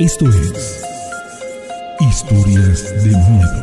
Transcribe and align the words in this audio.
Esto 0.00 0.26
es 0.30 0.82
Historias 2.00 3.04
de 3.04 3.10
Miedo, 3.10 3.59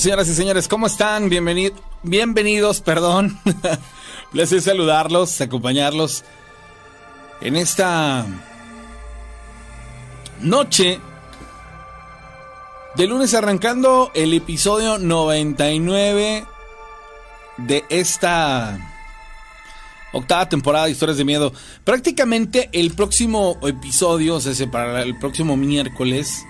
Señoras 0.00 0.28
y 0.28 0.34
señores, 0.34 0.68
¿cómo 0.68 0.86
están? 0.86 1.28
Bienvenidos, 1.28 2.80
perdón. 2.80 3.36
Placer 4.32 4.62
saludarlos, 4.62 5.40
acompañarlos 5.40 6.22
en 7.40 7.56
esta 7.56 8.24
noche 10.40 11.00
de 12.94 13.06
lunes 13.08 13.34
arrancando 13.34 14.12
el 14.14 14.34
episodio 14.34 14.98
99 14.98 16.46
de 17.56 17.84
esta 17.88 18.78
octava 20.12 20.48
temporada 20.48 20.84
de 20.84 20.92
Historias 20.92 21.18
de 21.18 21.24
Miedo. 21.24 21.52
Prácticamente 21.82 22.70
el 22.72 22.92
próximo 22.94 23.58
episodio, 23.62 24.36
o 24.36 24.40
sea, 24.40 24.70
para 24.70 25.02
el 25.02 25.18
próximo 25.18 25.56
miércoles, 25.56 26.44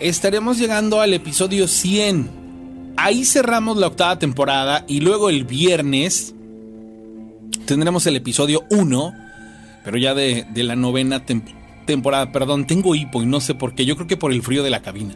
estaremos 0.00 0.58
llegando 0.58 1.00
al 1.00 1.14
episodio 1.14 1.68
100. 1.68 2.94
Ahí 2.96 3.24
cerramos 3.24 3.76
la 3.76 3.86
octava 3.86 4.18
temporada 4.18 4.84
y 4.88 5.00
luego 5.00 5.30
el 5.30 5.44
viernes 5.44 6.34
tendremos 7.66 8.06
el 8.06 8.16
episodio 8.16 8.64
1, 8.70 9.14
pero 9.84 9.98
ya 9.98 10.14
de, 10.14 10.46
de 10.52 10.62
la 10.64 10.76
novena 10.76 11.24
temporada. 11.86 12.32
Perdón, 12.32 12.66
tengo 12.66 12.94
hipo 12.94 13.22
y 13.22 13.26
no 13.26 13.40
sé 13.40 13.54
por 13.54 13.74
qué. 13.74 13.84
Yo 13.84 13.96
creo 13.96 14.08
que 14.08 14.16
por 14.16 14.32
el 14.32 14.42
frío 14.42 14.62
de 14.62 14.70
la 14.70 14.82
cabina. 14.82 15.14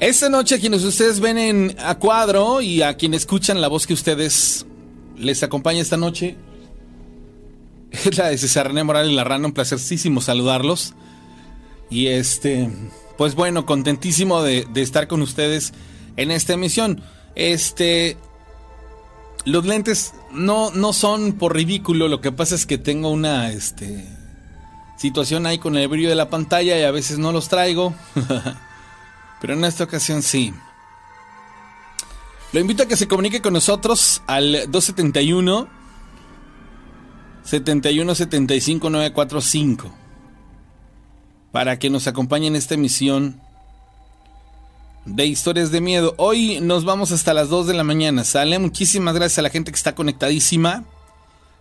Esta 0.00 0.28
noche 0.28 0.56
a 0.56 0.58
quienes 0.58 0.84
ustedes 0.84 1.20
ven 1.20 1.38
en 1.38 1.76
a 1.78 1.94
cuadro 1.94 2.60
y 2.60 2.82
a 2.82 2.96
quienes 2.96 3.22
escuchan 3.22 3.60
la 3.60 3.68
voz 3.68 3.86
que 3.86 3.94
ustedes 3.94 4.66
les 5.16 5.42
acompaña 5.44 5.80
esta 5.80 5.96
noche 5.96 6.36
es 7.92 8.18
la 8.18 8.28
de 8.28 8.38
César 8.38 8.68
René 8.68 8.84
Morales 8.84 9.12
Larrano. 9.12 9.48
Un 9.48 9.52
placercísimo 9.52 10.20
saludarlos. 10.20 10.94
Y 11.90 12.06
este 12.06 12.70
pues 13.16 13.34
bueno, 13.34 13.66
contentísimo 13.66 14.42
de, 14.42 14.66
estar 14.76 15.08
con 15.08 15.22
ustedes 15.22 15.72
en 16.16 16.30
esta 16.30 16.54
emisión. 16.54 17.02
Este. 17.34 18.16
Los 19.44 19.66
lentes 19.66 20.14
no, 20.30 20.70
no 20.70 20.92
son 20.92 21.32
por 21.32 21.54
ridículo, 21.54 22.06
lo 22.06 22.20
que 22.20 22.30
pasa 22.30 22.54
es 22.54 22.64
que 22.64 22.78
tengo 22.78 23.08
una 23.08 23.50
este, 23.50 24.06
situación 24.96 25.46
ahí 25.46 25.58
con 25.58 25.76
el 25.76 25.88
brillo 25.88 26.08
de 26.08 26.14
la 26.14 26.30
pantalla 26.30 26.78
y 26.78 26.82
a 26.82 26.92
veces 26.92 27.18
no 27.18 27.32
los 27.32 27.48
traigo. 27.48 27.92
Pero 29.40 29.54
en 29.54 29.64
esta 29.64 29.82
ocasión 29.84 30.22
sí. 30.22 30.54
Lo 32.52 32.60
invito 32.60 32.84
a 32.84 32.86
que 32.86 32.96
se 32.96 33.08
comunique 33.08 33.42
con 33.42 33.54
nosotros 33.54 34.22
al 34.28 34.70
271 34.70 35.68
71 37.42 38.14
75 38.14 38.90
945 38.90 40.01
para 41.52 41.78
que 41.78 41.90
nos 41.90 42.06
acompañe 42.06 42.46
en 42.46 42.56
esta 42.56 42.74
emisión 42.74 43.40
de 45.04 45.26
historias 45.26 45.70
de 45.70 45.80
miedo. 45.80 46.14
Hoy 46.16 46.60
nos 46.60 46.84
vamos 46.84 47.12
hasta 47.12 47.34
las 47.34 47.50
2 47.50 47.66
de 47.66 47.74
la 47.74 47.84
mañana. 47.84 48.24
Sale, 48.24 48.58
muchísimas 48.58 49.14
gracias 49.14 49.38
a 49.38 49.42
la 49.42 49.50
gente 49.50 49.70
que 49.70 49.76
está 49.76 49.94
conectadísima. 49.94 50.84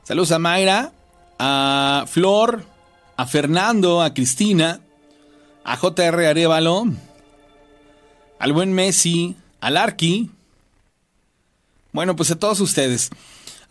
Saludos 0.04 0.32
a 0.32 0.40
Mayra, 0.40 0.94
a 1.38 2.06
Flor, 2.08 2.66
a 3.18 3.26
Fernando, 3.28 4.02
a 4.02 4.14
Cristina, 4.14 4.80
a 5.66 5.78
JR 5.78 6.26
Arevalo, 6.26 6.86
al 8.40 8.54
buen 8.54 8.72
Messi, 8.74 9.36
al 9.60 9.76
Arqui. 9.76 10.32
Bueno, 11.92 12.16
pues 12.16 12.32
a 12.32 12.40
todos 12.40 12.62
ustedes. 12.62 13.10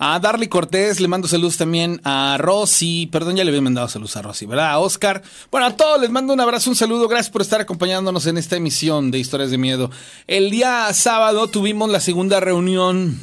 A 0.02 0.18
Darly 0.18 0.48
Cortés 0.48 0.98
le 0.98 1.08
mando 1.08 1.28
saludos 1.28 1.58
también 1.58 2.00
a 2.04 2.38
Rosy. 2.38 3.06
Perdón, 3.12 3.36
ya 3.36 3.44
le 3.44 3.50
había 3.50 3.60
mandado 3.60 3.86
saludos 3.86 4.16
a 4.16 4.22
Rosy, 4.22 4.46
¿verdad? 4.46 4.70
A 4.70 4.78
Oscar. 4.78 5.20
Bueno, 5.50 5.66
a 5.66 5.76
todos 5.76 6.00
les 6.00 6.08
mando 6.08 6.32
un 6.32 6.40
abrazo, 6.40 6.70
un 6.70 6.76
saludo. 6.76 7.06
Gracias 7.06 7.30
por 7.30 7.42
estar 7.42 7.60
acompañándonos 7.60 8.26
en 8.26 8.38
esta 8.38 8.56
emisión 8.56 9.10
de 9.10 9.18
Historias 9.18 9.50
de 9.50 9.58
Miedo. 9.58 9.90
El 10.26 10.50
día 10.50 10.90
sábado 10.94 11.48
tuvimos 11.48 11.90
la 11.90 12.00
segunda 12.00 12.40
reunión 12.40 13.20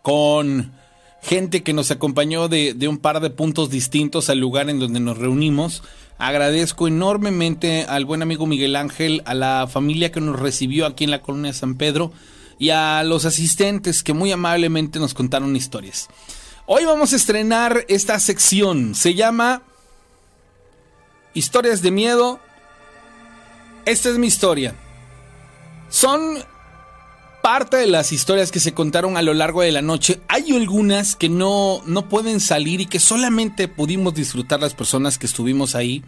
con 0.00 0.72
gente 1.20 1.62
que 1.62 1.74
nos 1.74 1.90
acompañó 1.90 2.48
de, 2.48 2.72
de 2.72 2.88
un 2.88 2.96
par 2.96 3.20
de 3.20 3.28
puntos 3.28 3.68
distintos 3.68 4.30
al 4.30 4.38
lugar 4.38 4.70
en 4.70 4.78
donde 4.78 5.00
nos 5.00 5.18
reunimos. 5.18 5.82
Agradezco 6.16 6.88
enormemente 6.88 7.84
al 7.86 8.06
buen 8.06 8.22
amigo 8.22 8.46
Miguel 8.46 8.76
Ángel, 8.76 9.20
a 9.26 9.34
la 9.34 9.68
familia 9.70 10.10
que 10.10 10.22
nos 10.22 10.40
recibió 10.40 10.86
aquí 10.86 11.04
en 11.04 11.10
la 11.10 11.20
colonia 11.20 11.52
San 11.52 11.74
Pedro 11.74 12.10
y 12.60 12.68
a 12.70 13.02
los 13.04 13.24
asistentes 13.24 14.02
que 14.02 14.12
muy 14.12 14.30
amablemente 14.30 14.98
nos 14.98 15.14
contaron 15.14 15.56
historias. 15.56 16.08
Hoy 16.66 16.84
vamos 16.84 17.14
a 17.14 17.16
estrenar 17.16 17.86
esta 17.88 18.20
sección. 18.20 18.94
Se 18.94 19.14
llama 19.14 19.62
Historias 21.32 21.80
de 21.80 21.90
Miedo. 21.90 22.38
Esta 23.86 24.10
es 24.10 24.18
mi 24.18 24.26
historia. 24.26 24.74
Son 25.88 26.44
parte 27.42 27.78
de 27.78 27.86
las 27.86 28.12
historias 28.12 28.52
que 28.52 28.60
se 28.60 28.74
contaron 28.74 29.16
a 29.16 29.22
lo 29.22 29.32
largo 29.32 29.62
de 29.62 29.72
la 29.72 29.80
noche. 29.80 30.20
Hay 30.28 30.54
algunas 30.54 31.16
que 31.16 31.30
no, 31.30 31.80
no 31.86 32.10
pueden 32.10 32.40
salir 32.40 32.82
y 32.82 32.86
que 32.86 33.00
solamente 33.00 33.68
pudimos 33.68 34.12
disfrutar 34.12 34.60
las 34.60 34.74
personas 34.74 35.16
que 35.16 35.24
estuvimos 35.24 35.74
ahí. 35.74 36.04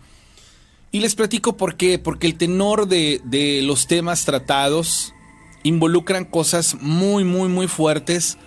Y 0.90 1.00
les 1.00 1.14
platico 1.14 1.56
por 1.56 1.76
qué. 1.76 1.98
Porque 1.98 2.26
el 2.26 2.36
tenor 2.36 2.88
de, 2.88 3.22
de 3.24 3.62
los 3.62 3.86
temas 3.86 4.26
tratados 4.26 5.14
involucran 5.62 6.24
cosas 6.24 6.76
muy, 6.80 7.24
muy, 7.24 7.48
muy 7.48 7.68
fuertes 7.68 8.38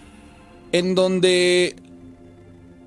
en 0.72 0.96
donde 0.96 1.76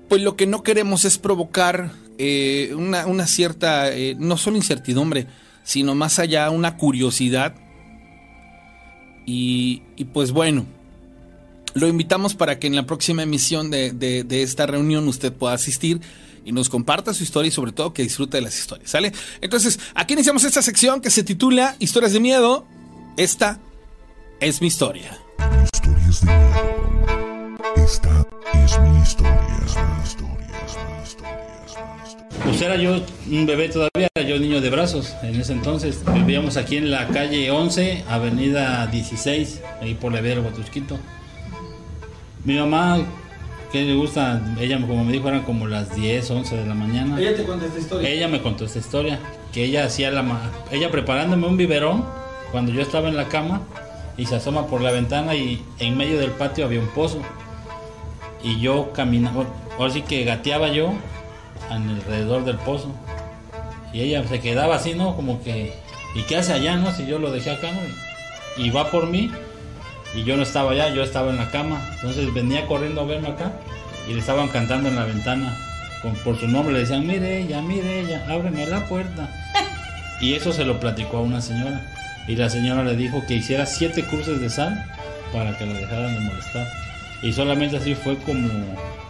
pues 0.09 0.21
lo 0.21 0.35
que 0.35 0.47
no 0.47 0.63
queremos 0.63 1.05
es 1.05 1.17
provocar 1.17 1.91
eh, 2.17 2.73
una, 2.75 3.27
cierta, 3.27 3.95
eh, 3.95 4.15
no 4.19 4.35
solo 4.37 4.57
incertidumbre, 4.57 5.27
sino 5.63 5.95
más 5.95 6.19
allá 6.19 6.49
una 6.49 6.75
curiosidad. 6.75 7.55
Y, 9.25 9.83
pues 10.11 10.31
bueno, 10.31 10.65
lo 11.75 11.87
invitamos 11.87 12.33
para 12.33 12.57
que 12.57 12.65
en 12.65 12.75
la 12.75 12.87
próxima 12.87 13.21
emisión 13.21 13.69
de, 13.69 13.91
de, 13.91 14.41
esta 14.41 14.65
reunión 14.65 15.07
usted 15.07 15.31
pueda 15.31 15.53
asistir 15.53 16.01
y 16.43 16.51
nos 16.51 16.67
comparta 16.67 17.13
su 17.13 17.21
historia 17.21 17.49
y 17.49 17.51
sobre 17.51 17.71
todo 17.71 17.93
que 17.93 18.01
disfrute 18.01 18.37
de 18.37 18.41
las 18.41 18.57
historias, 18.57 18.89
¿sale? 18.89 19.13
Entonces, 19.41 19.79
aquí 19.93 20.13
iniciamos 20.13 20.43
esta 20.45 20.63
sección 20.63 20.99
que 20.99 21.11
se 21.11 21.23
titula 21.23 21.75
Historias 21.77 22.13
de 22.13 22.19
Miedo. 22.19 22.65
Esta 23.17 23.59
es 24.39 24.61
mi 24.61 24.67
historia. 24.67 25.17
Historias 25.73 26.21
de 26.21 26.31
miedo. 26.33 27.57
Esta 27.75 28.25
es 28.53 28.79
mi 28.79 29.01
historia, 29.01 29.59
es 29.65 29.75
mi 29.75 30.03
historia, 30.03 30.47
es 30.65 30.77
mi 30.77 31.03
historia, 31.03 31.55
es 31.65 31.75
mi 31.75 32.07
historia. 32.07 32.43
Pues 32.43 32.61
era 32.61 32.75
yo 32.77 33.01
un 33.29 33.45
bebé 33.45 33.67
todavía, 33.67 34.07
yo 34.15 34.39
niño 34.39 34.61
de 34.61 34.69
brazos 34.69 35.13
en 35.23 35.39
ese 35.39 35.53
entonces. 35.53 36.01
Vivíamos 36.13 36.55
aquí 36.55 36.77
en 36.77 36.89
la 36.89 37.07
calle 37.07 37.51
11, 37.51 38.05
avenida 38.07 38.87
16, 38.87 39.61
ahí 39.81 39.93
por 39.95 40.13
la 40.13 40.21
Vera 40.21 40.39
Botusquito. 40.39 40.97
Mi 42.45 42.57
mamá, 42.57 42.99
que 43.73 43.83
le 43.83 43.95
gusta, 43.95 44.55
ella 44.57 44.79
como 44.79 45.03
me 45.03 45.11
dijo 45.11 45.27
eran 45.27 45.43
como 45.43 45.67
las 45.67 45.93
10, 45.93 46.31
11 46.31 46.55
de 46.55 46.65
la 46.65 46.75
mañana. 46.75 47.19
¿Ella 47.19 47.35
te 47.35 47.43
contó 47.43 47.65
esta 47.65 47.79
historia? 47.79 48.09
Ella 48.09 48.27
me 48.29 48.41
contó 48.41 48.63
esta 48.63 48.79
historia, 48.79 49.19
que 49.51 49.65
ella 49.65 49.83
hacía 49.83 50.11
la... 50.11 50.23
Ella 50.71 50.89
preparándome 50.89 51.45
un 51.45 51.57
biberón 51.57 52.05
cuando 52.53 52.71
yo 52.71 52.81
estaba 52.81 53.09
en 53.09 53.17
la 53.17 53.27
cama 53.27 53.61
y 54.19 54.25
se 54.25 54.35
asoma 54.35 54.67
por 54.67 54.81
la 54.81 54.91
ventana 54.91 55.33
y 55.33 55.63
en 55.79 55.95
medio 55.95 56.19
del 56.19 56.31
patio 56.31 56.65
había 56.65 56.81
un 56.81 56.89
pozo. 56.89 57.21
Y 58.43 58.59
yo 58.59 58.91
caminaba, 58.91 59.45
ahora 59.77 59.93
sí 59.93 60.01
que 60.01 60.25
gateaba 60.25 60.67
yo 60.67 60.91
alrededor 61.69 62.43
del 62.43 62.57
pozo. 62.57 62.91
Y 63.93 64.01
ella 64.01 64.27
se 64.27 64.41
quedaba 64.41 64.75
así, 64.75 64.93
¿no? 64.93 65.15
Como 65.15 65.41
que, 65.41 65.73
¿y 66.15 66.23
qué 66.23 66.35
hace 66.35 66.51
allá, 66.51 66.75
no? 66.75 66.91
Si 66.91 67.07
yo 67.07 67.17
lo 67.17 67.31
dejé 67.31 67.51
acá, 67.51 67.71
¿no? 67.71 67.79
Y 68.61 68.71
va 68.71 68.91
por 68.91 69.07
mí 69.07 69.31
y 70.13 70.25
yo 70.25 70.35
no 70.35 70.43
estaba 70.43 70.71
allá, 70.71 70.89
yo 70.89 71.01
estaba 71.01 71.29
en 71.29 71.37
la 71.37 71.49
cama. 71.49 71.81
Entonces 71.93 72.33
venía 72.33 72.67
corriendo 72.67 72.99
a 72.99 73.05
verme 73.05 73.29
acá 73.29 73.53
y 74.05 74.13
le 74.13 74.19
estaban 74.19 74.49
cantando 74.49 74.89
en 74.89 74.97
la 74.97 75.05
ventana. 75.05 75.57
Con, 76.01 76.13
por 76.15 76.37
su 76.37 76.47
nombre 76.49 76.73
le 76.73 76.79
decían, 76.79 77.07
mire 77.07 77.39
ella, 77.39 77.61
mire 77.61 78.01
ella, 78.01 78.25
ábreme 78.29 78.67
la 78.67 78.85
puerta. 78.85 79.29
Y 80.21 80.33
eso 80.33 80.51
se 80.51 80.65
lo 80.65 80.81
platicó 80.81 81.19
a 81.19 81.21
una 81.21 81.39
señora 81.39 81.81
y 82.29 82.35
la 82.37 82.49
señora 82.49 82.83
le 82.83 82.95
dijo 82.95 83.25
que 83.27 83.33
hiciera 83.35 83.65
siete 83.65 84.05
cruces 84.05 84.39
de 84.39 84.49
sal 84.49 84.85
para 85.33 85.57
que 85.57 85.65
la 85.65 85.73
dejaran 85.73 86.13
de 86.13 86.19
molestar. 86.21 86.65
Y 87.21 87.33
solamente 87.33 87.75
así 87.77 87.95
fue 87.95 88.15
como 88.19 88.47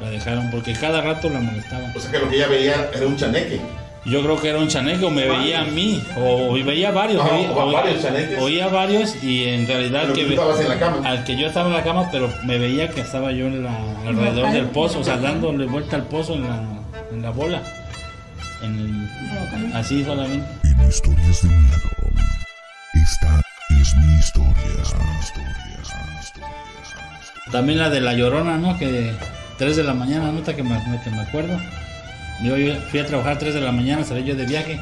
la 0.02 0.10
dejaron, 0.10 0.50
porque 0.50 0.74
cada 0.74 1.02
rato 1.02 1.30
la 1.30 1.40
molestaban. 1.40 1.92
O 1.96 2.00
sea 2.00 2.10
que 2.12 2.18
lo 2.20 2.30
que 2.30 2.38
ella 2.38 2.48
veía 2.48 2.90
era 2.96 3.06
un 3.06 3.16
chaneque. 3.18 3.60
Yo 4.06 4.24
creo 4.24 4.42
que 4.42 4.48
era 4.50 4.58
un 4.60 4.70
chaneque 4.70 5.04
o 5.06 5.10
me 5.12 5.28
veía 5.28 5.60
a 5.62 5.66
mí, 5.66 6.02
o, 6.18 6.54
veía 6.54 6.90
varios, 6.92 7.22
Ah, 7.24 7.36
oía, 7.36 7.52
o 7.52 7.72
varios 7.72 8.02
chaneques. 8.02 8.40
oía 8.42 8.68
varios 8.70 9.22
y 9.22 9.44
en 9.44 9.68
realidad 9.68 10.02
Pero 10.04 10.14
que 10.14 10.24
tú 10.24 10.30
ve- 10.30 10.64
en 10.64 10.70
la 10.70 10.80
cama. 10.80 11.02
al 11.08 11.24
que 11.26 11.36
yo 11.38 11.46
estaba 11.48 11.68
en 11.68 11.74
la 11.74 11.84
cama, 11.84 12.10
pero 12.10 12.32
me 12.46 12.58
veía 12.58 12.88
que 12.90 13.02
estaba 13.02 13.32
yo 13.34 13.48
en 13.48 13.64
la, 13.66 13.78
alrededor 14.08 14.52
del 14.54 14.68
pozo, 14.68 15.02
o 15.02 15.04
sea, 15.04 15.18
dándole 15.18 15.66
vuelta 15.66 15.98
al 15.98 16.04
pozo 16.08 16.34
en 16.36 16.44
la, 16.48 16.62
en 17.12 17.22
la 17.22 17.30
bola, 17.32 17.62
en 18.64 18.80
el- 18.80 19.76
así 19.76 20.04
solamente. 20.06 20.48
En 20.64 20.88
historias 20.88 21.42
de 21.44 21.50
miedo. 21.50 21.76
Esta 22.94 23.42
es 23.70 23.96
mi 23.98 24.16
historia. 24.16 24.54
Es 24.82 24.94
mi 24.96 25.20
historia. 25.20 25.56
Es 25.82 25.90
mi 26.08 26.20
historia. 26.20 26.48
Es 26.82 26.96
mi 26.96 27.20
historia. 27.22 27.52
También 27.52 27.80
la 27.80 27.90
de 27.90 28.02
la 28.02 28.14
llorona, 28.14 28.58
¿no? 28.58 28.78
Que 28.78 29.14
3 29.58 29.76
de 29.76 29.84
la 29.84 29.94
mañana, 29.94 30.32
nota 30.32 30.56
que 30.56 30.64
me, 30.64 30.80
que 31.04 31.10
me 31.10 31.22
acuerdo. 31.22 31.60
Yo, 32.44 32.56
fui 32.90 33.00
a 33.00 33.06
trabajar 33.06 33.38
3 33.38 33.54
de 33.54 33.62
la 33.62 33.72
mañana, 33.72 34.04
salí 34.04 34.24
yo 34.24 34.36
de 34.36 34.46
viaje. 34.46 34.80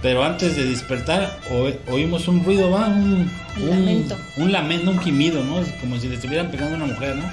Pero 0.00 0.24
antes 0.24 0.56
de 0.56 0.64
despertar, 0.64 1.38
o- 1.50 1.92
oímos 1.92 2.26
un 2.28 2.44
ruido, 2.44 2.70
¿va? 2.70 2.86
Un, 2.88 3.30
Un 3.56 3.70
lamento. 3.70 4.16
Un 4.36 4.52
lamento, 4.52 4.90
un 4.90 4.98
gemido, 4.98 5.44
¿no? 5.44 5.60
Como 5.80 5.98
si 5.98 6.08
le 6.08 6.16
estuvieran 6.16 6.50
pegando 6.50 6.74
a 6.74 6.78
una 6.78 6.86
mujer, 6.94 7.16
¿no? 7.16 7.24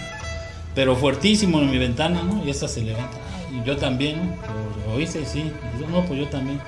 Pero 0.75 0.96
fuertísimo 0.96 1.60
en 1.60 1.72
mi 1.72 1.78
ventana, 1.80 2.22
¿no? 2.24 2.44
Y 2.46 2.50
esta 2.52 2.68
se 2.68 2.82
levanta. 2.82 3.18
Y 3.52 3.66
yo 3.66 3.75
también, 3.78 4.18
¿no? 4.18 4.36
Pero, 4.42 4.94
¿Oíste? 4.96 5.25
Sí. 5.25 5.52
Y 5.78 5.82
yo, 5.82 5.88
no, 5.88 6.06
pues 6.06 6.20
yo 6.20 6.28
también. 6.28 6.60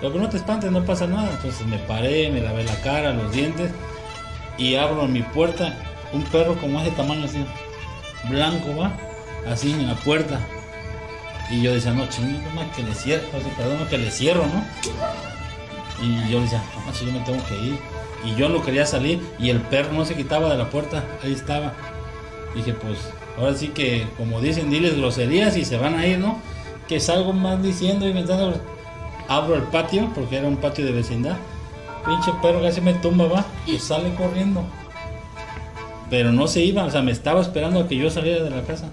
Pero 0.00 0.12
que 0.12 0.18
no 0.18 0.28
te 0.28 0.36
espantes, 0.36 0.70
no 0.70 0.84
pasa 0.84 1.06
nada. 1.06 1.30
Entonces 1.30 1.66
me 1.66 1.78
paré, 1.78 2.30
me 2.30 2.40
lavé 2.40 2.64
la 2.64 2.76
cara, 2.80 3.12
los 3.12 3.32
dientes. 3.32 3.70
Y 4.58 4.76
abro 4.76 5.06
mi 5.06 5.22
puerta. 5.22 5.76
Un 6.12 6.22
perro 6.24 6.56
como 6.56 6.80
ese 6.80 6.90
tamaño 6.92 7.24
así. 7.24 7.44
Blanco, 8.28 8.76
¿va? 8.76 8.92
Así 9.48 9.72
en 9.72 9.86
la 9.86 9.94
puerta. 9.94 10.40
Y 11.50 11.62
yo 11.62 11.72
decía, 11.72 11.92
no, 11.92 12.06
chingue, 12.08 12.38
no 12.54 12.72
que 12.74 12.82
le 12.82 12.94
cierro, 12.94 13.24
perdón, 13.56 13.86
que 13.88 13.98
le 13.98 14.10
cierro, 14.10 14.44
¿no? 14.46 14.64
Y 16.02 16.28
yo 16.28 16.40
decía, 16.40 16.62
no, 16.84 16.92
si 16.92 17.06
yo 17.06 17.12
me 17.12 17.20
tengo 17.20 17.44
que 17.46 17.56
ir. 17.56 17.78
Y 18.24 18.34
yo 18.34 18.48
no 18.48 18.64
quería 18.64 18.84
salir 18.86 19.20
y 19.38 19.50
el 19.50 19.60
perro 19.60 19.92
no 19.92 20.04
se 20.04 20.16
quitaba 20.16 20.50
de 20.50 20.58
la 20.58 20.68
puerta, 20.68 21.04
ahí 21.22 21.32
estaba. 21.32 21.74
Dije, 22.54 22.72
pues, 22.72 22.98
ahora 23.38 23.54
sí 23.54 23.68
que, 23.68 24.08
como 24.16 24.40
dicen, 24.40 24.70
diles 24.70 24.96
groserías 24.96 25.56
y 25.56 25.64
se 25.64 25.76
van 25.76 25.94
a 25.94 26.06
ir, 26.06 26.18
¿no? 26.18 26.40
Que 26.88 26.98
salgo 26.98 27.32
más 27.32 27.62
diciendo 27.62 28.06
y 28.06 28.10
inventando. 28.10 28.60
Abro 29.28 29.54
el 29.54 29.62
patio, 29.62 30.10
porque 30.14 30.36
era 30.36 30.48
un 30.48 30.56
patio 30.56 30.84
de 30.84 30.92
vecindad. 30.92 31.36
Pinche 32.04 32.32
perro 32.40 32.62
casi 32.62 32.80
me 32.80 32.94
tumba, 32.94 33.26
va, 33.26 33.44
y 33.66 33.78
sale 33.78 34.14
corriendo. 34.14 34.64
Pero 36.08 36.32
no 36.32 36.46
se 36.46 36.62
iba, 36.62 36.84
o 36.84 36.90
sea, 36.90 37.02
me 37.02 37.10
estaba 37.10 37.40
esperando 37.40 37.80
a 37.80 37.88
que 37.88 37.96
yo 37.96 38.10
saliera 38.10 38.44
de 38.44 38.50
la 38.50 38.62
casa. 38.62 38.88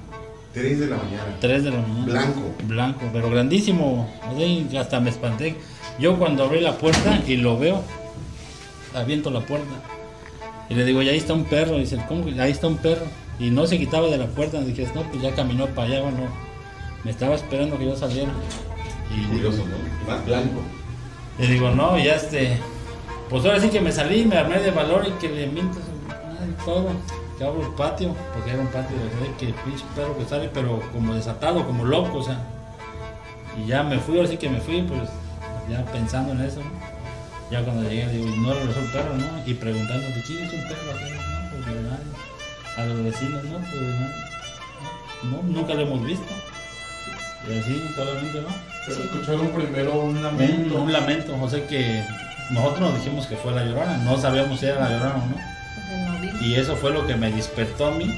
3 0.53 0.79
de 0.79 0.87
la 0.87 0.97
mañana. 0.97 1.37
3 1.39 1.63
de 1.63 1.71
la 1.71 1.77
mañana. 1.77 2.05
Blanco. 2.05 2.41
Blanco, 2.67 3.01
pero 3.11 3.29
grandísimo. 3.29 4.09
Así, 4.23 4.67
hasta 4.77 4.99
me 4.99 5.09
espanté. 5.09 5.55
Yo 5.99 6.17
cuando 6.17 6.43
abrí 6.43 6.59
la 6.59 6.77
puerta 6.77 7.21
y 7.27 7.37
lo 7.37 7.57
veo, 7.57 7.81
aviento 8.95 9.31
la 9.31 9.41
puerta. 9.41 9.73
Y 10.69 10.75
le 10.75 10.85
digo, 10.85 11.01
ya 11.01 11.11
ahí 11.11 11.17
está 11.17 11.33
un 11.33 11.45
perro. 11.45 11.77
dice, 11.77 11.99
¿cómo 12.07 12.25
que 12.25 12.39
ahí 12.39 12.51
está 12.51 12.67
un 12.67 12.77
perro? 12.77 13.05
Y 13.39 13.49
no 13.49 13.65
se 13.67 13.77
quitaba 13.77 14.07
de 14.07 14.17
la 14.17 14.27
puerta. 14.27 14.61
Dije, 14.61 14.87
no, 14.95 15.03
pues 15.03 15.21
ya 15.21 15.33
caminó 15.33 15.67
para 15.67 15.87
allá. 15.87 16.01
Bueno, 16.01 16.27
me 17.03 17.11
estaba 17.11 17.35
esperando 17.35 17.77
que 17.77 17.85
yo 17.85 17.95
saliera. 17.95 18.31
Y 19.15 19.25
Curioso, 19.25 19.57
¿no? 19.57 19.92
Más 20.07 20.25
blanco. 20.25 20.61
le 21.37 21.47
digo, 21.47 21.71
no, 21.71 21.97
ya 21.97 22.15
este. 22.15 22.57
Pues 23.29 23.45
ahora 23.45 23.59
sí 23.59 23.69
que 23.69 23.81
me 23.81 23.91
salí, 23.91 24.25
me 24.25 24.37
armé 24.37 24.59
de 24.59 24.71
valor 24.71 25.05
y 25.07 25.11
que 25.13 25.29
le 25.29 25.47
miento 25.47 25.79
todo. 26.65 26.89
Que 27.37 27.43
abro 27.43 27.61
el 27.61 27.73
patio, 27.73 28.15
porque 28.33 28.51
era 28.51 28.61
un 28.61 28.67
patio 28.67 28.95
de 28.95 29.35
que 29.37 29.53
pinche 29.63 29.83
perro 29.95 30.17
que 30.17 30.25
sale, 30.25 30.49
pero 30.53 30.81
como 30.91 31.15
desatado, 31.15 31.65
como 31.65 31.83
loco, 31.83 32.19
o 32.19 32.23
sea. 32.23 32.39
Y 33.57 33.67
ya 33.67 33.83
me 33.83 33.97
fui, 33.99 34.17
ahora 34.17 34.29
sí 34.29 34.37
que 34.37 34.49
me 34.49 34.59
fui, 34.59 34.81
pues 34.83 35.09
ya 35.69 35.83
pensando 35.85 36.33
en 36.33 36.41
eso. 36.41 36.59
¿no? 36.59 36.93
Ya 37.49 37.63
cuando 37.63 37.87
llegué, 37.89 38.07
digo, 38.07 38.27
y 38.27 38.39
no 38.39 38.53
regresó 38.53 38.79
el 38.79 38.91
perro, 38.91 39.15
¿no? 39.15 39.25
Y 39.45 39.53
preguntando, 39.53 40.07
¿de 40.07 40.21
quién 40.25 40.43
es 40.43 40.53
un 40.53 40.61
perro 40.63 40.91
acá? 40.91 41.05
No, 41.09 41.49
pues 41.51 41.65
de. 41.65 42.81
A 42.81 42.85
los 42.85 43.03
vecinos, 43.03 43.43
no, 43.43 43.57
pues 43.59 43.71
de 43.71 43.93
nadie. 43.93 44.33
No, 45.23 45.41
nunca 45.43 45.73
lo 45.73 45.81
hemos 45.81 46.03
visto. 46.03 46.25
Y 47.47 47.59
así, 47.59 47.89
solamente, 47.95 48.41
¿no? 48.41 48.72
Pero 48.87 49.03
escucharon 49.03 49.47
primero 49.49 49.93
un 49.99 50.21
lamento. 50.21 50.75
un 50.81 50.91
lamento, 50.91 51.35
o 51.41 51.49
sea 51.49 51.65
que 51.67 52.03
nosotros 52.51 52.81
nos 52.81 52.95
dijimos 52.95 53.27
que 53.27 53.35
fue 53.37 53.53
la 53.53 53.63
llorona, 53.63 53.97
no 53.99 54.17
sabíamos 54.17 54.59
si 54.59 54.65
era 54.65 54.79
la 54.81 54.89
llorona 54.89 55.15
o 55.15 55.27
no. 55.27 56.41
Y 56.41 56.55
eso 56.55 56.75
fue 56.75 56.91
lo 56.91 57.05
que 57.07 57.15
me 57.15 57.31
despertó 57.31 57.87
a 57.87 57.91
mí 57.91 58.13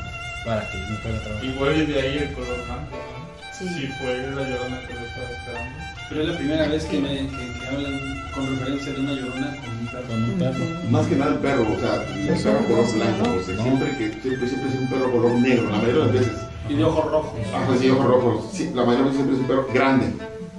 para 0.46 0.62
que 0.70 0.80
yo 0.80 0.90
no 0.90 0.98
fuera 0.98 1.18
a 1.18 1.22
Y 1.22 1.50
trabajar. 1.50 1.58
fue 1.58 1.86
de 1.86 2.02
ahí 2.02 2.18
el 2.18 2.34
color 2.34 2.56
blanco. 2.66 2.92
¿no? 2.92 3.26
Sí. 3.58 3.68
Sí, 3.70 3.88
fue 4.00 4.18
la 4.18 4.42
llorona 4.50 4.80
que 4.88 4.94
lo 4.94 5.00
estaba 5.02 5.30
esperando. 5.30 5.76
Pero 6.10 6.22
es 6.22 6.28
la 6.28 6.38
primera 6.38 6.68
vez 6.68 6.86
que, 6.86 7.00
me, 7.00 7.10
que, 7.10 7.28
que 7.60 7.68
hablan 7.68 8.24
con 8.34 8.48
referencia 8.60 8.94
de 8.94 9.00
una 9.00 9.14
llorona 9.14 9.48
con 9.56 9.70
un 9.80 9.88
perro. 9.88 10.08
Con 10.08 10.24
un 10.24 10.40
perro. 10.40 10.66
Más 10.90 11.08
que 11.08 11.16
nada 11.16 11.32
el 11.34 11.40
perro, 11.40 11.64
o 11.64 11.80
sea, 11.80 11.96
el 11.96 12.28
perro 12.44 12.66
color 12.68 12.94
blanco. 12.94 13.24
porque 13.36 13.54
No. 13.54 13.64
siempre, 13.64 13.98
que, 13.98 14.22
siempre, 14.22 14.48
siempre 14.50 14.70
es 14.70 14.76
un 14.80 14.90
perro 14.90 15.12
color 15.12 15.32
negro, 15.40 15.64
la 15.70 15.78
mayoría 15.78 15.94
de 15.94 16.00
las 16.00 16.14
veces. 16.14 16.34
Y 16.70 16.74
de 16.76 16.84
ojos 16.84 17.12
rojos. 17.12 17.40
Ah, 17.54 17.64
pues 17.68 17.80
sí, 17.80 17.90
ojos 17.92 18.06
rojos. 18.08 18.46
Sí, 18.52 18.72
la 18.74 18.84
mayoría 18.84 18.98
de 18.98 19.04
veces 19.12 19.16
siempre 19.16 19.36
es 19.36 19.42
un 19.42 19.48
perro 19.48 19.68
grande. 19.74 20.06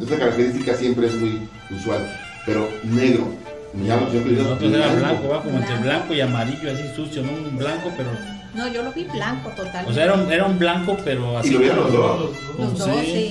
Esta 0.00 0.18
característica 0.18 0.74
siempre 0.74 1.06
es 1.06 1.14
muy 1.14 1.48
usual. 1.70 2.06
Pero 2.44 2.68
negro. 2.84 3.28
Me 3.74 3.90
atención 3.92 4.22
que 4.24 4.30
digas 4.30 4.44
Nosotros 4.46 4.72
era 4.72 4.92
blanco, 4.94 5.28
va 5.28 5.42
como 5.42 5.58
entre 5.58 5.76
blanco 5.78 6.14
y 6.14 6.20
amarillo, 6.22 6.72
así 6.72 6.82
sucio, 6.94 7.22
no 7.22 7.32
un 7.32 7.58
blanco, 7.58 7.92
pero. 7.96 8.10
No, 8.54 8.68
yo 8.68 8.82
lo 8.82 8.92
vi 8.92 9.04
blanco 9.04 9.50
totalmente. 9.50 9.90
O 9.90 9.94
sea, 9.94 10.04
era 10.04 10.14
un, 10.14 10.32
era 10.32 10.44
un 10.46 10.58
blanco, 10.58 10.96
pero 11.04 11.36
así. 11.36 11.48
Y 11.48 11.52
lo 11.52 11.58
vieron 11.58 11.78
los 11.80 11.92
dos. 11.92 12.30
Los 12.58 12.70
Sí. 12.72 12.78
dos, 12.78 13.00
sí. 13.04 13.30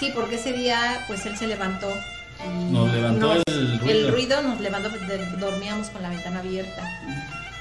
Sí, 0.00 0.12
porque 0.14 0.34
ese 0.36 0.52
día, 0.54 1.04
pues 1.06 1.24
él 1.26 1.36
se 1.36 1.46
levantó. 1.46 1.88
Nos 2.72 2.92
levantó 2.92 3.32
el 3.46 3.78
ruido. 3.78 3.88
El 3.88 4.08
ruido 4.12 4.42
nos 4.42 4.60
levantó, 4.60 4.88
de- 4.88 5.26
dormíamos 5.38 5.88
con 5.90 6.02
la 6.02 6.08
ventana 6.10 6.40
abierta. 6.40 6.82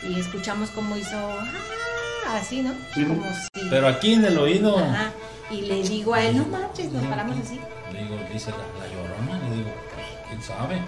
Y 0.10 0.20
escuchamos 0.20 0.72
cómo 0.72 0.98
hizo. 0.98 1.16
"Ah", 1.16 2.38
así, 2.40 2.62
¿no? 2.64 2.72
Sí. 2.96 3.04
Como 3.06 3.24
si. 3.54 3.70
Pero 3.70 3.88
aquí 3.88 4.14
en 4.14 4.26
el 4.26 4.38
oído. 4.40 4.80
Ajá. 4.80 5.12
Y 5.52 5.62
le 5.62 5.84
digo 5.84 6.16
a 6.16 6.24
él, 6.24 6.38
no 6.38 6.46
manches, 6.46 6.92
nos 6.92 7.04
paramos 7.06 7.38
así. 7.38 7.60
Le 7.94 8.04
digo, 8.04 8.18
dice 8.32 8.52
la, 8.52 8.86
la 8.86 8.92
llorona, 8.92 9.48
le 9.48 9.56
digo, 9.56 9.72
pues, 9.94 10.08
¿quién 10.28 10.42
sabe? 10.42 10.82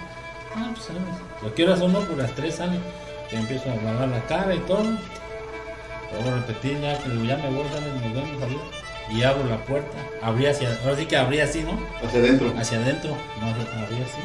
Ah, 0.55 0.71
pues 0.73 0.85
sabes. 0.85 1.01
Lo 1.43 1.53
quiero 1.53 1.73
hacer 1.73 1.85
uno 1.85 1.99
por 2.01 2.17
las 2.17 2.33
tres 2.33 2.55
sale. 2.55 2.79
Que 3.29 3.37
empiezo 3.37 3.71
a 3.71 3.75
lavar 3.75 4.07
la 4.07 4.25
cara 4.25 4.53
y 4.55 4.59
todo. 4.59 4.83
Vuelvo 4.83 6.29
a 6.29 6.35
repetir 6.35 6.79
ya 6.79 6.97
que 6.97 7.09
ya 7.25 7.37
me 7.37 7.49
voy, 7.49 7.67
sale, 7.69 7.91
nos 7.91 8.13
vemos 8.13 8.43
adiós. 8.43 8.61
Y 9.09 9.23
abro 9.23 9.45
la 9.45 9.57
puerta. 9.65 9.97
Abrí 10.21 10.47
hacia, 10.47 10.69
ahora 10.83 10.95
sí 10.95 11.05
que 11.05 11.17
abrí 11.17 11.39
así, 11.39 11.61
¿no? 11.63 11.77
Hacia 12.03 12.19
adentro. 12.19 12.53
Hacia 12.57 12.77
adentro. 12.79 13.15
No, 13.39 13.47
abrí 13.47 14.01
así. 14.01 14.21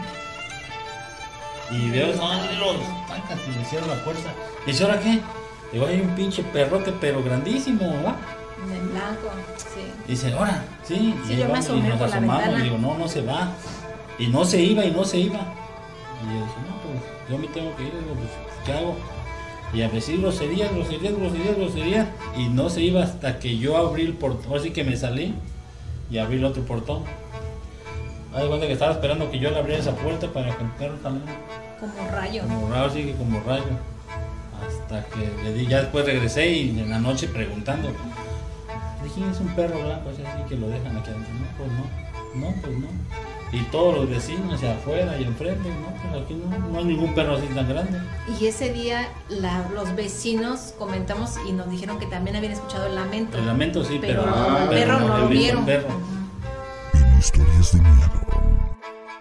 Y 1.70 1.90
veo, 1.90 2.14
no, 2.16 2.32
los 2.32 3.06
tancas 3.06 3.38
y 3.46 3.58
le 3.58 3.64
cierro 3.64 3.86
la 3.86 4.02
puerta. 4.02 4.30
Y 4.66 4.70
dice, 4.70 4.84
¿ahora 4.84 4.98
qué? 4.98 5.20
Digo, 5.72 5.86
hay 5.86 6.00
un 6.00 6.14
pinche 6.16 6.42
perrote, 6.42 6.92
pero 7.00 7.22
grandísimo, 7.22 7.88
¿verdad? 7.92 8.16
En 8.62 8.90
blanco, 8.90 9.30
sí. 9.56 9.80
Dice, 10.06 10.32
ahora, 10.34 10.64
sí. 10.82 11.14
Sí, 11.26 11.32
y 11.32 11.36
yo 11.36 11.44
me 11.46 11.52
vamos, 11.52 11.64
asomé 11.66 11.86
y 11.86 11.88
nos 11.88 11.98
por 11.98 12.08
la 12.08 12.16
asomamos, 12.16 12.42
ventana. 12.42 12.60
y 12.60 12.62
digo, 12.64 12.78
no, 12.78 12.98
no 12.98 13.08
se 13.08 13.22
va. 13.22 13.52
Y 14.18 14.26
no 14.26 14.44
se 14.44 14.60
iba, 14.60 14.84
y 14.84 14.90
no 14.90 15.04
se 15.04 15.18
iba. 15.18 15.38
Y 15.38 16.26
yo 16.26 16.34
dije, 16.34 16.60
no, 16.68 16.76
pues 16.82 17.30
yo 17.30 17.38
me 17.38 17.46
tengo 17.48 17.74
que 17.76 17.82
ir, 17.84 17.92
digo, 17.92 18.14
pues, 18.14 18.30
¿qué 18.66 18.72
hago? 18.72 18.96
Y 19.72 19.82
a 19.82 19.88
decir 19.88 20.20
groserías, 20.20 20.72
groserías, 20.74 21.14
groserías, 21.14 21.56
groserías. 21.56 22.08
Y 22.36 22.48
no 22.48 22.68
se 22.68 22.82
iba 22.82 23.02
hasta 23.04 23.38
que 23.38 23.56
yo 23.56 23.76
abrí 23.76 24.02
el 24.02 24.14
portón. 24.14 24.58
Así 24.58 24.70
que 24.72 24.82
me 24.84 24.96
salí 24.96 25.34
y 26.10 26.18
abrí 26.18 26.38
el 26.38 26.44
otro 26.44 26.62
portón. 26.64 27.04
Haz 28.34 28.42
de 28.42 28.48
cuenta 28.48 28.66
que 28.66 28.72
estaba 28.72 28.92
esperando 28.92 29.30
que 29.30 29.38
yo 29.38 29.50
le 29.50 29.58
abriera 29.58 29.80
esa 29.80 29.94
puerta 29.94 30.26
para 30.32 30.56
que 30.56 30.64
el 30.64 30.70
perro 30.70 30.96
saliera. 31.02 31.32
Como 31.78 32.10
rayo. 32.10 32.42
Como 32.42 32.68
rayo, 32.68 32.84
así 32.84 33.04
que 33.04 33.12
como 33.14 33.40
rayo. 33.40 33.64
Hasta 34.60 35.04
que 35.06 35.42
le 35.44 35.54
di, 35.54 35.66
ya 35.66 35.82
después 35.82 36.04
regresé 36.04 36.48
y 36.50 36.70
en 36.78 36.90
la 36.90 36.98
noche 36.98 37.28
preguntando. 37.28 37.90
¿De 39.02 39.08
quién 39.14 39.30
es 39.30 39.40
un 39.40 39.48
perro 39.54 39.82
blanco? 39.84 40.10
Así, 40.10 40.22
así 40.24 40.42
que 40.48 40.56
lo 40.56 40.68
dejan 40.68 40.96
aquí 40.96 41.10
adentro. 41.10 41.32
No, 41.34 41.46
pues 41.56 41.72
no. 41.72 42.10
No, 42.32 42.54
pues 42.62 42.78
no. 42.78 42.86
Y 43.52 43.62
todos 43.72 43.96
los 43.96 44.08
vecinos 44.08 44.54
hacia 44.54 44.74
afuera 44.76 45.18
y 45.18 45.24
enfrente, 45.24 45.68
no, 45.68 45.92
pues 46.10 46.22
aquí 46.22 46.34
no, 46.34 46.56
no 46.68 46.78
hay 46.78 46.84
ningún 46.84 47.12
perro 47.14 47.34
así 47.34 47.46
tan 47.48 47.68
grande. 47.68 47.98
Y 48.40 48.46
ese 48.46 48.72
día 48.72 49.08
la- 49.28 49.68
los 49.74 49.96
vecinos 49.96 50.72
comentamos 50.78 51.32
y 51.48 51.52
nos 51.52 51.68
dijeron 51.68 51.98
que 51.98 52.06
también 52.06 52.36
habían 52.36 52.52
escuchado 52.52 52.86
el 52.86 52.94
lamento. 52.94 53.36
El 53.38 53.46
lamento 53.46 53.84
sí, 53.84 53.98
pero, 54.00 54.22
pero 54.22 54.34
Ah, 54.36 54.58
el 54.62 54.68
pero 54.68 54.94
perro 54.98 55.08
no, 55.08 55.18
lo 55.18 55.28
vieron. 55.28 55.64
perro. 55.66 55.88
En 56.94 57.18
historias 57.18 57.72
de 57.72 57.80
miedo. 57.80 58.10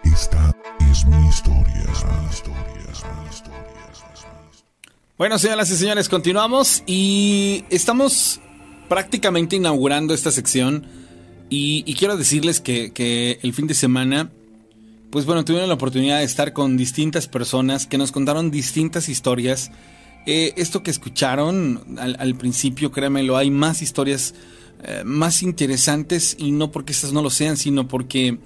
Esta 0.04 0.54
es 0.90 1.04
mi 1.06 1.28
historia. 1.28 1.82
Es 1.90 2.04
mi 2.04 2.26
historia. 2.30 2.90
Es 2.92 3.04
mi 3.04 3.28
historia. 3.30 3.90
Es 3.90 4.04
mi 4.04 4.12
historia. 4.12 4.40
Bueno, 5.18 5.38
señoras 5.38 5.68
y 5.70 5.76
señores, 5.76 6.08
continuamos 6.08 6.84
y 6.86 7.64
estamos 7.70 8.40
prácticamente 8.90 9.54
inaugurando 9.54 10.14
esta 10.14 10.32
sección 10.32 10.84
y, 11.48 11.94
quiero 11.94 12.16
decirles 12.16 12.60
que, 12.60 13.38
el 13.40 13.52
fin 13.54 13.68
de 13.68 13.74
semana, 13.74 14.30
pues 15.10 15.26
bueno, 15.26 15.44
tuvieron 15.44 15.68
la 15.68 15.76
oportunidad 15.76 16.18
de 16.18 16.24
estar 16.24 16.52
con 16.52 16.76
distintas 16.76 17.28
personas 17.28 17.86
que 17.86 17.98
nos 17.98 18.10
contaron 18.10 18.50
distintas 18.50 19.08
historias. 19.08 19.70
Eh, 20.26 20.54
esto 20.56 20.82
que 20.82 20.90
escucharon 20.90 21.98
al, 21.98 22.16
al 22.18 22.34
principio, 22.34 22.90
créanmelo, 22.90 23.36
hay 23.36 23.50
más 23.50 23.80
historias 23.80 24.34
eh, 24.82 25.02
más 25.04 25.42
interesantes 25.42 26.34
y 26.38 26.52
no 26.52 26.72
porque 26.72 26.92
estas 26.92 27.12
no 27.12 27.22
lo 27.22 27.30
sean, 27.30 27.56
sino 27.56 27.86
porque 27.86 28.38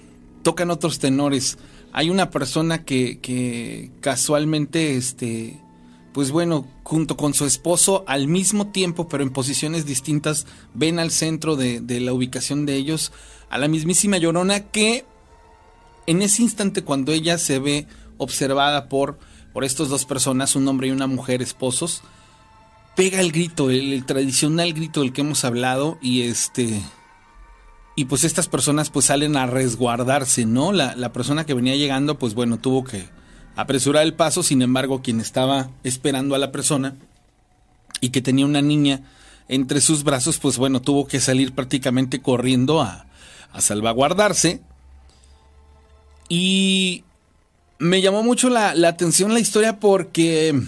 tocan 0.43 0.71
otros 0.71 0.99
tenores. 0.99 1.57
Hay 1.93 2.11
una 2.11 2.31
persona 2.31 2.85
que, 2.85 3.19
que 3.21 3.93
casualmente, 4.01 4.97
este, 4.97 5.59
pues 6.15 6.31
bueno, 6.31 6.65
junto 6.85 7.17
con 7.17 7.35
su 7.35 7.45
esposo, 7.45 8.05
al 8.07 8.29
mismo 8.29 8.69
tiempo, 8.69 9.09
pero 9.09 9.25
en 9.25 9.31
posiciones 9.31 9.85
distintas, 9.85 10.47
ven 10.73 11.01
al 11.01 11.11
centro 11.11 11.57
de, 11.57 11.83
la 12.01 12.13
ubicación 12.13 12.67
de 12.67 12.77
ellos 12.77 13.11
a 13.51 13.59
la 13.59 13.67
mismísima 13.67 14.17
Llorona 14.17 14.61
que 14.61 15.05
en 16.07 16.23
ese 16.23 16.43
instante 16.43 16.85
cuando 16.85 17.11
ella 17.11 17.37
se 17.37 17.59
ve 17.59 17.89
observada 18.17 18.89
por, 18.89 19.19
por 19.53 19.65
estos 19.65 19.89
dos 19.89 20.05
personas, 20.05 20.55
un 20.55 20.69
hombre 20.69 20.87
y 20.87 20.93
una 20.93 21.09
mujer 21.09 21.43
esposos, 21.43 22.03
pega 22.95 23.21
el 23.21 23.33
grito, 23.33 23.71
el, 23.71 23.93
el 23.93 24.07
tradicional 24.07 24.73
grito 24.73 25.01
del 25.01 25.13
que 25.13 25.23
hemos 25.23 25.45
hablado 25.45 25.99
y 26.01 26.23
este 26.23 26.81
y 27.97 28.05
pues 28.05 28.23
estas 28.23 28.47
personas 28.47 28.89
pues 28.91 29.07
salen 29.07 29.37
a 29.37 29.47
resguardarse, 29.47 30.47
¿no? 30.47 30.73
La, 30.73 30.95
la, 30.95 31.13
persona 31.13 31.45
que 31.45 31.55
venía 31.55 31.75
llegando 31.75 32.19
pues 32.21 32.35
bueno 32.35 32.59
tuvo 32.59 32.85
que 32.85 33.09
apresurar 33.57 34.03
el 34.05 34.15
paso, 34.15 34.43
sin 34.43 34.63
embargo 34.63 35.03
quien 35.03 35.21
estaba 35.21 35.71
esperando 35.83 36.35
a 36.35 36.39
la 36.39 36.53
persona 36.53 36.97
y 38.01 38.11
que 38.11 38.23
tenía 38.23 38.47
una 38.47 38.63
niña 38.63 39.03
entre 39.49 39.81
sus 39.81 40.05
brazos 40.05 40.39
pues 40.39 40.57
bueno 40.57 40.81
tuvo 40.81 41.07
que 41.07 41.21
salir 41.21 41.53
prácticamente 41.53 42.21
corriendo 42.21 42.81
a, 42.81 43.07
a 43.53 43.61
salvaguardarse 43.61 44.61
y 46.29 47.05
me 47.79 48.01
llamó 48.01 48.23
mucho 48.23 48.49
la, 48.49 48.75
la, 48.75 48.89
atención 48.89 49.35
la 49.35 49.41
historia 49.41 49.79
porque 49.79 50.59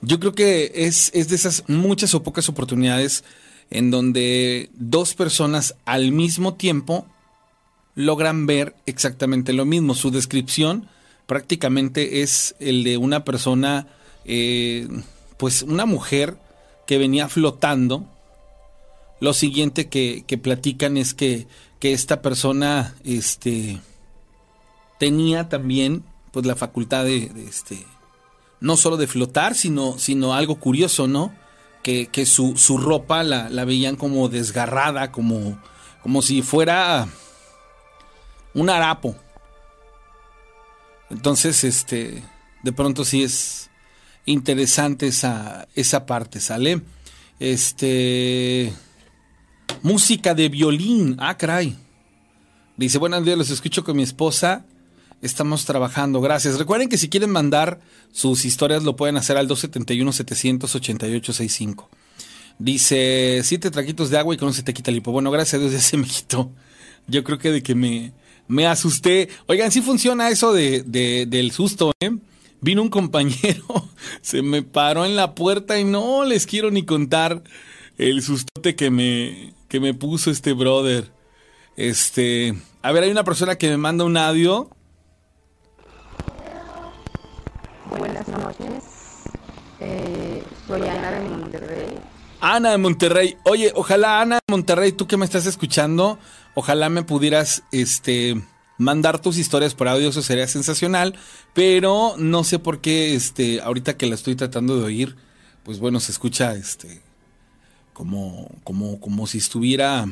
yo 0.00 0.18
creo 0.18 0.34
que 0.34 0.72
es, 0.74 1.10
es 1.14 1.28
de 1.28 1.36
esas 1.36 1.64
muchas 1.68 2.14
o 2.14 2.22
pocas 2.22 2.48
oportunidades 2.48 3.22
en 3.70 3.90
donde 3.90 4.70
dos 4.74 5.14
personas 5.14 5.76
al 5.84 6.12
mismo 6.12 6.54
tiempo 6.54 7.06
logran 7.94 8.46
ver 8.46 8.74
exactamente 8.86 9.52
lo 9.52 9.64
mismo. 9.64 9.94
Su 9.94 10.10
descripción 10.10 10.88
prácticamente 11.32 12.20
es 12.20 12.54
el 12.58 12.84
de 12.84 12.98
una 12.98 13.24
persona, 13.24 13.86
eh, 14.26 14.86
pues 15.38 15.62
una 15.62 15.86
mujer 15.86 16.36
que 16.86 16.98
venía 16.98 17.26
flotando. 17.26 18.04
Lo 19.18 19.32
siguiente 19.32 19.88
que, 19.88 20.24
que 20.26 20.36
platican 20.36 20.98
es 20.98 21.14
que, 21.14 21.46
que, 21.78 21.94
esta 21.94 22.20
persona 22.20 22.94
este, 23.02 23.80
tenía 24.98 25.48
también 25.48 26.04
pues 26.32 26.44
la 26.44 26.54
facultad 26.54 27.06
de, 27.06 27.32
este, 27.48 27.86
no 28.60 28.76
solo 28.76 28.98
de 28.98 29.06
flotar, 29.06 29.54
sino, 29.54 29.98
sino 29.98 30.34
algo 30.34 30.56
curioso, 30.56 31.08
¿no? 31.08 31.32
que, 31.82 32.08
que 32.08 32.26
su, 32.26 32.58
su, 32.58 32.76
ropa 32.76 33.22
la, 33.22 33.48
la, 33.48 33.64
veían 33.64 33.96
como 33.96 34.28
desgarrada, 34.28 35.12
como, 35.12 35.58
como 36.02 36.20
si 36.20 36.42
fuera 36.42 37.08
un 38.52 38.68
harapo. 38.68 39.16
Entonces, 41.12 41.62
este, 41.62 42.24
de 42.62 42.72
pronto 42.72 43.04
sí 43.04 43.22
es 43.22 43.70
interesante 44.24 45.06
esa, 45.06 45.68
esa 45.74 46.06
parte, 46.06 46.40
¿sale? 46.40 46.80
Este, 47.38 48.72
música 49.82 50.34
de 50.34 50.48
violín, 50.48 51.16
ah, 51.18 51.36
caray. 51.36 51.76
Dice, 52.76 52.98
buenos 52.98 53.24
días, 53.24 53.36
los 53.36 53.50
escucho 53.50 53.82
con 53.84 53.96
mi 53.96 54.02
esposa. 54.02 54.64
Estamos 55.20 55.66
trabajando, 55.66 56.20
gracias. 56.20 56.58
Recuerden 56.58 56.88
que 56.88 56.98
si 56.98 57.08
quieren 57.08 57.30
mandar 57.30 57.80
sus 58.10 58.44
historias 58.44 58.82
lo 58.82 58.96
pueden 58.96 59.16
hacer 59.16 59.36
al 59.36 59.48
271-788-65. 59.48 61.86
Dice, 62.58 63.40
siete 63.44 63.70
traquitos 63.70 64.10
de 64.10 64.18
agua 64.18 64.34
y 64.34 64.38
con 64.38 64.48
no 64.48 64.52
se 64.52 64.62
te 64.62 64.74
quita 64.74 64.90
el 64.90 64.96
hipo. 64.96 65.12
Bueno, 65.12 65.30
gracias 65.30 65.54
a 65.54 65.58
Dios 65.58 65.72
ya 65.72 65.80
se 65.80 65.96
me 65.96 66.06
quitó. 66.06 66.50
Yo 67.06 67.22
creo 67.22 67.38
que 67.38 67.52
de 67.52 67.62
que 67.62 67.74
me, 67.74 68.12
me 68.48 68.66
asusté. 68.66 69.28
Oigan, 69.46 69.70
sí 69.70 69.82
funciona 69.82 70.28
eso 70.28 70.52
de, 70.52 70.82
de, 70.82 71.26
del 71.26 71.52
susto, 71.52 71.92
¿eh? 72.00 72.10
Vino 72.60 72.82
un 72.82 72.90
compañero, 72.90 73.64
se 74.22 74.42
me 74.42 74.62
paró 74.62 75.04
en 75.04 75.16
la 75.16 75.34
puerta 75.34 75.80
y 75.80 75.84
no 75.84 76.24
les 76.24 76.46
quiero 76.46 76.70
ni 76.70 76.84
contar 76.84 77.42
el 77.98 78.22
sustote 78.22 78.76
que 78.76 78.90
me, 78.90 79.54
que 79.68 79.80
me 79.80 79.94
puso 79.94 80.30
este 80.30 80.52
brother. 80.52 81.10
Este, 81.76 82.54
a 82.82 82.92
ver, 82.92 83.04
hay 83.04 83.10
una 83.10 83.24
persona 83.24 83.56
que 83.56 83.68
me 83.68 83.76
manda 83.76 84.04
un 84.04 84.16
audio. 84.16 84.70
Buenas 87.98 88.28
noches. 88.28 88.84
Eh, 89.80 90.42
soy 90.66 90.82
Ana 90.82 91.10
de 91.10 91.28
Monterrey. 91.28 91.98
Ana 92.40 92.70
de 92.70 92.78
Monterrey. 92.78 93.36
Oye, 93.44 93.72
ojalá 93.74 94.20
Ana 94.20 94.36
de 94.36 94.52
Monterrey, 94.52 94.92
tú 94.92 95.06
que 95.06 95.16
me 95.16 95.24
estás 95.24 95.46
escuchando, 95.46 96.18
ojalá 96.54 96.88
me 96.88 97.02
pudieras 97.02 97.62
este 97.72 98.40
mandar 98.78 99.20
tus 99.20 99.38
historias 99.38 99.74
por 99.74 99.88
audio, 99.88 100.08
eso 100.08 100.22
sería 100.22 100.48
sensacional, 100.48 101.14
pero 101.54 102.14
no 102.18 102.44
sé 102.44 102.58
por 102.58 102.80
qué 102.80 103.14
este 103.14 103.60
ahorita 103.60 103.96
que 103.96 104.06
la 104.06 104.14
estoy 104.14 104.34
tratando 104.34 104.76
de 104.76 104.84
oír, 104.84 105.16
pues 105.62 105.78
bueno, 105.78 106.00
se 106.00 106.12
escucha 106.12 106.54
este 106.54 107.00
como 107.92 108.50
como 108.64 109.00
como 109.00 109.26
si 109.26 109.38
estuviera 109.38 110.06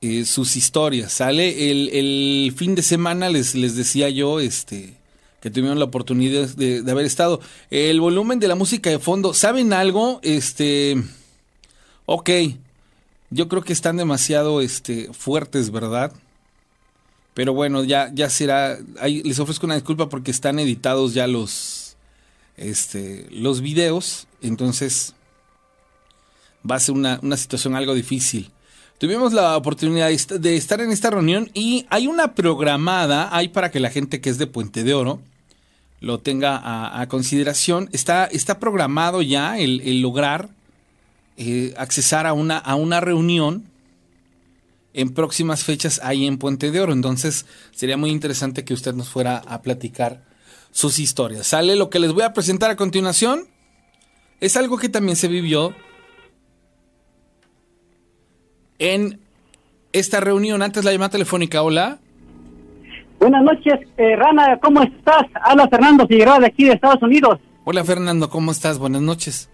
eh, 0.00 0.24
sus 0.24 0.56
historias, 0.56 1.12
¿sale? 1.12 1.70
El, 1.70 1.88
el, 1.90 2.52
fin 2.56 2.74
de 2.74 2.82
semana 2.82 3.28
les, 3.28 3.54
les 3.54 3.76
decía 3.76 4.08
yo, 4.08 4.40
este 4.40 4.94
que 5.40 5.50
tuvieron 5.50 5.78
la 5.78 5.84
oportunidad 5.84 6.48
de, 6.48 6.82
de, 6.82 6.90
haber 6.90 7.06
estado. 7.06 7.40
El 7.70 8.00
volumen 8.00 8.40
de 8.40 8.48
la 8.48 8.56
música 8.56 8.90
de 8.90 8.98
fondo, 8.98 9.34
¿saben 9.34 9.72
algo? 9.72 10.18
Este, 10.24 11.00
ok, 12.06 12.28
yo 13.30 13.48
creo 13.48 13.62
que 13.62 13.72
están 13.72 13.96
demasiado 13.96 14.60
este, 14.60 15.12
fuertes, 15.12 15.70
¿verdad? 15.70 16.12
Pero 17.34 17.52
bueno, 17.52 17.84
ya, 17.84 18.10
ya 18.12 18.30
será, 18.30 18.78
les 19.06 19.38
ofrezco 19.38 19.66
una 19.66 19.74
disculpa 19.74 20.08
porque 20.08 20.30
están 20.30 20.58
editados 20.58 21.14
ya 21.14 21.26
los, 21.26 21.96
este, 22.56 23.26
los 23.30 23.60
videos, 23.60 24.26
entonces 24.42 25.14
va 26.68 26.76
a 26.76 26.80
ser 26.80 26.94
una, 26.94 27.20
una 27.22 27.36
situación 27.36 27.76
algo 27.76 27.94
difícil. 27.94 28.50
Tuvimos 28.98 29.32
la 29.32 29.56
oportunidad 29.56 30.10
de 30.10 30.56
estar 30.56 30.80
en 30.80 30.90
esta 30.90 31.10
reunión 31.10 31.50
y 31.54 31.86
hay 31.88 32.08
una 32.08 32.34
programada, 32.34 33.28
hay 33.30 33.48
para 33.48 33.70
que 33.70 33.78
la 33.78 33.90
gente 33.90 34.20
que 34.20 34.30
es 34.30 34.38
de 34.38 34.48
Puente 34.48 34.82
de 34.82 34.94
Oro 34.94 35.20
lo 36.00 36.18
tenga 36.18 37.00
a, 37.00 37.06
consideración. 37.06 37.88
Está, 37.92 38.24
está 38.24 38.58
programado 38.58 39.22
ya 39.22 39.58
el 39.58 40.00
lograr 40.00 40.48
eh, 41.38 41.72
accesar 41.76 42.26
a 42.26 42.32
una, 42.32 42.58
a 42.58 42.74
una 42.74 43.00
reunión 43.00 43.64
en 44.92 45.14
próximas 45.14 45.62
fechas 45.62 46.00
ahí 46.02 46.26
en 46.26 46.36
Puente 46.36 46.72
de 46.72 46.80
Oro. 46.80 46.92
Entonces 46.92 47.46
sería 47.70 47.96
muy 47.96 48.10
interesante 48.10 48.64
que 48.64 48.74
usted 48.74 48.92
nos 48.94 49.08
fuera 49.08 49.38
a 49.46 49.62
platicar 49.62 50.24
sus 50.72 50.98
historias. 50.98 51.46
Sale 51.46 51.76
lo 51.76 51.90
que 51.90 52.00
les 52.00 52.12
voy 52.12 52.24
a 52.24 52.32
presentar 52.32 52.70
a 52.70 52.76
continuación. 52.76 53.46
Es 54.40 54.56
algo 54.56 54.78
que 54.78 54.88
también 54.88 55.14
se 55.14 55.28
vivió 55.28 55.72
en 58.80 59.20
esta 59.92 60.18
reunión. 60.18 60.60
Antes 60.62 60.84
la 60.84 60.90
llamada 60.90 61.10
telefónica, 61.10 61.62
hola. 61.62 62.00
Buenas 63.20 63.44
noches, 63.44 63.78
eh, 63.96 64.16
Rana, 64.16 64.58
¿cómo 64.60 64.82
estás? 64.82 65.22
Habla 65.40 65.68
Fernando 65.68 66.04
Figueroa 66.06 66.40
de 66.40 66.46
aquí 66.46 66.64
de 66.64 66.72
Estados 66.72 67.02
Unidos. 67.02 67.38
Hola 67.64 67.84
Fernando, 67.84 68.28
¿cómo 68.28 68.50
estás? 68.50 68.78
Buenas 68.78 69.02
noches. 69.02 69.50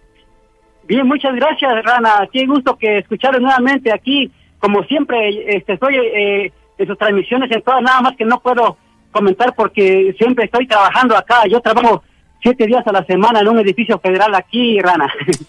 Bien, 0.87 1.07
muchas 1.07 1.35
gracias, 1.35 1.83
Rana. 1.83 2.27
Qué 2.31 2.45
gusto 2.45 2.77
que 2.77 2.99
escucharles 2.99 3.41
nuevamente 3.41 3.91
aquí. 3.93 4.31
Como 4.59 4.83
siempre, 4.83 5.55
este, 5.57 5.73
estoy 5.73 5.95
eh, 5.95 6.51
en 6.77 6.87
sus 6.87 6.97
transmisiones 6.97 7.51
en 7.51 7.61
todas, 7.61 7.81
nada 7.81 8.01
más 8.01 8.15
que 8.15 8.25
no 8.25 8.39
puedo 8.39 8.77
comentar 9.11 9.53
porque 9.55 10.13
siempre 10.17 10.45
estoy 10.45 10.67
trabajando 10.67 11.15
acá. 11.15 11.47
Yo 11.49 11.59
trabajo 11.61 12.03
siete 12.41 12.67
días 12.67 12.85
a 12.85 12.91
la 12.91 13.05
semana 13.05 13.39
en 13.39 13.47
un 13.47 13.59
edificio 13.59 13.99
federal 13.99 14.33
aquí, 14.35 14.79
Rana. 14.79 15.11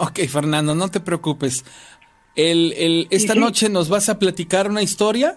Ok, 0.00 0.20
Fernando, 0.32 0.74
no 0.74 0.88
te 0.88 0.98
preocupes. 0.98 1.62
El, 2.34 2.72
el, 2.72 3.06
esta 3.10 3.34
sí, 3.34 3.38
sí. 3.38 3.44
noche 3.44 3.68
nos 3.68 3.90
vas 3.90 4.08
a 4.08 4.18
platicar 4.18 4.66
una 4.70 4.80
historia. 4.80 5.36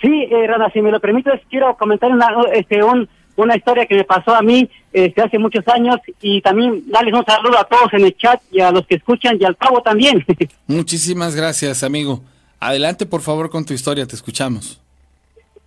Sí, 0.00 0.26
eh, 0.30 0.46
Rana, 0.48 0.68
si 0.72 0.82
me 0.82 0.90
lo 0.90 0.98
permites, 0.98 1.40
quiero 1.48 1.76
comentar 1.76 2.10
una, 2.10 2.26
este, 2.52 2.82
un, 2.82 3.08
una 3.36 3.56
historia 3.56 3.86
que 3.86 3.94
me 3.94 4.04
pasó 4.04 4.34
a 4.34 4.42
mí 4.42 4.68
este, 4.92 5.22
hace 5.22 5.38
muchos 5.38 5.66
años 5.68 5.96
y 6.20 6.40
también 6.40 6.82
darles 6.86 7.14
un 7.14 7.24
saludo 7.24 7.58
a 7.58 7.64
todos 7.64 7.92
en 7.92 8.04
el 8.04 8.16
chat 8.16 8.40
y 8.50 8.60
a 8.60 8.70
los 8.70 8.86
que 8.86 8.96
escuchan 8.96 9.36
y 9.38 9.44
al 9.44 9.54
pavo 9.54 9.80
también. 9.82 10.24
Muchísimas 10.66 11.36
gracias, 11.36 11.82
amigo. 11.82 12.20
Adelante, 12.58 13.06
por 13.06 13.20
favor, 13.20 13.50
con 13.50 13.64
tu 13.64 13.74
historia, 13.74 14.06
te 14.06 14.14
escuchamos. 14.14 14.80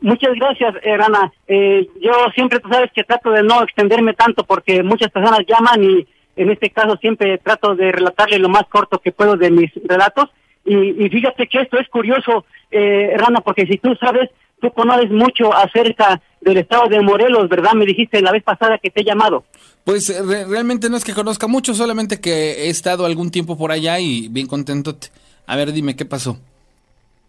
Muchas 0.01 0.33
gracias, 0.35 0.75
eh, 0.81 0.97
Rana. 0.97 1.31
Eh, 1.47 1.87
yo 2.01 2.11
siempre, 2.33 2.59
tú 2.59 2.69
sabes 2.69 2.89
que 2.93 3.03
trato 3.03 3.31
de 3.31 3.43
no 3.43 3.61
extenderme 3.63 4.13
tanto 4.13 4.45
porque 4.45 4.81
muchas 4.81 5.11
personas 5.11 5.41
llaman 5.47 5.83
y 5.83 6.07
en 6.35 6.49
este 6.49 6.69
caso 6.69 6.95
siempre 6.97 7.37
trato 7.37 7.75
de 7.75 7.91
relatarle 7.91 8.39
lo 8.39 8.47
más 8.47 8.63
corto 8.69 8.99
que 8.99 9.11
puedo 9.11 9.35
de 9.35 9.51
mis 9.51 9.71
relatos. 9.83 10.29
Y, 10.65 11.05
y 11.05 11.09
fíjate 11.09 11.47
que 11.47 11.61
esto 11.61 11.77
es 11.77 11.87
curioso, 11.89 12.45
eh, 12.71 13.13
Rana, 13.17 13.41
porque 13.41 13.65
si 13.65 13.77
tú 13.77 13.93
sabes, 13.95 14.29
tú 14.61 14.71
conoces 14.71 15.09
mucho 15.11 15.53
acerca 15.53 16.21
del 16.41 16.57
estado 16.57 16.87
de 16.87 17.01
Morelos, 17.01 17.49
¿verdad? 17.49 17.73
Me 17.73 17.85
dijiste 17.85 18.21
la 18.21 18.31
vez 18.31 18.43
pasada 18.43 18.77
que 18.77 18.89
te 18.89 19.01
he 19.01 19.03
llamado. 19.03 19.43
Pues 19.83 20.09
eh, 20.09 20.21
re- 20.23 20.45
realmente 20.45 20.89
no 20.89 20.97
es 20.97 21.03
que 21.03 21.13
conozca 21.13 21.47
mucho, 21.47 21.73
solamente 21.73 22.21
que 22.21 22.65
he 22.65 22.69
estado 22.69 23.05
algún 23.05 23.31
tiempo 23.31 23.57
por 23.57 23.71
allá 23.71 23.99
y 23.99 24.27
bien 24.29 24.47
contento. 24.47 24.95
A 25.47 25.55
ver, 25.55 25.71
dime, 25.73 25.95
¿qué 25.95 26.05
pasó? 26.05 26.37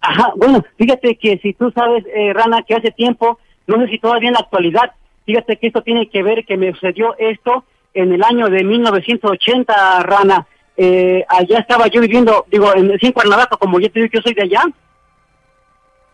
Ajá, 0.01 0.33
bueno, 0.37 0.65
fíjate 0.79 1.17
que 1.17 1.39
si 1.43 1.53
tú 1.55 1.71
sabes, 1.75 2.05
eh, 2.15 2.33
Rana, 2.33 2.63
que 2.67 2.75
hace 2.75 2.91
tiempo, 2.91 3.39
no 3.67 3.79
sé 3.81 3.89
si 3.89 3.99
todavía 3.99 4.29
en 4.29 4.35
la 4.35 4.41
actualidad, 4.41 4.93
fíjate 5.27 5.57
que 5.59 5.67
esto 5.67 5.83
tiene 5.83 6.09
que 6.09 6.23
ver 6.23 6.45
que 6.47 6.57
me 6.57 6.73
sucedió 6.73 7.15
esto 7.19 7.65
en 7.95 8.13
el 8.13 8.23
año 8.23 8.49
de 8.49 8.63
1980, 8.65 10.03
Rana. 10.03 10.47
Eh, 10.77 11.25
allá 11.29 11.59
estaba 11.59 11.89
yo 11.89 12.01
viviendo, 12.01 12.47
digo, 12.51 12.75
en, 12.75 12.93
en 12.99 13.13
Cuernavaca, 13.13 13.57
como 13.57 13.79
yo 13.81 13.91
te 13.91 14.01
digo, 14.01 14.13
yo 14.15 14.21
soy 14.23 14.35
de 14.35 14.43
allá. 14.43 14.63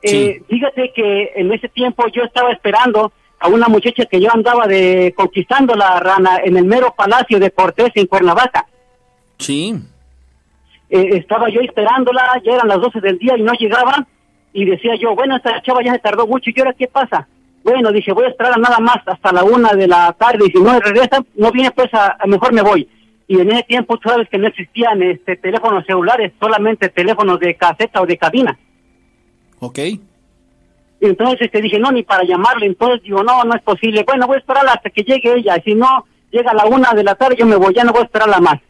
Eh, 0.02 0.42
Fíjate 0.48 0.92
que 0.94 1.32
en 1.34 1.52
ese 1.52 1.68
tiempo 1.68 2.06
yo 2.08 2.22
estaba 2.22 2.52
esperando 2.52 3.12
a 3.38 3.48
una 3.48 3.68
muchacha 3.68 4.06
que 4.06 4.20
yo 4.20 4.28
andaba 4.32 4.66
de 4.66 5.12
conquistando 5.16 5.74
la 5.74 6.00
rana 6.00 6.38
en 6.42 6.56
el 6.56 6.64
mero 6.64 6.94
palacio 6.96 7.38
de 7.38 7.50
Cortés 7.50 7.90
en 7.94 8.06
Cuernavaca. 8.06 8.66
Sí. 9.38 9.74
Eh, 10.88 11.08
estaba 11.12 11.48
yo 11.48 11.60
esperándola, 11.60 12.40
ya 12.44 12.54
eran 12.54 12.68
las 12.68 12.80
12 12.80 13.00
del 13.00 13.18
día 13.18 13.36
y 13.36 13.42
no 13.42 13.52
llegaba. 13.54 14.06
Y 14.52 14.64
decía 14.64 14.94
yo, 14.94 15.14
bueno, 15.14 15.36
esta 15.36 15.60
chava 15.62 15.82
ya 15.82 15.92
se 15.92 15.98
tardó 15.98 16.26
mucho, 16.26 16.50
¿y 16.54 16.60
ahora 16.60 16.72
qué 16.72 16.86
pasa? 16.86 17.28
Bueno, 17.62 17.92
dije, 17.92 18.12
voy 18.12 18.24
a 18.24 18.28
esperar 18.28 18.58
nada 18.58 18.78
más 18.78 18.98
hasta 19.04 19.32
la 19.32 19.44
una 19.44 19.72
de 19.74 19.86
la 19.86 20.12
tarde 20.12 20.44
y 20.46 20.52
si 20.52 20.62
no 20.62 20.78
regresa, 20.80 21.22
no 21.34 21.50
viene, 21.50 21.72
pues 21.72 21.92
a, 21.92 22.16
a 22.18 22.26
mejor 22.26 22.54
me 22.54 22.62
voy. 22.62 22.88
Y 23.28 23.40
en 23.40 23.50
ese 23.50 23.64
tiempo, 23.64 23.98
tú 23.98 24.08
sabes 24.08 24.28
que 24.28 24.38
no 24.38 24.46
existían 24.46 25.02
este, 25.02 25.36
teléfonos 25.36 25.84
celulares, 25.84 26.32
solamente 26.40 26.88
teléfonos 26.88 27.40
de 27.40 27.56
caseta 27.56 28.00
o 28.00 28.06
de 28.06 28.16
cabina. 28.16 28.56
Ok. 29.60 29.78
Entonces 31.00 31.50
te 31.50 31.60
dije, 31.60 31.78
no, 31.78 31.92
ni 31.92 32.02
para 32.02 32.24
llamarle. 32.24 32.66
Entonces 32.66 33.02
digo, 33.02 33.22
no, 33.22 33.44
no 33.44 33.54
es 33.54 33.62
posible. 33.62 34.04
Bueno, 34.06 34.26
voy 34.26 34.36
a 34.36 34.40
esperarla 34.40 34.72
hasta 34.72 34.90
que 34.90 35.02
llegue 35.02 35.38
ella. 35.38 35.56
Si 35.64 35.74
no 35.74 36.06
llega 36.30 36.50
a 36.50 36.54
la 36.54 36.66
una 36.66 36.92
de 36.92 37.04
la 37.04 37.14
tarde, 37.14 37.36
yo 37.38 37.46
me 37.46 37.56
voy, 37.56 37.74
ya 37.74 37.84
no 37.84 37.92
voy 37.92 38.02
a 38.02 38.04
esperarla 38.04 38.40
más. 38.40 38.60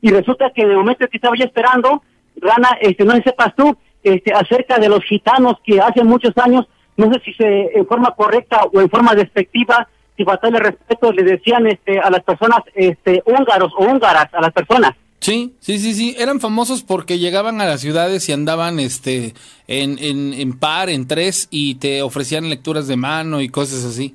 Y 0.00 0.10
resulta 0.10 0.50
que 0.50 0.62
el 0.62 0.76
momento 0.76 1.06
que 1.08 1.16
estaba 1.16 1.36
yo 1.36 1.44
esperando, 1.44 2.02
Rana, 2.36 2.78
este, 2.80 3.04
no 3.04 3.12
sepas 3.22 3.54
tú, 3.54 3.76
este, 4.02 4.32
acerca 4.32 4.78
de 4.78 4.88
los 4.88 5.04
gitanos 5.04 5.56
que 5.64 5.80
hace 5.80 6.02
muchos 6.04 6.36
años, 6.38 6.66
no 6.96 7.12
sé 7.12 7.20
si 7.24 7.34
se, 7.34 7.76
en 7.76 7.86
forma 7.86 8.12
correcta 8.12 8.64
o 8.72 8.80
en 8.80 8.88
forma 8.88 9.14
despectiva, 9.14 9.88
si 10.16 10.24
faltarle 10.24 10.58
respeto, 10.58 11.12
le 11.12 11.22
decían 11.22 11.66
este, 11.66 11.98
a 11.98 12.10
las 12.10 12.22
personas 12.22 12.60
este, 12.74 13.22
húngaros 13.26 13.72
o 13.76 13.84
húngaras, 13.84 14.28
a 14.32 14.40
las 14.40 14.52
personas. 14.52 14.92
Sí, 15.20 15.54
sí, 15.60 15.78
sí, 15.78 15.92
sí. 15.94 16.16
Eran 16.18 16.40
famosos 16.40 16.82
porque 16.82 17.18
llegaban 17.18 17.60
a 17.60 17.66
las 17.66 17.80
ciudades 17.82 18.26
y 18.28 18.32
andaban 18.32 18.80
este 18.80 19.34
en, 19.68 19.98
en, 19.98 20.32
en 20.32 20.58
par, 20.58 20.88
en 20.88 21.06
tres, 21.06 21.46
y 21.50 21.74
te 21.76 22.00
ofrecían 22.02 22.48
lecturas 22.48 22.88
de 22.88 22.96
mano 22.96 23.40
y 23.40 23.48
cosas 23.50 23.84
así. 23.84 24.14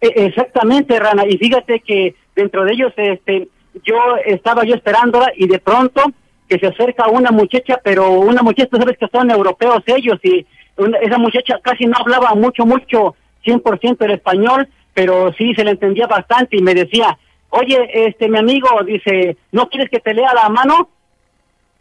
E- 0.00 0.12
Exactamente, 0.26 0.98
Rana. 1.00 1.24
Y 1.26 1.38
fíjate 1.38 1.80
que 1.80 2.14
dentro 2.36 2.64
de 2.64 2.72
ellos, 2.74 2.92
este, 2.96 3.48
yo 3.84 3.96
estaba 4.26 4.64
yo 4.64 4.74
esperándola 4.74 5.32
y 5.36 5.46
de 5.48 5.58
pronto 5.58 6.02
que 6.48 6.58
se 6.58 6.66
acerca 6.66 7.08
una 7.08 7.30
muchacha, 7.30 7.80
pero 7.82 8.10
una 8.10 8.42
muchacha, 8.42 8.76
sabes 8.76 8.98
que 8.98 9.08
son 9.08 9.30
europeos 9.30 9.82
ellos 9.86 10.18
y 10.22 10.44
una- 10.76 10.98
esa 10.98 11.16
muchacha 11.16 11.58
casi 11.62 11.86
no 11.86 11.94
hablaba 11.98 12.34
mucho, 12.34 12.66
mucho, 12.66 13.16
100% 13.42 14.04
el 14.04 14.10
español, 14.12 14.68
pero 14.92 15.32
sí 15.38 15.54
se 15.54 15.64
le 15.64 15.70
entendía 15.72 16.06
bastante 16.06 16.58
y 16.58 16.62
me 16.62 16.74
decía, 16.74 17.16
oye, 17.54 18.06
este, 18.06 18.28
mi 18.28 18.38
amigo, 18.38 18.68
dice, 18.84 19.36
¿no 19.52 19.68
quieres 19.68 19.90
que 19.90 20.00
te 20.00 20.14
lea 20.14 20.32
la 20.34 20.48
mano? 20.48 20.88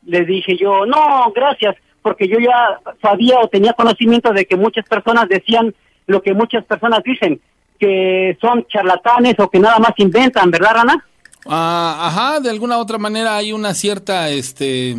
Le 0.05 0.25
dije 0.25 0.57
yo, 0.57 0.85
no, 0.85 1.31
gracias, 1.33 1.75
porque 2.01 2.27
yo 2.27 2.37
ya 2.39 2.79
sabía 3.01 3.39
o 3.39 3.47
tenía 3.47 3.73
conocimiento 3.73 4.31
de 4.31 4.45
que 4.45 4.55
muchas 4.55 4.85
personas 4.87 5.27
decían 5.29 5.73
lo 6.05 6.21
que 6.21 6.33
muchas 6.33 6.65
personas 6.65 7.01
dicen, 7.03 7.39
que 7.79 8.37
son 8.41 8.65
charlatanes 8.67 9.35
o 9.39 9.49
que 9.49 9.59
nada 9.59 9.79
más 9.79 9.93
inventan, 9.97 10.51
¿verdad, 10.51 10.75
Rana? 10.75 11.05
Ah, 11.45 12.07
ajá, 12.07 12.39
de 12.39 12.49
alguna 12.49 12.77
otra 12.77 12.97
manera 12.97 13.35
hay 13.35 13.51
una 13.51 13.73
cierta 13.73 14.29
este 14.29 14.95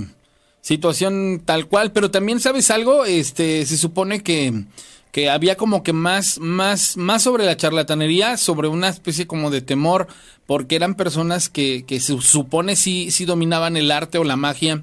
situación 0.61 1.43
tal 1.45 1.67
cual, 1.67 1.93
pero 1.93 2.11
también 2.11 2.41
sabes 2.41 2.71
algo, 2.71 3.05
este 3.05 3.65
se 3.67 3.77
supone 3.77 4.23
que 4.23 4.53
que 5.15 5.31
había 5.31 5.57
como 5.57 5.85
que 5.85 5.93
más 5.93 6.41
más 6.41 6.97
más 6.97 7.23
sobre 7.23 7.47
la 7.47 7.57
charlatanería, 7.57 8.37
sobre 8.37 8.67
una 8.67 8.89
especie 8.89 9.29
como 9.29 9.51
de 9.51 9.61
temor, 9.63 10.09
porque 10.45 10.75
eran 10.75 10.97
personas 10.97 11.49
que 11.49 11.85
que 11.87 12.01
se 12.01 12.21
supone 12.21 12.75
sí 12.75 13.13
sí 13.13 13.25
dominaban 13.25 13.77
el 13.77 13.93
arte 13.93 14.19
o 14.19 14.25
la 14.25 14.35
magia 14.35 14.83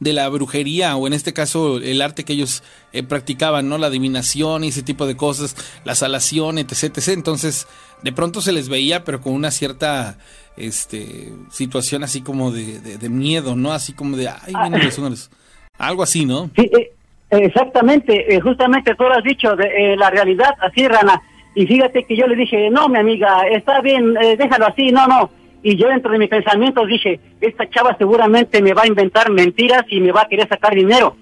de 0.00 0.12
la 0.14 0.28
brujería 0.28 0.96
o 0.96 1.06
en 1.06 1.12
este 1.12 1.32
caso 1.34 1.76
el 1.78 2.00
arte 2.02 2.24
que 2.24 2.32
ellos 2.34 2.62
eh, 2.94 3.02
practicaban, 3.02 3.68
¿no? 3.68 3.76
La 3.78 3.88
adivinación 3.88 4.64
y 4.64 4.68
ese 4.68 4.82
tipo 4.82 5.06
de 5.06 5.16
cosas, 5.18 5.54
la 5.84 5.94
salación, 5.94 6.56
etc, 6.58 6.84
etc. 6.96 7.08
Entonces, 7.08 7.66
de 8.02 8.12
pronto 8.12 8.40
se 8.40 8.52
les 8.52 8.68
veía, 8.70 9.04
pero 9.04 9.20
con 9.20 9.32
una 9.34 9.50
cierta 9.50 10.18
este 10.56 11.32
situación 11.52 12.04
así 12.04 12.20
como 12.22 12.52
de, 12.52 12.80
de- 12.80 12.96
de 12.98 13.08
miedo, 13.10 13.54
¿no? 13.56 13.72
Así 13.72 13.92
como 13.92 14.16
de, 14.16 14.28
ay, 14.28 14.54
vienen 14.62 14.82
los 14.84 14.96
húngaros". 14.98 15.30
Algo 15.78 16.02
así, 16.02 16.24
¿no? 16.24 16.50
Sí, 16.56 16.62
eh, 16.78 16.92
exactamente, 17.30 18.34
eh, 18.34 18.40
justamente 18.40 18.94
tú 18.94 19.04
lo 19.04 19.14
has 19.14 19.24
dicho, 19.24 19.56
de, 19.56 19.66
eh, 19.66 19.96
la 19.96 20.10
realidad, 20.10 20.54
así, 20.60 20.86
Rana. 20.86 21.20
Y 21.54 21.66
fíjate 21.66 22.04
que 22.04 22.16
yo 22.16 22.26
le 22.26 22.36
dije, 22.36 22.68
no, 22.70 22.88
mi 22.88 22.98
amiga, 22.98 23.46
está 23.48 23.80
bien, 23.80 24.16
eh, 24.20 24.36
déjalo 24.36 24.66
así, 24.66 24.92
no, 24.92 25.06
no. 25.06 25.30
Y 25.62 25.76
yo 25.76 25.88
dentro 25.88 26.12
de 26.12 26.18
mis 26.18 26.28
pensamientos 26.28 26.86
dije, 26.86 27.18
esta 27.40 27.68
chava 27.70 27.96
seguramente 27.96 28.62
me 28.62 28.74
va 28.74 28.82
a 28.82 28.86
inventar 28.86 29.30
mentiras 29.30 29.84
y 29.88 30.00
me 30.00 30.12
va 30.12 30.22
a 30.22 30.28
querer 30.28 30.48
sacar 30.48 30.74
dinero. 30.74 31.16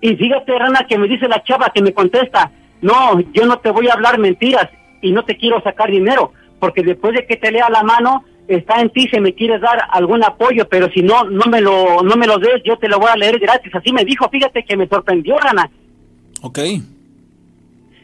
Y 0.00 0.16
fíjate, 0.16 0.58
Rana, 0.58 0.86
que 0.88 0.98
me 0.98 1.08
dice 1.08 1.28
la 1.28 1.42
chava 1.42 1.72
que 1.74 1.82
me 1.82 1.92
contesta, 1.92 2.50
no, 2.82 3.20
yo 3.32 3.46
no 3.46 3.58
te 3.58 3.70
voy 3.70 3.88
a 3.88 3.94
hablar 3.94 4.18
mentiras 4.18 4.68
y 5.02 5.12
no 5.12 5.24
te 5.24 5.36
quiero 5.36 5.60
sacar 5.62 5.90
dinero, 5.90 6.32
porque 6.58 6.82
después 6.82 7.14
de 7.14 7.26
que 7.26 7.36
te 7.36 7.50
lea 7.50 7.68
la 7.70 7.82
mano, 7.82 8.24
está 8.56 8.80
en 8.80 8.90
ti 8.90 9.08
si 9.08 9.20
me 9.20 9.34
quieres 9.34 9.60
dar 9.60 9.78
algún 9.90 10.24
apoyo, 10.24 10.68
pero 10.68 10.90
si 10.90 11.02
no, 11.02 11.24
no 11.24 11.46
me 11.46 11.60
lo, 11.60 12.02
no 12.02 12.16
me 12.16 12.26
lo 12.26 12.38
des, 12.38 12.62
yo 12.64 12.76
te 12.76 12.88
lo 12.88 12.98
voy 12.98 13.08
a 13.10 13.16
leer 13.16 13.38
gratis. 13.38 13.74
Así 13.74 13.92
me 13.92 14.04
dijo, 14.04 14.28
fíjate 14.28 14.64
que 14.64 14.76
me 14.76 14.88
sorprendió, 14.88 15.38
Rana. 15.38 15.70
Ok. 16.42 16.58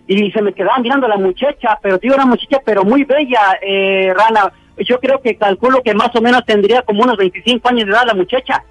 Y 0.08 0.30
se 0.30 0.42
me 0.42 0.52
quedaba 0.52 0.78
mirando 0.78 1.08
la 1.08 1.16
muchacha, 1.16 1.78
pero 1.82 1.98
digo 1.98 2.14
una 2.14 2.26
muchacha, 2.26 2.60
pero 2.64 2.84
muy 2.84 3.04
bella, 3.04 3.58
eh, 3.60 4.12
Rana. 4.14 4.52
Yo 4.78 5.00
creo 5.00 5.20
que 5.20 5.36
calculo 5.36 5.82
que 5.82 5.94
más 5.94 6.14
o 6.14 6.20
menos 6.20 6.44
tendría 6.44 6.82
como 6.82 7.02
unos 7.02 7.16
25 7.16 7.68
años 7.68 7.86
de 7.86 7.92
edad 7.92 8.06
la 8.06 8.14
muchacha. 8.14 8.62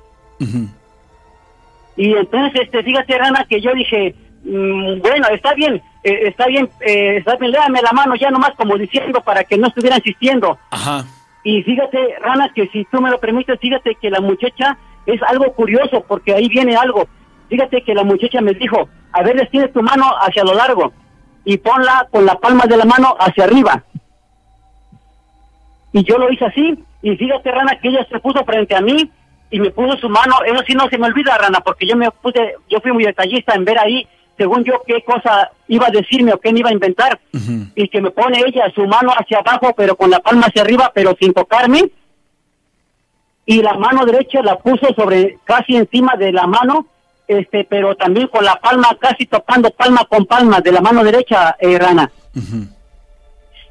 Y 1.97 2.13
entonces, 2.13 2.61
este, 2.61 2.83
fíjate, 2.83 3.17
Rana, 3.17 3.45
que 3.49 3.59
yo 3.59 3.73
dije, 3.73 4.15
mm, 4.43 4.99
bueno, 5.01 5.27
está 5.29 5.53
bien, 5.55 5.81
eh, 6.03 6.27
está 6.27 6.45
bien, 6.47 6.69
eh, 6.81 7.17
está 7.17 7.35
bien, 7.37 7.51
léame 7.51 7.81
la 7.81 7.91
mano 7.91 8.15
ya 8.15 8.29
nomás 8.29 8.51
como 8.55 8.77
diciendo 8.77 9.21
para 9.21 9.43
que 9.43 9.57
no 9.57 9.67
estuviera 9.67 9.97
insistiendo. 9.97 10.57
Ajá. 10.69 11.05
Y 11.45 11.61
fíjate, 11.61 12.15
Rana, 12.21 12.51
que 12.55 12.67
si 12.69 12.85
tú 12.85 12.99
me 12.99 13.11
lo 13.11 13.19
permites, 13.19 13.59
fíjate 13.59 13.93
que 14.01 14.09
la 14.09 14.19
muchacha 14.19 14.79
es 15.05 15.21
algo 15.21 15.53
curioso, 15.53 16.03
porque 16.07 16.33
ahí 16.33 16.49
viene 16.49 16.75
algo. 16.75 17.07
Fíjate 17.49 17.83
que 17.83 17.93
la 17.93 18.03
muchacha 18.03 18.41
me 18.41 18.53
dijo, 18.53 18.89
a 19.11 19.21
ver, 19.21 19.39
extiende 19.39 19.69
tu 19.69 19.83
mano 19.83 20.05
hacia 20.21 20.43
lo 20.43 20.55
largo 20.55 20.91
y 21.43 21.57
ponla 21.57 22.07
con 22.09 22.25
la 22.25 22.33
palma 22.39 22.63
de 22.65 22.77
la 22.77 22.85
mano 22.85 23.15
hacia 23.19 23.43
arriba. 23.43 23.83
Y 25.93 26.03
yo 26.03 26.17
lo 26.17 26.31
hice 26.31 26.45
así, 26.45 26.83
y 27.03 27.15
fíjate, 27.15 27.51
Rana, 27.51 27.77
que 27.79 27.89
ella 27.89 28.07
se 28.09 28.19
puso 28.19 28.43
frente 28.43 28.75
a 28.75 28.81
mí 28.81 29.07
y 29.51 29.59
me 29.59 29.69
puso 29.69 29.97
su 29.97 30.09
mano, 30.09 30.37
eso 30.47 30.63
sí 30.65 30.73
no 30.73 30.89
se 30.89 30.97
me 30.97 31.05
olvida, 31.05 31.37
Rana, 31.37 31.59
porque 31.59 31.85
yo 31.87 31.95
me 31.95 32.09
puse, 32.09 32.55
yo 32.71 32.79
fui 32.81 32.91
muy 32.91 33.05
detallista 33.05 33.53
en 33.53 33.65
ver 33.65 33.77
ahí, 33.77 34.07
según 34.37 34.63
yo, 34.63 34.81
qué 34.85 35.01
cosa 35.03 35.51
iba 35.67 35.87
a 35.87 35.91
decirme 35.91 36.33
o 36.33 36.39
qué 36.39 36.51
me 36.51 36.59
iba 36.59 36.69
a 36.69 36.73
inventar 36.73 37.19
y 37.75 37.87
que 37.87 38.01
me 38.01 38.11
pone 38.11 38.41
ella 38.45 38.71
su 38.73 38.85
mano 38.85 39.11
hacia 39.11 39.39
abajo, 39.39 39.73
pero 39.75 39.95
con 39.95 40.09
la 40.09 40.19
palma 40.19 40.47
hacia 40.47 40.61
arriba, 40.61 40.91
pero 40.93 41.15
sin 41.19 41.33
tocarme. 41.33 41.89
Y 43.45 43.61
la 43.61 43.75
mano 43.75 44.05
derecha 44.05 44.41
la 44.41 44.57
puso 44.57 44.87
sobre, 44.95 45.37
casi 45.43 45.75
encima 45.75 46.15
de 46.17 46.31
la 46.31 46.47
mano, 46.47 46.87
este, 47.27 47.63
pero 47.63 47.95
también 47.95 48.27
con 48.27 48.43
la 48.43 48.55
palma 48.55 48.89
casi 48.99 49.25
tocando 49.25 49.69
palma 49.71 50.05
con 50.09 50.25
palma 50.25 50.59
de 50.61 50.71
la 50.71 50.81
mano 50.81 51.03
derecha, 51.03 51.55
eh, 51.59 51.77
Rana. 51.77 52.11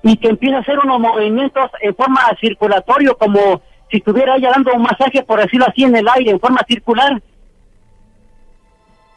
Y 0.03 0.16
que 0.16 0.29
empieza 0.29 0.59
a 0.59 0.61
hacer 0.61 0.79
unos 0.79 1.00
movimientos 1.00 1.70
en 1.81 1.94
forma 1.94 2.20
circulatorio, 2.40 3.16
como 3.16 3.62
si 3.90 3.98
estuviera 3.98 4.37
ella 4.37 4.50
dando 4.50 4.72
un 4.72 4.83
masaje, 4.83 5.22
por 5.24 5.40
decirlo 5.40 5.66
así, 5.68 5.85
en 5.85 5.96
el 5.96 6.07
aire, 6.09 6.31
en 6.31 6.40
forma 6.40 6.61
circular 6.68 7.20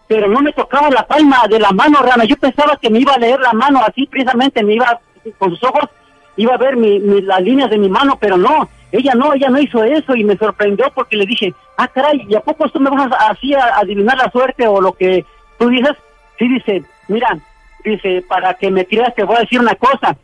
pero 0.07 0.27
no 0.27 0.41
me 0.41 0.53
tocaba 0.53 0.89
la 0.89 1.05
palma 1.05 1.43
de 1.49 1.59
la 1.59 1.71
mano, 1.71 1.99
Rana. 2.01 2.23
Yo 2.25 2.37
pensaba 2.37 2.77
que 2.81 2.89
me 2.89 2.99
iba 2.99 3.13
a 3.13 3.17
leer 3.19 3.39
la 3.39 3.53
mano 3.53 3.81
así, 3.85 4.05
precisamente, 4.07 4.63
me 4.63 4.75
iba 4.75 4.99
con 5.37 5.49
sus 5.51 5.63
ojos, 5.63 5.89
iba 6.37 6.53
a 6.53 6.57
ver 6.57 6.77
mi, 6.77 6.99
mi- 6.99 7.21
las 7.21 7.41
líneas 7.41 7.69
de 7.69 7.77
mi 7.77 7.89
mano, 7.89 8.17
pero 8.19 8.37
no, 8.37 8.69
ella 8.91 9.13
no, 9.15 9.33
ella 9.33 9.49
no 9.49 9.59
hizo 9.59 9.83
eso 9.83 10.15
y 10.15 10.23
me 10.23 10.37
sorprendió 10.37 10.85
porque 10.95 11.17
le 11.17 11.25
dije, 11.25 11.53
ah, 11.77 11.87
caray, 11.89 12.25
¿y 12.29 12.35
a 12.35 12.39
poco 12.41 12.69
tú 12.69 12.79
me 12.79 12.89
vas 12.89 13.11
a- 13.11 13.29
así 13.31 13.53
a 13.53 13.77
adivinar 13.77 14.17
la 14.17 14.31
suerte 14.31 14.65
o 14.67 14.79
lo 14.79 14.93
que 14.93 15.25
tú 15.59 15.67
dices? 15.69 15.91
Sí, 16.39 16.47
dice, 16.47 16.83
mira, 17.09 17.37
dice, 17.83 18.23
para 18.29 18.53
que 18.53 18.71
me 18.71 18.85
creas 18.85 19.13
te 19.15 19.23
voy 19.25 19.35
a 19.37 19.41
decir 19.41 19.59
una 19.59 19.75
cosa. 19.75 20.15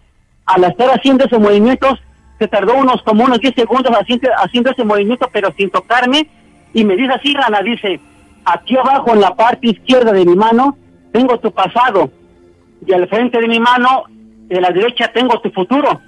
Al 0.46 0.64
estar 0.64 0.90
haciendo 0.92 1.26
ese 1.26 1.38
movimiento, 1.38 1.98
se 2.40 2.48
tardó 2.48 2.76
unos 2.76 3.02
como 3.04 3.24
unos 3.26 3.40
10 3.40 3.56
segundos 3.56 3.92
haciendo, 4.00 4.30
haciendo 4.38 4.72
ese 4.72 4.84
movimiento, 4.84 5.30
pero 5.34 5.52
sin 5.58 5.70
tocarme. 5.70 6.28
Y 6.74 6.84
me 6.86 6.96
dice 6.96 7.14
así, 7.14 7.34
Rana, 7.34 7.62
dice, 7.62 8.00
aquí 8.46 8.78
abajo 8.78 9.14
en 9.14 9.22
la 9.22 9.36
parte 9.36 9.68
izquierda 9.68 10.12
de 10.12 10.26
mi 10.26 10.36
mano 10.36 10.78
tengo 11.12 11.40
tu 11.40 11.52
pasado. 11.52 12.10
Y 12.86 12.92
al 12.92 13.08
frente 13.08 13.40
de 13.40 13.48
mi 13.48 13.60
mano, 13.60 14.04
de 14.48 14.60
la 14.60 14.70
derecha, 14.72 15.12
tengo 15.14 15.40
tu 15.40 15.52
futuro. 15.52 16.02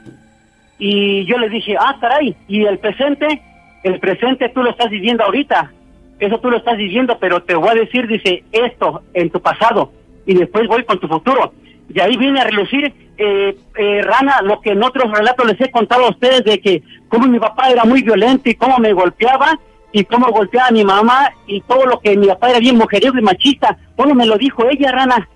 Y 0.78 1.26
yo 1.26 1.38
le 1.38 1.50
dije, 1.50 1.78
ah, 1.80 1.98
caray, 2.02 2.36
y 2.48 2.66
el 2.66 2.80
presente, 2.80 3.42
el 3.84 4.00
presente 4.00 4.50
tú 4.50 4.62
lo 4.62 4.72
estás 4.72 4.90
viviendo 4.90 5.24
ahorita. 5.24 5.72
Eso 6.20 6.40
tú 6.40 6.50
lo 6.50 6.58
estás 6.58 6.78
diciendo, 6.78 7.18
pero 7.20 7.44
te 7.44 7.56
voy 7.56 7.70
a 7.70 7.76
decir, 7.76 8.08
dice, 8.08 8.44
esto 8.52 9.04
en 9.14 9.30
tu 9.30 9.40
pasado. 9.42 9.92
Y 10.26 10.34
después 10.34 10.68
voy 10.68 10.84
con 10.84 11.00
tu 11.00 11.08
futuro. 11.08 11.54
Y 11.94 12.00
ahí 12.00 12.18
viene 12.18 12.42
a 12.42 12.46
relucir, 12.46 12.94
eh, 13.18 13.56
eh, 13.78 14.02
Rana, 14.02 14.42
lo 14.42 14.60
que 14.60 14.72
en 14.72 14.84
otros 14.84 15.12
relatos 15.12 15.46
les 15.46 15.62
he 15.62 15.72
contado 15.72 16.06
a 16.06 16.10
ustedes 16.10 16.44
de 16.44 16.60
que 16.60 16.84
cómo 17.10 17.28
mi 17.28 17.40
papá 17.40 17.70
era 17.70 17.86
muy 17.86 18.02
violento 18.02 18.50
y 18.50 18.56
cómo 18.56 18.80
me 18.80 18.92
golpeaba 18.92 19.60
y 19.96 20.04
cómo 20.04 20.30
golpeaba 20.30 20.68
a 20.68 20.72
mi 20.72 20.84
mamá 20.84 21.32
y 21.48 21.62
todo 21.62 21.86
lo 21.86 22.02
que 22.02 22.18
mi 22.18 22.28
papá 22.28 22.50
era 22.50 22.60
bien 22.60 22.76
mujeriego 22.76 23.18
y 23.18 23.22
machista. 23.22 23.78
¿Cómo 23.96 24.14
me 24.14 24.26
lo 24.26 24.38
dijo 24.38 24.70
ella, 24.70 24.92
Rana? 24.92 25.30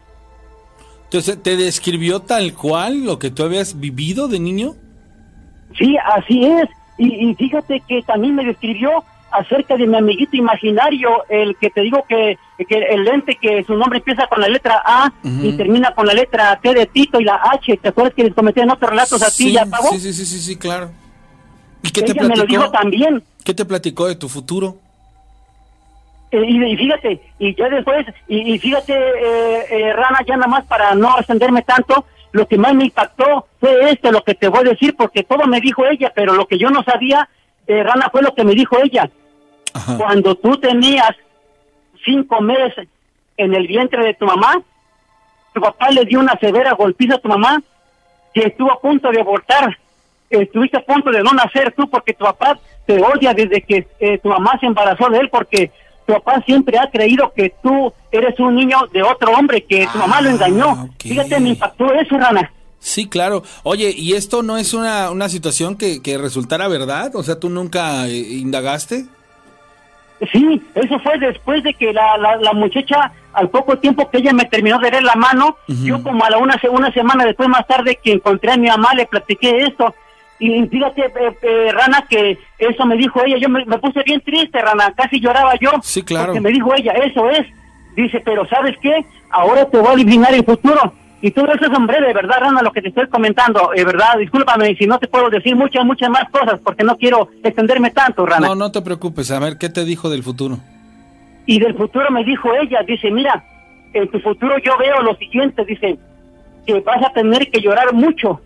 Entonces, 1.05 1.41
¿te 1.41 1.55
describió 1.55 2.19
tal 2.19 2.53
cual 2.53 3.05
lo 3.05 3.19
que 3.19 3.31
tú 3.31 3.43
habías 3.43 3.79
vivido 3.79 4.27
de 4.27 4.39
niño? 4.41 4.75
Sí, 5.77 5.95
así 6.13 6.45
es. 6.45 6.67
Y, 6.97 7.29
y 7.29 7.35
fíjate 7.35 7.81
que 7.87 8.01
también 8.01 8.35
me 8.35 8.43
describió 8.43 9.05
acerca 9.31 9.77
de 9.77 9.87
mi 9.87 9.95
amiguito 9.95 10.35
imaginario, 10.35 11.23
el 11.29 11.55
que 11.55 11.69
te 11.69 11.79
digo 11.79 12.03
que, 12.09 12.37
que 12.57 12.77
el 12.79 13.05
lente 13.05 13.37
que 13.41 13.63
su 13.63 13.77
nombre 13.77 13.99
empieza 13.99 14.27
con 14.27 14.41
la 14.41 14.49
letra 14.49 14.83
A 14.85 15.13
y 15.23 15.53
termina 15.53 15.95
con 15.95 16.05
la 16.05 16.13
letra 16.13 16.59
T 16.61 16.73
de 16.73 16.85
Tito 16.85 17.21
y 17.21 17.23
la 17.23 17.35
H. 17.53 17.77
¿Te 17.77 17.87
acuerdas 17.87 18.13
que 18.13 18.25
les 18.25 18.33
comenté 18.33 18.59
en 18.59 18.71
otros 18.71 18.89
relatos 18.89 19.23
a 19.23 19.27
ti 19.27 19.45
sí, 19.45 19.51
ya 19.53 19.65
sí, 19.65 19.99
sí, 19.99 20.13
sí, 20.13 20.25
sí, 20.25 20.39
sí, 20.39 20.57
claro. 20.57 20.91
¿Y 21.83 21.91
qué 21.91 22.01
te 22.01 22.11
Ella 22.11 22.21
me 22.23 22.27
lo 22.29 22.33
platicó? 22.35 22.47
dijo 22.61 22.71
también. 22.71 23.23
¿Qué 23.43 23.53
te 23.53 23.65
platicó 23.65 24.07
de 24.07 24.15
tu 24.15 24.27
futuro? 24.29 24.77
Eh, 26.31 26.43
y, 26.47 26.63
y 26.63 26.77
fíjate, 26.77 27.21
y 27.39 27.55
ya 27.55 27.69
después, 27.69 28.05
y, 28.27 28.53
y 28.53 28.59
fíjate, 28.59 28.93
eh, 28.93 29.65
eh, 29.71 29.93
Rana, 29.93 30.19
ya 30.27 30.35
nada 30.35 30.47
más 30.47 30.65
para 30.65 30.93
no 30.93 31.17
extenderme 31.17 31.63
tanto, 31.63 32.05
lo 32.31 32.47
que 32.47 32.57
más 32.57 32.75
me 32.75 32.85
impactó 32.85 33.47
fue 33.59 33.89
esto, 33.91 34.11
lo 34.11 34.23
que 34.23 34.35
te 34.35 34.47
voy 34.47 34.59
a 34.59 34.71
decir, 34.71 34.95
porque 34.95 35.23
todo 35.23 35.45
me 35.47 35.59
dijo 35.59 35.85
ella, 35.87 36.11
pero 36.13 36.33
lo 36.33 36.45
que 36.45 36.59
yo 36.59 36.69
no 36.69 36.83
sabía, 36.83 37.27
eh, 37.65 37.81
Rana, 37.81 38.09
fue 38.11 38.21
lo 38.21 38.35
que 38.35 38.43
me 38.43 38.53
dijo 38.53 38.77
ella. 38.83 39.09
Cuando 39.97 40.35
tú 40.35 40.57
tenías 40.57 41.15
cinco 42.05 42.41
meses 42.41 42.87
en 43.37 43.53
el 43.55 43.67
vientre 43.67 44.03
de 44.03 44.13
tu 44.13 44.25
mamá, 44.25 44.61
tu 45.53 45.61
papá 45.61 45.89
le 45.89 46.05
dio 46.05 46.19
una 46.19 46.37
severa 46.39 46.73
golpiza 46.73 47.15
a 47.15 47.19
tu 47.19 47.27
mamá, 47.27 47.61
que 48.33 48.41
estuvo 48.47 48.71
a 48.71 48.79
punto 48.79 49.09
de 49.11 49.21
abortar, 49.21 49.77
estuviste 50.29 50.77
a 50.77 50.85
punto 50.85 51.11
de 51.11 51.23
no 51.23 51.31
nacer 51.31 51.73
tú 51.75 51.89
porque 51.89 52.13
tu 52.13 52.25
papá 52.25 52.59
te 52.85 53.01
odia 53.01 53.33
desde 53.33 53.61
que 53.61 53.87
eh, 53.99 54.17
tu 54.19 54.29
mamá 54.29 54.57
se 54.59 54.65
embarazó 54.65 55.09
de 55.09 55.19
él 55.19 55.29
porque 55.29 55.71
tu 56.05 56.13
papá 56.13 56.41
siempre 56.45 56.77
ha 56.79 56.89
creído 56.89 57.31
que 57.35 57.53
tú 57.61 57.93
eres 58.11 58.39
un 58.39 58.55
niño 58.55 58.77
de 58.91 59.03
otro 59.03 59.31
hombre, 59.31 59.63
que 59.63 59.87
tu 59.91 59.97
mamá 59.99 60.21
lo 60.21 60.29
engañó. 60.29 60.89
Fíjate, 60.99 61.39
me 61.39 61.49
impactó 61.49 61.93
eso, 61.93 62.17
Rana. 62.17 62.51
Sí, 62.79 63.07
claro. 63.07 63.43
Oye, 63.63 63.93
¿y 63.95 64.13
esto 64.13 64.41
no 64.41 64.57
es 64.57 64.73
una, 64.73 65.11
una 65.11 65.29
situación 65.29 65.75
que, 65.75 66.01
que 66.01 66.17
resultara 66.17 66.67
verdad? 66.67 67.15
O 67.15 67.23
sea, 67.23 67.39
¿tú 67.39 67.49
nunca 67.49 68.07
eh, 68.07 68.17
indagaste? 68.17 69.05
Sí, 70.31 70.61
eso 70.75 70.99
fue 70.99 71.17
después 71.17 71.63
de 71.63 71.73
que 71.73 71.93
la, 71.93 72.17
la, 72.17 72.35
la 72.37 72.53
muchacha, 72.53 73.11
al 73.33 73.49
poco 73.49 73.77
tiempo 73.77 74.09
que 74.09 74.17
ella 74.17 74.33
me 74.33 74.45
terminó 74.45 74.77
de 74.79 74.91
ver 74.91 75.03
la 75.03 75.15
mano, 75.15 75.57
yo 75.67 76.03
como 76.03 76.25
a 76.25 76.29
la 76.29 76.37
una, 76.39 76.59
una 76.71 76.91
semana 76.91 77.23
después 77.23 77.47
más 77.47 77.65
tarde 77.67 77.97
que 78.03 78.11
encontré 78.13 78.51
a 78.51 78.57
mi 78.57 78.67
mamá, 78.67 78.93
le 78.95 79.05
platiqué 79.05 79.59
esto. 79.59 79.93
Y 80.39 80.65
fíjate, 80.67 81.01
eh, 81.01 81.37
eh, 81.41 81.71
Rana, 81.73 82.05
que 82.09 82.37
eso 82.57 82.85
me 82.85 82.95
dijo 82.95 83.21
ella, 83.25 83.37
yo 83.37 83.49
me, 83.49 83.65
me 83.65 83.77
puse 83.77 84.01
bien 84.03 84.21
triste, 84.21 84.61
Rana, 84.61 84.93
casi 84.95 85.19
lloraba 85.19 85.53
yo. 85.59 85.71
Sí, 85.83 86.01
claro. 86.01 86.27
Porque 86.27 86.41
me 86.41 86.51
dijo 86.51 86.73
ella, 86.73 86.93
eso 86.93 87.29
es. 87.29 87.45
Dice, 87.95 88.21
pero 88.23 88.47
¿sabes 88.47 88.75
qué? 88.81 89.05
Ahora 89.31 89.65
te 89.65 89.77
voy 89.77 89.89
a 89.89 89.91
adivinar 89.91 90.33
el 90.33 90.45
futuro. 90.45 90.93
Y 91.21 91.31
todo 91.31 91.51
eso 91.51 91.65
es 91.65 91.77
hombre, 91.77 91.99
de 91.99 92.13
verdad, 92.13 92.37
Rana, 92.39 92.61
lo 92.61 92.71
que 92.71 92.81
te 92.81 92.87
estoy 92.87 93.07
comentando, 93.09 93.71
de 93.75 93.83
verdad, 93.83 94.17
discúlpame 94.17 94.73
si 94.75 94.87
no 94.87 94.97
te 94.99 95.07
puedo 95.09 95.29
decir 95.29 95.53
muchas, 95.53 95.83
muchas 95.83 96.09
más 96.09 96.29
cosas, 96.29 96.61
porque 96.63 96.85
no 96.85 96.95
quiero 96.97 97.29
extenderme 97.43 97.91
tanto, 97.91 98.25
Rana. 98.25 98.47
No, 98.47 98.55
no 98.55 98.71
te 98.71 98.81
preocupes. 98.81 99.29
A 99.31 99.39
ver, 99.39 99.57
¿qué 99.57 99.67
te 99.67 99.83
dijo 99.83 100.09
del 100.09 100.23
futuro? 100.23 100.59
Y 101.45 101.59
del 101.59 101.75
futuro 101.75 102.09
me 102.11 102.23
dijo 102.23 102.53
ella, 102.55 102.83
dice, 102.87 103.11
mira, 103.11 103.43
en 103.93 104.09
tu 104.09 104.19
futuro 104.19 104.57
yo 104.59 104.77
veo 104.77 105.01
lo 105.01 105.15
siguiente, 105.15 105.65
dice, 105.65 105.97
que 106.65 106.79
vas 106.79 107.03
a 107.03 107.11
tener 107.11 107.51
que 107.51 107.59
llorar 107.59 107.93
mucho, 107.93 108.39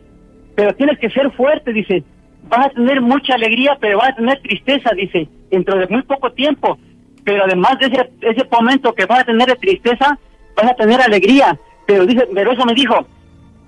pero 0.55 0.73
tienes 0.75 0.99
que 0.99 1.09
ser 1.09 1.31
fuerte, 1.31 1.73
dice, 1.73 2.03
vas 2.43 2.67
a 2.67 2.69
tener 2.69 3.01
mucha 3.01 3.35
alegría, 3.35 3.77
pero 3.79 3.97
vas 3.97 4.09
a 4.09 4.15
tener 4.15 4.41
tristeza, 4.41 4.91
dice, 4.95 5.27
dentro 5.49 5.77
de 5.77 5.87
muy 5.87 6.03
poco 6.03 6.31
tiempo, 6.31 6.77
pero 7.23 7.43
además 7.45 7.79
de 7.79 7.87
ese, 7.87 8.09
ese 8.21 8.47
momento 8.51 8.93
que 8.93 9.05
vas 9.05 9.21
a 9.21 9.25
tener 9.25 9.47
de 9.47 9.55
tristeza, 9.55 10.17
vas 10.55 10.71
a 10.71 10.75
tener 10.75 11.01
alegría, 11.01 11.57
pero 11.85 12.05
dice, 12.05 12.27
pero 12.33 12.51
eso 12.51 12.65
me 12.65 12.73
dijo, 12.73 13.07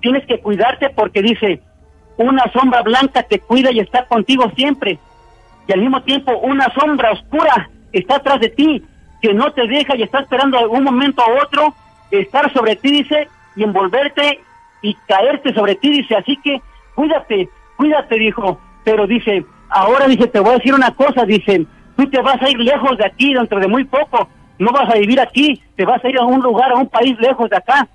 tienes 0.00 0.24
que 0.26 0.40
cuidarte 0.40 0.90
porque 0.90 1.22
dice, 1.22 1.60
una 2.16 2.50
sombra 2.52 2.82
blanca 2.82 3.22
te 3.22 3.40
cuida 3.40 3.72
y 3.72 3.80
está 3.80 4.06
contigo 4.06 4.50
siempre, 4.54 4.98
y 5.66 5.72
al 5.72 5.80
mismo 5.80 6.02
tiempo 6.02 6.36
una 6.38 6.72
sombra 6.74 7.12
oscura 7.12 7.70
está 7.92 8.16
atrás 8.16 8.40
de 8.40 8.50
ti, 8.50 8.82
que 9.20 9.34
no 9.34 9.52
te 9.52 9.66
deja 9.66 9.96
y 9.96 10.02
está 10.02 10.20
esperando 10.20 10.70
un 10.70 10.84
momento 10.84 11.22
a 11.22 11.42
otro 11.42 11.74
estar 12.10 12.52
sobre 12.52 12.76
ti, 12.76 12.90
dice, 12.90 13.28
y 13.56 13.64
envolverte 13.64 14.40
y 14.82 14.94
caerte 15.06 15.52
sobre 15.54 15.74
ti, 15.74 15.90
dice, 15.90 16.14
así 16.14 16.36
que 16.36 16.60
cuídate, 16.96 17.48
cuídate, 17.76 18.18
dijo, 18.18 18.60
pero 18.84 19.06
dice, 19.06 19.44
ahora 19.68 20.08
dice, 20.08 20.26
te 20.26 20.40
voy 20.40 20.50
a 20.54 20.58
decir 20.58 20.74
una 20.74 20.92
cosa, 20.94 21.24
dice, 21.24 21.64
tú 21.96 22.10
te 22.10 22.20
vas 22.20 22.42
a 22.42 22.50
ir 22.50 22.58
lejos 22.58 22.98
de 22.98 23.06
aquí 23.06 23.32
dentro 23.34 23.60
de 23.60 23.68
muy 23.68 23.84
poco, 23.84 24.28
no 24.58 24.72
vas 24.72 24.90
a 24.90 24.98
vivir 24.98 25.20
aquí, 25.20 25.62
te 25.76 25.84
vas 25.84 26.04
a 26.04 26.08
ir 26.08 26.18
a 26.18 26.24
un 26.24 26.40
lugar, 26.42 26.72
a 26.72 26.76
un 26.76 26.88
país 26.88 27.16
lejos 27.20 27.48
de 27.48 27.56
acá, 27.58 27.86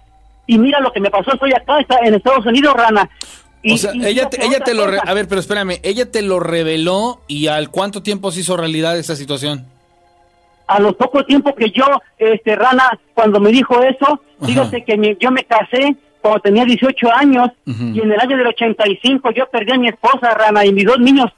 y 0.48 0.58
mira 0.58 0.80
lo 0.80 0.92
que 0.94 1.02
me 1.02 1.10
pasó, 1.12 1.34
estoy 1.34 1.52
acá, 1.54 1.80
está 1.80 1.98
en 2.04 2.14
Estados 2.14 2.46
Unidos, 2.46 2.74
Rana. 2.76 3.10
Y- 3.64 3.74
o 3.74 3.78
sea, 3.78 3.94
y 3.94 4.06
ella, 4.06 4.28
te- 4.30 4.44
ella 4.44 4.60
te 4.62 4.74
lo... 4.74 4.88
re-. 4.88 5.00
A 5.06 5.14
ver, 5.14 5.28
pero 5.28 5.40
espérame. 5.40 5.80
Ella 5.84 6.10
te 6.12 6.24
lo 6.24 6.40
reveló 6.40 7.22
y 7.28 7.46
al 7.46 7.70
cuánto 7.70 8.02
tiempo 8.02 8.32
se 8.32 8.40
hizo 8.40 8.58
realidad 8.58 8.98
esa 8.98 9.16
situación. 9.16 9.66
a 10.68 10.80
los 10.80 10.96
poco 10.96 11.26
tiempo 11.26 11.54
que 11.54 11.70
yo, 11.70 11.86
este, 12.18 12.56
Rana, 12.56 12.98
cuando 13.14 13.40
me 13.42 13.52
dijo 13.52 13.82
eso, 13.84 14.22
fíjate 14.46 14.84
que 14.86 14.98
mi- 14.98 15.18
yo 15.20 15.30
me 15.30 15.44
casé 15.44 15.96
cuando 16.22 16.40
tenía 16.40 16.66
18 16.66 17.08
años 17.14 17.50
y 17.66 18.00
en 18.00 18.12
el 18.12 18.20
año 18.20 18.38
del 18.38 18.48
85 18.48 19.32
yo 19.32 19.50
perdí 19.50 19.72
a 19.74 19.78
mi 19.78 19.88
esposa, 19.90 20.34
Rana, 20.34 20.66
y 20.66 20.72
mis 20.74 20.86
dos 20.86 21.00
niños 21.00 21.32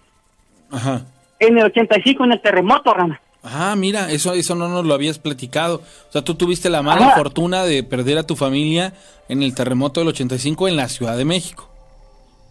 Ajá. 0.72 1.02
en 1.40 1.58
el 1.58 1.66
85 1.66 2.24
en 2.26 2.32
el 2.34 2.42
terremoto, 2.42 2.94
Rana. 2.94 3.20
Ah, 3.44 3.76
mira, 3.78 4.10
eso, 4.10 4.34
eso 4.34 4.56
no 4.56 4.70
nos 4.70 4.86
lo 4.86 4.94
habías 4.94 5.20
platicado. 5.20 5.82
O 6.08 6.12
sea, 6.12 6.22
tú 6.24 6.36
tuviste 6.36 6.70
la 6.70 6.82
mala 6.82 7.08
Ajá. 7.08 7.18
fortuna 7.18 7.64
de 7.66 7.84
perder 7.84 8.18
a 8.18 8.24
tu 8.24 8.36
familia 8.38 8.94
en 9.28 9.44
el 9.44 9.54
terremoto 9.54 10.00
del 10.00 10.10
85 10.10 10.68
en 10.70 10.78
la 10.78 10.88
Ciudad 10.88 11.18
de 11.18 11.26
México. 11.26 11.70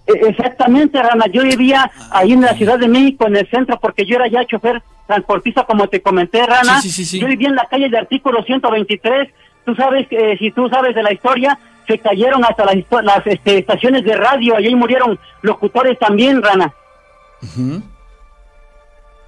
E- 0.07 0.29
Exactamente, 0.29 1.03
Rana. 1.03 1.27
Yo 1.33 1.43
vivía 1.45 1.91
ahí 2.11 2.33
en 2.33 2.43
la 2.43 2.55
Ciudad 2.55 2.79
de 2.79 2.89
México, 2.89 3.27
en 3.27 3.37
el 3.37 3.49
centro, 3.49 3.79
porque 3.81 4.05
yo 4.05 4.17
era 4.17 4.29
ya 4.29 4.45
chofer 4.45 4.83
transportista, 5.07 5.65
como 5.65 5.89
te 5.89 6.03
comenté, 6.03 6.45
Rana. 6.45 6.81
Sí, 6.83 6.91
sí, 6.91 7.05
sí. 7.07 7.19
Yo 7.21 7.27
vivía 7.27 7.49
en 7.49 7.55
la 7.57 7.67
calle 7.71 7.89
de 7.89 7.97
artículo 7.99 8.43
123. 8.43 9.31
Tú 9.65 9.75
sabes, 9.75 10.09
que 10.09 10.37
si 10.39 10.51
tú 10.51 10.69
sabes 10.69 10.95
de 10.95 11.03
la 11.03 11.13
historia, 11.13 11.59
se 11.87 11.99
cayeron 11.99 12.45
hasta 12.45 12.65
las, 12.65 12.77
las 13.03 13.27
este, 13.27 13.59
estaciones 13.59 14.05
de 14.05 14.17
radio 14.17 14.57
ahí 14.57 14.75
murieron 14.75 15.19
locutores 15.43 15.99
también, 15.99 16.43
Rana. 16.43 16.73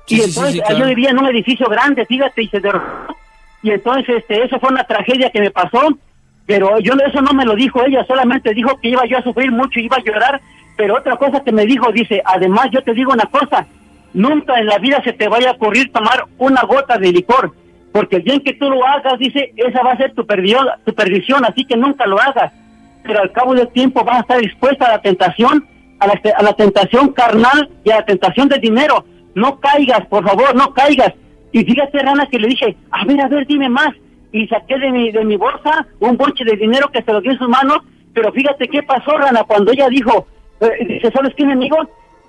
Y 0.07 0.17
Sí, 0.17 0.23
entonces 0.23 0.53
sí, 0.53 0.61
ahí 0.61 0.67
claro. 0.67 0.79
yo 0.79 0.87
vivía 0.87 1.11
en 1.11 1.19
un 1.19 1.27
edificio 1.27 1.67
grande, 1.69 2.05
fíjate, 2.07 2.43
y 2.43 2.49
se 2.49 2.61
derrumbó. 2.61 2.87
Y 3.63 3.71
entonces 3.71 4.17
este, 4.19 4.45
eso 4.45 4.61
fue 4.61 4.69
una 4.71 4.85
tragedia 4.85 5.31
que 5.31 5.41
me 5.41 5.51
pasó, 5.51 5.81
pero 6.47 6.79
yo 6.81 6.93
eso 7.07 7.23
no 7.23 7.33
me 7.33 7.47
lo 7.47 7.55
dijo 7.55 7.83
ella, 7.85 8.05
solamente 8.07 8.53
dijo 8.53 8.79
que 8.81 8.89
iba 8.89 9.07
yo 9.07 9.19
a 9.19 9.23
sufrir 9.23 9.51
mucho, 9.51 9.81
iba 9.81 9.97
a 9.97 10.03
llorar, 10.05 10.41
pero 10.77 10.97
otra 10.97 11.17
cosa 11.17 11.43
que 11.43 11.53
me 11.53 11.65
dijo, 11.65 11.91
dice, 11.91 12.21
además 12.25 12.69
yo 12.71 12.83
te 12.83 12.93
digo 12.93 13.13
una 13.13 13.25
cosa, 13.25 13.67
nunca 14.13 14.59
en 14.59 14.67
la 14.67 14.79
vida 14.79 15.03
se 15.03 15.15
te 15.15 15.29
vaya 15.29 15.51
a 15.51 15.53
ocurrir 15.53 15.91
tomar 15.91 16.27
una 16.37 16.63
gota 16.63 16.99
de 16.99 17.13
licor, 17.13 17.55
porque 17.95 18.17
el 18.17 18.23
bien 18.23 18.41
que 18.41 18.55
tú 18.55 18.69
lo 18.69 18.85
hagas, 18.85 19.21
dice, 19.21 19.53
esa 19.57 19.85
va 19.85 19.93
a 19.93 19.97
ser 19.97 20.13
tu, 20.15 20.27
perdió- 20.27 20.67
tu 20.85 20.93
perdición, 20.95 21.45
así 21.45 21.65
que 21.65 21.77
nunca 21.77 22.07
lo 22.07 22.21
hagas, 22.21 22.53
pero 23.05 23.21
al 23.23 23.31
cabo 23.31 23.55
del 23.55 23.69
tiempo 23.69 24.03
vas 24.03 24.17
a 24.17 24.21
estar 24.23 24.43
expuesta 24.43 24.87
a 24.87 24.91
la 24.97 24.99
tentación, 25.01 25.65
a 26.01 26.09
la, 26.09 26.21
a 26.37 26.43
la 26.43 26.53
tentación 26.55 27.13
carnal 27.13 27.71
y 27.85 27.91
a 27.93 27.99
la 27.99 28.05
tentación 28.05 28.49
del 28.49 28.61
dinero, 28.61 29.05
no 29.37 29.61
caigas, 29.61 30.05
por 30.09 30.25
favor, 30.27 30.57
no 30.57 30.75
caigas. 30.75 31.13
Y 31.53 31.65
fíjate, 31.65 32.01
Rana, 32.01 32.27
que 32.27 32.41
le 32.41 32.49
dije, 32.49 32.77
a 32.91 33.05
ver, 33.05 33.21
a 33.21 33.29
ver, 33.29 33.47
dime 33.47 33.69
más. 33.69 33.91
Y 34.33 34.49
saqué 34.49 34.77
de 34.77 34.91
mi, 34.91 35.13
de 35.13 35.25
mi 35.25 35.37
bolsa 35.37 35.87
un 36.01 36.17
bonche 36.17 36.45
de 36.45 36.57
dinero 36.57 36.91
que 36.93 37.01
se 37.05 37.13
lo 37.13 37.21
dio 37.21 37.31
en 37.31 37.39
sus 37.39 37.49
manos, 37.49 37.79
pero 38.13 38.33
fíjate 38.33 38.67
qué 38.67 38.83
pasó, 38.83 39.13
Rana, 39.17 39.45
cuando 39.45 39.71
ella 39.71 39.89
dijo, 39.89 40.27
eh, 40.61 40.85
dice, 40.85 41.13
¿sabes 41.13 41.33
qué, 41.37 41.47
mi 41.47 41.53
amigo? 41.53 41.77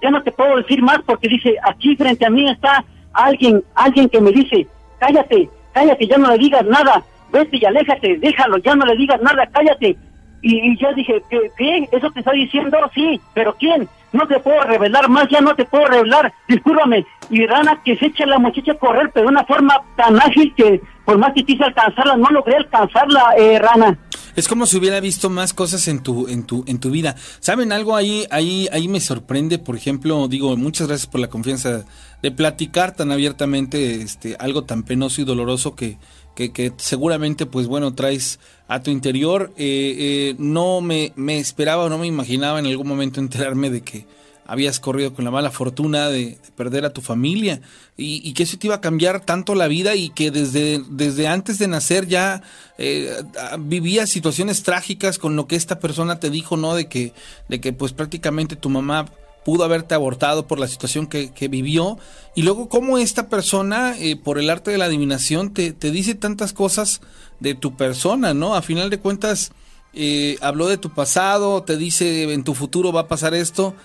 Ya 0.03 0.11
no 0.11 0.21
te 0.21 0.31
puedo 0.31 0.57
decir 0.57 0.83
más 0.83 0.99
porque 1.07 1.27
dice, 1.27 1.55
aquí 1.63 1.95
frente 1.95 2.23
a 2.23 2.29
mí 2.29 2.47
está 2.47 2.85
alguien, 3.13 3.63
alguien 3.73 4.09
que 4.09 4.21
me 4.21 4.31
dice, 4.31 4.67
cállate, 4.99 5.49
cállate, 5.75 6.07
ya 6.07 6.17
no 6.17 6.31
le 6.31 6.37
digas 6.37 6.65
nada, 6.65 7.03
vete 7.31 7.57
y 7.57 7.65
aléjate, 7.65 8.17
déjalo, 8.17 8.57
ya 8.57 8.75
no 8.75 8.85
le 8.85 8.95
digas 8.95 9.21
nada, 9.21 9.45
cállate. 9.51 9.97
Y, 10.41 10.71
y 10.71 10.77
yo 10.77 10.93
dije, 10.95 11.21
¿qué. 11.29 11.89
¿Eso 11.91 12.09
te 12.11 12.19
está 12.19 12.31
diciendo? 12.31 12.77
Sí, 12.93 13.19
pero 13.33 13.55
¿quién? 13.59 13.89
No 14.13 14.25
te 14.27 14.39
puedo 14.39 14.61
revelar 14.63 15.09
más, 15.09 15.27
ya 15.29 15.41
no 15.41 15.55
te 15.55 15.65
puedo 15.65 15.85
revelar. 15.85 16.31
Discúlpame. 16.47 17.05
Y 17.29 17.45
Rana, 17.45 17.81
que 17.83 17.97
se 17.97 18.07
echa 18.07 18.25
la 18.25 18.39
muchacha 18.39 18.73
a 18.73 18.77
correr, 18.77 19.11
pero 19.13 19.25
de 19.25 19.31
una 19.31 19.43
forma 19.43 19.81
tan 19.97 20.17
ágil 20.17 20.53
que 20.55 20.81
por 21.03 21.17
más 21.17 21.33
que 21.33 21.43
quise 21.43 21.63
alcanzarla, 21.63 22.15
no 22.15 22.29
logré 22.29 22.55
alcanzarla, 22.55 23.35
eh, 23.37 23.59
Rana. 23.59 23.97
Es 24.35 24.47
como 24.47 24.65
si 24.65 24.77
hubiera 24.77 24.99
visto 24.99 25.29
más 25.29 25.53
cosas 25.53 25.87
en 25.87 26.03
tu, 26.03 26.27
en 26.27 26.43
tu, 26.43 26.65
en 26.67 26.79
tu 26.79 26.89
vida. 26.91 27.15
¿Saben 27.39 27.71
algo 27.71 27.95
ahí, 27.95 28.25
ahí, 28.31 28.67
ahí 28.71 28.87
me 28.87 28.99
sorprende? 28.99 29.59
Por 29.59 29.75
ejemplo, 29.75 30.27
digo, 30.27 30.57
muchas 30.57 30.87
gracias 30.87 31.07
por 31.07 31.21
la 31.21 31.27
confianza 31.29 31.85
de 32.25 32.31
platicar 32.31 32.95
tan 32.95 33.11
abiertamente, 33.11 34.01
este, 34.01 34.35
algo 34.39 34.63
tan 34.63 34.81
penoso 34.81 35.21
y 35.21 35.25
doloroso 35.25 35.75
que, 35.75 35.99
que, 36.33 36.51
que 36.51 36.73
seguramente, 36.77 37.45
pues 37.45 37.67
bueno, 37.67 37.93
traes 37.93 38.39
a 38.67 38.81
tu 38.81 38.89
interior. 38.89 39.53
Eh, 39.57 39.95
eh, 39.99 40.35
no 40.39 40.81
me, 40.81 41.13
me 41.15 41.37
esperaba 41.37 41.83
o 41.83 41.89
no 41.89 41.99
me 41.99 42.07
imaginaba 42.07 42.57
en 42.57 42.65
algún 42.65 42.87
momento 42.87 43.19
enterarme 43.19 43.69
de 43.69 43.81
que 43.81 44.07
habías 44.47 44.79
corrido 44.79 45.13
con 45.13 45.23
la 45.23 45.29
mala 45.29 45.51
fortuna 45.51 46.09
de, 46.09 46.25
de 46.25 46.37
perder 46.55 46.85
a 46.85 46.93
tu 46.93 47.01
familia 47.01 47.61
y, 47.95 48.27
y, 48.27 48.33
que 48.33 48.41
eso 48.41 48.57
te 48.57 48.65
iba 48.65 48.75
a 48.77 48.81
cambiar 48.81 49.23
tanto 49.23 49.53
la 49.53 49.67
vida 49.67 49.93
y 49.93 50.09
que 50.09 50.31
desde, 50.31 50.81
desde 50.89 51.27
antes 51.27 51.59
de 51.59 51.67
nacer 51.67 52.07
ya 52.07 52.41
eh, 52.79 53.21
vivías 53.59 54.09
situaciones 54.09 54.63
trágicas 54.63 55.19
con 55.19 55.35
lo 55.35 55.45
que 55.45 55.55
esta 55.55 55.77
persona 55.77 56.19
te 56.19 56.31
dijo, 56.31 56.57
¿no? 56.57 56.73
De 56.73 56.87
que, 56.87 57.13
de 57.49 57.61
que 57.61 57.71
pues 57.71 57.93
prácticamente 57.93 58.55
tu 58.55 58.71
mamá 58.71 59.05
pudo 59.45 59.63
haberte 59.63 59.93
abortado 59.93 60.47
por 60.47 60.59
la 60.59 60.67
situación 60.67 61.05
que, 61.05 61.47
vivió 61.47 61.99
y 62.33 62.41
luego 62.41 62.67
cómo 62.67 62.97
esta 62.97 63.29
persona 63.29 63.95
eh, 63.97 64.15
por 64.17 64.39
el 64.39 64.49
arte 64.49 64.71
de 64.71 64.79
la 64.79 64.85
adivinación 64.85 65.53
te, 65.53 65.71
te, 65.71 65.91
dice 65.91 66.15
tantas 66.15 66.51
cosas 66.51 66.99
de 67.39 67.53
tu 67.53 67.77
persona, 67.77 68.33
¿no? 68.33 68.55
A 68.55 68.63
final 68.63 68.89
de 68.89 68.99
cuentas 68.99 69.51
eh, 69.93 70.37
habló 70.41 70.67
de 70.67 70.77
tu 70.77 70.89
pasado, 70.89 71.61
te 71.61 71.77
dice 71.77 72.33
en 72.33 72.43
tu 72.43 72.55
futuro 72.55 72.91
va 72.91 73.01
a 73.01 73.07
pasar 73.07 73.35
esto 73.35 73.75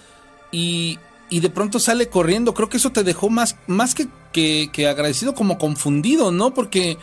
y, 0.50 0.98
y 1.28 1.40
de 1.40 1.50
pronto 1.50 1.78
sale 1.78 2.08
corriendo. 2.08 2.54
Creo 2.54 2.70
que 2.70 2.78
eso 2.78 2.90
te 2.90 3.04
dejó 3.04 3.28
más, 3.28 3.56
más 3.66 3.94
que, 3.94 4.08
que, 4.32 4.70
que 4.72 4.88
agradecido, 4.88 5.34
como 5.34 5.58
confundido, 5.58 6.32
¿no? 6.32 6.54
Porque 6.54 6.96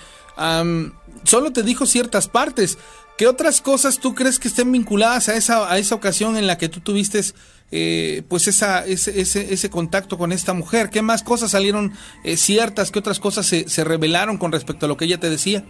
solo 1.24 1.54
te 1.54 1.62
dijo 1.62 1.86
ciertas 1.86 2.28
partes. 2.28 2.80
¿Qué 3.18 3.28
otras 3.28 3.62
cosas 3.62 4.00
tú 4.00 4.14
crees 4.14 4.38
que 4.38 4.48
estén 4.48 4.72
vinculadas 4.72 5.30
a 5.30 5.36
esa, 5.36 5.72
a 5.72 5.80
esa 5.80 5.96
ocasión 5.96 6.38
en 6.38 6.46
la 6.46 6.58
que 6.60 6.70
tú 6.70 6.82
tuviste 6.82 7.22
eh, 7.72 8.24
pues 8.30 8.48
esa, 8.48 8.86
ese, 8.86 9.20
ese, 9.20 9.54
ese, 9.54 9.70
contacto 9.70 10.18
con 10.18 10.32
esta 10.32 10.54
mujer? 10.54 10.90
¿Qué 10.90 11.02
más 11.02 11.24
cosas 11.24 11.52
salieron 11.52 11.92
eh, 12.24 12.38
ciertas? 12.38 12.92
¿Qué 12.92 13.00
otras 13.00 13.20
cosas 13.20 13.46
se, 13.46 13.68
se, 13.68 13.84
revelaron 13.84 14.38
con 14.38 14.52
respecto 14.52 14.86
a 14.86 14.90
lo 14.90 14.98
que 14.98 15.06
ella 15.06 15.20
te 15.20 15.30
decía? 15.30 15.64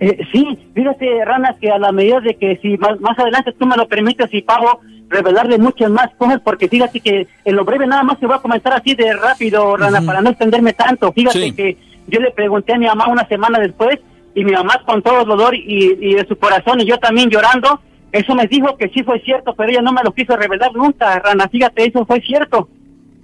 Eh, 0.00 0.18
sí, 0.32 0.58
fíjate, 0.74 1.24
Rana, 1.24 1.56
que 1.60 1.70
a 1.70 1.78
la 1.78 1.92
medida 1.92 2.20
de 2.20 2.34
que 2.36 2.58
si 2.62 2.76
más, 2.78 2.98
más 3.00 3.18
adelante 3.18 3.52
tú 3.58 3.66
me 3.66 3.76
lo 3.76 3.86
permites 3.86 4.28
y 4.32 4.42
pago, 4.42 4.80
revelarle 5.08 5.58
muchas 5.58 5.90
más 5.90 6.08
cosas, 6.16 6.40
porque 6.42 6.68
fíjate 6.68 7.00
que 7.00 7.26
en 7.44 7.56
lo 7.56 7.64
breve 7.64 7.86
nada 7.86 8.02
más 8.02 8.18
te 8.18 8.26
voy 8.26 8.36
a 8.36 8.42
comentar 8.42 8.72
así 8.72 8.94
de 8.94 9.12
rápido, 9.14 9.76
Rana, 9.76 10.00
uh 10.00 10.02
-huh. 10.02 10.06
para 10.06 10.20
no 10.22 10.30
extenderme 10.30 10.72
tanto. 10.72 11.12
Fíjate 11.12 11.40
sí. 11.40 11.52
que 11.52 11.76
yo 12.08 12.20
le 12.20 12.30
pregunté 12.30 12.72
a 12.72 12.78
mi 12.78 12.86
mamá 12.86 13.08
una 13.08 13.26
semana 13.28 13.58
después, 13.58 13.98
y 14.34 14.44
mi 14.44 14.52
mamá 14.52 14.82
con 14.84 15.02
todo 15.02 15.20
el 15.20 15.28
dolor 15.28 15.54
y, 15.54 15.96
y, 16.00 16.14
de 16.14 16.26
su 16.26 16.36
corazón, 16.36 16.80
y 16.80 16.86
yo 16.86 16.98
también 16.98 17.30
llorando, 17.30 17.80
eso 18.14 18.34
me 18.36 18.46
dijo 18.46 18.76
que 18.76 18.88
sí 18.90 19.02
fue 19.02 19.20
cierto, 19.20 19.54
pero 19.56 19.70
ella 19.70 19.82
no 19.82 19.92
me 19.92 20.02
lo 20.04 20.12
quiso 20.14 20.36
revelar 20.36 20.72
nunca, 20.72 21.18
Rana, 21.18 21.48
fíjate, 21.48 21.84
eso 21.84 22.06
fue 22.06 22.20
cierto. 22.20 22.68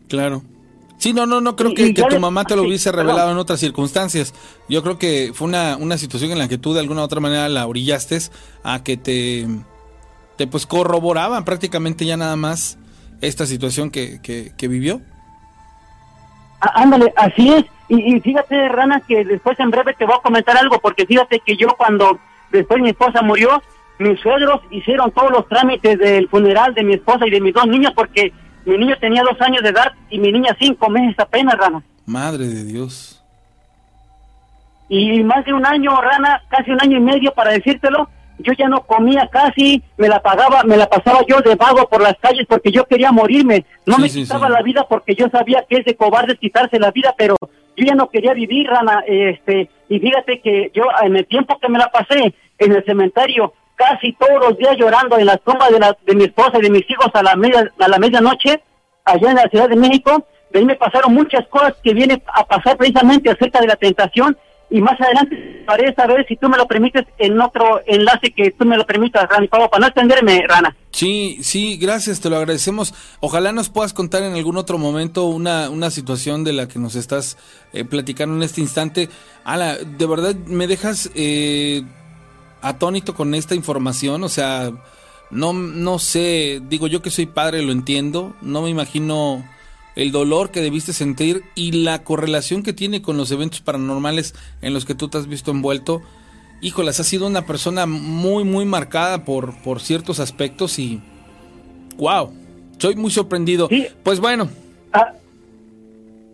Claro. 0.09 0.43
Sí, 0.99 1.13
no, 1.13 1.27
no, 1.27 1.41
no 1.41 1.55
creo 1.55 1.73
que, 1.75 1.95
que 1.95 2.03
tu 2.03 2.09
le... 2.09 2.19
mamá 2.19 2.45
te 2.45 2.57
lo 2.57 2.63
hubiese 2.63 2.91
revelado 2.91 3.21
Perdón. 3.21 3.33
en 3.35 3.39
otras 3.39 3.61
circunstancias. 3.61 4.35
Yo 4.69 4.83
creo 4.83 4.99
que 4.99 5.31
fue 5.33 5.47
una, 5.47 5.77
una 5.77 5.97
situación 5.97 6.33
en 6.33 6.39
la 6.39 6.49
que 6.49 6.59
tú 6.59 6.75
de 6.75 6.81
alguna 6.81 7.03
u 7.03 7.05
otra 7.05 7.21
manera 7.21 7.49
la 7.49 7.69
orillaste 7.69 8.19
a 8.65 8.83
que 8.83 8.97
te, 8.97 9.47
te 10.37 10.49
pues 10.49 10.67
corroboraban 10.67 11.45
prácticamente 11.45 12.05
ya 12.05 12.17
nada 12.17 12.35
más 12.35 12.77
esta 13.21 13.47
situación 13.47 13.91
que, 13.91 14.21
que, 14.21 14.53
que 14.59 14.67
vivió. 14.67 15.01
Ah, 16.61 16.83
ándale, 16.83 17.15
así 17.17 17.49
es. 17.49 17.65
Y, 17.89 18.17
y, 18.17 18.21
fíjate, 18.21 18.69
Rana, 18.69 19.01
que 19.07 19.25
después 19.25 19.59
en 19.61 19.71
breve 19.71 19.95
te 19.95 20.05
voy 20.05 20.17
a 20.19 20.23
comentar 20.23 20.57
algo, 20.57 20.81
porque 20.81 21.07
fíjate 21.07 21.41
que 21.47 21.57
yo 21.57 21.69
cuando 21.79 22.19
después 22.51 22.83
mi 22.83 22.91
esposa 22.91 23.23
murió, 23.23 23.63
mis 24.01 24.19
suegros 24.21 24.61
hicieron 24.71 25.11
todos 25.13 25.31
los 25.31 25.47
trámites 25.49 25.99
del 25.99 26.29
funeral 26.29 26.75
de 26.75 26.83
mi 26.83 26.95
esposa 26.95 27.27
y 27.27 27.31
de 27.31 27.41
mis 27.41 27.53
dos 27.53 27.67
niños, 27.67 27.93
porque 27.95 28.33
mi 28.65 28.79
niño 28.79 28.97
tenía 28.99 29.23
dos 29.23 29.39
años 29.41 29.63
de 29.63 29.69
edad 29.69 29.93
y 30.09 30.19
mi 30.19 30.33
niña 30.33 30.57
cinco 30.59 30.89
meses 30.89 31.19
apenas, 31.19 31.57
Rana. 31.59 31.83
Madre 32.07 32.47
de 32.47 32.65
Dios. 32.65 33.23
Y 34.89 35.23
más 35.23 35.45
de 35.45 35.53
un 35.53 35.65
año, 35.67 36.01
Rana, 36.01 36.43
casi 36.49 36.71
un 36.71 36.81
año 36.81 36.97
y 36.97 37.01
medio 37.01 37.33
para 37.33 37.53
decírtelo, 37.53 38.09
yo 38.39 38.55
ya 38.55 38.69
no 38.69 38.81
comía 38.87 39.29
casi, 39.31 39.83
me 39.99 40.09
la 40.09 40.21
pagaba, 40.23 40.63
me 40.65 40.79
la 40.79 40.89
pasaba 40.89 41.21
yo 41.29 41.41
de 41.41 41.55
vago 41.55 41.87
por 41.89 42.01
las 42.01 42.17
calles 42.21 42.47
porque 42.49 42.73
yo 42.73 42.87
quería 42.87 43.13
morirme. 43.13 43.67
No 43.85 43.97
sí, 43.97 44.03
me 44.03 44.09
sí, 44.09 44.23
quitaba 44.23 44.47
sí. 44.47 44.53
la 44.55 44.63
vida 44.63 44.87
porque 44.89 45.15
yo 45.15 45.29
sabía 45.29 45.65
que 45.69 45.77
es 45.77 45.85
de 45.85 45.95
cobardes 45.95 46.39
quitarse 46.39 46.79
la 46.79 46.91
vida, 46.91 47.15
pero 47.19 47.37
yo 47.77 47.85
ya 47.85 47.95
no 47.95 48.09
quería 48.09 48.33
vivir, 48.33 48.67
Rana, 48.67 49.05
este, 49.07 49.69
y 49.91 50.01
fíjate 50.01 50.41
que 50.41 50.71
yo 50.75 50.85
en 51.03 51.17
el 51.17 51.27
tiempo 51.27 51.59
que 51.59 51.69
me 51.69 51.79
la 51.79 51.91
pasé 51.91 52.35
en 52.59 52.73
el 52.73 52.85
cementerio, 52.85 53.53
casi 53.81 54.13
todos 54.13 54.39
los 54.47 54.59
días 54.59 54.77
llorando 54.77 55.19
en 55.19 55.25
la 55.25 55.39
tumba 55.39 55.71
de, 55.71 55.79
la, 55.79 55.97
de 56.05 56.15
mi 56.15 56.25
esposa 56.25 56.59
y 56.59 56.63
de 56.63 56.71
mis 56.71 56.89
hijos 56.91 57.09
a 57.15 57.23
la 57.23 57.35
media, 57.35 57.73
a 57.79 57.89
la 57.89 57.99
medianoche, 57.99 58.63
allá 59.07 59.31
en 59.31 59.37
la 59.37 59.49
Ciudad 59.49 59.71
de 59.71 59.77
México, 59.77 60.27
de 60.51 60.59
ahí 60.59 60.65
me 60.67 60.77
pasaron 60.77 61.15
muchas 61.15 61.47
cosas 61.49 61.75
que 61.83 61.95
vienen 61.95 62.23
a 62.27 62.45
pasar 62.45 62.77
precisamente 62.77 63.31
acerca 63.31 63.59
de 63.61 63.69
la 63.69 63.77
tentación 63.77 64.37
y 64.69 64.81
más 64.81 65.01
adelante 65.01 65.65
haré 65.67 65.95
saber 65.95 66.27
si 66.29 66.37
tú 66.37 66.49
me 66.49 66.59
lo 66.59 66.67
permites 66.67 67.05
en 67.19 67.41
otro 67.41 67.81
enlace 67.87 68.33
que 68.33 68.51
tú 68.51 68.65
me 68.67 68.77
lo 68.77 68.85
permitas, 68.85 69.29
Rani 69.29 69.49
Pavo, 69.49 69.71
para 69.71 69.81
no 69.81 69.87
extenderme, 69.87 70.45
Rana. 70.47 70.77
Sí, 70.91 71.39
sí, 71.43 71.79
gracias, 71.79 72.21
te 72.21 72.29
lo 72.29 72.37
agradecemos. 72.37 72.95
Ojalá 73.21 73.53
nos 73.53 73.71
puedas 73.71 73.93
contar 73.93 74.23
en 74.23 74.35
algún 74.35 74.57
otro 74.59 74.79
momento 74.79 75.25
una, 75.25 75.71
una 75.71 75.91
situación 75.91 76.45
de 76.45 76.53
la 76.53 76.69
que 76.69 76.79
nos 76.79 76.97
estás 76.97 77.39
eh, 77.73 77.85
platicando 77.85 78.37
en 78.37 78.43
este 78.43 78.61
instante. 78.61 79.09
Ala, 79.45 79.77
de 79.77 80.07
verdad 80.07 80.35
me 80.47 80.67
dejas 80.67 81.11
eh, 81.15 81.83
atónito 82.63 83.15
con 83.15 83.35
esta 83.35 83.55
información, 83.55 84.25
o 84.25 84.29
sea, 84.29 84.73
no, 85.31 85.53
no 85.53 85.99
sé, 85.99 86.61
digo 86.69 86.87
yo 86.87 87.03
que 87.03 87.11
soy 87.11 87.27
padre, 87.27 87.63
lo 87.63 87.73
entiendo, 87.73 88.35
no 88.43 88.63
me 88.63 88.71
imagino 88.71 89.45
el 89.97 90.13
dolor 90.13 90.51
que 90.51 90.61
debiste 90.61 90.93
sentir 90.93 91.43
y 91.55 91.73
la 91.73 92.03
correlación 92.05 92.63
que 92.63 92.73
tiene 92.73 93.03
con 93.03 93.17
los 93.17 93.31
eventos 93.31 93.61
paranormales 93.61 94.35
en 94.63 94.75
los 94.75 94.85
que 94.85 94.95
tú 94.95 95.09
te 95.09 95.19
has 95.19 95.27
visto 95.27 95.51
envuelto. 95.51 96.03
Híjolas, 96.61 97.01
has 97.01 97.07
sido 97.07 97.27
una 97.27 97.47
persona 97.47 97.87
muy, 97.87 98.45
muy 98.45 98.65
marcada 98.65 99.25
por, 99.25 99.55
por 99.63 99.81
ciertos 99.81 100.21
aspectos 100.21 100.79
y... 100.79 101.03
¡Wow! 101.97 102.33
Soy 102.79 102.97
muy 102.97 103.11
sorprendido. 103.11 103.69
Sí. 103.69 103.87
Pues 104.03 104.21
bueno. 104.21 104.49
Ah, 104.93 105.13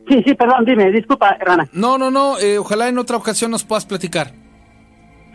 sí, 0.08 0.22
sí, 0.24 0.34
perdón, 0.34 0.64
dime, 0.64 0.90
disculpa, 0.92 1.36
Rana. 1.40 1.68
No, 1.72 1.98
no, 1.98 2.10
no, 2.10 2.38
eh, 2.38 2.58
ojalá 2.58 2.88
en 2.88 2.98
otra 2.98 3.16
ocasión 3.16 3.50
nos 3.50 3.64
puedas 3.64 3.86
platicar. 3.86 4.32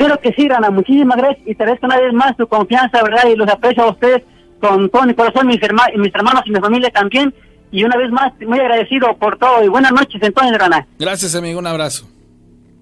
Claro 0.01 0.19
que 0.19 0.33
sí, 0.33 0.49
Rana, 0.49 0.71
muchísimas 0.71 1.15
gracias 1.15 1.47
y 1.47 1.53
te 1.53 1.61
agradezco 1.61 1.85
una 1.85 1.99
vez 1.99 2.11
más 2.11 2.35
tu 2.35 2.47
confianza, 2.47 3.03
¿verdad? 3.03 3.29
Y 3.31 3.35
los 3.35 3.47
aprecio 3.47 3.83
a 3.83 3.91
ustedes 3.91 4.23
con 4.59 4.89
todo 4.89 5.03
mi 5.03 5.13
corazón, 5.13 5.45
mis, 5.45 5.61
herma 5.61 5.85
mis 5.95 6.11
hermanos 6.15 6.41
y 6.47 6.49
mi 6.49 6.59
familia 6.59 6.89
también 6.89 7.31
y 7.71 7.83
una 7.83 7.95
vez 7.97 8.09
más, 8.09 8.33
muy 8.47 8.59
agradecido 8.59 9.15
por 9.19 9.37
todo 9.37 9.63
y 9.63 9.67
buenas 9.67 9.91
noches 9.91 10.19
entonces, 10.23 10.57
Rana. 10.57 10.87
Gracias, 10.97 11.35
amigo, 11.35 11.59
un 11.59 11.67
abrazo. 11.67 12.09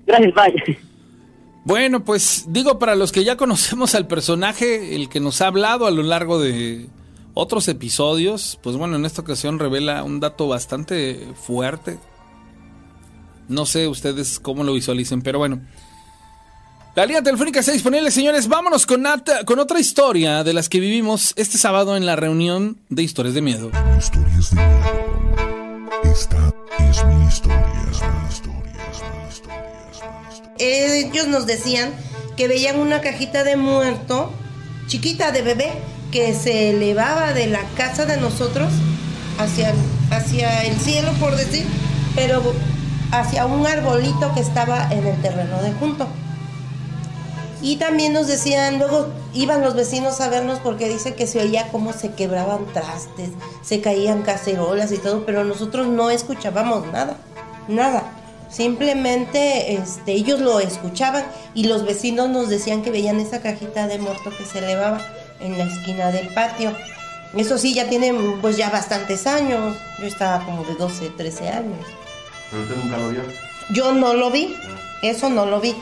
Gracias, 0.07 0.33
bye. 0.33 0.79
Bueno, 1.65 2.05
pues 2.05 2.45
digo, 2.47 2.79
para 2.79 2.95
los 2.95 3.11
que 3.11 3.25
ya 3.25 3.35
conocemos 3.35 3.95
al 3.95 4.07
personaje, 4.07 4.95
el 4.95 5.09
que 5.09 5.19
nos 5.19 5.41
ha 5.41 5.47
hablado 5.47 5.87
a 5.87 5.91
lo 5.91 6.03
largo 6.03 6.39
de 6.39 6.87
otros 7.33 7.67
episodios, 7.67 8.57
pues 8.63 8.77
bueno, 8.77 8.95
en 8.95 9.03
esta 9.03 9.23
ocasión 9.23 9.59
revela 9.59 10.05
un 10.05 10.21
dato 10.21 10.47
bastante 10.47 11.19
fuerte. 11.35 11.99
No 13.49 13.65
sé 13.65 13.89
ustedes 13.89 14.39
cómo 14.39 14.63
lo 14.63 14.71
visualicen, 14.71 15.21
pero 15.21 15.37
bueno. 15.37 15.59
La 16.95 17.05
línea 17.05 17.21
telefónica 17.21 17.59
está 17.59 17.71
disponible, 17.71 18.09
señores. 18.09 18.47
Vámonos 18.47 18.87
con, 18.87 19.05
con 19.45 19.59
otra 19.59 19.79
historia 19.79 20.43
de 20.43 20.53
las 20.53 20.69
que 20.69 20.79
vivimos 20.79 21.33
este 21.35 21.59
sábado 21.59 21.95
en 21.95 22.05
la 22.05 22.15
reunión 22.15 22.79
de 22.89 23.03
Historias 23.03 23.35
de 23.35 23.41
Miedo. 23.41 23.71
Historias 23.97 24.49
de 24.49 24.55
Miedo. 24.55 24.79
Esta 26.03 26.37
es 26.79 27.05
mi 27.05 27.25
historia, 27.27 27.85
es 27.91 28.01
mi 28.01 28.27
historia, 28.27 28.81
es 28.91 29.01
mi 29.03 29.29
historia, 29.29 29.61
es 29.91 30.01
mi 30.01 30.33
historia. 30.33 30.55
Ellos 30.57 31.27
nos 31.27 31.45
decían 31.45 31.93
que 32.35 32.47
veían 32.47 32.79
una 32.79 33.01
cajita 33.01 33.43
de 33.43 33.55
muerto, 33.55 34.33
chiquita 34.87 35.31
de 35.31 35.43
bebé, 35.43 35.71
que 36.11 36.33
se 36.33 36.71
elevaba 36.71 37.33
de 37.33 37.47
la 37.47 37.61
casa 37.77 38.07
de 38.07 38.17
nosotros 38.17 38.73
hacia, 39.37 39.73
hacia 40.09 40.63
el 40.65 40.75
cielo, 40.79 41.11
por 41.19 41.35
decir, 41.35 41.65
pero 42.15 42.41
hacia 43.11 43.45
un 43.45 43.67
arbolito 43.67 44.33
que 44.33 44.41
estaba 44.41 44.89
en 44.91 45.05
el 45.05 45.21
terreno 45.21 45.61
de 45.61 45.71
junto. 45.73 46.07
Y 47.61 47.75
también 47.75 48.13
nos 48.13 48.27
decían, 48.27 48.79
luego 48.79 49.07
iban 49.33 49.61
los 49.61 49.75
vecinos 49.75 50.21
a 50.21 50.29
vernos 50.29 50.59
porque 50.59 50.87
dicen 50.87 51.15
que 51.15 51.27
se 51.27 51.41
oía 51.41 51.67
cómo 51.71 51.91
se 51.91 52.13
quebraban 52.13 52.65
trastes, 52.73 53.31
se 53.61 53.81
caían 53.81 54.21
cacerolas 54.21 54.91
y 54.91 54.97
todo, 54.97 55.25
pero 55.25 55.43
nosotros 55.43 55.87
no 55.87 56.09
escuchábamos 56.09 56.87
nada, 56.87 57.17
nada. 57.67 58.13
Simplemente 58.49 59.73
este, 59.73 60.13
ellos 60.13 60.39
lo 60.39 60.59
escuchaban 60.59 61.23
y 61.53 61.65
los 61.65 61.85
vecinos 61.85 62.29
nos 62.29 62.49
decían 62.49 62.81
que 62.81 62.91
veían 62.91 63.19
esa 63.19 63.41
cajita 63.41 63.87
de 63.87 63.99
muerto 63.99 64.31
que 64.35 64.45
se 64.45 64.59
elevaba 64.59 65.01
en 65.39 65.57
la 65.57 65.65
esquina 65.65 66.11
del 66.11 66.29
patio. 66.29 66.73
Eso 67.35 67.59
sí, 67.59 67.75
ya 67.75 67.87
tiene 67.89 68.11
pues 68.41 68.57
ya 68.57 68.71
bastantes 68.71 69.27
años. 69.27 69.77
Yo 69.99 70.07
estaba 70.07 70.43
como 70.45 70.63
de 70.63 70.73
12, 70.75 71.09
13 71.09 71.49
años. 71.49 71.85
¿Pero 72.49 72.63
usted 72.63 72.75
nunca 72.77 72.97
lo 72.97 73.09
vio? 73.09 73.21
Yo 73.71 73.93
no 73.93 74.15
lo 74.15 74.31
vi, 74.31 74.55
eso 75.03 75.29
no 75.29 75.45
lo 75.45 75.59
vi. 75.59 75.75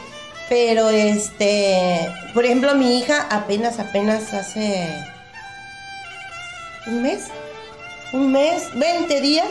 Pero 0.50 0.90
este, 0.90 2.10
por 2.34 2.46
ejemplo, 2.46 2.76
mi 2.76 3.00
hija 3.00 3.28
apenas, 3.30 3.80
apenas 3.80 4.34
hace 4.34 4.88
un 6.88 7.02
mes, 7.02 7.26
un 8.14 8.32
mes, 8.32 8.70
20 8.76 9.22
días, 9.22 9.48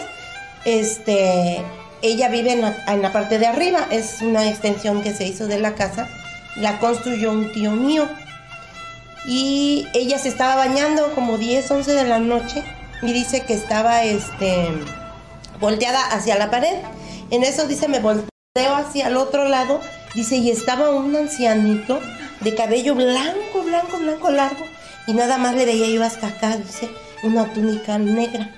este, 0.64 1.62
ella 2.02 2.28
vive 2.28 2.52
en 2.52 3.02
la, 3.02 3.12
parte 3.12 3.38
de 3.38 3.46
arriba, 3.46 3.86
es 3.90 4.22
una 4.22 4.48
extensión 4.48 5.02
que 5.02 5.12
se 5.14 5.26
hizo 5.26 5.46
de 5.46 5.58
la 5.58 5.74
casa, 5.74 6.08
la 6.56 6.78
construyó 6.78 7.30
un 7.30 7.52
tío 7.52 7.72
mío. 7.72 8.08
Y 9.26 9.86
ella 9.92 10.18
se 10.18 10.28
estaba 10.28 10.54
bañando 10.54 11.12
como 11.14 11.36
10, 11.36 11.70
11 11.70 11.92
de 11.92 12.04
la 12.04 12.20
noche 12.20 12.62
y 13.02 13.12
dice 13.12 13.42
que 13.42 13.54
estaba 13.54 14.04
este, 14.04 14.68
volteada 15.60 16.00
hacia 16.06 16.38
la 16.38 16.50
pared. 16.50 16.76
En 17.30 17.42
eso 17.42 17.66
dice, 17.66 17.88
me 17.88 17.98
volteo 17.98 18.28
hacia 18.76 19.08
el 19.08 19.16
otro 19.16 19.48
lado, 19.48 19.80
dice, 20.16 20.36
y 20.36 20.50
estaba 20.50 20.90
un 20.90 21.14
ancianito 21.14 22.00
de 22.40 22.54
cabello 22.54 22.94
blanco, 22.94 23.62
blanco, 23.62 23.98
blanco, 23.98 24.30
largo, 24.30 24.66
y 25.06 25.12
nada 25.12 25.38
más 25.38 25.54
le 25.54 25.64
veía 25.64 25.88
yo 25.88 26.02
hasta 26.02 26.26
acá, 26.26 26.56
dice, 26.56 26.90
una 27.22 27.52
túnica 27.52 27.98
negra. 27.98 28.50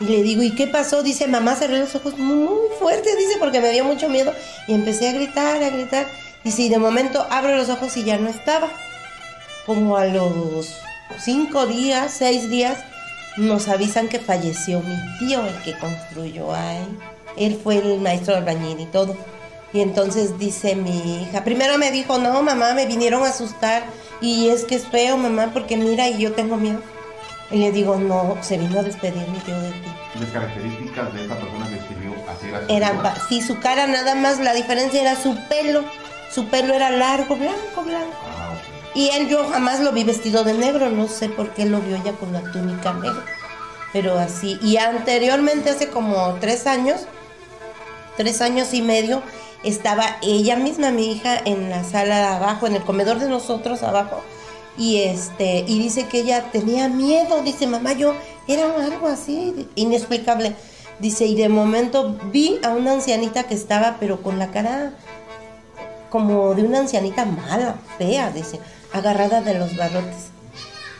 Y 0.00 0.04
le 0.04 0.22
digo, 0.22 0.42
¿y 0.42 0.54
qué 0.54 0.66
pasó? 0.66 1.02
Dice, 1.02 1.26
mamá 1.26 1.54
cerré 1.54 1.78
los 1.78 1.94
ojos 1.94 2.18
muy 2.18 2.68
fuerte, 2.78 3.14
dice, 3.16 3.36
porque 3.38 3.60
me 3.60 3.70
dio 3.70 3.84
mucho 3.84 4.08
miedo. 4.08 4.32
Y 4.66 4.72
empecé 4.72 5.10
a 5.10 5.12
gritar, 5.12 5.62
a 5.62 5.68
gritar. 5.68 6.06
Dice, 6.42 6.62
y 6.62 6.68
de 6.70 6.78
momento 6.78 7.26
abro 7.30 7.54
los 7.54 7.68
ojos 7.68 7.96
y 7.98 8.04
ya 8.04 8.16
no 8.16 8.30
estaba. 8.30 8.68
Como 9.66 9.98
a 9.98 10.06
los 10.06 10.74
cinco 11.18 11.66
días, 11.66 12.14
seis 12.16 12.48
días, 12.48 12.78
nos 13.36 13.68
avisan 13.68 14.08
que 14.08 14.18
falleció 14.18 14.80
mi 14.80 14.96
tío, 15.18 15.44
el 15.46 15.62
que 15.62 15.78
construyó 15.78 16.54
ahí. 16.54 16.86
Él 17.36 17.60
fue 17.62 17.76
el 17.76 18.00
maestro 18.00 18.36
albañil 18.36 18.80
y 18.80 18.86
todo. 18.86 19.16
Y 19.72 19.80
entonces 19.80 20.38
dice 20.38 20.74
mi 20.74 21.22
hija, 21.22 21.44
primero 21.44 21.78
me 21.78 21.92
dijo, 21.92 22.18
no, 22.18 22.42
mamá, 22.42 22.74
me 22.74 22.86
vinieron 22.86 23.22
a 23.24 23.28
asustar. 23.28 23.84
Y 24.20 24.48
es 24.48 24.64
que 24.64 24.74
es 24.74 24.86
feo, 24.86 25.16
mamá, 25.16 25.50
porque 25.52 25.76
mira, 25.76 26.08
y 26.08 26.18
yo 26.18 26.32
tengo 26.32 26.56
miedo. 26.56 26.80
Y 27.50 27.58
le 27.58 27.72
digo, 27.72 27.96
no, 27.96 28.36
se 28.42 28.58
vino 28.58 28.80
a 28.80 28.82
despedir 28.82 29.26
mi 29.28 29.38
tío 29.38 29.58
de 29.60 29.70
ti. 29.70 29.88
Las 30.20 30.30
características 30.30 31.14
de 31.14 31.22
esta 31.22 31.36
persona 31.36 31.68
que 31.68 31.76
escribió 31.76 32.14
así 32.28 32.48
era 32.48 32.60
su 32.66 32.72
Era, 32.72 33.14
sí, 33.28 33.42
su 33.42 33.58
cara 33.60 33.86
nada 33.86 34.14
más, 34.14 34.40
la 34.40 34.54
diferencia 34.54 35.00
era 35.00 35.16
su 35.16 35.36
pelo. 35.48 35.84
Su 36.32 36.46
pelo 36.46 36.74
era 36.74 36.90
largo, 36.90 37.36
blanco, 37.36 37.82
blanco. 37.84 38.16
Ah, 38.24 38.52
ok. 38.52 38.96
Y 38.96 39.08
él 39.10 39.28
yo 39.28 39.48
jamás 39.48 39.80
lo 39.80 39.92
vi 39.92 40.04
vestido 40.04 40.44
de 40.44 40.54
negro, 40.54 40.90
no 40.90 41.08
sé 41.08 41.28
por 41.28 41.50
qué 41.50 41.64
lo 41.64 41.80
vio 41.80 41.96
ella 41.96 42.12
con 42.12 42.32
la 42.32 42.40
túnica 42.52 42.92
negra. 42.92 43.24
Pero 43.92 44.18
así. 44.18 44.58
Y 44.62 44.76
anteriormente, 44.76 45.70
hace 45.70 45.88
como 45.88 46.34
tres 46.40 46.66
años, 46.66 47.02
tres 48.16 48.40
años 48.40 48.74
y 48.74 48.82
medio, 48.82 49.22
estaba 49.64 50.16
ella 50.22 50.56
misma, 50.56 50.90
mi 50.90 51.12
hija, 51.12 51.38
en 51.44 51.70
la 51.70 51.84
sala 51.84 52.18
de 52.18 52.24
abajo, 52.24 52.66
en 52.66 52.76
el 52.76 52.82
comedor 52.82 53.18
de 53.18 53.28
nosotros 53.28 53.82
abajo. 53.82 54.20
Y 54.78 54.98
este, 54.98 55.64
y 55.66 55.78
dice 55.78 56.06
que 56.06 56.20
ella 56.20 56.50
tenía 56.52 56.88
miedo, 56.88 57.42
dice, 57.42 57.66
mamá, 57.66 57.92
yo 57.92 58.14
era 58.48 58.64
algo 58.74 59.08
así, 59.08 59.68
inexplicable. 59.74 60.54
Dice, 60.98 61.26
y 61.26 61.34
de 61.34 61.48
momento 61.48 62.18
vi 62.32 62.58
a 62.62 62.70
una 62.70 62.92
ancianita 62.92 63.44
que 63.44 63.54
estaba, 63.54 63.96
pero 63.98 64.22
con 64.22 64.38
la 64.38 64.50
cara 64.50 64.94
como 66.10 66.54
de 66.54 66.62
una 66.62 66.80
ancianita 66.80 67.24
mala, 67.24 67.76
fea, 67.96 68.30
dice, 68.30 68.58
agarrada 68.92 69.40
de 69.40 69.54
los 69.54 69.76
barrotes. 69.76 70.30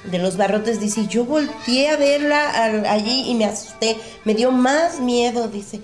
De 0.04 0.18
los 0.18 0.38
barrotes, 0.38 0.80
dice, 0.80 1.06
yo 1.08 1.26
volteé 1.26 1.90
a 1.90 1.96
verla 1.96 2.48
al- 2.50 2.86
allí 2.86 3.28
y 3.30 3.34
me 3.34 3.44
asusté, 3.44 3.98
me 4.24 4.34
dio 4.34 4.50
más 4.50 4.98
miedo, 5.00 5.48
dice. 5.48 5.80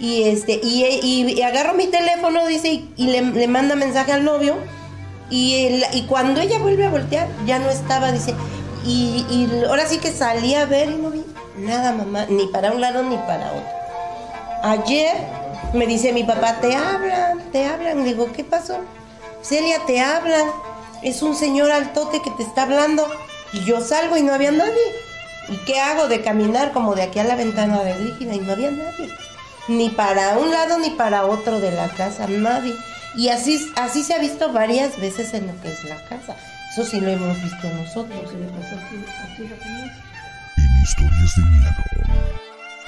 Y 0.00 0.24
este, 0.24 0.58
y, 0.62 0.84
y- 1.02 1.32
y 1.38 1.42
agarro 1.42 1.74
mi 1.74 1.86
teléfono, 1.86 2.46
dice, 2.46 2.84
y, 2.96 3.06
le, 3.06 3.22
manda 3.46 3.76
mensaje 3.76 4.12
al 4.12 4.24
novio. 4.24 4.56
Y, 5.30 5.80
cuando 6.08 6.40
ella 6.40 6.58
vuelve 6.58 6.86
a 6.86 6.90
voltear, 6.90 7.28
ya 7.46 7.60
no 7.60 7.70
estaba, 7.70 8.10
dice. 8.10 8.34
Y, 8.84 9.46
ahora 9.68 9.86
sí 9.86 9.98
que 9.98 10.10
salí 10.10 10.54
a 10.54 10.64
ver 10.66 10.90
y 10.90 10.96
no 10.96 11.10
vi 11.10 11.24
nada, 11.58 11.92
mamá, 11.92 12.26
ni 12.28 12.46
para 12.48 12.72
un 12.72 12.80
lado 12.80 13.04
ni 13.04 13.16
para 13.18 13.52
otro. 13.52 13.68
Ayer 14.64 15.14
me 15.74 15.86
dice 15.86 16.12
mi 16.12 16.24
papá, 16.24 16.56
te 16.60 16.74
hablan, 16.74 17.40
te 17.52 17.64
hablan. 17.66 18.04
Digo, 18.04 18.32
¿qué 18.32 18.42
pasó? 18.42 18.78
Celia, 19.42 19.78
te 19.86 20.00
hablan. 20.00 20.46
Es 21.02 21.22
un 21.22 21.36
señor 21.36 21.70
altote 21.70 22.20
que 22.22 22.30
te 22.32 22.42
está 22.42 22.62
hablando. 22.62 23.06
Y 23.52 23.64
yo 23.64 23.80
salgo 23.80 24.16
y 24.16 24.22
no 24.22 24.34
había 24.34 24.52
nadie. 24.52 24.72
¿Y 25.48 25.56
qué 25.64 25.80
hago 25.80 26.06
de 26.08 26.22
caminar 26.22 26.72
como 26.72 26.94
de 26.94 27.02
aquí 27.02 27.18
a 27.18 27.24
la 27.24 27.34
ventana 27.34 27.80
de 27.82 27.94
Brígida? 27.94 28.34
Y 28.34 28.38
no 28.40 28.52
había 28.52 28.70
nadie. 28.70 29.08
Ni 29.68 29.88
para 29.90 30.38
un 30.38 30.50
lado 30.50 30.78
ni 30.78 30.90
para 30.90 31.24
otro 31.26 31.60
de 31.60 31.70
la 31.72 31.88
casa, 31.88 32.26
nadie. 32.28 32.74
Y 33.16 33.28
así, 33.28 33.72
así 33.76 34.04
se 34.04 34.14
ha 34.14 34.18
visto 34.18 34.52
varias 34.52 34.98
veces 35.00 35.34
en 35.34 35.46
lo 35.48 35.60
que 35.60 35.68
es 35.72 35.84
la 35.84 35.96
casa. 36.08 36.36
Eso 36.72 36.84
sí 36.84 37.00
lo 37.00 37.08
hemos 37.10 37.36
visto 37.42 37.68
nosotros. 37.68 38.32
En 40.56 40.82
historias 40.82 41.36
de 41.36 41.42
miedo. 41.42 41.84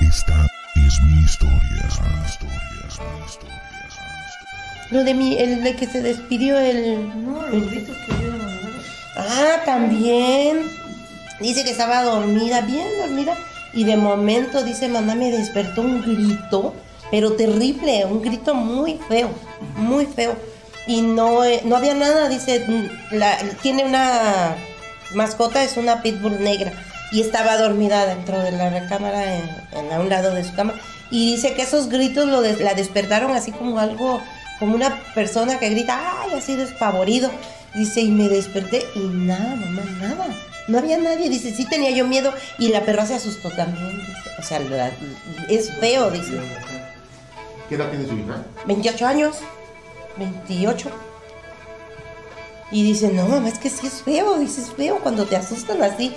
Esta 0.01 0.46
es 0.77 1.01
mi 1.03 1.22
historia. 1.25 1.87
Es 1.88 2.01
mi 2.01 2.25
historia. 2.25 2.61
Es 2.87 3.01
mi 3.01 3.01
historia. 3.01 3.01
Es 3.01 3.01
mi 3.01 3.25
historia. 3.27 3.62
Lo 4.90 5.05
de 5.05 5.14
mi, 5.14 5.37
el 5.38 5.62
de 5.64 5.75
que 5.75 5.87
se 5.87 6.03
despidió 6.03 6.59
el... 6.59 7.25
No, 7.25 7.46
el- 7.46 7.61
los 7.61 7.70
gritos 7.70 7.96
que 8.07 8.12
yo 8.22 8.33
no 8.37 8.51
Ah, 9.16 9.62
también. 9.64 10.62
Dice 11.40 11.64
que 11.64 11.70
estaba 11.70 12.03
dormida, 12.03 12.61
bien 12.62 12.87
dormida. 12.98 13.37
Y 13.72 13.85
de 13.85 13.96
momento, 13.96 14.62
dice, 14.62 14.88
mamá, 14.88 15.14
me 15.14 15.31
despertó 15.31 15.81
un 15.83 16.03
grito, 16.03 16.75
pero 17.11 17.33
terrible, 17.33 18.05
un 18.05 18.20
grito 18.22 18.55
muy 18.55 18.98
feo, 19.09 19.31
muy 19.77 20.07
feo. 20.07 20.37
Y 20.87 21.01
no, 21.03 21.44
eh, 21.44 21.62
no 21.64 21.77
había 21.77 21.94
nada, 21.94 22.29
dice, 22.29 22.65
mm, 22.67 23.15
la- 23.17 23.38
tiene 23.63 23.85
una 23.85 24.56
mascota, 25.15 25.63
es 25.65 25.77
una 25.77 26.02
pitbull 26.02 26.42
negra. 26.42 26.73
Y 27.13 27.21
estaba 27.21 27.56
dormida 27.56 28.06
dentro 28.06 28.38
de 28.40 28.52
la 28.52 28.71
recámara, 28.71 29.37
en, 29.37 29.42
en 29.73 29.92
a 29.92 30.00
un 30.00 30.08
lado 30.08 30.33
de 30.35 30.44
su 30.44 30.54
cama. 30.54 30.75
Y 31.10 31.33
dice 31.33 31.54
que 31.54 31.63
esos 31.63 31.88
gritos 31.88 32.27
lo 32.27 32.40
des- 32.42 32.60
la 32.60 32.75
despertaron 32.75 33.33
así 33.33 33.52
como 33.52 33.79
algo, 33.79 34.21
como 34.58 34.75
una 34.75 34.98
persona 35.15 35.58
que 35.58 35.69
grita, 35.71 35.98
ay, 36.23 36.33
así 36.38 36.56
despavorido. 36.56 37.31
Dice, 37.75 38.00
y 38.02 38.10
me 38.10 38.29
desperté 38.29 38.85
y 38.94 39.00
nada, 39.00 39.56
mamá, 39.56 39.83
nada. 40.00 40.27
No 40.68 40.79
había 40.79 40.98
nadie. 40.98 41.29
Dice, 41.31 41.54
sí 41.54 41.64
tenía 41.64 41.90
yo 41.90 42.06
miedo 42.06 42.33
y 42.58 42.68
la 42.68 42.85
perra 42.85 43.06
se 43.06 43.14
asustó 43.14 43.50
también. 43.50 43.98
Dice. 43.98 44.31
O 44.38 44.42
sea, 44.42 44.60
la- 44.60 44.90
es 45.48 45.70
feo, 45.81 46.10
dice. 46.10 46.38
¿Qué 47.68 47.77
edad 47.77 47.88
tiene 47.90 48.06
su 48.06 48.14
hija? 48.16 48.44
28 48.66 49.06
años, 49.06 49.37
28. 50.18 50.90
Y 52.70 52.83
dice, 52.85 53.08
no, 53.12 53.27
mamá, 53.27 53.48
es 53.48 53.58
que 53.58 53.68
sí 53.70 53.87
es 53.87 54.02
feo, 54.02 54.38
dice, 54.38 54.62
es 54.62 54.70
feo 54.73 54.98
cuando 55.02 55.27
te 55.27 55.37
asustan 55.37 55.83
así. 55.83 56.14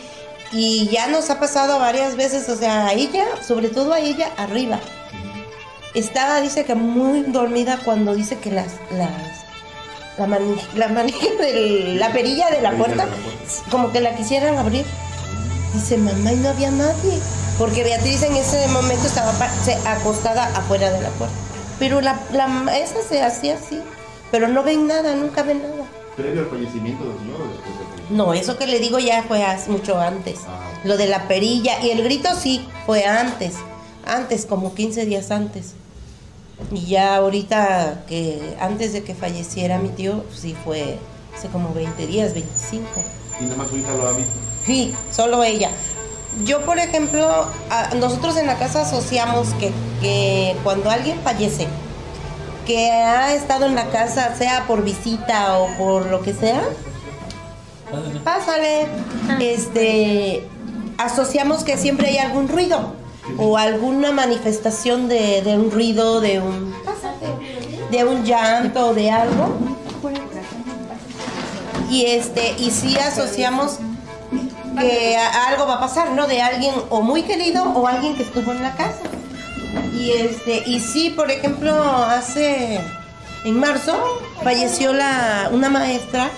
Y 0.51 0.87
ya 0.89 1.07
nos 1.07 1.29
ha 1.29 1.39
pasado 1.39 1.79
varias 1.79 2.15
veces, 2.15 2.47
o 2.49 2.55
sea, 2.55 2.87
a 2.87 2.93
ella, 2.93 3.25
sobre 3.45 3.69
todo 3.69 3.93
a 3.93 3.99
ella, 3.99 4.29
arriba. 4.37 4.79
Estaba, 5.93 6.41
dice 6.41 6.65
que 6.65 6.75
muy 6.75 7.23
dormida 7.23 7.79
cuando 7.83 8.13
dice 8.15 8.37
que 8.39 8.51
las, 8.51 8.73
las, 8.91 9.44
la 10.17 10.27
manija, 10.27 10.67
la 10.75 10.87
manija 10.87 11.27
de 11.39 11.95
la 11.99 12.11
perilla 12.11 12.49
de 12.49 12.61
la 12.61 12.71
puerta, 12.71 13.07
como 13.69 13.91
que 13.91 14.01
la 14.01 14.15
quisieran 14.15 14.57
abrir. 14.57 14.85
Dice, 15.73 15.97
mamá, 15.97 16.31
y 16.31 16.37
no 16.37 16.49
había 16.49 16.71
nadie. 16.71 17.19
Porque 17.57 17.83
Beatriz 17.83 18.21
en 18.23 18.35
ese 18.35 18.67
momento 18.67 19.07
estaba 19.07 19.33
acostada 19.85 20.45
afuera 20.57 20.91
de 20.91 21.01
la 21.01 21.09
puerta. 21.09 21.35
Pero 21.79 22.01
la, 22.01 22.19
la 22.33 22.77
esa 22.77 23.01
se 23.07 23.21
hacía 23.21 23.55
así. 23.55 23.81
Pero 24.31 24.47
no 24.47 24.63
ven 24.63 24.87
nada, 24.87 25.15
nunca 25.15 25.43
ven 25.43 25.61
nada. 25.61 25.85
¿Previo 26.17 26.41
al 26.41 26.47
fallecimiento 26.47 27.03
del 27.07 27.17
señor 27.19 27.41
o 27.41 27.47
después 27.47 27.77
del 27.77 27.87
fallecimiento? 27.87 28.25
No, 28.25 28.33
eso 28.33 28.57
que 28.57 28.67
le 28.67 28.79
digo 28.79 28.99
ya 28.99 29.23
fue 29.23 29.45
mucho 29.67 29.99
antes. 29.99 30.39
Ah. 30.47 30.59
Lo 30.83 30.97
de 30.97 31.07
la 31.07 31.27
perilla 31.27 31.81
y 31.81 31.91
el 31.91 32.03
grito 32.03 32.29
sí, 32.35 32.67
fue 32.85 33.05
antes. 33.05 33.55
Antes, 34.05 34.45
como 34.45 34.75
15 34.75 35.05
días 35.05 35.31
antes. 35.31 35.73
Y 36.71 36.85
ya 36.87 37.17
ahorita 37.17 38.03
que 38.07 38.55
antes 38.59 38.93
de 38.93 39.03
que 39.03 39.13
falleciera 39.15 39.77
mi 39.77 39.89
tío, 39.89 40.23
sí 40.33 40.55
fue 40.63 40.97
hace 41.35 41.47
como 41.49 41.73
20 41.73 42.07
días, 42.07 42.33
25. 42.33 42.83
Y 43.39 43.43
nada 43.45 43.57
más 43.57 43.67
su 43.69 43.77
hija 43.77 43.91
lo 43.93 44.07
ha 44.07 44.11
visto. 44.13 44.31
Sí, 44.65 44.95
solo 45.11 45.43
ella. 45.43 45.69
Yo, 46.43 46.65
por 46.65 46.79
ejemplo, 46.79 47.27
a- 47.69 47.93
nosotros 47.95 48.37
en 48.37 48.47
la 48.47 48.57
casa 48.57 48.81
asociamos 48.81 49.49
que, 49.59 49.71
que 50.01 50.55
cuando 50.63 50.89
alguien 50.89 51.19
fallece, 51.23 51.67
que 52.65 52.89
ha 52.91 53.33
estado 53.35 53.65
en 53.67 53.75
la 53.75 53.89
casa, 53.89 54.35
sea 54.35 54.65
por 54.65 54.83
visita 54.83 55.59
o 55.59 55.67
por 55.77 56.07
lo 56.07 56.21
que 56.21 56.33
sea, 56.33 56.61
pásale, 58.23 58.87
este, 59.39 60.45
asociamos 60.97 61.63
que 61.63 61.77
siempre 61.77 62.07
hay 62.09 62.17
algún 62.17 62.47
ruido 62.47 62.93
o 63.37 63.57
alguna 63.57 64.11
manifestación 64.11 65.07
de, 65.07 65.41
de 65.41 65.57
un 65.57 65.71
ruido, 65.71 66.21
de 66.21 66.39
un... 66.39 66.75
De 67.91 68.03
un 68.03 68.25
llanto 68.25 68.93
de 68.93 69.11
algo. 69.11 69.55
Y 71.89 72.05
este, 72.05 72.55
y 72.57 72.71
sí 72.71 72.97
asociamos 72.97 73.77
que 74.79 75.15
algo 75.17 75.67
va 75.67 75.75
a 75.75 75.79
pasar, 75.79 76.11
¿no? 76.11 76.25
De 76.25 76.41
alguien 76.41 76.73
o 76.89 77.01
muy 77.01 77.21
querido 77.21 77.63
o 77.63 77.87
alguien 77.87 78.15
que 78.15 78.23
estuvo 78.23 78.51
en 78.51 78.63
la 78.63 78.75
casa. 78.75 79.03
Y 79.93 80.11
este, 80.11 80.63
y 80.65 80.79
sí, 80.79 81.11
por 81.11 81.29
ejemplo, 81.29 81.73
hace 81.73 82.79
en 83.45 83.59
marzo 83.59 83.95
falleció 84.43 84.91
la 84.91 85.49
una 85.51 85.69
maestra 85.69 86.29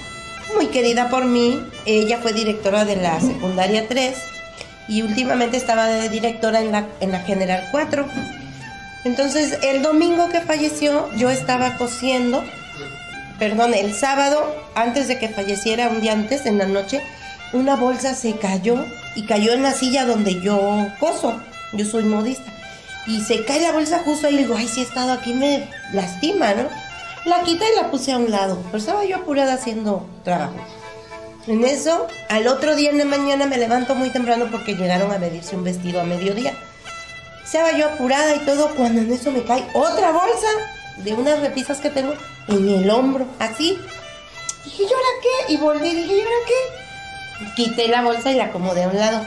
muy 0.56 0.68
querida 0.68 1.10
por 1.10 1.26
mí. 1.26 1.64
Ella 1.86 2.20
fue 2.22 2.34
directora 2.34 2.84
de 2.84 2.98
la 2.98 3.20
secundaria 3.22 3.88
3 3.88 4.37
y 4.88 5.02
últimamente 5.02 5.58
estaba 5.58 5.88
de 5.88 6.10
directora 6.10 6.62
en 6.62 6.72
la, 6.72 6.86
en 7.00 7.12
la 7.12 7.20
General 7.20 7.68
4. 7.72 8.06
Entonces, 9.06 9.60
el 9.64 9.82
domingo 9.82 10.30
que 10.30 10.42
falleció, 10.42 11.10
yo 11.18 11.30
estaba 11.30 11.78
cosiendo, 11.78 12.44
perdón, 13.40 13.74
el 13.74 13.94
sábado, 13.94 14.56
antes 14.76 15.08
de 15.08 15.18
que 15.20 15.30
falleciera, 15.30 15.90
un 15.90 16.02
día 16.02 16.14
antes, 16.14 16.46
en 16.46 16.58
la 16.58 16.66
noche, 16.66 17.02
una 17.54 17.76
bolsa 17.76 18.16
se 18.16 18.38
cayó 18.38 18.84
y 19.16 19.26
cayó 19.26 19.54
en 19.54 19.64
la 19.64 19.74
silla 19.74 20.06
donde 20.06 20.42
yo 20.42 20.88
coso. 21.00 21.40
Yo 21.74 21.86
soy 21.86 22.04
modista. 22.04 22.52
Y 23.06 23.22
se 23.22 23.46
cae 23.46 23.62
la 23.62 23.72
bolsa 23.72 24.02
justo 24.04 24.28
ahí 24.28 24.36
y 24.36 24.38
digo, 24.40 24.56
ay, 24.58 24.68
si 24.68 24.82
he 24.82 24.84
estado 24.84 25.14
aquí 25.14 25.34
me 25.34 25.70
lastima, 25.94 26.54
¿no? 26.54 26.64
La 27.26 27.44
quité 27.44 27.66
y 27.72 27.82
la 27.82 27.90
puse 27.90 28.12
a 28.12 28.18
un 28.18 28.32
lado, 28.32 28.62
pero 28.66 28.78
estaba 28.78 29.06
yo 29.06 29.18
apurada 29.18 29.54
haciendo 29.54 30.06
trabajo. 30.24 30.56
En 31.48 31.64
eso, 31.64 32.08
al 32.28 32.48
otro 32.48 32.76
día 32.76 32.90
en 32.90 32.98
la 32.98 33.06
mañana 33.06 33.46
me 33.46 33.58
levanto 33.58 33.96
muy 33.96 34.10
temprano 34.10 34.48
porque 34.52 34.76
llegaron 34.76 35.14
a 35.14 35.18
medirse 35.18 35.56
un 35.56 35.64
vestido 35.64 36.02
a 36.02 36.04
mediodía. 36.04 36.54
Estaba 37.42 37.72
yo 37.72 37.88
apurada 37.88 38.36
y 38.36 38.40
todo 38.40 38.76
cuando 38.76 39.00
en 39.00 39.14
eso 39.14 39.32
me 39.32 39.44
cae 39.44 39.66
otra 39.74 40.12
bolsa 40.12 40.48
de 40.98 41.14
unas 41.14 41.40
repisas 41.40 41.80
que 41.80 41.90
tengo 41.90 42.14
en 42.50 42.70
el 42.70 42.90
hombro, 42.90 43.26
así. 43.40 43.80
Dije, 44.66 44.84
¿y 44.84 44.86
ahora 44.88 45.08
qué? 45.22 45.54
Y 45.54 45.58
volví 45.58 45.96
dije, 45.96 46.18
¿y 46.18 46.20
ahora 46.20 46.36
qué? 46.48 47.56
Quité 47.56 47.88
la 47.88 48.02
bolsa 48.02 48.30
y 48.32 48.36
la 48.36 48.46
acomodé 48.46 48.84
a 48.84 48.90
un 48.90 48.98
lado. 48.98 49.26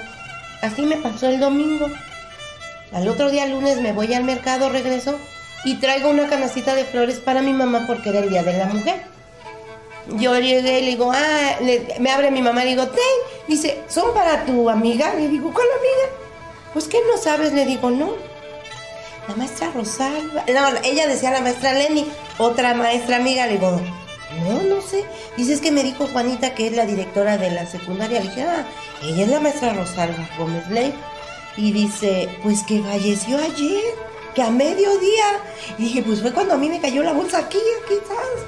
Así 0.61 0.83
me 0.83 0.97
pasó 0.97 1.27
el 1.27 1.41
domingo. 1.41 1.89
Al 2.93 3.09
otro 3.09 3.31
día 3.31 3.47
lunes 3.47 3.81
me 3.81 3.93
voy 3.93 4.13
al 4.13 4.25
mercado, 4.25 4.69
regreso 4.69 5.19
y 5.65 5.77
traigo 5.77 6.11
una 6.11 6.29
canastita 6.29 6.75
de 6.75 6.85
flores 6.85 7.19
para 7.19 7.41
mi 7.41 7.55
mamá 7.55 7.85
porque 7.87 8.11
era 8.11 8.19
el 8.19 8.29
día 8.29 8.43
de 8.43 8.59
la 8.59 8.67
mujer. 8.67 9.07
Yo 10.09 10.37
llegué 10.39 10.81
y 10.81 10.83
le 10.85 10.91
digo, 10.93 11.13
ah, 11.15 11.57
le- 11.61 11.95
me 12.01 12.11
abre 12.11 12.31
mi 12.31 12.43
mamá 12.43 12.63
y 12.63 12.65
le 12.65 12.71
digo, 12.73 12.89
ten, 12.89 13.03
dice, 13.47 13.83
¿son 13.89 14.13
para 14.15 14.45
tu 14.45 14.69
amiga? 14.69 15.15
Le 15.15 15.29
digo, 15.29 15.53
¿cuál 15.53 15.67
amiga? 15.79 16.17
Pues 16.73 16.89
que 16.89 16.99
no 17.11 17.21
sabes, 17.21 17.53
le 17.53 17.65
digo, 17.67 17.91
no. 17.91 18.13
La 19.29 19.35
maestra 19.37 19.71
Rosalba. 19.73 20.45
No, 20.49 20.69
ella 20.85 21.07
decía 21.07 21.31
la 21.31 21.41
maestra 21.41 21.73
Lenny, 21.75 22.07
otra 22.39 22.75
maestra 22.75 23.17
amiga, 23.17 23.47
le 23.47 23.53
digo, 23.53 23.81
no, 24.45 24.63
no 24.63 24.81
sé. 24.83 25.05
Dice, 25.37 25.53
es 25.53 25.61
que 25.61 25.71
me 25.71 25.83
dijo 25.85 26.07
Juanita 26.09 26.55
que 26.55 26.67
es 26.69 26.73
la 26.73 26.87
directora 26.87 27.37
de 27.39 27.51
la 27.51 27.67
secundaria. 27.67 28.21
Le 28.21 28.29
dije, 28.29 28.43
ah, 28.43 28.65
ella 29.03 29.23
es 29.25 29.29
la 29.29 29.41
maestra 29.41 29.73
Rosalba 29.75 30.29
Gómez 30.39 30.69
Ley. 30.69 30.93
Y 31.57 31.73
dice, 31.73 32.29
pues 32.43 32.63
que 32.65 32.81
falleció 32.83 33.37
ayer, 33.39 33.83
que 34.35 34.43
a 34.43 34.51
mediodía. 34.51 35.27
Y 35.79 35.85
dije, 35.85 36.03
pues 36.03 36.21
fue 36.23 36.33
cuando 36.33 36.55
a 36.55 36.57
mí 36.57 36.69
me 36.69 36.81
cayó 36.81 37.03
la 37.03 37.13
bolsa 37.13 37.39
aquí, 37.39 37.59
aquí, 37.85 37.95
¿sabes? 38.09 38.45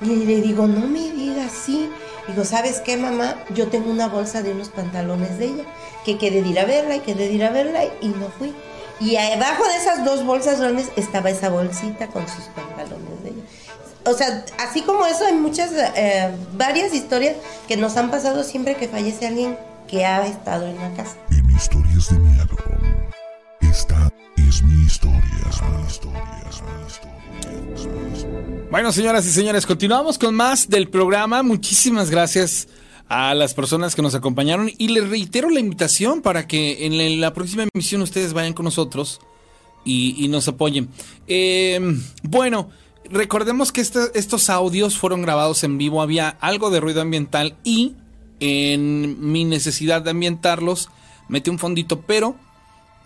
Y 0.00 0.24
le 0.24 0.40
digo, 0.40 0.66
no 0.66 0.86
me 0.86 1.10
digas 1.12 1.52
así. 1.52 1.90
Digo, 2.28 2.44
¿sabes 2.44 2.80
qué, 2.80 2.96
mamá? 2.96 3.36
Yo 3.54 3.68
tengo 3.68 3.90
una 3.90 4.08
bolsa 4.08 4.42
de 4.42 4.52
unos 4.52 4.68
pantalones 4.68 5.38
de 5.38 5.46
ella, 5.46 5.64
que 6.04 6.18
quedé 6.18 6.38
ir 6.40 6.58
a 6.58 6.64
verla 6.64 6.96
y 6.96 7.00
quedé 7.00 7.32
ir 7.32 7.44
a 7.44 7.50
verla 7.50 7.84
y 8.00 8.08
no 8.08 8.28
fui. 8.38 8.54
Y 8.98 9.16
abajo 9.16 9.64
de 9.64 9.76
esas 9.76 10.04
dos 10.04 10.24
bolsas 10.24 10.58
grandes 10.60 10.90
estaba 10.96 11.30
esa 11.30 11.50
bolsita 11.50 12.08
con 12.08 12.26
sus 12.28 12.44
pantalones 12.46 13.22
de 13.22 13.30
ella. 13.30 13.42
O 14.06 14.14
sea, 14.14 14.44
así 14.58 14.82
como 14.82 15.04
eso, 15.06 15.26
hay 15.26 15.34
muchas, 15.34 15.70
eh, 15.72 16.30
varias 16.56 16.94
historias 16.94 17.36
que 17.68 17.76
nos 17.76 17.96
han 17.96 18.10
pasado 18.10 18.44
siempre 18.44 18.76
que 18.76 18.88
fallece 18.88 19.26
alguien 19.26 19.56
que 19.88 20.04
ha 20.04 20.26
estado 20.26 20.66
en 20.66 20.76
la 20.76 20.92
casa. 20.94 21.16
En 21.30 21.50
historias 21.50 22.10
de 22.10 22.18
miedo. 22.18 22.75
Historia. 25.86 26.36
Bueno, 28.70 28.92
señoras 28.92 29.26
y 29.26 29.30
señores, 29.30 29.64
continuamos 29.64 30.18
con 30.18 30.34
más 30.34 30.68
del 30.68 30.88
programa. 30.88 31.42
Muchísimas 31.42 32.10
gracias 32.10 32.68
a 33.08 33.34
las 33.34 33.54
personas 33.54 33.94
que 33.94 34.02
nos 34.02 34.14
acompañaron 34.14 34.70
y 34.76 34.88
les 34.88 35.08
reitero 35.08 35.48
la 35.50 35.60
invitación 35.60 36.20
para 36.20 36.48
que 36.48 36.84
en 36.86 37.20
la, 37.20 37.32
próxima 37.32 37.64
emisión 37.72 38.02
ustedes 38.02 38.32
vayan 38.32 38.52
con 38.52 38.64
nosotros 38.64 39.20
y, 39.84 40.26
nos 40.28 40.48
apoyen. 40.48 40.88
Eh, 41.28 41.80
bueno, 42.22 42.70
recordemos 43.08 43.70
que 43.70 43.80
estos 43.80 44.50
audios 44.50 44.98
fueron 44.98 45.22
grabados 45.22 45.62
en 45.62 45.78
vivo, 45.78 46.02
había 46.02 46.28
algo 46.28 46.70
de 46.70 46.80
ruido 46.80 47.00
ambiental 47.00 47.56
y 47.62 47.94
en 48.40 49.30
mi 49.30 49.44
necesidad 49.44 50.02
de 50.02 50.10
ambientarlos 50.10 50.90
metí 51.28 51.50
un 51.50 51.58
fondito, 51.58 52.02
pero 52.02 52.36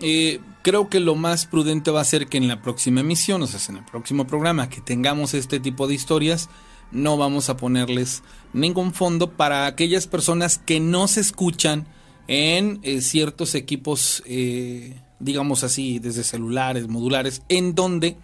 eh, 0.00 0.40
creo 0.62 0.88
que 0.88 1.00
lo 1.00 1.14
más 1.14 1.46
prudente 1.46 1.90
va 1.90 2.00
a 2.00 2.04
ser 2.04 2.26
que 2.26 2.38
en 2.38 2.48
la 2.48 2.62
próxima 2.62 3.00
emisión, 3.00 3.42
o 3.42 3.46
sea, 3.46 3.60
en 3.68 3.78
el 3.78 3.84
próximo 3.84 4.26
programa, 4.26 4.68
que 4.68 4.80
tengamos 4.80 5.34
este 5.34 5.60
tipo 5.60 5.86
de 5.86 5.94
historias, 5.94 6.48
no 6.92 7.16
vamos 7.16 7.48
a 7.48 7.56
ponerles 7.56 8.22
ningún 8.52 8.92
fondo 8.92 9.30
para 9.30 9.66
aquellas 9.66 10.06
personas 10.06 10.58
que 10.58 10.80
no 10.80 11.08
se 11.08 11.20
escuchan 11.20 11.86
en 12.26 12.80
eh, 12.82 13.00
ciertos 13.00 13.54
equipos, 13.54 14.22
eh, 14.26 15.00
digamos 15.18 15.64
así, 15.64 15.98
desde 15.98 16.24
celulares, 16.24 16.88
modulares, 16.88 17.42
en 17.48 17.74
donde 17.74 18.16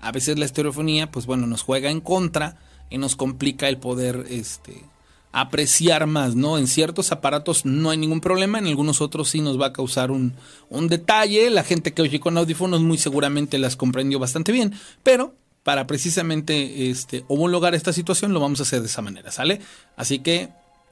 a 0.00 0.12
veces 0.12 0.38
la 0.38 0.44
estereofonía, 0.44 1.10
pues 1.10 1.26
bueno, 1.26 1.46
nos 1.46 1.62
juega 1.62 1.90
en 1.90 2.00
contra 2.00 2.58
y 2.88 2.98
nos 2.98 3.16
complica 3.16 3.68
el 3.68 3.78
poder, 3.78 4.26
este, 4.30 4.82
apreciar 5.32 6.06
más, 6.06 6.34
¿no? 6.34 6.58
En 6.58 6.66
ciertos 6.66 7.12
aparatos 7.12 7.64
no 7.64 7.90
hay 7.90 7.98
ningún 7.98 8.20
problema, 8.20 8.58
en 8.58 8.66
algunos 8.66 9.00
otros 9.00 9.30
sí 9.30 9.40
nos 9.40 9.60
va 9.60 9.66
a 9.66 9.72
causar 9.72 10.10
un, 10.10 10.34
un 10.68 10.88
detalle. 10.88 11.50
La 11.50 11.64
gente 11.64 11.92
que 11.92 12.02
oye 12.02 12.20
con 12.20 12.36
audífonos 12.36 12.80
muy 12.80 12.98
seguramente 12.98 13.58
las 13.58 13.76
comprendió 13.76 14.18
bastante 14.18 14.52
bien, 14.52 14.74
pero 15.02 15.34
para 15.62 15.86
precisamente 15.86 16.90
este, 16.90 17.24
homologar 17.28 17.74
esta 17.74 17.92
situación 17.92 18.32
lo 18.32 18.40
vamos 18.40 18.60
a 18.60 18.62
hacer 18.64 18.80
de 18.80 18.86
esa 18.86 19.02
manera, 19.02 19.30
¿sale? 19.30 19.60
Así 19.96 20.18
que 20.18 20.48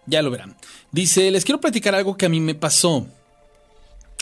ya 0.06 0.22
lo 0.22 0.30
verán. 0.30 0.56
Dice, 0.92 1.30
les 1.30 1.44
quiero 1.44 1.60
platicar 1.60 1.94
algo 1.94 2.16
que 2.16 2.26
a 2.26 2.30
mí 2.30 2.40
me 2.40 2.54
pasó. 2.54 3.06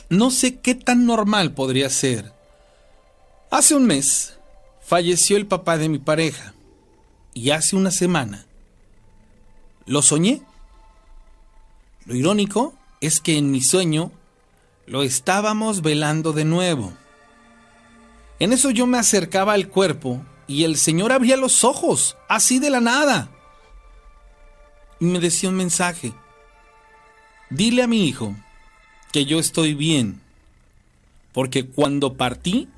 No 0.08 0.30
sé 0.30 0.60
qué 0.60 0.74
tan 0.74 1.04
normal 1.04 1.52
podría 1.52 1.90
ser. 1.90 2.32
Hace 3.50 3.74
un 3.74 3.86
mes 3.86 4.34
falleció 4.80 5.36
el 5.36 5.46
papá 5.46 5.78
de 5.78 5.88
mi 5.88 5.98
pareja 5.98 6.54
y 7.34 7.50
hace 7.50 7.76
una 7.76 7.90
semana 7.90 8.46
lo 9.87 10.03
soñé. 10.03 10.43
Lo 12.05 12.14
irónico 12.14 12.74
es 13.01 13.20
que 13.20 13.39
en 13.39 13.51
mi 13.51 13.62
sueño 13.62 14.12
lo 14.87 15.03
estábamos 15.03 15.82
velando 15.82 16.32
de 16.32 16.45
nuevo. 16.45 16.93
En 18.39 18.53
eso 18.53 18.70
yo 18.70 18.87
me 18.87 18.99
acercaba 18.99 19.55
al 19.55 19.68
cuerpo 19.68 20.22
y 20.47 20.64
el 20.64 20.76
Señor 20.76 21.12
abría 21.12 21.37
los 21.37 21.64
ojos, 21.64 22.16
así 22.28 22.59
de 22.59 22.70
la 22.70 22.80
nada. 22.80 23.30
Y 25.01 25.07
me 25.07 25.18
decía 25.18 25.49
un 25.49 25.57
mensaje. 25.57 26.12
Dile 27.51 27.82
a 27.82 27.87
mi 27.87 28.07
hijo 28.07 28.34
que 29.12 29.24
yo 29.24 29.39
estoy 29.39 29.74
bien, 29.74 30.20
porque 31.32 31.66
cuando 31.66 32.14
partí, 32.14 32.68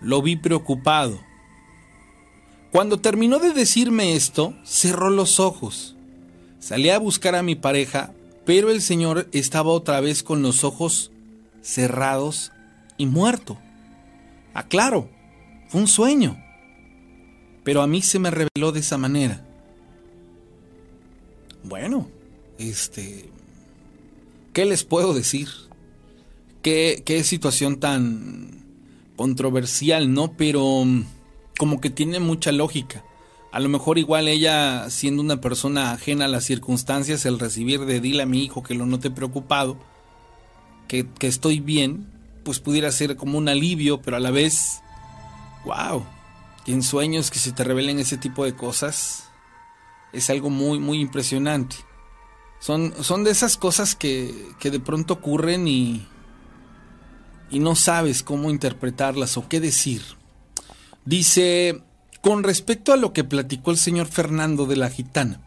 lo 0.00 0.22
vi 0.22 0.36
preocupado. 0.36 1.20
Cuando 2.70 2.98
terminó 2.98 3.38
de 3.38 3.52
decirme 3.52 4.14
esto, 4.14 4.54
cerró 4.62 5.08
los 5.10 5.40
ojos. 5.40 5.96
Salí 6.58 6.90
a 6.90 6.98
buscar 6.98 7.34
a 7.34 7.42
mi 7.42 7.54
pareja, 7.54 8.12
pero 8.44 8.70
el 8.70 8.82
señor 8.82 9.28
estaba 9.32 9.70
otra 9.70 10.00
vez 10.00 10.22
con 10.22 10.42
los 10.42 10.64
ojos 10.64 11.10
cerrados 11.62 12.52
y 12.98 13.06
muerto. 13.06 13.58
Aclaro, 14.52 15.08
fue 15.68 15.80
un 15.80 15.88
sueño. 15.88 16.36
Pero 17.64 17.82
a 17.82 17.86
mí 17.86 18.02
se 18.02 18.18
me 18.18 18.30
reveló 18.30 18.72
de 18.72 18.80
esa 18.80 18.98
manera. 18.98 19.44
Bueno, 21.64 22.08
este... 22.58 23.30
¿Qué 24.52 24.64
les 24.64 24.84
puedo 24.84 25.14
decir? 25.14 25.48
¿Qué, 26.62 27.02
qué 27.04 27.22
situación 27.22 27.78
tan 27.78 28.64
controversial, 29.16 30.12
¿no? 30.12 30.32
Pero 30.32 30.84
mm, 30.84 31.04
como 31.58 31.82
que 31.82 31.90
tiene 31.90 32.20
mucha 32.20 32.52
lógica. 32.52 33.04
A 33.52 33.60
lo 33.60 33.68
mejor 33.68 33.98
igual 33.98 34.28
ella, 34.28 34.88
siendo 34.88 35.20
una 35.20 35.40
persona 35.42 35.92
ajena 35.92 36.24
a 36.24 36.28
las 36.28 36.44
circunstancias, 36.44 37.26
el 37.26 37.38
recibir 37.38 37.84
de 37.84 38.00
dile 38.00 38.22
a 38.22 38.26
mi 38.26 38.42
hijo 38.44 38.62
que 38.62 38.74
lo 38.74 38.86
note 38.86 39.10
preocupado, 39.10 39.76
que, 40.86 41.06
que 41.06 41.26
estoy 41.26 41.60
bien, 41.60 42.06
pues 42.44 42.60
pudiera 42.60 42.90
ser 42.92 43.16
como 43.16 43.36
un 43.36 43.48
alivio, 43.48 44.00
pero 44.00 44.16
a 44.16 44.20
la 44.20 44.30
vez, 44.30 44.80
wow, 45.64 46.04
en 46.66 46.82
sueños 46.82 47.30
que 47.30 47.38
se 47.38 47.52
te 47.52 47.64
revelen 47.64 47.98
ese 47.98 48.16
tipo 48.16 48.44
de 48.44 48.54
cosas, 48.54 49.24
es 50.12 50.30
algo 50.30 50.50
muy, 50.50 50.78
muy 50.78 51.00
impresionante. 51.00 51.76
Son, 52.60 52.92
son 53.02 53.24
de 53.24 53.30
esas 53.30 53.56
cosas 53.56 53.94
que, 53.94 54.52
que 54.58 54.70
de 54.70 54.80
pronto 54.80 55.14
ocurren 55.14 55.66
y, 55.68 56.06
y 57.50 57.60
no 57.60 57.74
sabes 57.74 58.22
cómo 58.22 58.50
interpretarlas 58.50 59.36
o 59.36 59.48
qué 59.48 59.60
decir. 59.60 60.17
Dice, 61.08 61.80
Con 62.20 62.42
respecto 62.42 62.92
a 62.92 62.98
lo 62.98 63.14
que 63.14 63.24
platicó 63.24 63.70
el 63.70 63.78
señor 63.78 64.08
Fernando 64.08 64.66
de 64.66 64.76
la 64.76 64.90
gitana, 64.90 65.40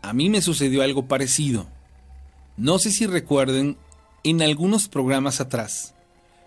a 0.00 0.14
mí 0.14 0.30
me 0.30 0.40
sucedió 0.40 0.82
algo 0.82 1.04
parecido. 1.04 1.66
No 2.56 2.78
sé 2.78 2.90
si 2.90 3.04
recuerden, 3.04 3.76
en 4.24 4.40
algunos 4.40 4.88
programas 4.88 5.42
atrás, 5.42 5.92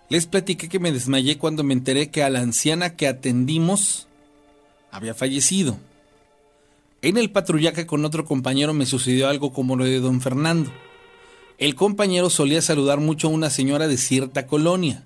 les 0.09 0.25
platiqué 0.25 0.67
que 0.67 0.79
me 0.79 0.91
desmayé 0.91 1.37
cuando 1.37 1.63
me 1.63 1.75
enteré 1.75 2.09
que 2.09 2.23
a 2.23 2.31
la 2.31 2.39
anciana 2.39 2.95
que 2.95 3.07
atendimos 3.07 4.07
había 4.89 5.13
fallecido. 5.13 5.77
En 7.03 7.17
el 7.17 7.29
patrullaje 7.29 7.85
con 7.85 8.03
otro 8.03 8.25
compañero 8.25 8.73
me 8.73 8.87
sucedió 8.87 9.27
algo 9.27 9.53
como 9.53 9.75
lo 9.75 9.85
de 9.85 9.99
don 9.99 10.21
Fernando. 10.21 10.71
El 11.59 11.75
compañero 11.75 12.31
solía 12.31 12.63
saludar 12.63 12.99
mucho 12.99 13.27
a 13.27 13.31
una 13.31 13.51
señora 13.51 13.87
de 13.87 13.97
cierta 13.97 14.47
colonia. 14.47 15.05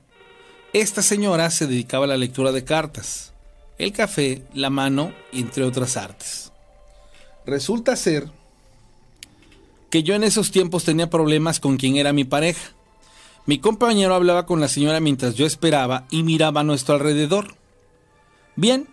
Esta 0.76 1.02
señora 1.02 1.52
se 1.52 1.68
dedicaba 1.68 2.04
a 2.04 2.08
la 2.10 2.18
lectura 2.18 2.52
de 2.52 2.66
cartas, 2.66 3.32
el 3.78 3.94
café, 3.94 4.44
la 4.54 4.70
mano, 4.70 5.14
entre 5.32 5.64
otras 5.64 5.96
artes. 5.96 6.52
Resulta 7.46 7.96
ser 7.96 8.30
que 9.90 10.04
yo 10.04 10.16
en 10.16 10.26
esos 10.26 10.52
tiempos 10.52 10.84
tenía 10.84 11.10
problemas 11.10 11.62
con 11.62 11.78
quien 11.78 11.96
era 11.96 12.12
mi 12.12 12.26
pareja. 12.26 12.74
Mi 13.46 13.60
compañero 13.60 14.16
hablaba 14.16 14.46
con 14.46 14.60
la 14.60 14.68
señora 14.68 15.00
mientras 15.00 15.36
yo 15.36 15.46
esperaba 15.46 16.08
y 16.12 16.24
miraba 16.24 16.60
a 16.60 16.66
nuestro 16.66 16.96
alrededor. 16.96 17.56
Bien, 18.58 18.86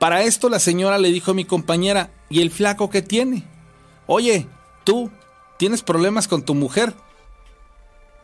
para 0.00 0.24
esto 0.24 0.48
la 0.48 0.58
señora 0.58 0.98
le 0.98 1.12
dijo 1.12 1.30
a 1.30 1.34
mi 1.34 1.44
compañera, 1.44 2.10
¿y 2.28 2.40
el 2.40 2.50
flaco 2.50 2.90
que 2.90 3.02
tiene? 3.02 3.44
Oye, 4.08 4.48
tú, 4.82 5.08
¿tienes 5.56 5.84
problemas 5.84 6.26
con 6.26 6.42
tu 6.42 6.56
mujer? 6.56 6.94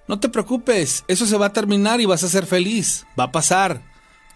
No 0.07 0.21
te 0.21 0.29
preocupes, 0.29 1.05
eso 1.09 1.25
se 1.25 1.39
va 1.39 1.47
a 1.47 1.53
terminar 1.53 2.01
y 2.01 2.07
vas 2.07 2.23
a 2.25 2.29
ser 2.29 2.45
feliz, 2.45 3.07
va 3.19 3.25
a 3.25 3.33
pasar. 3.33 3.83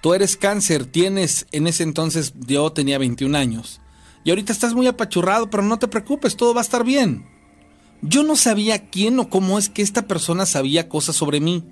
Tú 0.00 0.14
eres 0.14 0.36
cáncer, 0.36 0.86
tienes, 0.86 1.46
en 1.52 1.66
ese 1.66 1.82
entonces 1.82 2.32
yo 2.46 2.70
tenía 2.72 2.98
21 2.98 3.36
años. 3.36 3.80
Y 4.24 4.30
ahorita 4.30 4.52
estás 4.52 4.74
muy 4.74 4.86
apachurrado, 4.86 5.50
pero 5.50 5.62
no 5.62 5.78
te 5.78 5.88
preocupes, 5.88 6.36
todo 6.36 6.54
va 6.54 6.60
a 6.60 6.62
estar 6.62 6.84
bien. 6.84 7.26
Yo 8.00 8.22
no 8.22 8.36
sabía 8.36 8.88
quién 8.88 9.18
o 9.18 9.28
cómo 9.28 9.58
es 9.58 9.68
que 9.68 9.82
esta 9.82 10.06
persona 10.06 10.46
sabía 10.46 10.88
cosas 10.88 11.16
sobre 11.16 11.40
mí. 11.40 11.64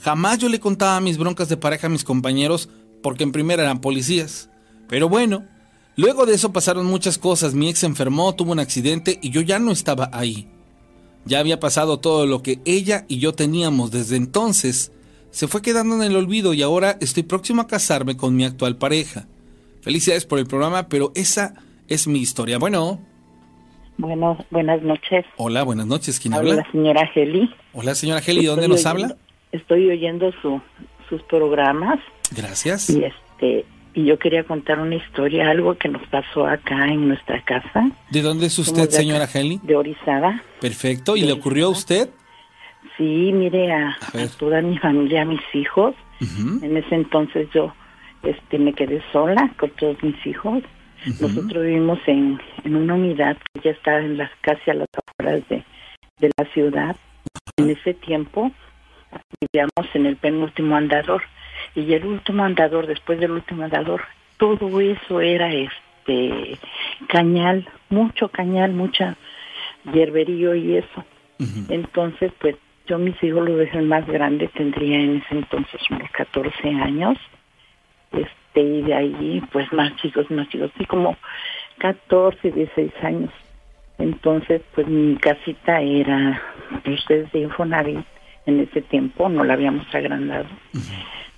Jamás 0.00 0.38
yo 0.38 0.48
le 0.48 0.60
contaba 0.60 1.00
mis 1.00 1.16
broncas 1.18 1.48
de 1.48 1.56
pareja 1.56 1.86
a 1.86 1.90
mis 1.90 2.04
compañeros 2.04 2.68
porque 3.02 3.24
en 3.24 3.32
primera 3.32 3.62
eran 3.62 3.80
policías. 3.80 4.50
Pero 4.88 5.08
bueno, 5.08 5.46
luego 5.96 6.26
de 6.26 6.34
eso 6.34 6.52
pasaron 6.52 6.86
muchas 6.86 7.18
cosas. 7.18 7.54
Mi 7.54 7.70
ex 7.70 7.82
enfermó, 7.84 8.34
tuvo 8.34 8.52
un 8.52 8.60
accidente 8.60 9.18
y 9.22 9.30
yo 9.30 9.40
ya 9.40 9.58
no 9.58 9.72
estaba 9.72 10.10
ahí. 10.12 10.51
Ya 11.24 11.38
había 11.38 11.60
pasado 11.60 11.98
todo 12.00 12.26
lo 12.26 12.42
que 12.42 12.60
ella 12.64 13.04
y 13.08 13.18
yo 13.18 13.32
teníamos 13.32 13.90
desde 13.90 14.16
entonces. 14.16 14.92
Se 15.30 15.48
fue 15.48 15.62
quedando 15.62 15.94
en 15.94 16.02
el 16.02 16.16
olvido 16.16 16.52
y 16.52 16.62
ahora 16.62 16.96
estoy 17.00 17.22
próximo 17.22 17.62
a 17.62 17.66
casarme 17.66 18.16
con 18.16 18.34
mi 18.36 18.44
actual 18.44 18.76
pareja. 18.76 19.26
Felicidades 19.80 20.26
por 20.26 20.38
el 20.38 20.46
programa, 20.46 20.88
pero 20.88 21.12
esa 21.14 21.54
es 21.88 22.06
mi 22.06 22.20
historia. 22.20 22.58
Bueno. 22.58 23.00
Bueno, 23.98 24.36
buenas 24.50 24.82
noches. 24.82 25.24
Hola, 25.36 25.62
buenas 25.62 25.86
noches. 25.86 26.18
¿Quién 26.18 26.34
habla? 26.34 26.50
habla? 26.52 26.64
la 26.64 26.72
señora 26.72 27.06
Geli. 27.08 27.50
Hola, 27.72 27.94
señora 27.94 28.20
Geli. 28.20 28.46
¿Dónde 28.46 28.68
nos 28.68 28.84
habla? 28.86 29.16
Estoy 29.52 29.90
oyendo 29.90 30.32
su, 30.40 30.60
sus 31.08 31.22
programas. 31.24 31.98
Gracias. 32.34 32.90
Y 32.90 33.04
este 33.04 33.64
y 33.94 34.04
yo 34.06 34.18
quería 34.18 34.44
contar 34.44 34.80
una 34.80 34.94
historia, 34.94 35.50
algo 35.50 35.76
que 35.76 35.88
nos 35.88 36.06
pasó 36.08 36.46
acá 36.46 36.86
en 36.88 37.08
nuestra 37.08 37.42
casa. 37.44 37.90
¿De 38.10 38.22
dónde 38.22 38.46
es 38.46 38.58
usted, 38.58 38.88
señora 38.88 39.26
Geli? 39.26 39.60
De 39.62 39.76
Orizaba. 39.76 40.42
Perfecto. 40.60 41.16
¿Y 41.16 41.22
De 41.22 41.26
le 41.26 41.32
ocurrió 41.32 41.66
a 41.66 41.70
usted? 41.70 42.08
Sí, 42.96 43.32
mire 43.32 43.72
a, 43.72 43.90
A 43.90 44.28
toda 44.38 44.60
mi 44.62 44.78
familia, 44.78 45.22
a 45.22 45.24
mis 45.24 45.40
hijos. 45.54 45.94
En 46.62 46.76
ese 46.76 46.94
entonces 46.94 47.48
yo 47.52 47.74
este 48.22 48.58
me 48.58 48.72
quedé 48.72 49.02
sola 49.12 49.52
con 49.58 49.70
todos 49.70 50.00
mis 50.02 50.26
hijos. 50.26 50.62
Nosotros 51.20 51.64
vivimos 51.64 51.98
en, 52.06 52.40
en 52.64 52.76
una 52.76 52.94
unidad 52.94 53.36
que 53.52 53.60
ya 53.64 53.70
está 53.72 53.98
en 53.98 54.16
las 54.18 54.30
casi 54.40 54.70
a 54.70 54.74
las 54.74 54.88
afueras 54.94 55.46
de, 55.48 55.64
de 56.20 56.30
la 56.38 56.44
ciudad. 56.52 56.96
En 57.56 57.70
ese 57.70 57.94
tiempo 57.94 58.52
vivíamos 59.40 59.94
en 59.94 60.06
el 60.06 60.16
penúltimo 60.16 60.76
andador 60.76 61.22
y 61.74 61.92
el 61.92 62.04
último 62.04 62.44
andador, 62.44 62.86
después 62.86 63.18
del 63.20 63.32
último 63.32 63.64
andador, 63.64 64.02
todo 64.36 64.80
eso 64.80 65.20
era 65.20 65.52
este 65.52 66.58
cañal, 67.08 67.68
mucho 67.88 68.28
cañal, 68.28 68.72
mucha 68.72 69.16
hierberío 69.92 70.54
y 70.54 70.76
eso. 70.76 71.04
Entonces, 71.68 72.32
pues 72.40 72.56
yo 72.86 72.98
mis 72.98 73.20
hijos 73.22 73.48
los 73.48 73.58
dejé 73.58 73.78
el 73.78 73.86
más 73.86 74.06
grande, 74.06 74.48
tendría 74.48 75.00
en 75.00 75.16
ese 75.16 75.34
entonces 75.34 75.80
unos 75.90 76.10
14 76.10 76.68
años. 76.68 77.18
Este, 78.12 78.60
y 78.60 78.82
de 78.82 78.94
ahí, 78.94 79.42
pues 79.50 79.72
más 79.72 79.96
chicos, 79.96 80.30
más 80.30 80.48
chicos, 80.48 80.70
sí, 80.78 80.84
como 80.86 81.16
14, 81.78 82.50
16 82.50 82.92
años. 83.02 83.30
Entonces, 83.98 84.62
pues 84.74 84.86
mi 84.86 85.16
casita 85.16 85.80
era, 85.80 86.40
ustedes 86.86 87.30
de 87.32 87.40
Infonavit, 87.40 88.04
en 88.46 88.60
ese 88.60 88.82
tiempo 88.82 89.28
no 89.28 89.44
la 89.44 89.54
habíamos 89.54 89.86
agrandado. 89.94 90.46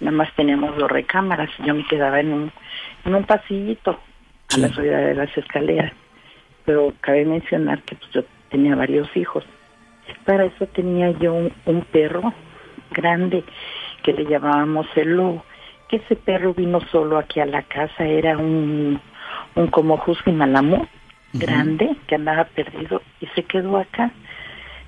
Nada 0.05 0.19
más 0.19 0.35
teníamos 0.35 0.77
dos 0.77 0.91
recámaras 0.91 1.49
y 1.59 1.67
yo 1.67 1.75
me 1.75 1.87
quedaba 1.87 2.21
en 2.21 2.31
un, 2.31 2.53
en 3.07 3.15
un 3.15 3.25
pasillito 3.25 3.99
a 4.55 4.59
la 4.59 4.69
salida 4.69 4.99
de 4.99 5.15
las 5.15 5.35
escaleras. 5.35 5.95
Pero 6.67 6.93
cabe 7.01 7.25
mencionar 7.25 7.81
que 7.85 7.95
pues, 7.95 8.11
yo 8.13 8.23
tenía 8.51 8.77
varios 8.77 9.09
hijos. 9.17 9.45
Para 10.27 10.45
eso 10.45 10.67
tenía 10.67 11.11
yo 11.13 11.33
un, 11.33 11.51
un 11.65 11.81
perro 11.81 12.35
grande 12.91 13.45
que 14.03 14.13
le 14.13 14.27
llamábamos 14.27 14.87
el 14.95 15.17
lobo. 15.17 15.43
Que 15.89 15.97
ese 15.97 16.17
perro 16.17 16.53
vino 16.53 16.83
solo 16.93 17.17
aquí 17.17 17.41
a 17.41 17.47
la 17.47 17.63
casa, 17.63 18.05
era 18.05 18.37
un, 18.37 19.01
un 19.55 19.67
como 19.69 20.03
husky 20.07 20.33
malamú 20.33 20.87
grande 21.33 21.97
que 22.07 22.17
andaba 22.17 22.45
perdido 22.45 23.01
y 23.23 23.27
se 23.29 23.43
quedó 23.45 23.79
acá. 23.79 24.11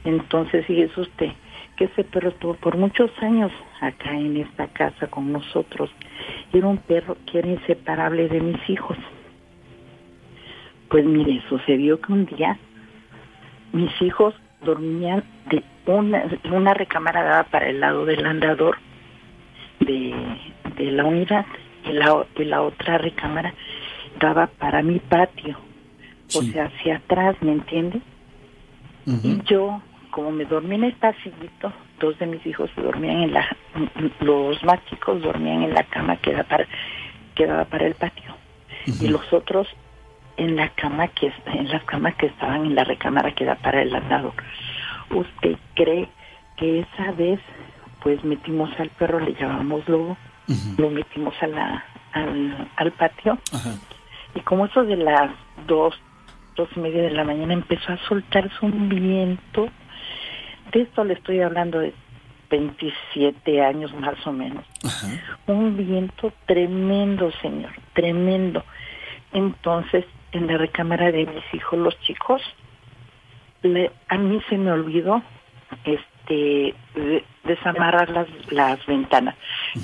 Entonces, 0.05 0.67
fíjese 0.67 1.01
usted 1.01 1.33
que 1.77 1.85
ese 1.85 2.05
perro 2.05 2.31
estuvo 2.31 2.55
por 2.55 2.77
muchos 2.77 3.11
años 3.21 3.53
acá 3.81 4.13
en 4.13 4.37
esta 4.39 4.67
casa 4.69 5.07
con 5.09 5.33
nosotros. 5.33 5.91
Era 6.53 6.67
un 6.67 6.79
perro 6.79 7.17
que 7.27 7.39
era 7.39 7.49
inseparable 7.49 8.29
de 8.29 8.41
mis 8.41 8.71
hijos. 8.71 8.97
Pues 10.89 11.05
mire, 11.05 11.43
sucedió 11.49 12.01
que 12.01 12.13
un 12.13 12.27
día 12.27 12.59
mis 13.73 13.91
hijos 14.01 14.35
dormían 14.63 15.23
de 15.51 15.63
una, 15.87 16.25
una 16.51 16.75
recámara 16.75 17.23
dada 17.23 17.45
para 17.45 17.69
el 17.69 17.81
lado 17.81 18.05
del 18.07 18.25
andador 18.25 18.79
de, 19.81 20.15
de 20.77 20.91
la 20.93 21.05
unidad 21.05 21.47
y 21.85 21.93
la, 21.93 22.27
y 22.37 22.45
la 22.45 22.63
otra 22.63 22.99
recámara 22.99 23.55
daba 24.19 24.47
para 24.47 24.83
mi 24.83 24.99
patio, 24.99 25.59
o 26.35 26.43
sea, 26.43 26.67
hacia 26.67 26.97
atrás, 26.97 27.37
¿me 27.41 27.53
entiende? 27.53 28.01
Y 29.07 29.41
yo, 29.45 29.81
como 30.17 30.31
me 30.31 30.47
dormí 30.47 30.77
en 30.77 30.85
el 30.85 30.95
pasillito, 30.95 31.71
dos 32.01 32.19
de 32.19 32.25
mis 32.25 32.45
hijos 32.47 32.71
dormían 32.75 33.19
en 33.19 33.35
la, 33.35 33.55
los 34.21 34.65
más 34.65 34.83
chicos 34.87 35.21
dormían 35.21 35.63
en 35.63 35.75
la 35.75 35.83
cama 35.83 36.17
que 36.17 36.33
daba 36.33 36.45
para, 36.45 36.67
que 37.35 37.47
daba 37.47 37.67
para 37.67 37.87
el 37.87 37.95
patio, 37.97 38.35
y 38.87 39.09
los 39.09 39.31
otros 39.31 39.69
en 40.39 40.57
la 40.57 40.71
cama 40.71 41.09
que 41.09 41.31
en 41.45 41.69
las 41.69 41.85
camas 41.85 42.15
que 42.15 42.27
estaban 42.27 42.65
en 42.65 42.75
la 42.75 42.85
recámara 42.85 43.35
que 43.35 43.45
da 43.45 43.57
para 43.57 43.83
el 43.83 43.95
andador. 43.95 44.33
¿Usted 45.11 45.59
cree 45.75 46.09
que 46.57 46.81
esa 46.81 47.13
vez 47.13 47.39
pues 48.03 48.25
metimos 48.25 48.71
al 48.81 48.89
perro, 48.89 49.21
le 49.21 49.35
llamamos 49.35 49.87
lobo, 49.87 50.17
lo 50.79 50.89
metimos 50.89 51.35
a 51.43 51.47
la, 51.47 51.85
al, 52.13 52.71
al 52.77 52.93
patio 52.93 53.39
Ajá. 53.53 53.75
y 54.35 54.41
como 54.41 54.65
eso 54.65 54.83
de 54.83 54.97
las 54.97 55.31
dos, 55.67 55.95
dos 56.55 56.71
y 56.75 56.81
media 56.81 57.03
de 57.03 57.11
la 57.11 57.25
mañana 57.25 57.53
empezó 57.53 57.93
a 57.93 57.99
soltarse 58.09 58.57
un 58.63 58.89
viento, 58.89 59.69
de 60.73 60.83
esto 60.83 61.05
le 61.05 61.15
estoy 61.15 61.41
hablando 61.41 61.79
de 61.81 61.93
27 62.51 63.63
años 63.65 63.93
más 63.95 64.25
o 64.27 64.33
menos, 64.33 64.65
Ajá. 64.85 65.09
un 65.47 65.77
viento 65.77 66.33
tremendo, 66.47 67.31
señor, 67.43 67.73
tremendo. 67.93 68.65
Entonces, 69.33 70.05
en 70.33 70.47
la 70.47 70.57
recámara 70.59 71.11
de 71.11 71.27
mis 71.27 71.55
hijos, 71.55 71.79
los 71.79 71.99
chicos, 72.01 72.41
le- 73.63 73.91
a 74.09 74.17
mí 74.19 74.41
se 74.49 74.59
me 74.59 74.71
olvidó 74.73 75.23
este 75.85 76.75
de- 76.95 77.25
desamarrar 77.45 78.11
las, 78.11 78.27
las 78.53 78.85
ventanas. 78.87 79.35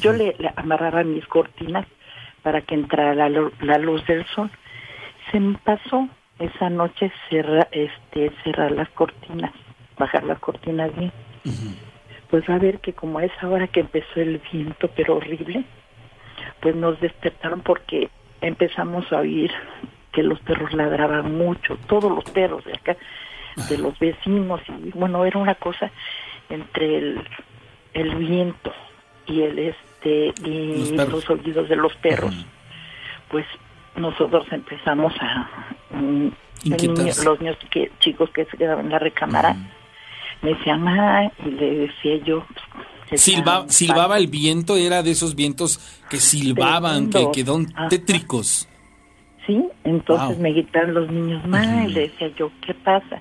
Yo 0.01 0.13
le, 0.13 0.35
le 0.39 0.51
amarraba 0.57 1.03
mis 1.05 1.27
cortinas 1.27 1.87
para 2.43 2.61
que 2.61 2.75
entrara 2.75 3.15
la 3.29 3.79
luz 3.79 4.05
del 4.07 4.25
sol. 4.27 4.51
Se 5.31 5.39
me 5.41 5.57
pasó 5.59 6.09
esa 6.39 6.71
noche 6.71 7.13
cerra, 7.31 7.69
este, 7.71 8.33
cerrar 8.43 8.73
las 8.73 8.89
cortinas, 8.91 9.53
bajar 9.99 10.25
las 10.25 10.39
cortinas 10.39 10.95
bien. 10.97 11.13
Pues 12.31 12.45
va 12.49 12.55
a 12.55 12.59
ver 12.59 12.79
que 12.81 12.93
como 12.95 13.19
a 13.19 13.25
esa 13.25 13.49
hora 13.49 13.67
que 13.67 13.81
empezó 13.81 14.21
el 14.21 14.41
viento, 14.53 14.89
pero 14.97 15.17
horrible, 15.17 15.65
pues 16.61 16.75
nos 16.75 16.99
despertaron 17.01 17.61
porque 17.61 18.09
empezamos 18.41 19.11
a 19.13 19.19
oír 19.19 19.51
que 20.13 20.23
los 20.23 20.41
perros 20.41 20.73
ladraban 20.73 21.37
mucho, 21.37 21.77
todos 21.87 22.11
los 22.11 22.25
perros 22.25 22.65
de 22.65 22.73
acá, 22.73 22.97
de 23.69 23.77
los 23.79 23.99
vecinos, 23.99 24.61
y 24.69 24.91
bueno, 24.99 25.25
era 25.27 25.39
una 25.39 25.55
cosa 25.57 25.91
entre 26.49 26.97
el, 26.99 27.23
el 27.95 28.15
viento 28.17 28.73
y 29.27 29.43
el 29.43 29.59
este 29.59 30.33
y 30.45 30.95
Los 31.13 31.31
oídos 31.31 31.69
de 31.69 31.77
los 31.77 31.95
perros. 31.97 32.35
Pues 33.29 33.47
nosotros 33.97 34.47
empezamos 34.51 35.13
a... 35.21 35.49
mm, 35.91 36.29
niño- 36.65 37.05
los 37.25 37.41
niños 37.41 37.57
que, 37.71 37.91
chicos 37.99 38.31
que 38.31 38.45
se 38.47 38.57
quedaban 38.57 38.87
en 38.87 38.93
la 38.93 38.99
recámara 38.99 39.55
me 40.43 40.51
decían, 40.55 40.87
ah, 40.89 41.31
y 41.47 41.51
le 41.51 41.75
decía 41.87 42.17
yo... 42.25 42.45
pues, 43.09 43.21
Silba- 43.27 43.69
silbaba 43.69 44.19
el 44.19 44.27
viento, 44.27 44.77
era 44.77 45.03
de 45.03 45.11
esos 45.13 45.35
vientos 45.35 45.79
que 46.11 46.17
silbaban, 46.19 47.07
que 47.07 47.11
Tremendo. 47.13 47.33
quedaron 47.33 47.67
Ajá. 47.75 47.89
tétricos. 47.89 48.69
Sí, 49.47 49.63
entonces 49.85 50.29
Wow. 50.37 50.39
me 50.43 50.53
gritaban 50.53 50.95
los 50.95 51.11
niños, 51.11 51.45
ma, 51.47 51.85
y 51.85 51.93
le 51.93 52.01
decía 52.09 52.29
yo, 52.39 52.51
¿qué 52.65 52.75
pasa? 52.75 53.21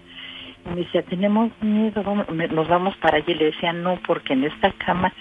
Y 0.65 0.69
me 0.69 0.75
decía, 0.83 1.01
tenemos 1.01 1.49
miedo, 1.61 2.03
vamos- 2.03 2.29
me- 2.29 2.47
nos 2.47 2.67
vamos 2.67 2.95
para 2.97 3.17
allí. 3.17 3.31
Y 3.31 3.35
le 3.35 3.45
decía, 3.45 3.73
no, 3.73 3.99
porque 4.05 4.33
en 4.33 4.43
esta 4.43 4.71
cama 4.73 5.11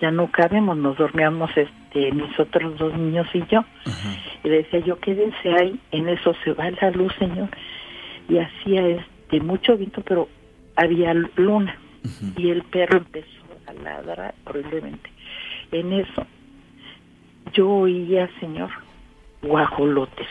ya 0.00 0.10
no 0.10 0.30
cabemos, 0.30 0.76
nos 0.78 0.96
dormíamos 0.96 1.50
este, 1.54 2.10
mis 2.12 2.38
otros 2.40 2.78
dos 2.78 2.94
niños 2.96 3.26
y 3.34 3.42
yo. 3.50 3.62
Y 4.42 4.48
le 4.48 4.62
decía 4.62 4.80
yo, 4.80 4.98
quédense 4.98 5.52
ahí, 5.52 5.78
en 5.92 6.08
eso 6.08 6.34
se 6.42 6.52
va 6.52 6.70
la 6.70 6.90
luz, 6.92 7.12
señor. 7.18 7.50
Y 8.30 8.38
hacía 8.38 8.86
este 8.88 9.40
mucho 9.40 9.76
viento, 9.76 10.00
pero 10.00 10.28
había 10.78 11.12
luna. 11.36 11.76
Y 12.36 12.50
el 12.50 12.62
perro 12.62 12.98
empezó 12.98 13.26
a 13.66 13.72
ladrar 13.74 14.34
horriblemente. 14.46 15.10
En 15.72 15.92
eso, 15.92 16.26
yo 17.52 17.68
oía, 17.68 18.30
señor, 18.40 18.70
guajolotes. 19.42 20.26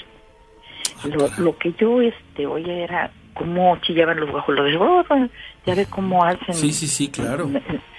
Lo, 1.03 1.29
lo 1.37 1.57
que 1.57 1.73
yo 1.73 2.01
este 2.01 2.47
oía 2.47 2.73
era 2.73 3.11
cómo 3.35 3.77
chillaban 3.81 4.19
los 4.19 4.31
guajolotes. 4.31 4.75
Oh, 4.79 5.03
ya 5.65 5.75
ve 5.75 5.85
cómo 5.85 6.23
hacen. 6.23 6.55
Sí, 6.55 6.71
sí, 6.71 6.87
sí, 6.87 7.09
claro. 7.09 7.49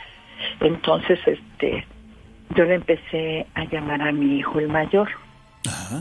Entonces, 0.61 1.20
este, 1.26 1.86
yo 2.57 2.64
le 2.64 2.74
empecé 2.74 3.46
a 3.55 3.64
llamar 3.64 4.03
a 4.03 4.12
mi 4.12 4.38
hijo 4.38 4.59
el 4.59 4.68
mayor, 4.68 5.09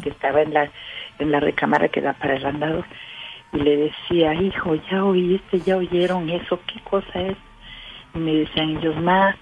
que 0.01 0.09
estaba 0.09 0.41
en 0.41 0.53
la 0.53 0.71
en 1.19 1.31
la 1.31 1.39
recámara 1.39 1.89
que 1.89 2.01
da 2.01 2.13
para 2.13 2.35
el 2.35 2.45
andador, 2.45 2.85
y 3.57 3.59
le 3.59 3.77
decía, 3.77 4.35
hijo, 4.35 4.75
ya 4.91 5.03
oíste, 5.03 5.59
ya 5.65 5.77
oyeron 5.77 6.29
eso, 6.29 6.59
¿qué 6.67 6.79
cosa 6.81 7.21
es? 7.21 7.37
Y 8.13 8.19
me 8.19 8.33
decían 8.33 8.77
ellos, 8.77 8.95
más 9.01 9.35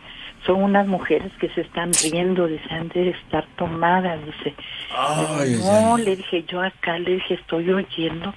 son 0.46 0.64
unas 0.64 0.88
mujeres 0.88 1.32
que 1.40 1.50
se 1.50 1.62
están 1.62 1.92
riendo, 2.04 2.48
dice, 2.48 2.64
han 2.70 2.88
de 2.90 3.10
estar 3.10 3.46
tomadas, 3.58 4.20
dice. 4.26 4.56
Ay, 4.96 5.60
no, 5.64 5.98
le 5.98 6.16
dije 6.16 6.46
yo 6.48 6.62
acá, 6.62 7.00
le 7.00 7.16
dije, 7.16 7.34
estoy 7.34 7.70
oyendo, 7.72 8.34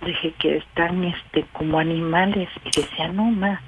le 0.00 0.08
dije 0.08 0.34
que 0.38 0.56
están 0.56 1.04
este 1.04 1.44
como 1.52 1.78
animales, 1.78 2.48
y 2.64 2.80
decía, 2.80 3.08
no, 3.08 3.24
ma, 3.24 3.60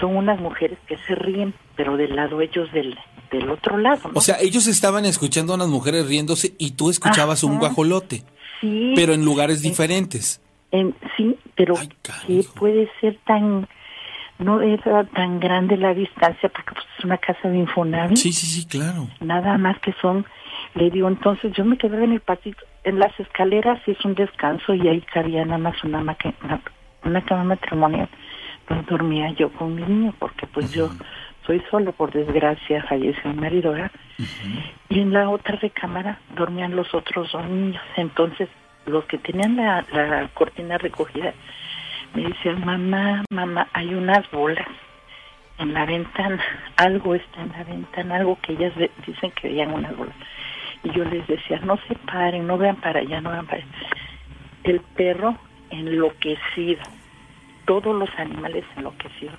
son 0.00 0.16
unas 0.16 0.40
mujeres 0.40 0.78
que 0.86 0.98
se 0.98 1.14
ríen, 1.14 1.54
pero 1.76 1.96
del 1.96 2.16
lado 2.16 2.40
ellos 2.40 2.70
del, 2.72 2.98
del 3.30 3.48
otro 3.48 3.78
lado, 3.78 4.08
¿no? 4.08 4.18
O 4.18 4.20
sea, 4.20 4.36
ellos 4.40 4.66
estaban 4.66 5.04
escuchando 5.04 5.52
a 5.52 5.56
unas 5.56 5.68
mujeres 5.68 6.06
riéndose 6.06 6.54
y 6.58 6.72
tú 6.72 6.90
escuchabas 6.90 7.44
un 7.44 7.58
guajolote, 7.58 8.24
sí, 8.60 8.92
pero 8.96 9.14
en 9.14 9.24
lugares 9.24 9.62
diferentes. 9.62 10.40
En- 10.70 10.94
sí, 11.16 11.36
pero 11.54 11.74
¿qué 12.26 12.44
puede 12.58 12.90
ser 13.00 13.18
tan, 13.24 13.66
no 14.38 14.60
era 14.60 15.04
tan 15.04 15.40
grande 15.40 15.76
la 15.76 15.94
distancia, 15.94 16.48
porque 16.48 16.72
pues, 16.72 16.84
es 16.98 17.04
una 17.04 17.18
casa 17.18 17.48
de 17.48 17.58
Infonavit? 17.58 18.16
Sí, 18.16 18.32
sí, 18.32 18.46
sí, 18.46 18.66
claro. 18.66 19.08
nada 19.20 19.58
más 19.58 19.78
que 19.80 19.92
son, 20.00 20.26
le 20.74 20.90
digo, 20.90 21.08
entonces 21.08 21.52
yo 21.52 21.64
me 21.64 21.76
quedaba 21.78 22.04
en 22.04 22.12
el 22.12 22.20
pasito, 22.20 22.62
en 22.84 22.98
las 22.98 23.18
escaleras 23.18 23.80
es 23.86 24.02
un 24.04 24.14
descanso 24.14 24.74
y 24.74 24.86
ahí 24.88 25.00
cabía 25.00 25.44
nada 25.44 25.58
más 25.58 25.82
una, 25.84 26.00
una, 26.00 26.16
una 27.04 27.24
cama 27.24 27.44
matrimonial, 27.44 28.08
pues 28.66 28.86
dormía 28.86 29.30
yo 29.32 29.50
con 29.52 29.74
mi 29.74 29.82
niño, 29.82 30.14
porque 30.18 30.46
pues 30.46 30.72
yo 30.72 30.90
soy 31.46 31.62
solo, 31.70 31.92
por 31.92 32.12
desgracia, 32.12 32.84
falleció 32.88 33.30
mi 33.32 33.40
marido, 33.40 33.72
¿verdad? 33.72 33.90
Y 34.90 35.00
en 35.00 35.12
la 35.14 35.30
otra 35.30 35.56
recámara 35.56 36.18
dormían 36.36 36.76
los 36.76 36.92
otros 36.94 37.32
dos 37.32 37.44
niños, 37.48 37.82
entonces 37.96 38.48
los 38.88 39.04
que 39.06 39.18
tenían 39.18 39.56
la, 39.56 40.30
cortina 40.34 40.78
recogida 40.78 41.32
me 42.14 42.22
decían, 42.22 42.64
mamá, 42.64 43.24
mamá, 43.30 43.68
hay 43.72 43.94
unas 43.94 44.30
bolas 44.30 44.66
en 45.58 45.74
la 45.74 45.84
ventana, 45.84 46.42
algo 46.76 47.14
está 47.14 47.42
en 47.42 47.52
la 47.52 47.64
ventana, 47.64 48.16
algo 48.16 48.38
que 48.40 48.52
ellas 48.52 48.72
dicen 49.06 49.30
que 49.32 49.48
veían 49.48 49.72
unas 49.72 49.96
bolas. 49.96 50.14
Y 50.84 50.90
yo 50.92 51.04
les 51.04 51.26
decía, 51.26 51.60
no 51.64 51.76
se 51.88 51.94
paren, 51.96 52.46
no 52.46 52.56
vean 52.56 52.76
para 52.76 53.00
allá, 53.00 53.20
no 53.20 53.30
vean 53.30 53.46
para 53.46 53.58
allá. 53.58 53.66
El 54.64 54.80
perro 54.80 55.36
enloquecido, 55.70 56.82
todos 57.66 57.94
los 57.94 58.08
animales 58.18 58.64
enloquecidos. 58.76 59.38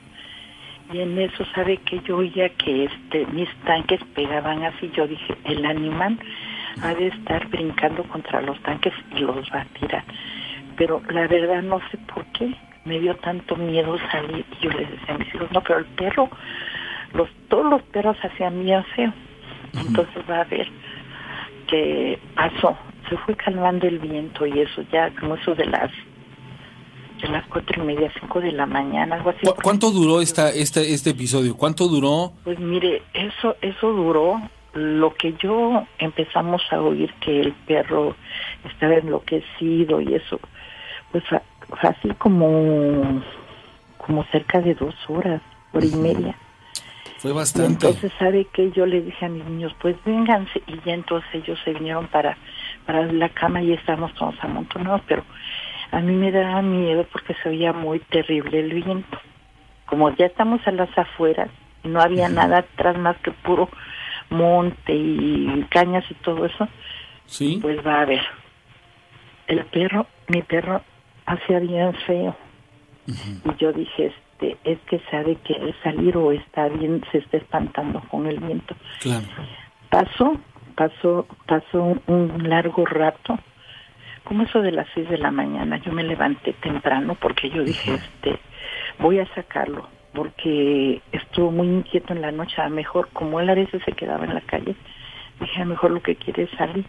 Y 0.91 0.99
en 0.99 1.17
eso 1.19 1.45
sabe 1.53 1.77
que 1.77 1.99
yo 2.01 2.17
oía 2.17 2.49
que 2.49 2.85
este 2.85 3.25
mis 3.27 3.49
tanques 3.63 4.03
pegaban 4.15 4.63
así, 4.63 4.91
yo 4.95 5.07
dije, 5.07 5.35
el 5.45 5.65
animal 5.65 6.19
ha 6.83 6.93
de 6.93 7.07
estar 7.07 7.47
brincando 7.49 8.03
contra 8.03 8.41
los 8.41 8.59
tanques 8.63 8.93
y 9.15 9.19
los 9.19 9.37
va 9.53 9.61
a 9.61 9.65
tirar. 9.79 10.03
Pero 10.77 11.01
la 11.09 11.27
verdad 11.27 11.61
no 11.61 11.79
sé 11.91 11.97
por 12.13 12.25
qué 12.27 12.53
me 12.85 12.99
dio 12.99 13.15
tanto 13.17 13.55
miedo 13.55 13.97
salir 14.11 14.45
y 14.59 14.63
yo 14.63 14.69
les 14.71 14.89
decía 14.89 15.15
a 15.15 15.17
mis 15.17 15.33
hijos, 15.35 15.51
no, 15.51 15.61
pero 15.61 15.79
el 15.79 15.85
perro, 15.85 16.29
los 17.13 17.29
todos 17.49 17.65
los 17.69 17.81
perros 17.83 18.17
hacían 18.23 18.63
bien 18.63 18.83
feo. 18.95 19.13
Entonces 19.73 20.23
va 20.29 20.41
a 20.41 20.45
ver 20.45 20.67
que 21.67 22.17
pasó, 22.35 22.75
se 23.09 23.17
fue 23.17 23.35
calmando 23.35 23.87
el 23.87 23.99
viento 23.99 24.45
y 24.47 24.59
eso 24.61 24.81
ya 24.91 25.11
como 25.19 25.35
eso 25.35 25.53
de 25.55 25.65
las 25.65 25.91
de 27.21 27.27
las 27.27 27.45
cuatro 27.47 27.83
y 27.83 27.85
media, 27.85 28.09
cinco 28.17 28.39
de 28.39 28.53
la 28.53 28.65
mañana, 28.65 29.17
algo 29.17 29.31
así. 29.31 29.45
¿Cu- 29.45 29.53
¿Cuánto 29.61 29.91
duró 29.91 30.21
esta, 30.21 30.49
este, 30.51 30.93
este 30.93 31.09
episodio? 31.09 31.57
¿Cuánto 31.57 31.89
duró? 31.89 32.31
Pues 32.45 32.57
mire, 32.59 33.03
eso 33.13 33.57
eso 33.61 33.91
duró 33.91 34.41
lo 34.73 35.13
que 35.15 35.33
yo 35.33 35.85
empezamos 35.97 36.61
a 36.71 36.81
oír 36.81 37.13
que 37.21 37.41
el 37.41 37.53
perro 37.53 38.15
estaba 38.65 38.95
enloquecido 38.95 40.01
y 40.01 40.13
eso, 40.15 40.39
pues 41.11 41.23
fue 41.27 41.41
así 41.89 42.09
como 42.17 43.21
como 43.97 44.23
cerca 44.25 44.59
de 44.61 44.73
dos 44.75 44.95
horas, 45.07 45.41
hora 45.71 45.85
y 45.85 45.95
media. 45.95 46.35
Fue 47.17 47.31
Y 47.31 47.33
bastante. 47.33 47.87
entonces 47.87 48.11
sabe 48.17 48.45
que 48.45 48.71
yo 48.71 48.85
le 48.85 49.01
dije 49.01 49.25
a 49.25 49.29
mis 49.29 49.43
niños, 49.45 49.75
pues 49.81 49.95
vénganse 50.05 50.61
y 50.67 50.79
ya 50.85 50.93
entonces 50.93 51.29
ellos 51.33 51.59
se 51.63 51.73
vinieron 51.73 52.07
para 52.07 52.37
para 52.85 53.03
la 53.11 53.29
cama 53.29 53.61
y 53.61 53.73
estábamos 53.73 54.13
todos 54.15 54.35
amontonados, 54.41 55.01
pero 55.07 55.23
a 55.91 55.99
mí 55.99 56.13
me 56.13 56.31
daba 56.31 56.61
miedo 56.61 57.05
porque 57.11 57.35
se 57.43 57.49
oía 57.49 57.73
muy 57.73 57.99
terrible 57.99 58.59
el 58.59 58.73
viento. 58.73 59.19
Como 59.85 60.15
ya 60.15 60.27
estamos 60.27 60.65
a 60.67 60.71
las 60.71 60.95
afueras 60.97 61.49
no 61.83 62.01
había 62.01 62.29
nada 62.29 62.59
atrás 62.59 62.97
más 62.97 63.17
que 63.17 63.31
puro 63.31 63.69
monte 64.29 64.93
y 64.93 65.65
cañas 65.69 66.05
y 66.09 66.13
todo 66.15 66.45
eso, 66.45 66.67
sí. 67.25 67.59
pues 67.61 67.85
va 67.85 68.01
a 68.01 68.05
ver. 68.05 68.21
El 69.47 69.65
perro, 69.65 70.07
mi 70.27 70.41
perro 70.43 70.81
hacía 71.25 71.59
bien 71.59 71.93
feo. 72.05 72.35
Y 73.07 73.55
yo 73.57 73.73
dije, 73.73 74.13
este, 74.39 74.57
es 74.63 74.77
que 74.81 74.99
sabe 75.09 75.35
que 75.37 75.55
al 75.55 75.75
salir 75.83 76.15
o 76.15 76.31
está 76.31 76.67
bien, 76.67 77.03
se 77.11 77.19
está 77.19 77.37
espantando 77.37 78.01
con 78.01 78.27
el 78.27 78.39
viento. 78.39 78.75
Claro. 78.99 79.25
Pasó, 79.89 80.37
pasó, 80.75 81.27
pasó 81.47 81.83
un, 81.83 82.01
un 82.05 82.47
largo 82.47 82.85
rato, 82.85 83.39
como 84.23 84.43
eso 84.43 84.61
de 84.61 84.71
las 84.71 84.87
seis 84.93 85.09
de 85.09 85.17
la 85.17 85.31
mañana. 85.31 85.77
Yo 85.77 85.91
me 85.91 86.03
levanté 86.03 86.53
temprano 86.53 87.17
porque 87.19 87.49
yo 87.49 87.63
dije, 87.63 87.95
este, 87.95 88.39
voy 88.99 89.19
a 89.19 89.25
sacarlo, 89.33 89.87
porque 90.19 91.01
estuvo 91.13 91.49
muy 91.49 91.67
inquieto 91.67 92.11
en 92.11 92.21
la 92.21 92.33
noche. 92.33 92.61
A 92.61 92.67
lo 92.67 92.75
mejor, 92.75 93.07
como 93.13 93.39
él 93.39 93.49
a 93.49 93.55
veces 93.55 93.81
se 93.85 93.93
quedaba 93.93 94.25
en 94.25 94.33
la 94.33 94.41
calle, 94.41 94.75
dije, 95.39 95.61
a 95.61 95.63
lo 95.63 95.69
mejor 95.69 95.91
lo 95.91 96.01
que 96.01 96.17
quiere 96.17 96.43
es 96.43 96.49
salir. 96.57 96.83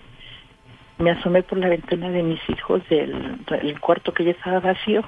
Me 0.99 1.13
asomé 1.13 1.45
por 1.45 1.57
la 1.59 1.69
ventana 1.69 2.11
de 2.11 2.25
mis 2.25 2.41
hijos 2.49 2.83
del, 2.89 3.45
del 3.45 3.79
cuarto 3.79 4.13
que 4.13 4.25
ya 4.25 4.33
estaba 4.33 4.59
vacío 4.59 5.05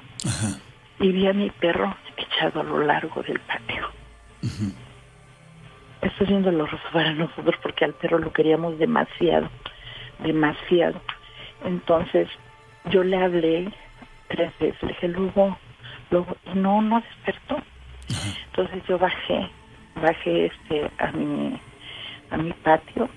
y 1.01 1.11
vi 1.11 1.27
a 1.27 1.33
mi 1.33 1.49
perro 1.49 1.93
echado 2.15 2.61
a 2.61 2.63
lo 2.63 2.79
largo 2.79 3.21
del 3.23 3.41
patio. 3.41 3.89
Esto 6.01 6.23
es 6.23 6.29
bien 6.29 6.43
doloroso 6.43 6.79
para 6.93 7.11
nosotros 7.11 7.55
porque 7.61 7.83
al 7.83 7.93
perro 7.93 8.19
lo 8.19 8.31
queríamos 8.31 8.79
demasiado, 8.79 9.49
demasiado. 10.19 11.01
Entonces 11.65 12.29
yo 12.89 13.03
le 13.03 13.17
hablé 13.17 13.69
tres 14.29 14.57
veces, 14.59 14.81
le 14.81 14.87
dije, 14.93 15.09
luego, 15.09 15.57
luego, 16.09 16.37
y 16.53 16.57
no, 16.57 16.81
no 16.81 17.01
despertó. 17.01 17.61
Entonces 18.47 18.83
yo 18.87 18.97
bajé, 18.97 19.49
bajé 19.95 20.45
este 20.45 20.91
a 20.97 21.11
mi, 21.11 21.59
a 22.29 22.37
mi 22.37 22.51
patio 22.53 23.09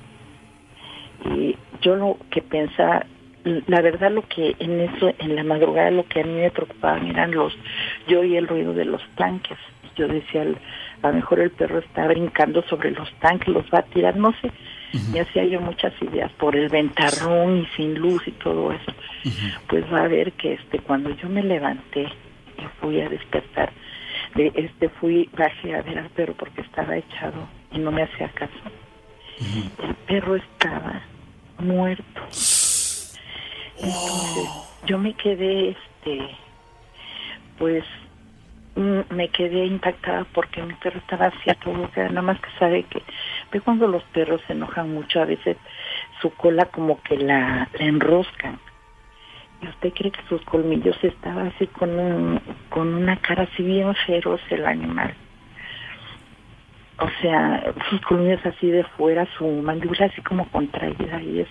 y 1.24 1.56
yo 1.80 1.96
lo 1.96 2.18
que 2.30 2.42
pensaba, 2.42 3.06
la 3.44 3.80
verdad 3.80 4.10
lo 4.10 4.22
que 4.22 4.56
en 4.58 4.80
eso, 4.80 5.12
en 5.18 5.36
la 5.36 5.44
madrugada 5.44 5.90
lo 5.90 6.06
que 6.06 6.20
a 6.20 6.24
mí 6.24 6.32
me 6.32 6.50
preocupaban 6.50 7.06
eran 7.06 7.32
los, 7.32 7.56
yo 8.06 8.20
oí 8.20 8.36
el 8.36 8.48
ruido 8.48 8.74
de 8.74 8.84
los 8.84 9.02
tanques. 9.16 9.58
Yo 9.96 10.06
decía, 10.08 10.44
a 11.02 11.08
lo 11.08 11.14
mejor 11.14 11.40
el 11.40 11.50
perro 11.50 11.78
está 11.78 12.06
brincando 12.06 12.62
sobre 12.68 12.90
los 12.90 13.10
tanques, 13.14 13.48
los 13.48 13.64
va 13.72 13.78
a 13.78 13.82
tirar, 13.82 14.16
no 14.16 14.34
sé. 14.42 14.50
Y 15.12 15.18
hacía 15.18 15.44
yo 15.44 15.60
muchas 15.60 15.92
ideas 16.02 16.30
por 16.32 16.54
el 16.54 16.68
ventarrón 16.68 17.58
y 17.58 17.66
sin 17.76 17.94
luz 17.98 18.22
y 18.26 18.32
todo 18.32 18.72
eso. 18.72 18.92
Pues 19.68 19.90
va 19.90 20.02
a 20.04 20.08
ver 20.08 20.32
que 20.32 20.54
este 20.54 20.80
cuando 20.80 21.10
yo 21.16 21.30
me 21.30 21.42
levanté 21.42 22.02
y 22.02 22.62
fui 22.80 23.00
a 23.00 23.08
despertar, 23.08 23.72
de 24.34 24.52
este 24.54 24.88
fui, 24.88 25.28
bajé 25.36 25.74
a 25.74 25.82
ver 25.82 25.98
al 25.98 26.10
perro 26.10 26.34
porque 26.34 26.60
estaba 26.60 26.96
echado 26.96 27.48
y 27.72 27.78
no 27.78 27.90
me 27.90 28.02
hacía 28.02 28.28
caso. 28.30 28.52
El 29.82 29.94
perro 30.06 30.36
estaba 30.36 31.02
muerto. 31.58 32.20
Entonces, 33.78 34.48
yo 34.86 34.98
me 34.98 35.12
quedé, 35.14 35.70
este, 35.70 36.30
pues, 37.58 37.84
mm, 38.74 39.14
me 39.14 39.28
quedé 39.28 39.66
impactada 39.66 40.24
porque 40.32 40.62
mi 40.62 40.74
perro 40.74 40.98
estaba 40.98 41.26
así 41.26 41.50
a 41.50 41.54
todo, 41.54 41.90
nada 41.94 42.22
más 42.22 42.40
que 42.40 42.48
sabe 42.58 42.84
que, 42.84 43.02
ve 43.52 43.60
cuando 43.60 43.86
los 43.86 44.02
perros 44.04 44.40
se 44.46 44.54
enojan 44.54 44.92
mucho, 44.92 45.20
a 45.20 45.26
veces 45.26 45.56
su 46.20 46.30
cola 46.30 46.66
como 46.66 47.02
que 47.02 47.18
la, 47.18 47.68
la 47.78 47.84
enroscan. 47.84 48.58
¿Y 49.66 49.70
usted 49.70 49.92
cree 49.94 50.10
que 50.12 50.20
sus 50.28 50.40
colmillos 50.42 50.96
estaba 51.02 51.42
así 51.42 51.66
con 51.66 51.90
un, 51.98 52.40
con 52.70 52.94
una 52.94 53.16
cara 53.20 53.48
así 53.52 53.62
bien 53.62 53.94
feroz 54.06 54.40
el 54.50 54.64
animal? 54.66 55.14
O 56.98 57.08
sea, 57.20 57.74
sus 57.90 58.00
colmillos 58.02 58.40
así 58.46 58.68
de 58.68 58.84
fuera, 58.96 59.26
su 59.36 59.44
mandíbula 59.46 60.06
así 60.06 60.22
como 60.22 60.48
contraída 60.50 61.20
y 61.20 61.40
es 61.40 61.48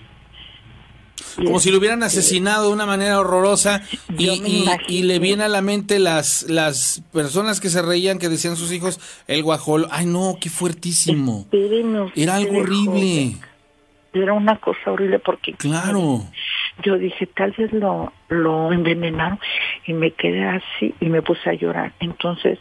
Como 1.35 1.59
si 1.59 1.69
lo 1.71 1.77
hubieran 1.77 2.01
asesinado 2.03 2.67
de 2.67 2.73
una 2.73 2.85
manera 2.87 3.19
horrorosa 3.19 3.81
y, 4.17 4.29
y- 4.29 4.65
y 4.87 5.03
le 5.03 5.19
viene 5.19 5.43
a 5.43 5.47
la 5.49 5.61
mente 5.61 5.99
las, 5.99 6.43
las 6.49 7.03
personas 7.13 7.59
que 7.59 7.69
se 7.69 7.81
reían, 7.83 8.17
que 8.17 8.29
decían 8.29 8.55
sus 8.55 8.71
hijos, 8.71 8.99
el 9.27 9.43
guajolo. 9.43 9.87
Ay, 9.91 10.05
no, 10.07 10.37
qué 10.41 10.49
fuertísimo. 10.49 11.45
Era 12.15 12.35
algo 12.35 12.57
horrible. 12.59 13.35
Era 14.13 14.33
una 14.33 14.57
cosa 14.59 14.91
horrible 14.91 15.19
porque 15.19 15.53
Claro. 15.53 16.21
Yo 16.83 16.97
dije, 16.97 17.25
tal 17.27 17.51
vez 17.57 17.71
lo, 17.73 18.11
lo 18.29 18.71
envenenaron 18.71 19.39
y 19.85 19.93
me 19.93 20.11
quedé 20.11 20.45
así 20.45 20.93
y 20.99 21.09
me 21.09 21.21
puse 21.21 21.49
a 21.49 21.53
llorar. 21.53 21.93
Entonces 21.99 22.59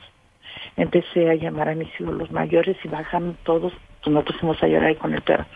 empecé 0.77 1.31
a 1.31 1.35
llamar 1.35 1.69
a 1.69 1.75
mis 1.75 1.89
hijos 2.01 2.15
los 2.15 2.31
mayores 2.31 2.77
y 2.85 2.89
bajan 2.89 3.37
todos, 3.45 3.73
pues 4.03 4.15
nos 4.15 4.25
pusimos 4.25 4.63
a 4.63 4.69
llorar 4.69 4.97
con 4.97 5.15
el 5.15 5.23
perro. 5.23 5.47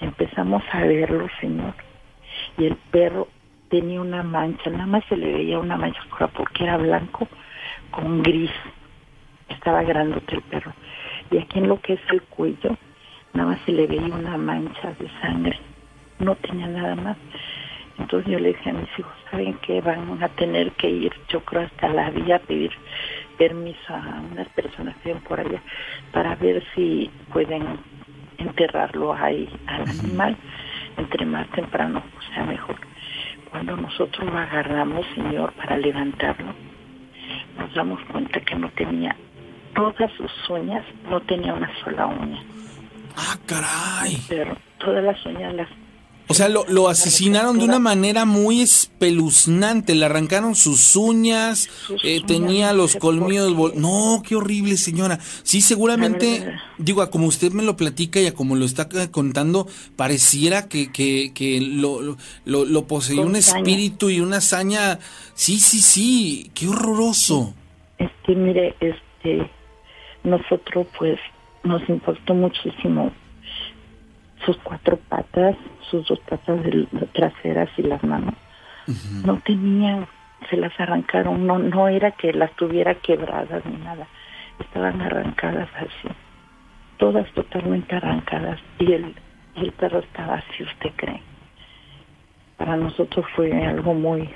Empezamos 0.00 0.62
a 0.72 0.80
verlo, 0.80 1.26
señor. 1.40 1.74
Y 2.58 2.66
el 2.66 2.76
perro 2.90 3.28
tenía 3.70 4.00
una 4.00 4.22
mancha, 4.22 4.70
nada 4.70 4.86
más 4.86 5.04
se 5.08 5.16
le 5.16 5.32
veía 5.32 5.58
una 5.58 5.76
mancha 5.76 6.00
oscura 6.00 6.28
porque 6.28 6.64
era 6.64 6.76
blanco 6.76 7.26
con 7.90 8.22
gris. 8.22 8.50
Estaba 9.48 9.82
grandote 9.82 10.36
el 10.36 10.42
perro. 10.42 10.72
Y 11.30 11.38
aquí 11.38 11.58
en 11.58 11.68
lo 11.68 11.80
que 11.80 11.94
es 11.94 12.00
el 12.10 12.22
cuello, 12.22 12.76
nada 13.32 13.50
más 13.50 13.60
se 13.64 13.72
le 13.72 13.86
veía 13.86 14.14
una 14.14 14.36
mancha 14.36 14.92
de 14.98 15.08
sangre. 15.20 15.58
No 16.18 16.34
tenía 16.36 16.66
nada 16.66 16.94
más. 16.94 17.16
Entonces 17.98 18.30
yo 18.30 18.38
le 18.38 18.48
dije 18.48 18.70
a 18.70 18.74
mis 18.74 18.98
hijos, 18.98 19.12
¿saben 19.30 19.54
qué? 19.62 19.80
Van 19.80 20.22
a 20.22 20.28
tener 20.28 20.72
que 20.72 20.88
ir, 20.88 21.12
yo 21.28 21.40
creo, 21.40 21.62
hasta 21.62 21.88
la 21.88 22.10
vía 22.10 22.36
a 22.36 22.40
pedir 22.40 22.70
permiso 23.38 23.94
a 23.94 24.20
unas 24.30 24.48
personas 24.50 24.96
que 24.98 25.14
por 25.14 25.40
allá 25.40 25.62
para 26.12 26.34
ver 26.36 26.62
si 26.74 27.10
pueden 27.32 27.64
enterrarlo 28.38 29.12
ahí 29.14 29.48
al 29.66 29.88
animal 29.88 30.36
entre 30.96 31.26
más 31.26 31.48
temprano, 31.50 32.02
o 32.18 32.32
sea, 32.32 32.44
mejor. 32.44 32.76
Cuando 33.50 33.76
nosotros 33.76 34.26
lo 34.26 34.38
agarramos, 34.38 35.06
señor, 35.14 35.52
para 35.52 35.76
levantarlo, 35.78 36.54
nos 37.58 37.74
damos 37.74 38.00
cuenta 38.10 38.40
que 38.40 38.54
no 38.54 38.68
tenía 38.70 39.16
todas 39.74 40.10
sus 40.12 40.50
uñas, 40.50 40.84
no 41.08 41.20
tenía 41.20 41.54
una 41.54 41.70
sola 41.82 42.06
uña. 42.06 42.42
Ah, 43.16 43.36
caray. 43.46 44.18
Pero 44.28 44.56
todas 44.78 45.02
las 45.02 45.24
uñas 45.24 45.54
las 45.54 45.68
O 46.28 46.34
sea, 46.34 46.48
lo, 46.48 46.64
lo 46.68 46.88
asesinaron 46.88 47.58
de 47.58 47.64
una 47.64 47.78
manera 47.78 48.24
muy 48.24 48.60
espeluznante. 48.60 49.94
Le 49.94 50.06
arrancaron 50.06 50.56
sus 50.56 50.96
uñas, 50.96 51.68
eh, 52.02 52.20
tenía 52.26 52.72
los 52.72 52.96
colmillos. 52.96 53.74
No, 53.76 54.22
qué 54.26 54.34
horrible, 54.34 54.76
señora. 54.76 55.18
Sí, 55.20 55.60
seguramente, 55.60 56.52
digo, 56.78 57.02
a 57.02 57.10
como 57.10 57.26
usted 57.26 57.52
me 57.52 57.62
lo 57.62 57.76
platica 57.76 58.20
y 58.20 58.26
a 58.26 58.34
como 58.34 58.56
lo 58.56 58.64
está 58.64 58.88
contando, 59.10 59.68
pareciera 59.94 60.68
que, 60.68 60.90
que, 60.90 61.32
que 61.32 61.60
lo, 61.60 62.02
lo, 62.02 62.16
lo, 62.64 62.86
poseía 62.86 63.22
un 63.22 63.36
espíritu 63.36 64.10
y 64.10 64.20
una 64.20 64.38
hazaña. 64.38 64.98
Sí, 65.34 65.60
sí, 65.60 65.80
sí, 65.80 66.50
qué 66.54 66.66
horroroso. 66.66 67.54
Este, 67.98 68.34
mire, 68.34 68.74
este, 68.80 69.48
nosotros 70.24 70.88
pues 70.98 71.18
nos 71.62 71.88
importó 71.88 72.34
muchísimo 72.34 73.12
sus 74.44 74.56
cuatro 74.58 74.98
patas, 75.08 75.56
sus 75.90 76.06
dos 76.06 76.18
patas 76.20 76.62
del- 76.62 76.88
traseras 77.12 77.68
y 77.76 77.82
las 77.82 78.02
manos. 78.02 78.34
No 79.24 79.38
tenían, 79.44 80.06
se 80.50 80.56
las 80.56 80.78
arrancaron, 80.78 81.46
no, 81.46 81.58
no 81.58 81.88
era 81.88 82.12
que 82.12 82.32
las 82.32 82.52
tuviera 82.56 82.94
quebradas 82.94 83.64
ni 83.66 83.76
nada, 83.78 84.06
estaban 84.60 85.00
arrancadas 85.00 85.68
así, 85.76 86.08
todas 86.98 87.30
totalmente 87.32 87.96
arrancadas 87.96 88.60
y 88.78 88.92
el, 88.92 89.14
el 89.56 89.72
perro 89.72 89.98
estaba 90.00 90.34
así, 90.36 90.62
usted 90.62 90.90
cree. 90.96 91.20
Para 92.56 92.76
nosotros 92.76 93.26
fue 93.34 93.52
algo 93.64 93.92
muy, 93.92 94.30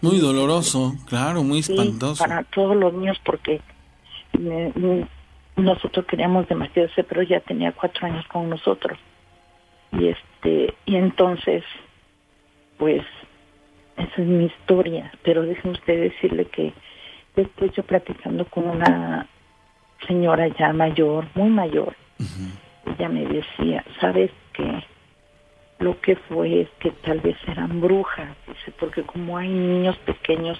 Muy 0.00 0.18
doloroso, 0.20 0.94
claro, 1.08 1.42
muy 1.42 1.62
Sí, 1.62 1.72
espantoso. 1.72 2.22
para 2.24 2.44
todos 2.44 2.76
los 2.76 2.92
niños 2.94 3.18
porque 3.24 3.60
nosotros 5.56 6.06
queríamos 6.06 6.46
demasiado 6.48 6.88
ese 6.88 7.02
pero 7.04 7.22
ya 7.22 7.40
tenía 7.40 7.72
cuatro 7.72 8.06
años 8.06 8.24
con 8.28 8.48
nosotros 8.48 8.98
y 9.92 10.06
este 10.08 10.27
y 10.44 10.96
entonces 10.96 11.64
pues 12.78 13.02
esa 13.96 14.22
es 14.22 14.28
mi 14.28 14.46
historia. 14.46 15.12
Pero 15.22 15.42
déjenme 15.42 15.74
usted 15.74 16.00
decirle 16.00 16.44
que 16.46 16.72
después 17.34 17.72
yo 17.72 17.82
platicando 17.82 18.44
con 18.46 18.68
una 18.68 19.26
señora 20.06 20.48
ya 20.48 20.72
mayor 20.72 21.26
muy 21.34 21.50
mayor 21.50 21.94
ella 22.86 23.08
me 23.08 23.24
decía 23.26 23.84
sabes 24.00 24.30
que 24.52 24.84
lo 25.78 26.00
que 26.00 26.16
fue 26.16 26.62
es 26.62 26.68
que 26.80 26.90
tal 26.90 27.20
vez 27.20 27.36
eran 27.46 27.80
brujas, 27.80 28.36
dice, 28.48 28.72
porque 28.80 29.02
como 29.02 29.38
hay 29.38 29.48
niños 29.48 29.96
pequeños, 29.98 30.58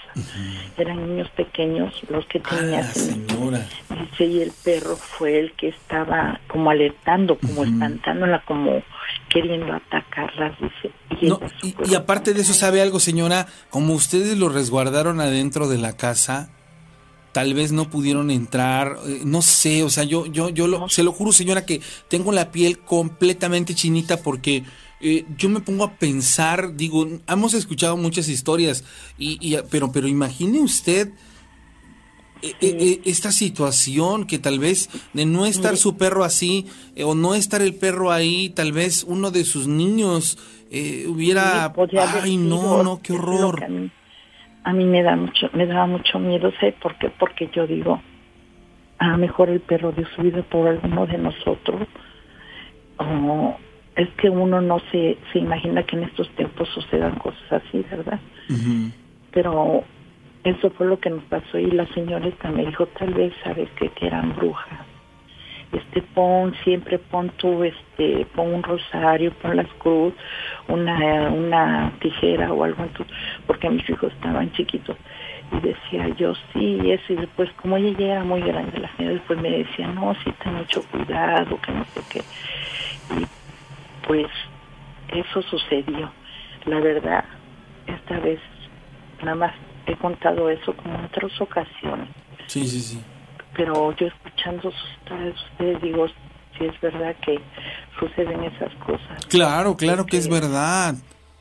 eran 0.77 1.09
niños 1.09 1.29
pequeños 1.31 1.93
los 2.09 2.25
que 2.27 2.39
tenían, 2.39 2.85
señora. 2.85 3.67
dice, 3.89 4.25
y 4.27 4.43
el 4.43 4.53
perro 4.65 4.95
fue 4.95 5.41
el 5.41 5.53
que 5.55 5.69
estaba 5.69 6.39
como 6.47 6.71
alertando, 6.71 7.37
como 7.37 7.65
espantándola, 7.65 8.43
como 8.45 8.81
queriendo 9.31 9.73
atacarlas. 9.73 10.57
Y 11.21 11.27
No, 11.27 11.41
ella 11.43 11.53
y, 11.87 11.91
y 11.93 11.95
aparte 11.95 12.35
de 12.35 12.41
eso, 12.43 12.55
¿sabe 12.55 12.81
algo, 12.83 13.01
señora? 13.01 13.47
Como 13.71 13.95
ustedes 13.95 14.39
lo 14.39 14.49
resguardaron 14.49 15.21
adentro 15.21 15.69
de 15.69 15.79
la 15.79 15.97
casa, 15.97 16.51
tal 17.33 17.55
vez 17.55 17.73
no 17.73 17.91
pudieron 17.91 18.31
entrar, 18.31 18.97
eh, 19.07 19.21
no 19.25 19.43
sé, 19.43 19.83
o 19.85 19.91
sea, 19.91 20.05
yo, 20.05 20.27
yo, 20.27 20.49
yo 20.49 20.67
lo, 20.67 20.89
se 20.89 21.03
lo 21.03 21.13
juro, 21.13 21.33
señora, 21.33 21.67
que 21.67 21.81
tengo 22.09 22.33
la 22.33 22.51
piel 22.51 22.79
completamente 22.79 23.75
chinita 23.75 24.23
porque 24.23 24.65
eh, 25.01 25.25
yo 25.37 25.49
me 25.49 25.61
pongo 25.61 25.85
a 25.85 25.93
pensar, 25.95 26.75
digo, 26.75 27.07
hemos 27.29 27.55
escuchado 27.55 27.97
muchas 27.97 28.29
historias, 28.29 28.83
y, 29.19 29.39
y- 29.41 29.59
pero, 29.71 29.93
pero 29.93 30.09
imagine 30.09 30.59
usted 30.61 31.13
eh, 32.43 32.53
eh, 32.61 32.77
eh, 32.81 33.01
esta 33.05 33.33
situación 33.33 34.27
que 34.27 34.39
tal 34.39 34.59
vez 34.59 34.89
de 35.13 35.27
no 35.27 35.47
estar 35.47 35.77
su 35.77 35.97
perro 35.97 36.25
así 36.25 36.67
eh, 36.97 37.05
o 37.05 37.15
no 37.15 37.35
estar 37.35 37.63
el 37.63 37.75
perro 37.75 38.13
ahí, 38.13 38.51
tal 38.51 38.73
vez 38.73 39.05
uno 39.05 39.31
de 39.31 39.45
sus 39.45 39.67
niños 39.67 40.39
eh, 40.71 41.07
hubiera, 41.09 41.73
Sí, 41.75 41.97
haber 41.99 42.23
ay 42.25 42.37
no, 42.37 42.83
no, 42.83 43.01
qué 43.03 43.13
horror. 43.13 43.65
A 43.65 43.69
mí, 43.69 43.91
a 44.65 44.73
mí 44.73 44.85
me 44.85 45.03
da 45.03 45.17
mucho, 45.17 45.51
me 45.53 45.67
daba 45.67 45.87
mucho 45.87 46.19
miedo, 46.19 46.53
¿sé 46.61 46.73
por 46.81 46.97
qué? 46.99 47.11
Porque 47.11 47.51
yo 47.55 47.67
digo, 47.67 48.01
a 48.99 49.09
lo 49.09 49.19
mejor 49.19 49.49
el 49.49 49.61
perro 49.61 49.93
dio 49.93 50.07
su 50.15 50.23
vida 50.23 50.43
por 50.43 50.69
alguno 50.69 51.07
de 51.07 51.19
nosotros, 51.19 51.89
o 52.99 53.57
es 53.97 54.09
que 54.11 54.31
uno 54.31 54.61
no 54.61 54.79
se, 54.93 55.19
se 55.33 55.41
imagina 55.41 55.83
que 55.83 55.97
en 55.97 56.05
estos 56.05 56.29
tiempos 56.37 56.69
sucedan 56.75 57.17
cosas 57.17 57.51
así, 57.51 57.85
¿verdad? 57.91 58.21
Pero 59.33 59.85
eso 60.45 60.71
fue 60.71 60.87
lo 60.87 60.99
que 61.01 61.11
nos 61.11 61.25
pasó 61.25 61.59
y 61.59 61.71
la 61.71 61.87
señora 61.87 62.31
me 62.55 62.67
dijo, 62.67 62.87
tal 62.87 63.13
vez 63.15 63.33
sabes 63.43 63.69
que, 63.73 63.89
que 63.91 64.07
eran 64.07 64.35
brujas. 64.37 64.87
Este, 65.71 66.01
pon, 66.01 66.55
siempre 66.65 66.99
pon 66.99 67.29
tu, 67.37 67.63
este, 67.63 68.27
pon 68.35 68.55
un 68.55 68.63
rosario, 68.63 69.33
pon 69.43 69.57
las 69.57 69.69
cruz, 69.75 70.15
una, 70.67 71.29
una 71.29 71.93
tijera 72.01 72.51
o 72.53 72.65
algo 72.65 72.85
en 72.85 72.89
tu, 72.91 73.05
porque 73.47 73.69
mis 73.69 73.89
hijos 73.91 74.13
estaban 74.15 74.51
chiquitos. 74.53 74.97
Y 75.53 75.61
decía 75.61 76.09
yo, 76.17 76.35
sí, 76.53 76.91
eso, 76.91 77.13
y 77.13 77.17
después, 77.17 77.51
como 77.61 77.77
ella 77.77 77.99
ya 77.99 78.07
era 78.13 78.25
muy 78.25 78.41
grande, 78.41 78.79
la 78.79 78.95
señora 78.97 79.15
después 79.15 79.41
me 79.41 79.51
decía, 79.51 79.89
no, 79.89 80.15
sí, 80.25 80.33
ten 80.43 80.55
mucho 80.55 80.83
cuidado, 80.85 81.59
que 81.61 81.73
no 81.73 81.85
sé 81.85 82.01
qué. 82.11 82.21
Y 83.21 83.27
pues 84.07 84.27
eso 85.09 85.43
sucedió. 85.43 86.11
La 86.65 86.81
verdad, 86.81 87.25
esta 87.87 88.19
vez 88.21 88.41
nada 89.23 89.35
más 89.35 89.53
he 89.93 89.97
contado 89.97 90.49
eso 90.51 90.75
como 90.75 90.99
en 90.99 91.05
otras 91.07 91.41
ocasiones, 91.41 92.09
Sí, 92.47 92.67
sí, 92.67 92.81
sí. 92.81 93.01
pero 93.55 93.95
yo 93.97 94.07
escuchando 94.07 94.63
sus 94.71 94.91
historias 94.99 95.35
de 95.35 95.41
ustedes 95.51 95.83
digo, 95.83 96.07
si 96.57 96.65
es 96.65 96.81
verdad 96.81 97.15
que 97.25 97.39
suceden 97.99 98.45
esas 98.45 98.73
cosas. 98.77 99.27
Claro, 99.29 99.77
claro 99.77 100.07
que 100.07 100.17
es 100.19 100.29
verdad. 100.29 100.95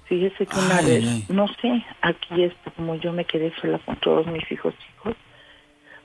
Fíjese 0.05 0.45
que 0.45 0.57
una 0.57 0.77
Ay, 0.77 0.85
vez, 0.85 1.05
ay. 1.07 1.25
no 1.29 1.47
sé, 1.61 1.85
aquí 2.01 2.43
esto, 2.43 2.71
como 2.75 2.95
yo 2.95 3.11
me 3.11 3.25
quedé 3.25 3.51
sola 3.59 3.77
con 3.79 3.95
todos 3.97 4.25
mis 4.27 4.49
hijos 4.51 4.73
chicos, 4.79 5.15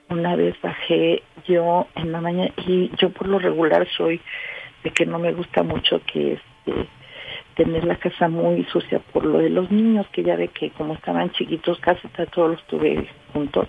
una 0.08 0.34
vez 0.36 0.54
bajé 0.60 1.22
yo 1.46 1.86
en 1.94 2.10
la 2.12 2.20
mañana 2.20 2.50
y 2.66 2.90
yo 3.00 3.10
por 3.10 3.28
lo 3.28 3.38
regular 3.38 3.86
soy 3.96 4.20
de 4.82 4.90
que 4.90 5.06
no 5.06 5.18
me 5.18 5.32
gusta 5.32 5.62
mucho 5.62 6.00
que 6.12 6.32
este 6.34 6.88
tener 7.56 7.84
la 7.84 7.96
casa 7.96 8.28
muy 8.28 8.64
sucia 8.64 8.98
por 9.12 9.24
lo 9.24 9.38
de 9.38 9.50
los 9.50 9.70
niños, 9.70 10.06
que 10.12 10.22
ya 10.22 10.36
ve 10.36 10.48
que 10.48 10.70
como 10.70 10.94
estaban 10.94 11.30
chiquitos 11.32 11.78
casi 11.80 12.06
todos 12.32 12.52
los 12.52 12.66
tuve 12.66 13.08
juntos. 13.32 13.68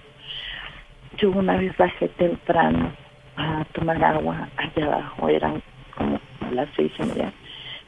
Yo 1.18 1.32
una 1.32 1.58
vez 1.58 1.76
bajé 1.78 2.08
temprano 2.10 2.92
a 3.36 3.66
tomar 3.74 4.04
agua 4.04 4.50
allá 4.58 4.86
abajo, 4.86 5.30
eran 5.30 5.62
como 5.96 6.20
las 6.52 6.68
seis 6.76 6.92
y 7.00 7.04
media 7.04 7.34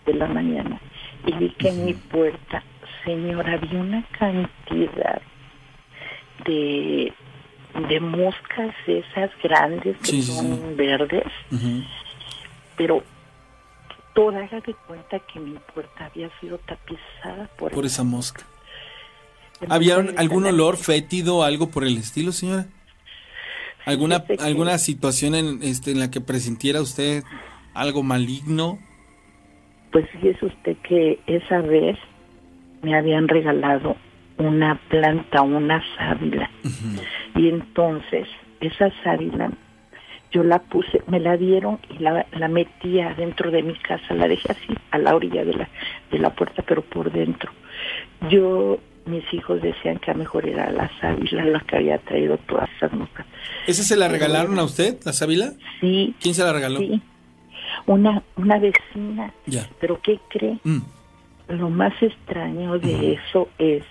de 0.05 0.13
la 0.13 0.27
mañana, 0.27 0.79
y 1.25 1.31
vi 1.33 1.49
que 1.51 1.69
en 1.69 1.85
mi 1.85 1.93
puerta, 1.93 2.63
señora, 3.03 3.53
había 3.53 3.79
una 3.79 4.03
cantidad 4.17 5.21
de, 6.45 7.11
de 7.89 7.99
moscas 7.99 8.73
esas 8.85 9.31
grandes 9.41 9.97
que 9.97 10.05
Sí, 10.07 10.21
son 10.21 10.45
sí. 10.57 10.61
verdes, 10.75 11.23
pero 12.77 13.03
haga 14.17 14.59
de 14.61 14.73
cuenta 14.87 15.19
que 15.19 15.39
mi 15.39 15.57
puerta 15.73 16.05
había 16.05 16.29
sido 16.39 16.57
tapizada 16.59 17.49
por, 17.57 17.71
Por 17.71 17.85
esa 17.85 18.03
mosca. 18.03 18.43
¿Había 19.69 19.95
algún 20.17 20.45
olor 20.45 20.77
fétido, 20.77 21.43
algo 21.43 21.69
por 21.69 21.83
el 21.83 21.97
estilo, 21.97 22.31
señora? 22.31 22.65
¿Alguna, 23.85 24.23
que- 24.25 24.37
alguna 24.39 24.77
situación 24.77 25.35
en, 25.35 25.63
este, 25.63 25.91
en 25.91 25.99
la 25.99 26.09
que 26.11 26.19
presintiera 26.21 26.81
usted 26.81 27.23
algo 27.73 28.03
maligno? 28.03 28.79
Pues 29.91 30.09
fíjese 30.11 30.45
usted 30.45 30.75
que 30.87 31.19
esa 31.27 31.61
vez 31.61 31.97
me 32.81 32.97
habían 32.97 33.27
regalado 33.27 33.95
una 34.37 34.79
planta, 34.89 35.41
una 35.41 35.81
sábila. 35.97 36.49
Y 37.35 37.47
entonces 37.49 38.27
esa 38.59 38.91
sábila 39.03 39.51
yo 40.35 40.43
la 40.43 40.59
puse, 40.59 41.01
me 41.07 41.21
la 41.21 41.37
dieron 41.37 41.79
y 41.89 41.99
la, 41.99 42.25
la 42.33 42.49
metí 42.49 42.99
adentro 42.99 43.51
de 43.51 43.63
mi 43.63 43.73
casa, 43.75 44.13
la 44.13 44.27
dejé 44.27 44.51
así 44.51 44.75
a 44.91 44.97
la 44.97 45.15
orilla 45.15 45.45
de 45.45 45.53
la, 45.53 45.69
de 46.11 46.19
la 46.19 46.35
puerta, 46.35 46.61
pero 46.67 46.81
por 46.81 47.09
dentro. 47.09 47.53
Yo, 48.29 48.77
mis 49.05 49.23
hijos 49.33 49.61
decían 49.61 49.97
que 49.99 50.11
a 50.11 50.13
mejor 50.13 50.45
era 50.45 50.69
la 50.71 50.91
sábila 50.99 51.45
la 51.45 51.61
que 51.61 51.77
había 51.77 51.99
traído 51.99 52.37
todas 52.39 52.69
esas 52.75 52.91
moscas. 52.91 53.25
¿Esa 53.65 53.83
se 53.83 53.95
la 53.95 54.09
regalaron 54.09 54.59
a 54.59 54.65
usted, 54.65 54.97
la 55.05 55.13
sábila? 55.13 55.53
Sí. 55.79 56.13
¿Quién 56.19 56.35
se 56.35 56.43
la 56.43 56.51
regaló? 56.51 56.79
Sí, 56.79 57.01
una, 57.85 58.21
una 58.35 58.59
vecina. 58.59 59.33
Ya. 59.45 59.69
¿Pero 59.79 60.01
qué 60.01 60.19
cree? 60.29 60.59
Mm. 60.65 60.81
Lo 61.47 61.69
más 61.69 61.93
extraño 62.01 62.77
de 62.77 63.13
eso 63.13 63.47
es 63.57 63.83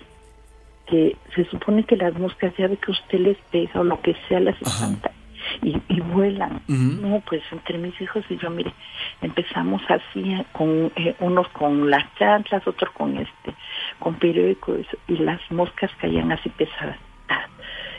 que 0.85 1.17
se 1.33 1.45
supone 1.45 1.85
que 1.85 1.95
las 1.95 2.13
moscas, 2.19 2.53
ya 2.55 2.67
ve 2.67 2.77
que 2.77 2.91
usted 2.91 3.17
les 3.17 3.37
pega 3.49 3.79
o 3.79 3.83
lo 3.83 3.99
que 4.03 4.15
sea, 4.27 4.39
las 4.39 4.61
espanta 4.61 5.14
y, 5.61 5.75
y 5.89 6.01
vuelan. 6.01 6.61
No, 6.67 7.21
pues 7.27 7.41
entre 7.51 7.77
mis 7.77 7.99
hijos 8.01 8.23
y 8.29 8.37
yo, 8.37 8.49
mire, 8.49 8.73
empezamos 9.21 9.81
así, 9.89 10.21
eh, 10.31 10.45
con 10.51 10.91
eh, 10.95 11.15
unos 11.19 11.47
con 11.49 11.89
las 11.89 12.03
chanclas, 12.15 12.67
otros 12.67 12.91
con 12.93 13.17
este, 13.17 13.53
con 13.99 14.15
periódico, 14.15 14.75
eso, 14.75 14.97
y 15.07 15.17
las 15.17 15.39
moscas 15.51 15.91
caían 15.99 16.31
así 16.31 16.49
pesadas, 16.49 16.97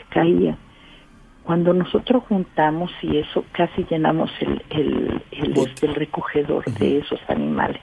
caían. 0.09 0.57
Cuando 1.43 1.73
nosotros 1.73 2.23
juntamos 2.27 2.91
y 3.01 3.17
eso, 3.17 3.45
casi 3.53 3.85
llenamos 3.89 4.29
el, 4.41 4.61
el, 4.69 5.21
el, 5.31 5.57
este, 5.57 5.85
el 5.85 5.95
recogedor 5.95 6.65
de 6.65 6.99
esos 6.99 7.19
animales. 7.29 7.81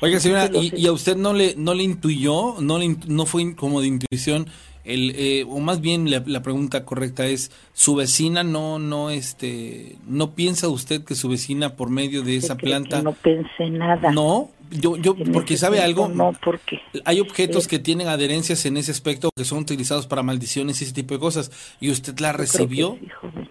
Oiga, 0.00 0.18
señora, 0.18 0.50
¿y, 0.52 0.84
a 0.88 0.92
usted 0.92 1.16
no 1.16 1.32
le, 1.32 1.54
no 1.56 1.74
le 1.74 1.84
intuyó, 1.84 2.56
no, 2.60 2.76
le, 2.78 2.96
no 3.06 3.24
fue 3.24 3.54
como 3.54 3.80
de 3.80 3.86
intuición, 3.86 4.48
el, 4.84 5.12
eh, 5.16 5.44
o 5.48 5.60
más 5.60 5.80
bien 5.80 6.10
la, 6.10 6.22
la 6.26 6.42
pregunta 6.42 6.84
correcta 6.84 7.26
es, 7.26 7.50
su 7.72 7.94
vecina 7.94 8.42
no, 8.42 8.78
no, 8.78 9.10
este, 9.10 9.96
no 10.06 10.32
piensa 10.34 10.68
usted 10.68 11.04
que 11.04 11.14
su 11.14 11.28
vecina 11.28 11.76
por 11.76 11.88
medio 11.90 12.22
de 12.22 12.36
esa 12.36 12.56
que 12.56 12.66
planta, 12.66 13.02
no 13.02 13.12
pensé 13.12 13.70
nada. 13.70 14.10
no, 14.10 14.50
yo, 14.70 14.96
yo, 14.96 15.14
porque 15.32 15.56
sabe 15.56 15.80
algo, 15.80 16.08
No, 16.08 16.32
porque 16.42 16.80
hay 17.04 17.20
objetos 17.20 17.66
Eh, 17.66 17.68
que 17.68 17.78
tienen 17.78 18.08
adherencias 18.08 18.64
en 18.66 18.76
ese 18.76 18.90
aspecto 18.90 19.30
que 19.36 19.44
son 19.44 19.58
utilizados 19.58 20.06
para 20.06 20.22
maldiciones 20.22 20.80
y 20.80 20.84
ese 20.84 20.94
tipo 20.94 21.14
de 21.14 21.20
cosas, 21.20 21.50
y 21.80 21.90
usted 21.90 22.18
la 22.18 22.32
recibió, 22.32 22.96
sí, 23.00 23.08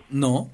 no, 0.10 0.50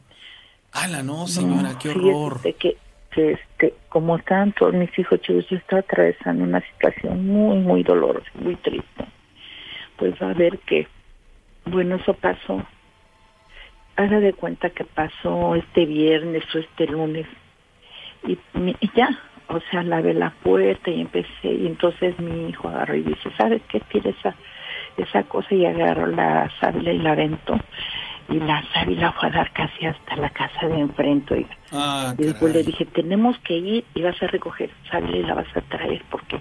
ala, 0.71 1.03
no, 1.03 1.27
señora, 1.27 1.73
No, 1.73 1.79
qué 1.79 1.89
horror, 1.89 2.35
usted 2.35 2.55
que, 2.55 2.77
que, 3.11 3.31
este, 3.31 3.73
como 3.89 4.19
todos 4.59 4.73
mis 4.73 4.89
hijos 4.99 5.19
chicos, 5.21 5.45
yo 5.49 5.57
estaba 5.57 5.79
atravesando 5.79 6.43
una 6.43 6.61
situación 6.73 7.25
muy, 7.25 7.57
muy 7.57 7.83
dolorosa, 7.83 8.29
muy 8.35 8.55
triste. 8.57 9.05
Pues 9.97 10.13
va 10.21 10.31
a 10.31 10.33
ver 10.33 10.59
que, 10.59 10.87
bueno, 11.65 11.95
eso 11.95 12.13
pasó. 12.13 12.63
Haga 13.95 14.19
de 14.19 14.33
cuenta 14.33 14.69
que 14.69 14.83
pasó 14.83 15.55
este 15.55 15.85
viernes 15.85 16.43
o 16.53 16.59
este 16.59 16.87
lunes. 16.87 17.25
Y, 18.27 18.37
y 18.79 18.91
ya, 18.95 19.09
o 19.47 19.59
sea, 19.71 19.83
lavé 19.83 20.13
la 20.13 20.31
puerta 20.43 20.91
y 20.91 21.01
empecé. 21.01 21.51
Y 21.51 21.67
entonces 21.67 22.19
mi 22.19 22.49
hijo 22.49 22.67
agarró 22.67 22.95
y 22.95 23.03
dice, 23.03 23.29
¿sabes 23.37 23.61
qué? 23.69 23.79
Tira 23.79 24.09
esa, 24.11 24.35
esa 24.97 25.23
cosa 25.23 25.53
y 25.53 25.65
agarró 25.65 26.07
la 26.07 26.51
sábila 26.59 26.91
y 26.91 26.99
la 26.99 27.11
aventó. 27.13 27.57
Y 28.29 28.39
la 28.41 28.61
sábila 28.73 29.13
fue 29.13 29.29
a 29.29 29.31
dar 29.31 29.53
casi 29.53 29.85
hasta 29.85 30.17
la 30.17 30.29
casa 30.29 30.67
de 30.67 30.79
enfrente. 30.79 31.33
oiga. 31.33 31.57
ah, 31.71 32.13
Y 32.17 32.23
después 32.23 32.53
le 32.53 32.63
dije, 32.63 32.85
tenemos 32.85 33.39
que 33.39 33.57
ir 33.57 33.85
y 33.95 34.01
vas 34.01 34.21
a 34.21 34.27
recoger 34.27 34.69
sábila 34.91 35.17
y 35.17 35.23
la 35.23 35.33
vas 35.33 35.55
a 35.55 35.61
traer 35.61 36.01
porque 36.09 36.37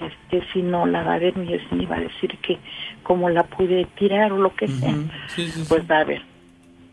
este 0.00 0.46
si 0.52 0.62
no 0.62 0.86
la 0.86 1.02
va 1.02 1.14
a 1.14 1.18
ver 1.18 1.36
mi 1.36 1.52
y 1.52 1.86
va 1.86 1.96
a 1.96 2.00
decir 2.00 2.36
que 2.38 2.58
como 3.02 3.28
la 3.30 3.44
pude 3.44 3.84
tirar 3.96 4.32
o 4.32 4.38
lo 4.38 4.54
que 4.54 4.68
sea. 4.68 4.94
sí, 5.28 5.48
sí, 5.48 5.64
Pues 5.68 5.90
va 5.90 6.00
a 6.00 6.04
ver. 6.04 6.22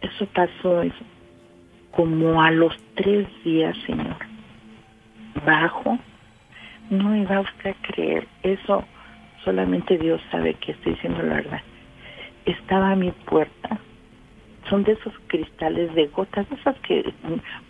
Eso 0.01 0.25
pasó 0.27 0.81
eso, 0.81 1.03
como 1.91 2.41
a 2.41 2.51
los 2.51 2.75
tres 2.95 3.27
días, 3.43 3.75
señor. 3.85 4.17
Bajo. 5.45 5.97
No 6.89 7.09
me 7.09 7.25
va 7.25 7.39
usted 7.39 7.71
a 7.71 7.87
creer. 7.87 8.27
Eso 8.43 8.83
solamente 9.43 9.97
Dios 9.97 10.21
sabe 10.31 10.53
que 10.55 10.73
estoy 10.73 10.93
diciendo 10.93 11.23
la 11.23 11.35
verdad. 11.35 11.61
Estaba 12.45 12.91
a 12.91 12.95
mi 12.95 13.11
puerta. 13.11 13.79
Son 14.69 14.83
de 14.83 14.93
esos 14.93 15.13
cristales 15.27 15.93
de 15.95 16.07
gotas, 16.07 16.45
esas 16.51 16.77
que 16.79 17.13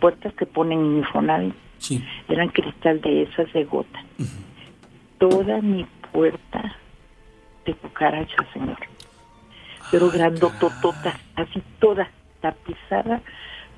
puertas 0.00 0.32
que 0.34 0.46
ponen 0.46 0.80
en 0.80 0.96
Infonavit. 0.98 1.54
Sí. 1.78 2.04
Eran 2.28 2.48
cristal 2.48 3.00
de 3.00 3.22
esas 3.22 3.52
de 3.52 3.64
gota. 3.64 4.02
Toda 5.30 5.62
mi 5.62 5.86
puerta 6.12 6.76
de 7.64 7.72
cucaracha, 7.72 8.36
señor. 8.52 8.76
Pero 9.90 10.10
grandotototas, 10.10 11.18
así 11.36 11.62
toda 11.78 12.10
tapizada 12.42 13.22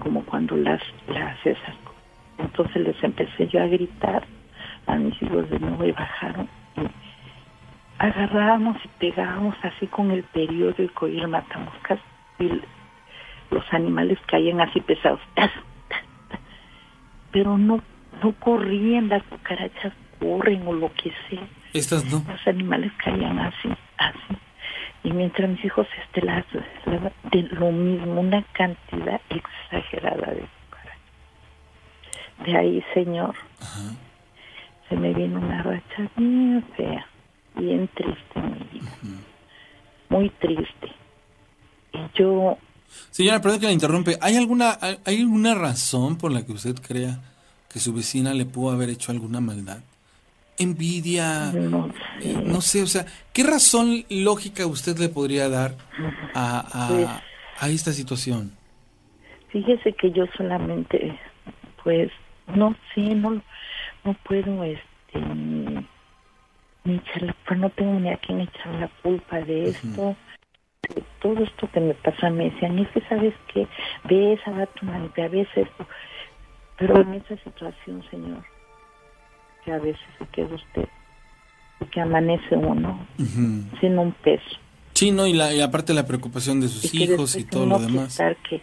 como 0.01 0.25
cuando 0.25 0.57
las, 0.57 0.83
las 1.07 1.47
esas. 1.47 1.77
Entonces 2.39 2.83
les 2.83 3.01
empecé 3.01 3.47
yo 3.47 3.63
a 3.63 3.69
gritar 3.69 4.27
a 4.89 4.97
mis 4.97 5.23
hijos 5.23 5.49
de 5.49 5.61
nuevo 5.61 5.85
y 5.85 5.93
bajaron. 5.93 6.49
Y 6.79 6.81
agarrábamos 7.99 8.79
y 8.85 8.89
pegábamos 8.99 9.55
así 9.63 9.87
con 9.87 10.11
el 10.11 10.25
periódico 10.25 11.07
y 11.07 11.21
el 11.21 11.29
matamoscas 11.29 12.01
y 12.41 12.61
los 13.53 13.65
animales 13.73 14.19
caían 14.27 14.61
así 14.61 14.81
pesados. 14.81 15.21
¡Tas! 15.35 15.53
¡Tas! 15.89 16.03
¡Tas! 16.29 16.41
Pero 17.31 17.57
no, 17.57 17.81
no 18.21 18.33
corrían, 18.33 19.09
las 19.09 19.23
cucarachas 19.23 19.93
corren 20.19 20.67
o 20.67 20.73
lo 20.73 20.93
que 20.95 21.13
sea. 21.29 21.47
estas 21.73 22.05
no, 22.07 22.25
Los 22.29 22.47
animales 22.47 22.93
caían 23.05 23.39
así, 23.39 23.69
así. 23.99 24.37
Y 25.05 25.13
mientras 25.13 25.49
mis 25.49 25.65
hijos 25.65 25.87
este, 26.05 26.23
las, 26.27 26.45
las- 26.87 27.13
de 27.31 27.43
lo 27.43 27.71
mismo, 27.71 28.21
una 28.21 28.43
cantidad 28.53 29.21
exagerada 29.31 30.33
de 30.33 30.41
cucarachas. 30.69 31.01
De 32.45 32.57
ahí, 32.57 32.85
señor, 32.95 33.35
se 34.89 34.97
me 34.97 35.13
viene 35.15 35.37
una 35.37 35.63
racha 35.63 36.11
bien 36.17 36.65
fea, 36.77 37.07
bien 37.57 37.89
triste, 37.95 38.41
mi 38.41 38.79
vida. 38.81 38.91
Muy 40.09 40.31
triste. 40.31 40.93
Y 41.93 41.99
yo, 42.19 42.59
Señora, 43.11 43.41
perdón 43.41 43.61
que 43.61 43.67
la 43.67 43.73
interrumpe. 43.73 44.17
¿Hay 44.21 44.37
alguna, 44.37 44.79
hay, 44.81 44.99
hay 45.05 45.21
alguna 45.21 45.55
razón 45.55 46.17
por 46.19 46.33
la 46.33 46.45
que 46.47 46.53
usted 46.53 46.75
crea 46.81 47.21
que 47.69 47.79
su 47.81 47.93
vecina 47.93 48.33
le 48.35 48.47
pudo 48.47 48.73
haber 48.73 48.91
hecho 48.91 49.11
alguna 49.13 49.41
maldad? 49.41 49.79
Envidia, 50.59 51.53
no 51.53 51.91
eh, 52.21 52.35
no 52.45 52.61
sé, 52.61 52.83
o 52.83 52.87
sea, 52.87 53.05
¿qué 53.33 53.43
razón 53.43 54.05
lógica 54.09 54.67
usted 54.67 54.97
le 54.99 55.09
podría 55.09 55.49
dar 55.49 55.75
a, 56.35 56.61
a, 56.85 56.89
Pues- 56.89 57.09
a 57.61 57.69
esta 57.69 57.93
situación? 57.93 58.53
fíjese 59.49 59.93
que 59.95 60.11
yo 60.11 60.27
solamente, 60.37 61.19
pues, 61.83 62.11
no 62.55 62.75
sé, 62.95 63.01
no, 63.15 63.43
no 64.05 64.15
puedo, 64.25 64.65
este, 64.65 65.19
ni, 65.19 65.79
echarle, 66.85 67.35
pues 67.47 67.59
no 67.61 67.71
tengo 67.71 67.99
ni 67.99 68.11
a 68.11 68.17
quién 68.19 68.41
echar 68.41 68.67
la 68.75 68.89
culpa 69.03 69.41
de 69.41 69.71
esto. 69.71 70.15
de 70.95 71.03
todo 71.21 71.43
esto 71.43 71.69
que 71.73 71.81
me 71.81 71.95
pasa 71.95 72.29
me 72.31 72.51
decían, 72.51 72.79
es 72.79 72.89
que 72.91 73.01
sabes 73.09 73.35
que 73.53 73.67
ves 74.05 74.41
a 74.47 74.67
tu 74.67 74.85
manita, 74.87 75.27
ves 75.29 75.49
esto. 75.57 75.87
Pero 76.79 77.01
en 77.01 77.15
esa 77.15 77.37
situación, 77.43 78.05
señor, 78.11 78.45
que 79.67 79.73
a 79.73 79.79
veces 79.79 80.01
se 80.19 80.25
queda 80.29 80.55
usted, 80.55 80.89
que 81.91 82.01
amanece 82.01 82.57
uno 82.57 83.05
Ujú. 83.19 83.65
sin 83.81 83.99
un 83.99 84.13
peso. 84.13 84.57
Sí, 84.95 85.11
no, 85.11 85.27
y, 85.27 85.33
la, 85.35 85.53
y 85.53 85.61
aparte 85.61 85.93
la 85.93 86.07
preocupación 86.07 86.61
de 86.61 86.69
sus 86.69 86.85
y 86.87 86.99
que 87.07 87.13
hijos 87.13 87.37
y 87.37 87.45
todo 87.45 87.67
lo 87.67 87.79
demás. 87.81 88.17
que 88.49 88.63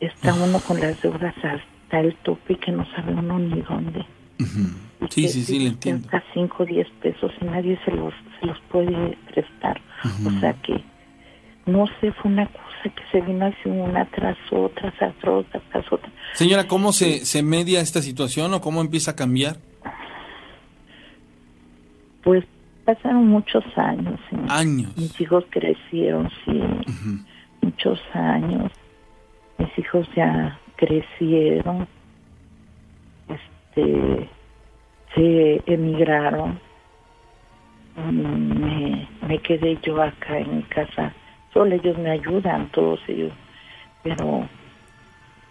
está 0.00 0.32
uno 0.32 0.60
con 0.60 0.80
las 0.80 1.02
deudas 1.02 1.34
hasta 1.42 2.00
el 2.00 2.14
tope 2.22 2.54
y 2.54 2.56
que 2.56 2.70
no 2.72 2.86
sabe 2.94 3.12
uno 3.12 3.38
ni 3.38 3.60
dónde. 3.62 4.06
Sí, 5.10 5.28
sí, 5.28 5.42
sí, 5.44 5.58
le 5.58 5.66
entiendo. 5.70 6.06
Hasta 6.06 6.22
5 6.32 6.62
o 6.62 6.66
10 6.66 6.88
pesos 7.02 7.32
y 7.42 7.44
nadie 7.46 7.78
se 7.84 7.90
los, 7.90 8.14
se 8.38 8.46
los 8.46 8.58
puede 8.70 9.18
prestar. 9.34 9.80
O 10.24 10.40
sea 10.40 10.54
que, 10.62 10.82
no 11.66 11.84
sé, 12.00 12.12
fue 12.12 12.30
una 12.30 12.46
cosa 12.46 12.84
que 12.84 13.02
se 13.12 13.20
vino 13.20 13.44
así 13.44 13.68
una 13.68 14.06
tras 14.06 14.38
otra, 14.50 14.90
tras 14.98 15.14
otra, 15.26 15.60
tras 15.72 15.92
otra. 15.92 16.10
Señora, 16.32 16.66
¿cómo 16.68 16.92
se, 16.92 17.26
se 17.26 17.42
media 17.42 17.80
esta 17.80 18.00
situación 18.00 18.54
o 18.54 18.60
cómo 18.62 18.80
empieza 18.80 19.10
a 19.10 19.16
cambiar? 19.16 19.58
Pues 22.22 22.44
pasaron 22.84 23.28
muchos 23.28 23.64
años. 23.76 24.18
¿sí? 24.28 24.36
Años. 24.48 24.96
Mis 24.96 25.20
hijos 25.20 25.44
crecieron, 25.50 26.30
sí, 26.44 26.60
muchos 27.62 28.00
años. 28.14 28.72
Mis 29.58 29.78
hijos 29.78 30.08
ya 30.16 30.58
crecieron, 30.76 31.86
este, 33.28 34.28
se 35.14 35.62
emigraron. 35.66 36.58
Mm, 37.96 38.60
Me, 38.60 39.08
me 39.26 39.38
quedé 39.38 39.78
yo 39.82 40.02
acá 40.02 40.38
en 40.38 40.58
mi 40.58 40.62
casa. 40.64 41.12
Solo 41.52 41.74
ellos 41.74 41.98
me 41.98 42.10
ayudan, 42.10 42.70
todos 42.70 43.00
ellos. 43.08 43.32
Pero 44.02 44.48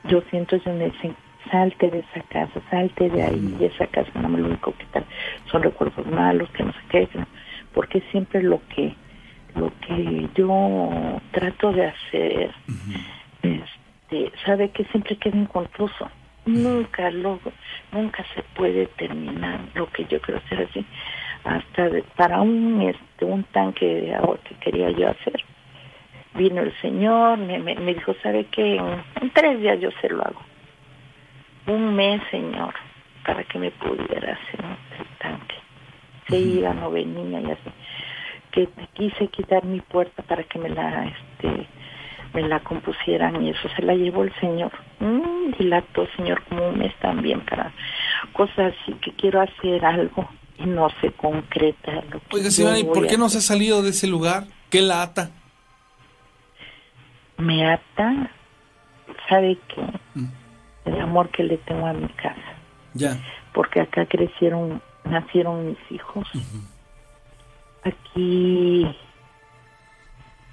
yo 0.06 0.22
siento, 0.30 0.56
ellos 0.56 0.76
me 0.76 0.86
dicen, 0.90 1.16
salte 1.52 1.90
de 1.90 2.00
esa 2.00 2.22
casa, 2.30 2.62
salte 2.70 3.10
de 3.10 3.24
ahí, 3.24 3.56
de 3.60 3.68
esa 3.68 3.88
casa 3.88 4.12
no 4.20 4.30
me 4.30 4.40
lo 4.40 4.48
único 4.48 4.74
que 4.74 4.86
tal, 4.92 5.06
son 5.46 5.64
recuerdos 5.64 6.06
malos, 6.08 6.50
que 6.52 6.64
no 6.64 6.74
sé 6.74 6.80
qué, 6.90 7.08
que 7.08 7.18
no- 7.20 7.28
porque 7.74 8.02
siempre 8.12 8.44
lo 8.44 8.62
que, 8.76 8.94
lo 9.56 9.72
que 9.80 10.28
yo 10.36 11.20
trato 11.32 11.72
de 11.72 11.86
hacer, 11.88 12.52
este, 13.42 14.32
sabe 14.46 14.70
que 14.72 14.84
siempre 14.86 15.16
queda 15.18 15.38
inconcluso, 15.38 16.10
nunca 16.46 17.10
lo, 17.12 17.40
nunca 17.92 18.24
se 18.36 18.44
puede 18.56 18.88
terminar 18.88 19.60
lo 19.76 19.88
que 19.88 20.06
yo 20.06 20.20
quiero 20.22 20.40
hacer 20.46 20.68
así, 20.70 20.86
hasta 21.44 21.90
de- 21.90 22.04
para 22.16 22.42
un, 22.42 22.82
este, 22.82 23.26
un 23.26 23.44
tanque 23.46 23.86
de 23.86 24.16
agua 24.16 24.38
que 24.44 24.56
quería 24.56 24.90
yo 24.92 25.10
hacer, 25.10 25.42
vino 26.36 26.62
el 26.62 26.74
señor, 26.82 27.38
me, 27.38 27.60
me, 27.60 27.76
me 27.76 27.94
dijo, 27.94 28.14
¿sabe 28.22 28.46
qué? 28.52 28.76
En, 28.76 28.86
en 29.22 29.30
tres 29.32 29.60
días 29.60 29.80
yo 29.80 29.90
se 30.02 30.10
lo 30.10 30.22
hago 30.22 30.42
un 31.70 31.96
mes, 31.96 32.22
señor, 32.32 32.74
para 33.26 33.44
que 33.44 33.60
me 33.60 33.72
pudiera 33.72 34.34
hacer 34.34 34.66
el 35.00 35.18
tanque. 35.20 35.56
Se 36.28 36.38
iba, 36.38 36.74
no 36.74 36.92
venía 36.92 37.42
y 37.42 37.52
así. 37.52 37.72
Que 38.52 38.68
quise 38.94 39.28
quitar 39.28 39.64
mi 39.64 39.80
puerta 39.82 40.24
para 40.24 40.44
que 40.44 40.60
me 40.60 40.70
la, 40.70 41.06
este, 41.06 41.68
me 42.34 42.42
la 42.48 42.60
compusieran 42.62 43.42
y 43.44 43.52
eso 43.52 43.70
se 43.76 43.84
la 43.84 43.94
llevó 43.94 44.24
el 44.24 44.34
señor. 44.40 44.72
Mm, 45.00 45.52
dilató, 45.58 46.08
señor, 46.18 46.44
como 46.46 46.70
un 46.70 46.78
mes 46.80 46.94
también 47.00 47.42
para 47.42 47.72
cosas 48.34 48.74
así 48.82 48.94
que 48.94 49.12
quiero 49.14 49.42
hacer 49.42 49.86
algo 49.86 50.28
y 50.58 50.66
no 50.66 50.90
se 51.02 51.12
concreta. 51.12 52.04
Lo 52.12 52.20
que 52.20 52.38
Oiga, 52.38 52.52
señora, 52.52 52.80
¿y 52.80 52.84
por 52.84 53.08
qué 53.08 53.18
no 53.18 53.30
se 53.30 53.40
ha 53.40 53.42
salido 53.42 53.82
de 53.82 53.92
ese 53.92 54.08
lugar? 54.08 54.46
¿Qué 54.70 54.82
la 54.82 55.04
ata? 55.04 55.32
Me 57.38 57.66
ata, 57.66 58.32
¿sabe 59.30 59.58
qué? 59.68 59.82
El 60.90 61.02
amor 61.02 61.30
que 61.30 61.44
le 61.44 61.58
tengo 61.58 61.86
a 61.88 61.94
mi 61.94 62.08
casa. 62.10 62.60
Ya. 62.94 63.18
porque 63.54 63.82
acá 63.82 64.06
crecieron, 64.06 64.82
nacieron 65.04 65.68
mis 65.68 65.92
hijos. 65.92 66.28
Aquí, 67.84 68.86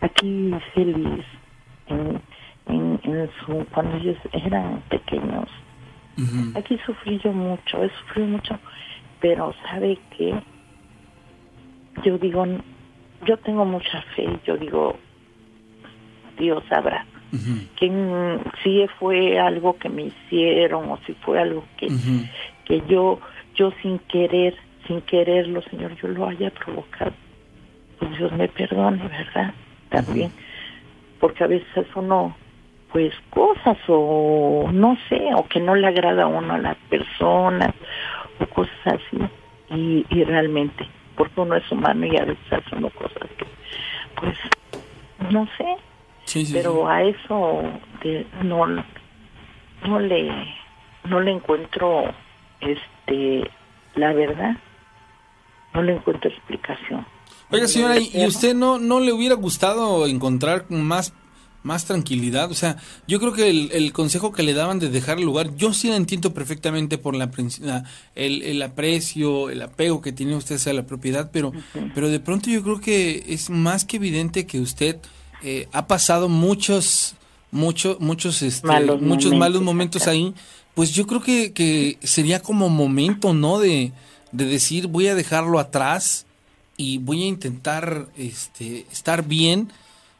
aquí 0.01 0.55
feliz, 0.75 1.25
en, 1.89 2.21
en, 2.67 3.01
en 3.05 3.31
su, 3.41 3.67
cuando 3.73 3.97
ellos 3.97 4.17
eran 4.33 4.83
pequeños. 4.89 5.49
Aquí 6.55 6.79
sufrí 6.87 7.19
yo 7.23 7.31
mucho, 7.33 7.83
he 7.83 7.91
sufrido 7.91 8.29
mucho, 8.29 8.59
pero 9.21 9.55
¿sabe 9.69 9.99
qué? 10.17 10.35
Yo 12.05 12.17
digo, 12.17 12.47
yo 13.27 13.37
tengo 13.39 13.67
mucha 13.67 14.01
fe, 14.15 14.27
yo 14.47 14.57
digo, 14.57 14.97
Dios 16.39 16.65
sabrá 16.71 17.05
que 17.77 18.39
si 18.63 18.87
fue 18.99 19.39
algo 19.39 19.79
que 19.79 19.89
me 19.89 20.05
hicieron 20.05 20.91
o 20.91 20.99
si 21.07 21.15
fue 21.15 21.41
algo 21.41 21.65
que, 21.77 21.89
que 22.65 22.83
yo 22.89 23.21
yo 23.55 23.73
sin 23.83 23.99
querer 24.01 24.55
sin 24.87 25.01
quererlo 25.03 25.63
señor 25.63 25.95
yo 25.97 26.09
lo 26.09 26.29
haya 26.29 26.51
provocado. 26.51 27.13
Pues 27.99 28.19
Dios 28.19 28.33
me 28.33 28.49
perdone 28.49 29.03
verdad 29.09 29.55
también. 29.89 30.31
Porque 31.21 31.45
a 31.45 31.47
veces 31.47 31.87
uno 31.95 32.37
pues 32.93 33.13
cosas 33.31 33.79
o 33.89 34.69
no 34.73 34.97
sé 35.09 35.31
o 35.35 35.47
que 35.47 35.61
no 35.61 35.75
le 35.75 35.87
agrada 35.87 36.25
a 36.25 36.27
uno 36.29 36.55
a 36.55 36.59
las 36.59 36.77
personas 36.89 37.75
o 38.39 38.47
cosas 38.47 38.87
así. 38.87 39.19
Y, 39.71 40.07
y 40.11 40.25
realmente 40.25 40.87
porque 41.17 41.41
uno 41.41 41.57
es 41.57 41.71
humano 41.73 42.07
y 42.07 42.17
a 42.17 42.25
veces 42.25 42.53
hace 42.53 42.77
uno 42.77 42.91
cosas 42.91 43.29
que 43.37 43.47
pues 44.21 44.37
no 45.31 45.49
sé 45.57 45.77
Sí, 46.27 46.45
sí, 46.45 46.53
pero 46.53 46.87
a 46.89 47.03
eso 47.03 47.63
de- 48.03 48.27
no 48.45 48.67
no 49.87 49.99
le 50.01 50.29
no 51.05 51.21
le 51.21 51.31
encuentro 51.33 52.05
este 52.61 53.51
la 53.95 54.13
verdad 54.13 54.57
no 55.73 55.83
le 55.83 55.95
encuentro 55.95 56.31
explicación. 56.31 57.07
Oiga, 57.51 57.69
señora, 57.69 57.99
¿y 57.99 58.27
usted 58.27 58.55
no, 58.55 58.79
no 58.79 58.99
le 59.01 59.13
hubiera 59.13 59.35
gustado 59.37 60.07
encontrar 60.07 60.65
más, 60.71 61.13
más 61.63 61.85
tranquilidad? 61.85 62.51
O 62.51 62.55
sea, 62.55 62.77
yo 63.07 63.21
creo 63.21 63.33
que 63.33 63.49
el, 63.51 63.71
el 63.73 63.93
consejo 63.93 64.33
que 64.33 64.43
le 64.43 64.53
daban 64.55 64.79
de 64.81 64.89
dejar 64.89 65.19
el 65.19 65.25
lugar, 65.25 65.55
yo 65.55 65.73
sí 65.73 65.89
la 65.89 65.97
entiendo 65.97 66.33
perfectamente 66.35 66.99
por 66.99 67.15
la, 67.15 67.31
el 68.15 68.63
aprecio, 68.63 69.51
el 69.51 69.63
apego 69.63 70.01
que 70.01 70.13
tiene 70.13 70.35
usted 70.35 70.57
hacia 70.57 70.73
la 70.73 70.87
propiedad, 70.87 71.31
pero, 71.33 71.53
pero 71.95 72.09
de 72.09 72.21
pronto 72.21 72.51
yo 72.51 72.63
creo 72.63 72.81
que 72.81 73.25
es 73.29 73.49
más 73.51 73.85
que 73.85 73.99
evidente 73.99 74.47
que 74.47 74.59
usted 74.59 74.99
eh, 75.43 75.69
ha 75.73 75.87
pasado 75.87 76.29
muchos, 76.29 77.15
muchos, 77.51 78.01
muchos, 78.01 78.43
este, 78.43 78.67
Malos 78.67 79.01
muchos 79.01 79.25
momentos 79.33 79.39
malos 79.39 79.63
momentos 79.63 80.07
ahí. 80.07 80.35
Pues 80.75 80.93
yo 80.93 81.07
creo 81.07 81.23
que, 81.23 81.53
que 81.53 81.99
sería 82.03 82.41
como 82.43 82.69
momento, 82.69 83.33
¿no? 83.33 83.59
De, 83.59 83.93
de 84.33 84.45
decir, 84.45 84.87
voy 84.89 85.07
a 85.09 85.15
dejarlo 85.15 85.59
atrás 85.59 86.27
y 86.77 86.99
voy 86.99 87.23
a 87.23 87.27
intentar 87.27 88.09
este, 88.19 88.87
estar 88.93 89.27
bien 89.27 89.73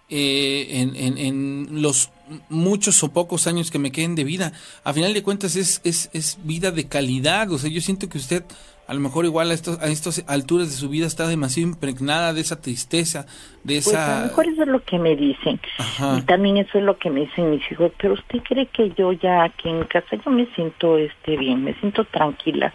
eh, 0.09 0.69
en, 0.71 0.97
en- 0.97 1.19
en 1.19 1.83
los 1.83 2.11
muchos 2.49 3.03
o 3.03 3.13
pocos 3.13 3.47
años 3.47 3.71
que 3.71 3.79
me 3.79 3.93
queden 3.93 4.15
de 4.15 4.25
vida. 4.25 4.53
A 4.83 4.93
final 4.93 5.13
de 5.15 5.23
cuentas 5.23 5.55
es, 5.57 5.81
es, 5.85 6.09
es 6.13 6.39
vida 6.45 6.71
de 6.71 6.87
calidad. 6.87 7.51
O 7.53 7.59
sea, 7.59 7.71
yo 7.71 7.81
siento 7.81 8.09
que 8.09 8.19
usted 8.19 8.43
a 8.89 8.95
lo 8.95 9.01
mejor 9.01 9.25
igual 9.25 9.51
a, 9.51 9.55
estos, 9.55 9.81
a 9.83 9.87
estas 9.89 10.25
alturas 10.29 10.69
de 10.69 10.77
su 10.77 10.89
vida 10.89 11.07
está 11.07 11.27
demasiado 11.27 11.71
impregnada 11.71 12.33
de 12.33 12.41
esa 12.41 12.61
tristeza, 12.61 13.27
de 13.65 13.81
pues 13.83 13.89
a 13.89 13.93
lo 13.93 14.15
esa... 14.15 14.27
mejor 14.27 14.47
eso 14.47 14.63
es 14.63 14.69
lo 14.69 14.85
que 14.85 14.99
me 14.99 15.17
dicen. 15.17 15.61
Ajá. 15.79 16.19
y 16.19 16.23
también 16.23 16.57
eso 16.57 16.79
es 16.79 16.85
lo 16.85 16.97
que 16.97 17.11
me 17.11 17.21
dicen 17.21 17.51
mis 17.51 17.71
hijos. 17.71 17.91
Pero 17.99 18.15
usted 18.15 18.39
cree 18.45 18.67
que 18.67 18.91
yo 18.97 19.13
ya 19.13 19.43
aquí 19.43 19.69
en 19.69 19.85
casa 19.85 20.17
yo 20.25 20.31
me 20.31 20.47
siento 20.55 20.99
este 20.99 21.37
bien 21.37 21.65
me 21.65 21.75
siento 21.75 22.05
tranquila. 22.05 22.73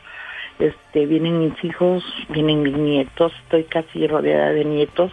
Este 0.59 1.05
vienen 1.05 1.39
mis 1.39 1.63
hijos 1.63 2.03
vienen 2.29 2.61
mis 2.61 2.77
nietos 2.77 3.31
estoy 3.43 3.63
casi 3.63 4.05
rodeada 4.05 4.51
de 4.51 4.65
nietos 4.65 5.11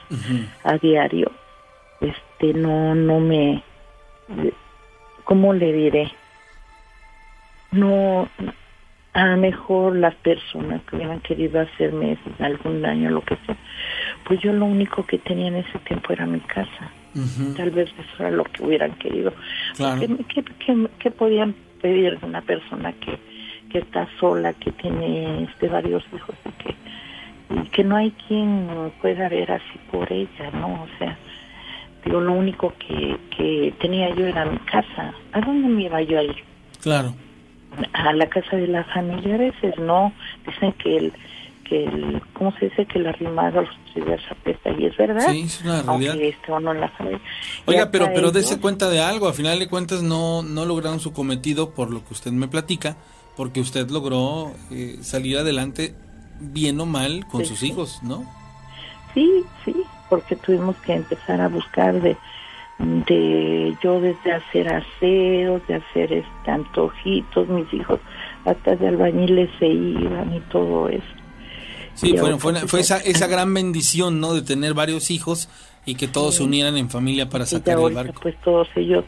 a 0.65 0.77
diario. 0.79 1.31
Este 2.01 2.55
no 2.55 2.95
no 2.95 3.21
me 3.21 3.63
cómo 5.25 5.53
le 5.53 5.73
diré 5.73 6.13
no 7.71 8.29
a 9.15 9.27
lo 9.27 9.37
mejor 9.39 9.97
las 9.97 10.15
personas 10.17 10.83
que 10.83 10.97
hubieran 10.97 11.21
querido 11.21 11.61
hacerme 11.61 12.17
algún 12.39 12.83
daño 12.83 13.11
lo 13.11 13.23
que 13.23 13.37
sea 13.47 13.57
pues 14.25 14.41
yo 14.41 14.53
lo 14.53 14.67
único 14.67 15.05
que 15.07 15.19
tenía 15.19 15.49
en 15.49 15.57
ese 15.57 15.79
tiempo 15.81 16.13
era 16.13 16.27
mi 16.27 16.41
casa 16.41 16.91
tal 17.57 17.71
vez 17.71 17.89
eso 17.99 18.15
era 18.21 18.31
lo 18.31 18.45
que 18.45 18.63
hubieran 18.63 18.93
querido 18.93 19.33
Claro. 19.77 20.01
¿Qué, 20.01 20.25
qué, 20.43 20.45
qué- 20.65 20.89
qué 20.99 21.11
podían 21.11 21.55
pedir 21.83 22.19
de 22.21 22.27
una 22.27 22.43
persona 22.43 22.93
que, 22.93 23.19
que 23.71 23.79
está 23.79 24.07
sola, 24.21 24.53
que 24.53 24.71
tiene 24.73 25.45
este, 25.45 25.69
varios 25.69 26.05
hijos 26.15 26.35
y 26.45 26.51
que, 26.63 26.75
y 27.55 27.69
que 27.71 27.85
no 27.85 27.97
hay 27.97 28.11
quien 28.27 28.69
pueda 29.01 29.29
ver 29.29 29.51
así 29.53 29.79
por 29.91 30.13
ella, 30.13 30.51
¿no? 30.53 30.83
O 30.83 30.89
sea, 30.99 31.17
digo, 32.05 32.21
lo 32.21 32.33
único 32.33 32.73
que, 32.79 33.17
que 33.37 33.73
tenía 33.81 34.15
yo 34.15 34.27
era 34.27 34.45
mi 34.45 34.59
casa. 34.59 35.15
¿A 35.33 35.41
dónde 35.41 35.69
me 35.69 35.85
iba 35.85 36.03
yo 36.03 36.19
a 36.19 36.23
ir? 36.25 36.37
Claro. 36.83 37.15
A 37.93 38.13
la 38.13 38.29
casa 38.29 38.57
de 38.57 38.67
la 38.67 38.85
familia 38.85 39.35
a 39.35 39.39
veces, 39.39 39.79
¿no? 39.79 40.13
Dicen 40.47 40.73
que 40.75 40.97
el, 40.97 41.13
que 41.65 41.85
el, 41.85 42.23
¿cómo 42.33 42.53
se 42.59 42.67
dice? 42.71 42.87
Que 42.87 42.99
el 42.99 43.07
arrimado 43.07 43.61
a 43.61 43.63
los 43.63 43.77
tres 43.95 44.21
apesta 44.31 44.71
y 44.71 44.87
es 44.87 44.97
verdad. 44.97 45.31
Sí, 45.31 45.43
es 45.43 45.61
una 45.63 45.83
realidad. 45.83 46.13
Aunque 46.13 46.29
esté 46.29 46.53
uno 46.53 46.73
en 46.73 46.81
la 46.81 46.89
familia. 46.89 47.21
Y 47.67 47.71
Oiga, 47.71 47.91
pero, 47.91 48.07
pero 48.07 48.19
ellos- 48.21 48.33
dése 48.33 48.59
cuenta 48.61 48.89
de 48.89 49.01
algo, 49.01 49.29
a 49.29 49.33
final 49.33 49.59
de 49.59 49.69
cuentas 49.69 50.03
no, 50.03 50.43
no 50.43 50.65
lograron 50.65 50.99
su 51.01 51.13
cometido 51.13 51.75
por 51.75 51.91
lo 51.91 52.05
que 52.05 52.15
usted 52.15 52.33
me 52.33 52.49
platica, 52.49 52.97
porque 53.37 53.61
usted 53.61 53.89
logró 53.91 54.53
eh, 54.71 54.99
salir 55.03 55.39
adelante 55.39 55.95
bien 56.41 56.81
o 56.81 56.87
mal 56.87 57.27
con 57.31 57.43
Sí, 57.43 57.47
sus 57.49 57.59
sí. 57.61 57.67
hijos, 57.69 58.01
¿no? 58.03 58.25
Sí, 59.15 59.45
sí, 59.65 59.75
porque 60.09 60.37
tuvimos 60.37 60.77
que 60.79 60.95
empezar 60.95 61.41
a 61.41 61.49
buscar 61.49 62.01
de, 62.01 62.17
de 62.79 63.77
yo 63.83 64.01
desde 64.01 64.33
hacer 64.33 64.69
aseos, 64.69 65.67
de 65.67 65.75
hacer 65.75 66.13
este, 66.13 66.51
antojitos, 66.51 67.49
mis 67.49 67.73
hijos 67.75 68.01
hasta 68.45 68.77
de 68.77 68.89
albañiles 68.89 69.51
se 69.59 69.67
iban 69.67 70.35
y 70.35 70.41
todo 70.53 70.89
eso. 70.89 71.03
Sí, 71.95 72.15
Y 72.15 72.17
fue, 72.17 72.39
fue, 72.39 72.55
fue 72.69 72.81
esa, 72.81 72.99
esa 72.99 73.27
gran 73.27 73.53
bendición, 73.53 74.21
¿no? 74.21 74.33
De 74.33 74.43
tener 74.43 74.75
varios 74.75 75.11
hijos 75.11 75.49
y 75.85 75.97
que 75.97 76.07
todos 76.07 76.37
se 76.37 76.45
unieran 76.45 76.77
en 76.77 76.89
familia 76.91 77.29
para 77.29 77.47
sacar 77.47 77.79
el 77.79 77.95
barco. 77.95 78.21
pues 78.23 78.37
todos 78.43 78.69
ellos 78.77 79.05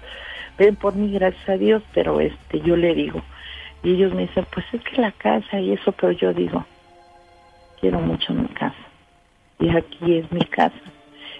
ven 0.59 0.77
por 0.77 0.95
mí, 0.95 1.13
gracias 1.13 1.49
a 1.49 1.57
Dios, 1.57 1.83
pero 1.95 2.21
este 2.21 2.61
yo 2.61 2.77
le 2.77 2.95
digo, 2.95 3.23
y 3.83 3.93
ellos 3.93 4.13
me 4.13 4.23
dicen, 4.23 4.47
pues 4.53 4.67
es 4.73 4.83
que 4.83 5.01
la 5.01 5.13
casa 5.13 5.59
y 5.59 5.73
eso, 5.73 5.93
pero 5.93 6.13
yo 6.13 6.35
digo, 6.35 6.67
quiero 7.81 7.99
mucho 8.01 8.35
mi 8.35 8.49
casa, 8.49 8.77
y 9.59 9.71
aquí 9.71 10.17
es 10.17 10.31
mi 10.31 10.45
casa. 10.45 10.81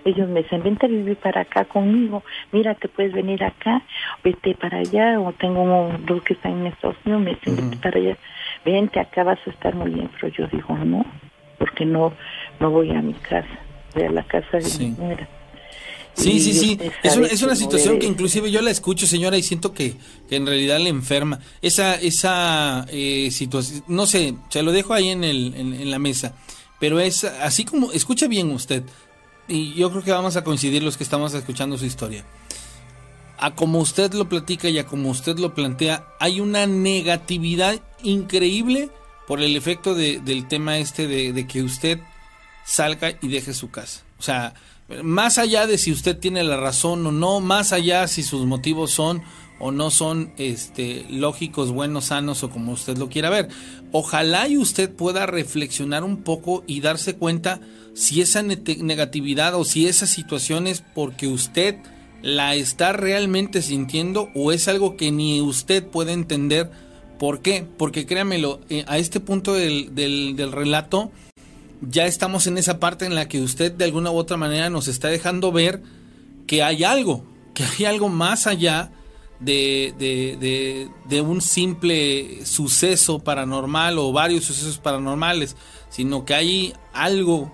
Ellos 0.05 0.29
me 0.29 0.43
dicen, 0.43 0.63
vente 0.63 0.87
a 0.87 0.89
vivir 0.89 1.17
para 1.17 1.43
acá 1.43 1.65
conmigo, 1.65 2.23
mira, 2.53 2.75
te 2.75 2.89
puedes 2.89 3.13
venir 3.13 3.43
acá, 3.45 3.83
vete 4.25 4.55
para 4.55 4.79
allá, 4.79 5.21
o 5.21 5.33
tengo 5.33 5.63
un- 5.63 6.07
dos 6.07 6.23
que 6.23 6.35
están 6.35 6.53
en 6.61 6.67
Estados 6.69 6.97
Unidos, 7.05 7.23
me 7.23 7.31
dicen, 7.35 7.57
vete 7.57 7.77
para 7.77 7.99
allá, 7.99 8.17
vente 8.65 9.01
acá, 9.01 9.25
vas 9.25 9.39
a 9.47 9.51
estar 9.51 9.75
muy 9.75 9.91
bien, 9.91 10.11
pero 10.21 10.33
yo 10.33 10.47
digo, 10.49 10.77
no, 10.77 11.05
porque 11.59 11.85
no, 11.85 12.13
no 12.61 12.71
voy 12.71 12.91
a 12.93 13.03
mi 13.03 13.15
casa, 13.15 13.49
voy 13.95 14.05
a 14.05 14.11
la 14.11 14.23
casa 14.25 14.59
de 14.59 14.79
mi 14.79 14.91
nuera. 14.93 15.29
Sí, 16.15 16.41
sí, 16.41 16.53
sí. 16.55 16.79
Es 17.03 17.17
una, 17.17 17.27
es 17.29 17.43
una 17.43 17.55
situación 17.57 17.99
que 17.99 18.07
inclusive 18.07 18.51
yo 18.51 18.61
la 18.61 18.71
escucho, 18.71 19.07
señora, 19.07 19.39
y 19.39 19.43
siento 19.43 19.73
que, 19.73 19.95
que 20.29 20.37
en 20.37 20.47
realidad 20.47 20.79
le 20.81 20.91
enferma. 20.91 21.39
Esa, 21.63 21.95
esa 21.95 22.85
eh, 22.91 23.31
situación, 23.31 23.85
no 23.87 24.07
sé, 24.07 24.35
se 24.51 24.63
lo 24.63 24.73
dejo 24.73 24.93
ahí 24.93 25.09
en, 25.09 25.25
el, 25.25 25.55
en, 25.57 25.73
en 25.73 25.91
la 25.91 25.99
mesa, 25.99 26.35
pero 26.79 26.99
es 27.01 27.25
así 27.25 27.65
como, 27.65 27.93
escucha 27.93 28.27
bien 28.27 28.51
usted, 28.51 28.83
y 29.51 29.75
yo 29.75 29.91
creo 29.91 30.03
que 30.03 30.13
vamos 30.13 30.37
a 30.37 30.45
coincidir 30.45 30.83
los 30.83 30.97
que 30.97 31.05
estamos 31.05 31.35
escuchando 31.35 31.77
su 31.77 31.85
historia. 31.87 32.25
A 33.39 33.55
como 33.55 33.79
usted 33.81 34.13
lo 34.15 34.29
platica 34.29 34.69
y 34.69 34.79
a 34.79 34.87
como 34.87 35.11
usted 35.11 35.39
lo 35.39 35.55
plantea, 35.55 36.05
hay 36.19 36.41
una 36.41 36.67
negatividad 36.67 37.81
increíble 38.03 38.91
por 39.27 39.41
el 39.41 39.57
efecto 39.57 39.95
de- 39.95 40.21
del 40.21 40.47
tema 40.49 40.79
este 40.79 41.07
de, 41.07 41.33
de 41.33 41.47
que 41.47 41.63
usted 41.63 42.01
salga 42.67 43.13
y 43.23 43.29
deje 43.29 43.55
su 43.55 43.71
casa. 43.71 44.03
O 44.19 44.23
sea, 44.23 44.55
más 45.03 45.39
allá 45.39 45.67
de 45.67 45.79
si 45.79 45.91
usted 45.93 46.19
tiene 46.19 46.43
la 46.45 46.57
razón 46.57 47.07
o 47.07 47.13
no, 47.13 47.41
más 47.41 47.73
allá 47.73 48.07
si 48.09 48.23
sus 48.23 48.45
motivos 48.45 48.91
son 48.91 49.23
o 49.61 49.71
no 49.71 49.91
son 49.91 50.33
este 50.39 51.07
lógicos, 51.09 51.71
buenos, 51.71 52.07
sanos 52.07 52.43
o 52.43 52.51
como 52.51 52.73
usted 52.73 52.99
lo 52.99 53.09
quiera 53.09 53.31
ver. 53.31 53.49
Ojalá 53.93 54.49
y 54.49 54.57
usted 54.57 54.91
pueda 54.91 55.27
reflexionar 55.27 56.03
un 56.03 56.23
poco 56.23 56.65
y 56.67 56.81
darse 56.81 57.15
cuenta 57.15 57.61
si 57.95 58.23
esa 58.23 58.43
negatividad 58.43 59.55
o 59.55 59.65
si 59.65 59.87
esa 59.87 60.07
situación 60.07 60.67
es 60.67 60.83
porque 60.95 61.29
usted 61.29 61.77
la 62.23 62.55
está 62.55 62.93
realmente 62.93 63.63
sintiendo 63.63 64.31
o 64.35 64.51
es 64.51 64.67
algo 64.67 64.97
que 64.97 65.13
ni 65.13 65.41
usted 65.41 65.87
puede 65.87 66.13
entender. 66.13 66.71
¿Por 67.19 67.43
qué? 67.43 67.67
Porque 67.77 68.07
créamelo, 68.07 68.61
eh, 68.71 68.85
a 68.89 68.97
este 68.97 69.21
punto 69.21 69.53
del 69.53 70.53
relato, 70.53 71.13
ya 71.83 72.07
estamos 72.07 72.47
en 72.47 72.59
esa 72.59 72.81
parte 72.81 73.05
en 73.05 73.15
la 73.15 73.29
que 73.29 73.41
usted 73.41 73.73
de 73.73 73.85
alguna 73.85 74.11
u 74.11 74.17
otra 74.17 74.37
manera 74.37 74.71
nos 74.71 74.89
está 74.89 75.09
dejando 75.09 75.53
ver 75.53 75.83
que 76.47 76.63
hay 76.63 76.85
algo, 76.85 77.25
que 77.55 77.65
hay 77.65 77.85
algo 77.85 78.09
más 78.09 78.47
allá 78.47 78.91
de, 79.41 79.95
de, 79.99 80.37
de- 80.39 80.89
de 81.07 81.21
un 81.21 81.41
simple 81.41 82.45
suceso 82.47 83.19
paranormal 83.19 83.99
o 83.99 84.13
varios 84.13 84.45
sucesos 84.45 84.79
paranormales, 84.79 85.57
sino 85.89 86.25
que 86.25 86.35
hay 86.35 86.75
algo 86.93 87.51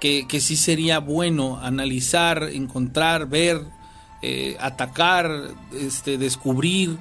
que, 0.00 0.26
que 0.26 0.40
sí 0.40 0.56
sería 0.56 0.98
bueno 0.98 1.58
analizar, 1.62 2.44
encontrar, 2.52 3.28
ver, 3.28 3.62
eh, 4.22 4.56
atacar, 4.60 5.50
este, 5.78 6.16
descubrir, 6.18 6.98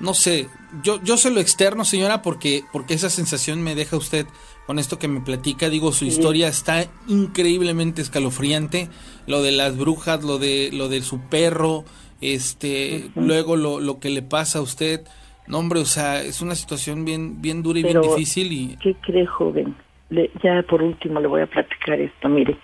no 0.00 0.12
sé, 0.12 0.48
yo, 0.82 1.00
yo 1.02 1.16
soy 1.16 1.32
lo 1.32 1.40
externo, 1.40 1.84
señora, 1.84 2.20
porque, 2.20 2.64
porque 2.72 2.94
esa 2.94 3.08
sensación 3.10 3.62
me 3.62 3.74
deja 3.74 3.96
usted 3.96 4.26
con 4.66 4.78
esto 4.78 4.98
que 4.98 5.08
me 5.08 5.20
platica. 5.20 5.68
Digo, 5.70 5.92
su 5.92 6.04
historia 6.04 6.48
está 6.48 6.86
increíblemente 7.06 8.02
escalofriante. 8.02 8.88
Lo 9.26 9.42
de 9.42 9.52
las 9.52 9.76
brujas, 9.76 10.22
lo 10.24 10.38
de, 10.38 10.70
lo 10.72 10.88
de 10.88 11.02
su 11.02 11.20
perro, 11.20 11.84
este, 12.32 13.10
luego 13.16 13.56
lo, 13.56 13.80
lo 13.80 13.98
que 14.00 14.10
le 14.10 14.22
pasa 14.22 14.60
a 14.60 14.62
usted. 14.62 15.00
No, 15.46 15.58
hombre, 15.58 15.80
o 15.80 15.84
sea, 15.84 16.22
es 16.22 16.40
una 16.40 16.54
situación 16.54 17.04
bien, 17.04 17.42
bien 17.42 17.62
dura 17.62 17.78
y 17.80 17.82
Pero, 17.82 18.00
bien 18.00 18.14
difícil 18.14 18.52
y 18.52 18.76
¿Qué 18.78 18.94
cree, 18.94 19.26
joven? 19.26 19.74
Le- 20.08 20.30
ya 20.42 20.62
por 20.62 20.82
último 20.82 21.20
le 21.20 21.26
voy 21.28 21.42
a 21.42 21.46
platicar 21.46 22.00
esto. 22.00 22.28
Mire, 22.28 22.56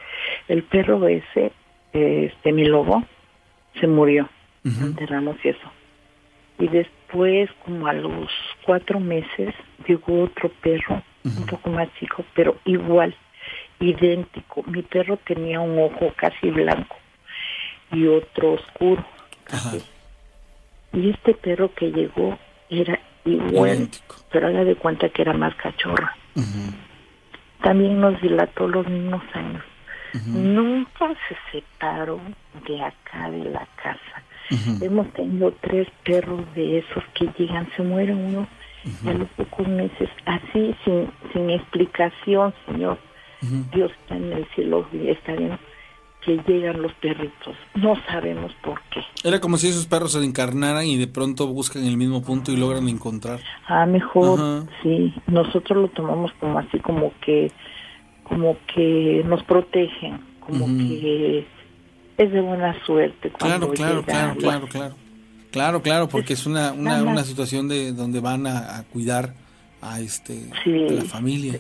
el 0.49 0.63
perro 0.63 1.07
ese, 1.07 1.53
este, 1.93 2.53
mi 2.53 2.65
lobo, 2.65 3.05
se 3.81 3.87
murió. 3.87 4.29
Lo 4.63 4.87
enterramos 4.87 5.37
y 5.45 5.49
eso. 5.49 5.73
Y 6.59 6.69
después, 6.69 7.51
como 7.65 7.87
a 7.87 7.93
los 7.95 8.29
cuatro 8.65 9.01
meses, 9.01 9.55
llegó 9.89 10.25
otro 10.25 10.51
perro, 10.63 11.03
un 11.25 11.47
poco 11.47 11.71
más 11.71 11.89
chico, 11.99 12.25
pero 12.35 12.59
igual, 12.67 13.15
idéntico. 13.79 14.63
Mi 14.65 14.83
perro 14.83 15.19
tenía 15.27 15.61
un 15.61 15.79
ojo 15.79 16.13
casi 16.17 16.51
blanco 16.51 16.97
y 17.93 18.07
otro 18.07 18.53
oscuro. 18.53 19.05
Y 20.93 21.11
este 21.11 21.35
perro 21.35 21.73
que 21.75 21.91
llegó 21.91 22.39
era 22.69 22.99
igual, 23.25 23.89
pero 24.31 24.49
haga 24.49 24.65
de 24.65 24.77
cuenta 24.77 25.09
que 25.09 25.23
era 25.23 25.33
más 25.33 25.55
cachorra. 25.57 26.17
También 27.63 28.01
nos 28.01 28.21
dilató 28.21 28.67
los 28.69 28.87
mismos 28.87 29.23
años. 29.35 29.63
Nunca 30.27 31.09
se 31.29 31.37
separó 31.53 32.21
de 32.67 32.83
acá, 32.83 33.31
de 33.31 33.45
la 33.51 33.67
casa. 33.77 34.23
Hemos 34.81 35.13
tenido 35.13 35.53
tres 35.61 35.87
perros 36.05 36.43
de 36.55 36.79
esos 36.79 37.05
que 37.15 37.29
llegan, 37.39 37.69
se 37.77 37.83
muere 37.83 38.13
uno 38.13 38.49
y 39.05 39.09
a 39.09 39.13
los 39.13 39.29
pocos 39.31 39.69
meses, 39.69 40.09
así 40.27 40.75
sin, 40.85 41.11
sin 41.33 41.51
explicación, 41.51 42.53
Señor. 42.67 42.99
Dios 43.73 43.93
está 43.93 44.17
en 44.17 44.33
el 44.33 44.47
cielo 44.55 44.87
y 44.93 45.09
está 45.09 45.33
bien 45.33 45.59
que 46.25 46.37
llegan 46.47 46.83
los 46.83 46.93
perritos. 46.95 47.57
No 47.75 47.95
sabemos 48.07 48.53
por 48.63 48.81
qué. 48.91 49.01
era 49.25 49.41
como 49.41 49.57
si 49.57 49.69
esos 49.69 49.87
perros 49.87 50.13
se 50.13 50.23
encarnaran 50.25 50.85
y 50.87 50.97
de 50.99 51.07
pronto 51.07 51.47
buscan 51.47 51.85
el 51.85 51.97
mismo 51.97 52.23
punto 52.23 52.53
y 52.53 52.57
logran 52.57 52.89
encontrar. 52.89 53.41
Ah, 53.67 53.87
mejor, 53.87 54.39
Ajá. 54.39 54.67
sí. 54.83 55.15
Nosotros 55.27 55.79
lo 55.83 55.89
tomamos 55.89 56.31
como 56.41 56.59
así, 56.59 56.79
como 56.81 57.13
que, 57.25 57.51
como 58.25 58.57
que 58.75 59.23
nos 59.27 59.43
protegen, 59.45 60.21
como 60.41 60.67
Ujú. 60.67 60.77
que 60.77 61.47
es 62.19 62.31
de 62.33 62.41
buena 62.43 62.75
suerte 62.85 63.31
Claro, 63.31 63.69
cuando 63.69 63.71
claro, 63.71 64.03
claro, 64.05 64.37
claro, 64.37 64.65
así. 64.67 64.73
claro. 64.73 64.95
Claro, 65.51 65.83
claro, 65.83 66.09
porque 66.09 66.35
es 66.35 66.47
una, 66.47 66.71
una, 66.73 67.03
más. 67.03 67.13
una 67.13 67.25
situación 67.25 67.67
de 67.67 67.93
donde 67.93 68.21
van 68.21 68.47
a, 68.47 68.77
a 68.79 68.83
cuidar 68.85 69.35
a 69.83 69.99
este 70.01 70.49
Sí. 70.63 70.87
a 70.89 70.93
la 70.93 71.03
familia. 71.05 71.59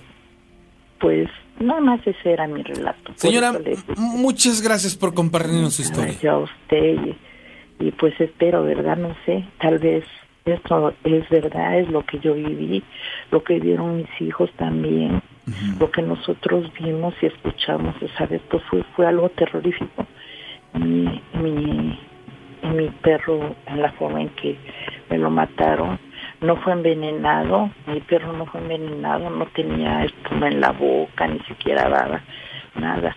Pues 1.00 1.28
nada 1.60 1.80
más 1.80 2.00
ese 2.06 2.32
era 2.32 2.46
mi 2.46 2.62
relato. 2.62 3.12
Señora, 3.16 3.52
muchas 3.96 4.62
gracias 4.62 4.96
por 4.96 5.14
compartirnos 5.14 5.74
su 5.74 5.82
historia. 5.82 6.14
Yo 6.20 6.32
a 6.32 6.38
usted 6.38 7.16
y, 7.78 7.86
y 7.86 7.90
pues 7.92 8.18
espero, 8.20 8.64
¿verdad? 8.64 8.96
No 8.96 9.14
sé, 9.24 9.44
tal 9.60 9.78
vez 9.78 10.04
esto 10.44 10.94
es 11.04 11.28
verdad, 11.28 11.78
es 11.78 11.88
lo 11.90 12.04
que 12.04 12.18
yo 12.18 12.34
viví, 12.34 12.82
lo 13.30 13.42
que 13.44 13.60
vieron 13.60 13.98
mis 13.98 14.20
hijos 14.20 14.50
también, 14.56 15.22
lo 15.78 15.90
que 15.90 16.02
nosotros 16.02 16.72
vimos 16.80 17.14
y 17.20 17.26
escuchamos 17.26 17.94
esa 18.00 18.26
vez, 18.26 18.40
pues 18.50 18.62
fue, 18.70 18.82
fue 18.96 19.06
algo 19.06 19.28
terrorífico. 19.30 20.06
Mi, 20.74 21.20
mi, 21.34 21.98
mi 22.74 22.88
perro, 23.02 23.54
en 23.66 23.82
la 23.82 23.92
forma 23.92 24.22
en 24.22 24.28
que 24.30 24.56
me 25.08 25.18
lo 25.18 25.30
mataron, 25.30 25.98
no 26.40 26.56
fue 26.56 26.72
envenenado, 26.72 27.70
mi 27.86 28.00
perro 28.00 28.32
no 28.32 28.46
fue 28.46 28.60
envenenado, 28.60 29.28
no 29.30 29.46
tenía 29.46 30.04
espuma 30.04 30.48
en 30.48 30.60
la 30.60 30.72
boca, 30.72 31.26
ni 31.26 31.38
siquiera 31.40 31.88
baba, 31.88 32.22
nada. 32.74 33.14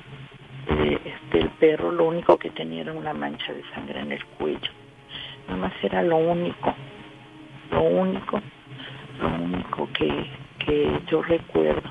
Eh, 0.68 1.00
este, 1.06 1.40
el 1.40 1.50
perro 1.52 1.92
lo 1.92 2.06
único 2.06 2.38
que 2.38 2.50
tenía 2.50 2.82
era 2.82 2.94
una 2.94 3.14
mancha 3.14 3.54
de 3.54 3.64
sangre 3.74 4.00
en 4.00 4.12
el 4.12 4.26
cuello. 4.26 4.72
Nada 5.48 5.60
más 5.60 5.74
era 5.82 6.02
lo 6.04 6.18
único, 6.18 6.74
lo 7.72 7.82
único, 7.82 8.42
lo 9.20 9.28
único 9.28 9.90
que, 9.94 10.30
que 10.66 11.00
yo 11.10 11.22
recuerdo. 11.22 11.90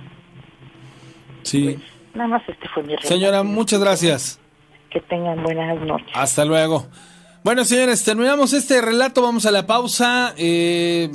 Sí. 1.42 1.78
Nada 2.14 2.28
más 2.28 2.42
este 2.48 2.68
fue 2.68 2.82
mi. 2.82 2.94
Señora, 3.02 3.42
muchas 3.42 3.80
gracias. 3.80 4.40
Que 4.90 5.00
tengan 5.00 5.42
buenas 5.42 5.80
noches. 5.80 6.10
Hasta 6.14 6.44
luego. 6.44 6.86
Bueno, 7.44 7.64
señores, 7.64 8.04
terminamos 8.04 8.52
este 8.52 8.80
relato. 8.80 9.22
Vamos 9.22 9.46
a 9.46 9.50
la 9.50 9.66
pausa. 9.66 10.34
Eh, 10.36 11.10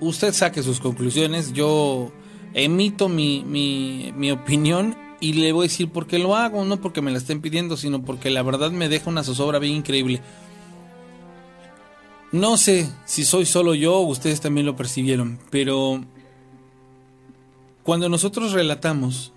usted 0.00 0.32
saque 0.32 0.62
sus 0.62 0.80
conclusiones. 0.80 1.52
Yo 1.52 2.12
emito 2.54 3.08
mi, 3.08 3.44
mi, 3.44 4.12
mi 4.16 4.30
opinión 4.30 4.96
y 5.20 5.34
le 5.34 5.52
voy 5.52 5.66
a 5.66 5.68
decir 5.68 5.90
por 5.90 6.06
qué 6.06 6.18
lo 6.18 6.34
hago. 6.34 6.64
No 6.64 6.80
porque 6.80 7.02
me 7.02 7.10
la 7.10 7.18
estén 7.18 7.42
pidiendo, 7.42 7.76
sino 7.76 8.02
porque 8.02 8.30
la 8.30 8.42
verdad 8.42 8.70
me 8.70 8.88
deja 8.88 9.10
una 9.10 9.22
zozobra 9.24 9.58
bien 9.58 9.74
increíble. 9.76 10.22
No 12.32 12.56
sé 12.56 12.90
si 13.04 13.24
soy 13.24 13.44
solo 13.46 13.74
yo 13.74 13.96
o 13.96 14.06
ustedes 14.06 14.40
también 14.40 14.66
lo 14.66 14.76
percibieron, 14.76 15.38
pero 15.50 16.04
cuando 17.84 18.08
nosotros 18.08 18.52
relatamos, 18.52 19.32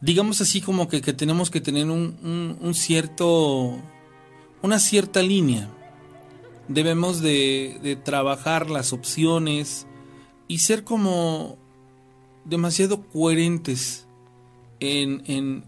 digamos 0.00 0.40
así 0.40 0.60
como 0.60 0.88
que, 0.88 1.00
que 1.00 1.12
tenemos 1.12 1.48
que 1.48 1.60
tener 1.60 1.86
un, 1.86 2.18
un- 2.24 2.58
un 2.60 2.74
cierto, 2.74 3.78
una 4.62 4.78
cierta 4.78 5.22
línea. 5.22 5.68
Debemos 6.68 7.20
de, 7.20 7.78
de 7.82 7.96
trabajar 7.96 8.70
las 8.70 8.92
opciones, 8.92 9.86
y 10.52 10.58
ser 10.58 10.84
como 10.84 11.56
demasiado 12.44 13.08
coherentes 13.08 14.06
en, 14.80 15.22
en, 15.24 15.64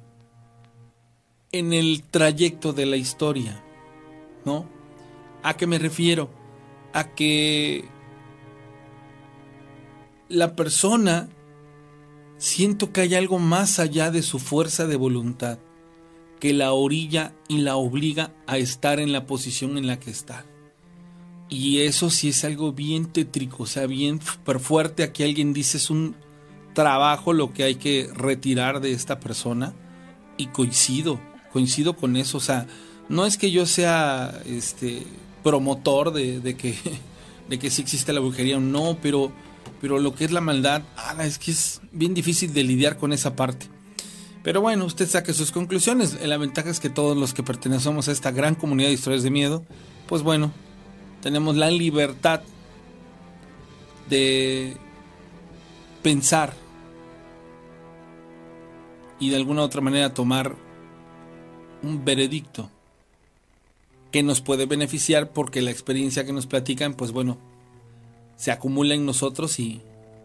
en 1.53 1.73
el 1.73 2.03
trayecto 2.03 2.75
de 2.75 2.85
la 2.85 2.97
historia, 2.97 3.65
¿no? 4.45 4.69
¿A 5.43 5.57
qué 5.57 5.67
me 5.67 5.79
refiero? 5.79 6.29
A 6.93 7.15
que 7.15 7.89
la 10.29 10.55
persona 10.55 11.31
siento 12.37 12.93
que 12.93 13.01
hay 13.01 13.15
algo 13.15 13.39
más 13.39 13.79
allá 13.79 14.11
de 14.11 14.21
su 14.21 14.39
fuerza 14.39 14.87
de 14.87 14.97
voluntad 14.97 15.59
que 16.45 16.53
la 16.53 16.75
orilla 16.75 17.33
y 17.49 17.63
la 17.63 17.77
obliga 17.77 18.31
a 18.47 18.59
estar 18.59 19.01
en 19.01 19.13
la 19.13 19.27
posición 19.27 19.79
en 19.79 19.87
la 19.87 19.99
que 19.99 20.11
está. 20.11 20.45
Y 21.49 21.79
eso 21.79 22.11
sí 22.11 22.29
es 22.29 22.45
algo 22.45 22.75
bien 22.75 23.07
tétrico, 23.07 23.63
o 23.63 23.67
sea, 23.67 23.87
bien 23.87 24.21
fuerte. 24.21 25.05
Aquí 25.05 25.23
alguien 25.23 25.55
dice 25.55 25.79
es 25.79 25.89
un 25.89 26.15
trabajo 26.75 27.33
lo 27.33 27.55
que 27.55 27.63
hay 27.63 27.77
que 27.77 28.11
retirar 28.13 28.83
de 28.83 28.93
esta 28.93 29.21
persona. 29.21 29.73
Y 30.37 30.49
coincido, 30.49 31.19
coincido 31.51 31.97
con 31.97 32.15
eso. 32.15 32.37
O 32.37 32.43
sea, 32.43 32.67
no 33.09 33.25
es 33.25 33.39
que 33.39 33.51
yo 33.51 33.65
sea 33.65 34.43
este 34.45 35.03
promotor 35.43 36.13
de, 36.13 36.41
de 36.41 36.59
que, 36.59 36.75
de 37.49 37.59
que 37.59 37.71
sí 37.71 37.81
existe 37.81 38.13
la 38.13 38.21
brujería 38.21 38.59
o 38.59 38.61
no, 38.61 38.99
pero, 39.01 39.33
pero 39.81 39.99
lo 39.99 40.15
que 40.15 40.27
es 40.27 40.31
la 40.31 40.43
maldad, 40.43 40.83
es 41.21 41.39
que 41.39 41.53
es 41.53 41.81
bien 41.91 42.13
difícil 42.13 42.53
de 42.53 42.65
lidiar 42.65 42.99
con 42.99 43.15
esa 43.15 43.35
parte. 43.35 43.71
Pero 44.45 44.61
bueno, 44.61 44.85
usted 44.85 45.09
saque 45.09 45.33
sus 45.33 45.51
conclusiones. 45.51 46.21
La 46.23 46.37
ventaja 46.37 46.69
es 46.69 46.79
que 46.79 46.91
todos 46.91 47.17
los 47.17 47.33
que 47.33 47.43
pertenecemos 47.43 48.09
a 48.09 48.13
esta 48.13 48.31
gran 48.31 48.55
comunidad 48.55 48.89
de 48.89 48.95
historias 48.95 49.23
de 49.23 49.31
miedo, 49.31 49.65
pues 50.07 50.23
bueno, 50.23 50.53
tenemos 51.23 51.57
la 51.57 51.71
libertad 51.71 52.43
de 54.11 54.77
pensar 56.03 56.53
y 59.19 59.31
de 59.31 59.37
alguna 59.37 59.63
otra 59.63 59.81
manera 59.81 60.13
tomar 60.13 60.55
un 61.83 62.05
veredicto 62.05 62.71
que 64.13 64.23
nos 64.23 64.43
puede 64.43 64.67
beneficiar 64.67 65.33
porque 65.33 65.63
la 65.63 65.71
experiencia 65.71 66.27
que 66.27 66.35
nos 66.35 66.47
platican, 66.47 66.93
pues 66.93 67.13
bueno, 67.13 67.39
se 68.37 68.53
acumula 68.53 68.95
en 68.95 69.07
nosotros 69.07 69.59
y, 69.59 69.81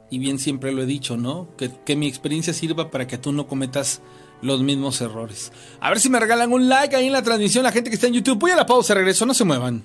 y 0.10 0.20
bien 0.20 0.40
siempre 0.40 0.72
lo 0.72 0.84
he 0.84 0.86
dicho, 0.86 1.18
¿no? 1.18 1.48
Que, 1.58 1.72
que, 1.86 1.96
mi 1.96 2.08
experiencia 2.08 2.54
sirva 2.54 2.90
para 2.92 3.08
que 3.08 3.18
tú 3.18 3.32
no 3.32 3.48
cometas 3.48 4.02
los 4.42 4.62
mismos 4.62 5.02
errores. 5.02 5.52
A 5.80 5.90
ver 5.90 6.00
si 6.00 6.10
me 6.10 6.20
regalan 6.20 6.52
un 6.52 6.70
like 6.70 6.96
ahí 6.96 7.08
en 7.08 7.14
la 7.14 7.22
transmisión, 7.22 7.64
la 7.64 7.72
gente 7.72 7.90
que 7.90 7.96
está 7.96 8.08
en 8.08 8.14
YouTube. 8.14 8.40
Voy 8.40 8.52
a 8.52 8.56
la 8.56 8.66
pausa, 8.66 8.94
regreso, 8.94 9.26
no 9.26 9.34
se 9.34 9.44
muevan. 9.44 9.84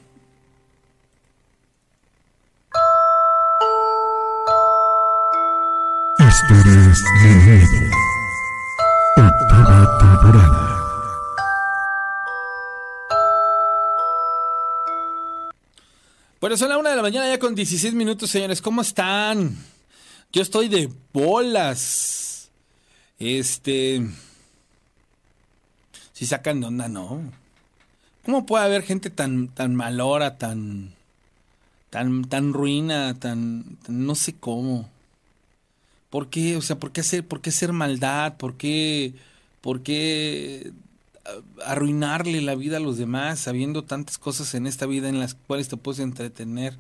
Historias 6.19 7.03
de 7.23 7.35
miedo. 7.35 7.91
Octava 9.17 9.99
temporada. 9.99 10.65
Bueno, 16.41 16.57
son 16.57 16.69
la 16.69 16.79
una 16.79 16.91
de 16.91 16.97
la 16.97 17.03
mañana 17.03 17.29
ya 17.29 17.39
con 17.39 17.55
16 17.55 17.95
minutos, 17.95 18.31
señores. 18.31 18.61
¿Cómo 18.61 18.83
están? 18.83 19.74
Yo 20.35 20.43
estoy 20.43 20.67
de 20.67 20.91
bolas. 21.13 22.51
Este. 23.21 24.05
Si 26.13 26.27
sacan 26.27 26.61
de 26.61 26.67
onda, 26.67 26.89
no. 26.89 27.23
¿Cómo 28.25 28.45
puede 28.45 28.65
haber 28.65 28.83
gente 28.83 29.11
tan, 29.11 29.47
tan 29.47 29.77
malora, 29.77 30.37
tan. 30.37 30.93
tan, 31.89 32.25
tan 32.25 32.53
ruina, 32.53 33.15
tan, 33.15 33.79
no 33.87 34.17
sé 34.17 34.33
cómo? 34.35 34.91
¿Por 36.11 36.31
qué? 36.31 36.57
O 36.57 36.63
sea, 36.63 36.81
¿por 36.81 36.91
qué 36.91 37.03
hacer, 37.03 37.25
por 37.25 37.41
qué 37.41 37.51
hacer 37.51 37.73
maldad? 37.73 38.37
¿Por 38.37 38.57
qué, 38.57 39.15
por 39.61 39.85
qué 39.85 40.73
arruinarle 41.65 42.43
la 42.43 42.57
vida 42.57 42.79
a 42.79 42.81
los 42.81 42.99
demás 42.99 43.39
sabiendo 43.39 43.85
tantas 43.85 44.19
cosas 44.19 44.53
en 44.55 44.67
esta 44.67 44.87
vida 44.87 45.09
en 45.09 45.21
las 45.21 45.35
cuales 45.35 45.69
te 45.69 45.77
puedes 45.77 46.01
entretener 46.01 46.77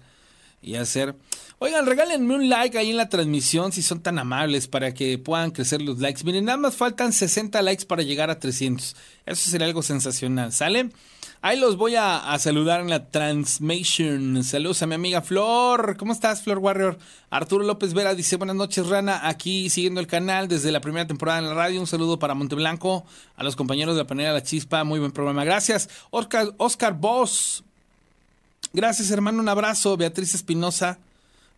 y 0.64 0.76
hacer? 0.76 1.14
Oigan, 1.58 1.86
regálenme 1.86 2.34
un 2.34 2.48
like 2.48 2.76
ahí 2.76 2.90
en 2.90 2.96
la 2.96 3.08
transmisión 3.08 3.72
si 3.72 3.82
son 3.82 4.02
tan 4.02 4.18
amables 4.18 4.66
para 4.66 4.92
que 4.92 5.18
puedan 5.18 5.50
crecer 5.50 5.80
los 5.80 5.98
likes. 5.98 6.24
Miren, 6.24 6.44
nada 6.44 6.58
más 6.58 6.74
faltan 6.74 7.12
60 7.12 7.62
likes 7.62 7.86
para 7.86 8.02
llegar 8.02 8.30
a 8.30 8.38
300. 8.38 8.96
Eso 9.26 9.50
sería 9.50 9.66
algo 9.66 9.82
sensacional, 9.82 10.52
¿sale? 10.52 10.90
Ahí 11.46 11.60
los 11.60 11.76
voy 11.76 11.94
a, 11.94 12.34
saludar 12.38 12.80
en 12.80 12.88
la 12.88 13.10
transmission. 13.10 14.42
Saludos 14.44 14.82
a 14.82 14.86
mi 14.86 14.94
amiga 14.94 15.20
Flor. 15.20 15.98
¿Cómo 15.98 16.14
estás, 16.14 16.42
Flor 16.42 16.56
Warrior? 16.56 16.98
Arturo 17.28 17.64
López 17.64 17.92
Vera 17.92 18.14
dice: 18.14 18.36
Buenas 18.36 18.56
noches, 18.56 18.86
Rana. 18.86 19.28
Aquí 19.28 19.68
siguiendo 19.68 20.00
el 20.00 20.06
canal 20.06 20.48
desde 20.48 20.72
la 20.72 20.80
primera 20.80 21.06
temporada 21.06 21.40
en 21.40 21.46
la 21.46 21.52
radio. 21.52 21.80
Un 21.80 21.86
saludo 21.86 22.18
para 22.18 22.32
Monteblanco, 22.32 23.04
a 23.36 23.44
los 23.44 23.56
compañeros 23.56 23.94
de 23.94 24.02
la 24.02 24.06
panera 24.06 24.32
La 24.32 24.42
Chispa. 24.42 24.84
Muy 24.84 25.00
buen 25.00 25.12
programa. 25.12 25.44
Gracias. 25.44 25.90
Oscar, 26.10 26.54
Oscar 26.56 26.94
Boss. 26.94 27.62
Gracias, 28.74 29.12
hermano. 29.12 29.38
Un 29.38 29.48
abrazo. 29.48 29.96
Beatriz 29.96 30.34
Espinosa. 30.34 30.98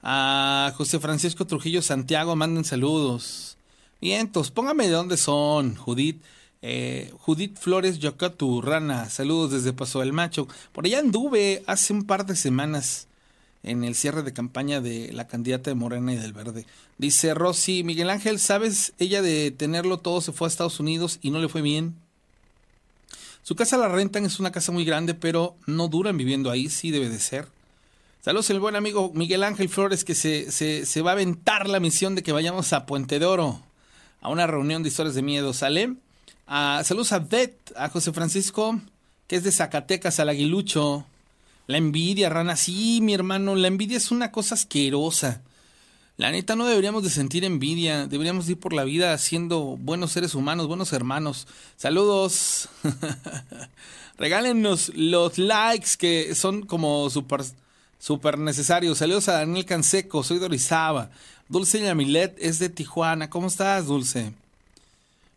A 0.03 0.75
José 0.77 1.01
Francisco 1.01 1.47
Trujillo 1.47 1.81
Santiago. 1.81 2.37
Manden 2.37 2.65
saludos. 2.65 3.57
Vientos. 4.03 4.51
Póngame 4.51 4.85
de 4.87 4.93
dónde 4.93 5.17
son, 5.17 5.77
Judith. 5.77 6.23
Eh, 6.61 7.11
Judith 7.21 7.57
Flores 7.57 8.01
Yocatu 8.01 8.61
Rana, 8.61 9.09
saludos 9.09 9.53
desde 9.53 9.73
Paso 9.73 10.01
del 10.01 10.13
Macho. 10.13 10.47
Por 10.73 10.85
allá 10.85 10.99
anduve 10.99 11.63
hace 11.67 11.95
un 11.95 12.05
par 12.05 12.27
de 12.27 12.37
semanas 12.37 13.09
en 13.63 13.83
el 13.83 13.95
cierre 13.95 14.23
de 14.23 14.35
campaña 14.35 14.83
de 14.83 15.11
la 15.13 15.27
candidata 15.27 15.71
de 15.71 15.75
Morena 15.75 16.13
y 16.13 16.17
del 16.17 16.35
Verde. 16.35 16.67
Dice 16.99 17.33
Rosy, 17.33 17.83
Miguel 17.83 18.11
Ángel, 18.11 18.39
¿sabes? 18.39 18.93
Ella 18.99 19.23
de 19.23 19.53
tenerlo 19.53 19.99
todo 19.99 20.21
se 20.21 20.33
fue 20.33 20.49
a 20.49 20.51
Estados 20.51 20.81
Unidos 20.81 21.19
y 21.23 21.31
no 21.31 21.39
le 21.39 21.49
fue 21.49 21.63
bien. 21.63 21.95
Su 23.47 23.55
casa 23.55 23.77
la 23.79 23.87
rentan, 23.87 24.25
es 24.25 24.41
una 24.41 24.51
casa 24.51 24.73
muy 24.73 24.85
grande, 24.85 25.15
pero 25.15 25.57
no 25.67 25.87
duran 25.87 26.17
viviendo 26.17 26.51
ahí, 26.51 26.69
sí 26.69 26.91
debe 26.91 27.09
de 27.09 27.21
ser. 27.21 27.47
Saludos 28.21 28.51
el 28.51 28.59
buen 28.59 28.75
amigo 28.75 29.13
Miguel 29.15 29.45
Ángel 29.45 29.69
Flores 29.69 30.05
que 30.05 30.17
se, 30.17 30.51
se, 30.51 30.85
se 30.85 31.01
va 31.01 31.11
a 31.11 31.13
aventar 31.13 31.69
la 31.69 31.79
misión 31.79 32.17
de 32.17 32.25
que 32.25 32.33
vayamos 32.33 32.73
a 32.73 32.87
Puente 32.87 33.21
de 33.21 33.25
Oro 33.25 33.63
a 34.21 34.31
una 34.31 34.49
reunión 34.49 34.83
de 34.83 34.89
historias 34.89 35.15
de 35.15 35.23
miedo. 35.23 35.53
¿Sale? 35.53 35.91
Uh, 36.49 36.83
saludos 36.83 37.13
a 37.13 37.21
Beth, 37.21 37.73
a 37.77 37.89
José 37.89 38.13
Francisco, 38.13 38.81
que 39.29 39.37
es 39.37 39.45
de 39.45 39.53
Zacatecas, 39.53 40.19
al 40.19 40.31
Aguilucho. 40.31 41.07
La 41.69 41.79
envidia, 41.79 42.29
rana, 42.29 42.57
sí, 42.57 42.99
mi 43.01 43.15
hermano, 43.15 43.55
la 43.55 43.69
envidia 43.69 43.99
es 43.99 44.11
una 44.11 44.33
cosa 44.33 44.57
asquerosa. 44.57 45.41
La 46.19 46.31
neta, 46.31 46.57
no 46.57 46.65
deberíamos 46.67 47.03
de 47.03 47.11
sentir 47.11 47.45
envidia, 47.45 48.07
deberíamos 48.07 48.49
ir 48.49 48.59
por 48.59 48.73
la 48.73 48.85
vida 48.85 49.17
siendo 49.19 49.77
buenos 49.77 50.13
seres 50.13 50.35
humanos, 50.35 50.67
buenos 50.67 50.95
hermanos. 50.95 51.47
Saludos. 51.77 52.71
Regálenos 54.19 54.93
los 54.95 55.37
likes 55.37 55.91
que 55.99 56.35
son 56.35 56.63
como 56.65 57.11
súper 57.11 57.43
super 57.99 58.39
necesarios. 58.39 58.97
Saludos 58.97 59.29
a 59.29 59.35
Daniel 59.35 59.67
Canseco, 59.67 60.25
soy 60.25 60.39
de. 60.39 61.11
Dulce 61.51 61.83
Yamilet 61.83 62.35
es 62.39 62.59
de 62.59 62.71
Tijuana. 62.71 63.29
¿Cómo 63.29 63.49
estás, 63.49 63.87
Dulce? 63.87 64.33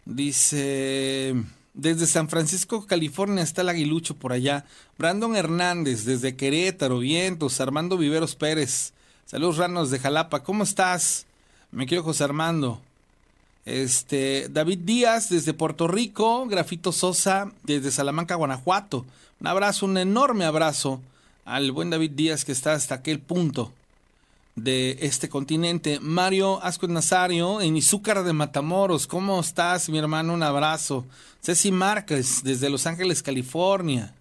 Dice, 0.06 1.36
desde 1.74 2.08
San 2.08 2.30
Francisco, 2.30 2.88
California 2.88 3.44
está 3.44 3.64
el 3.64 3.70
aguilucho 3.70 4.16
por 4.16 4.32
allá. 4.32 4.66
Brandon 4.98 5.36
Hernández, 5.36 6.06
desde 6.06 6.38
Querétaro, 6.38 7.00
Vientos. 7.00 7.60
Armando 7.60 7.98
Viveros 7.98 8.36
Pérez. 8.36 8.94
Saludos 9.30 9.58
ranos 9.58 9.92
de 9.92 10.00
Jalapa. 10.00 10.42
¿Cómo 10.42 10.64
estás? 10.64 11.28
Me 11.70 11.86
quiero 11.86 12.04
José 12.04 12.24
Armando. 12.24 12.82
Este, 13.64 14.50
David 14.50 14.80
Díaz, 14.80 15.30
desde 15.30 15.54
Puerto 15.54 15.88
Rico. 15.88 16.48
Grafito 16.48 16.92
Sosa, 16.92 17.52
desde 17.62 17.92
Salamanca, 17.92 18.34
Guanajuato. 18.34 19.06
Un 19.40 19.46
abrazo, 19.46 19.86
un 19.86 20.00
enorme 20.00 20.46
abrazo 20.46 21.00
al 21.46 21.72
buen 21.72 21.92
David 21.92 22.10
Díaz 22.16 22.44
que 22.44 22.52
está 22.52 22.74
hasta 22.74 22.96
aquel 22.96 23.20
punto 23.20 23.72
de 24.56 24.98
este 25.02 25.30
continente. 25.30 26.00
Mario 26.00 26.60
Ascos 26.64 26.90
Nazario 26.90 27.62
en 27.62 27.78
Izúcar 27.78 28.24
de 28.24 28.34
Matamoros. 28.34 29.06
¿Cómo 29.06 29.40
estás, 29.40 29.90
mi 29.90 30.00
hermano? 30.00 30.34
Un 30.34 30.42
abrazo. 30.42 31.06
Ceci 31.44 31.72
Márquez, 31.72 32.42
desde 32.44 32.72
Los 32.72 32.88
Ángeles, 32.88 33.22
California. 33.22 34.12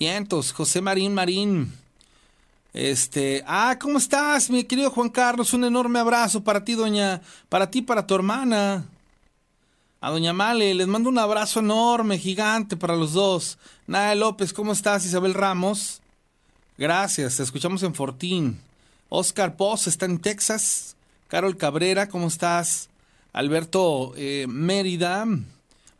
Vientos, 0.00 0.50
José 0.52 0.80
Marín 0.80 1.14
Marín. 1.14 1.81
Este, 2.72 3.44
ah, 3.46 3.76
¿cómo 3.78 3.98
estás, 3.98 4.48
mi 4.48 4.64
querido 4.64 4.90
Juan 4.90 5.10
Carlos? 5.10 5.52
Un 5.52 5.64
enorme 5.64 5.98
abrazo 5.98 6.42
para 6.42 6.64
ti, 6.64 6.74
doña, 6.74 7.20
para 7.50 7.70
ti, 7.70 7.82
para 7.82 8.06
tu 8.06 8.14
hermana. 8.14 8.86
A 10.00 10.10
doña 10.10 10.32
Male, 10.32 10.72
les 10.74 10.86
mando 10.86 11.10
un 11.10 11.18
abrazo 11.18 11.60
enorme, 11.60 12.18
gigante 12.18 12.76
para 12.76 12.96
los 12.96 13.12
dos. 13.12 13.58
Naya 13.86 14.14
López, 14.14 14.54
¿cómo 14.54 14.72
estás? 14.72 15.04
Isabel 15.04 15.34
Ramos. 15.34 16.00
Gracias, 16.78 17.36
te 17.36 17.42
escuchamos 17.42 17.82
en 17.82 17.94
Fortín. 17.94 18.58
Oscar 19.10 19.56
Poz 19.56 19.86
está 19.86 20.06
en 20.06 20.18
Texas. 20.18 20.96
Carol 21.28 21.58
Cabrera, 21.58 22.08
¿cómo 22.08 22.28
estás? 22.28 22.88
Alberto 23.34 24.14
eh, 24.16 24.46
Mérida, 24.48 25.26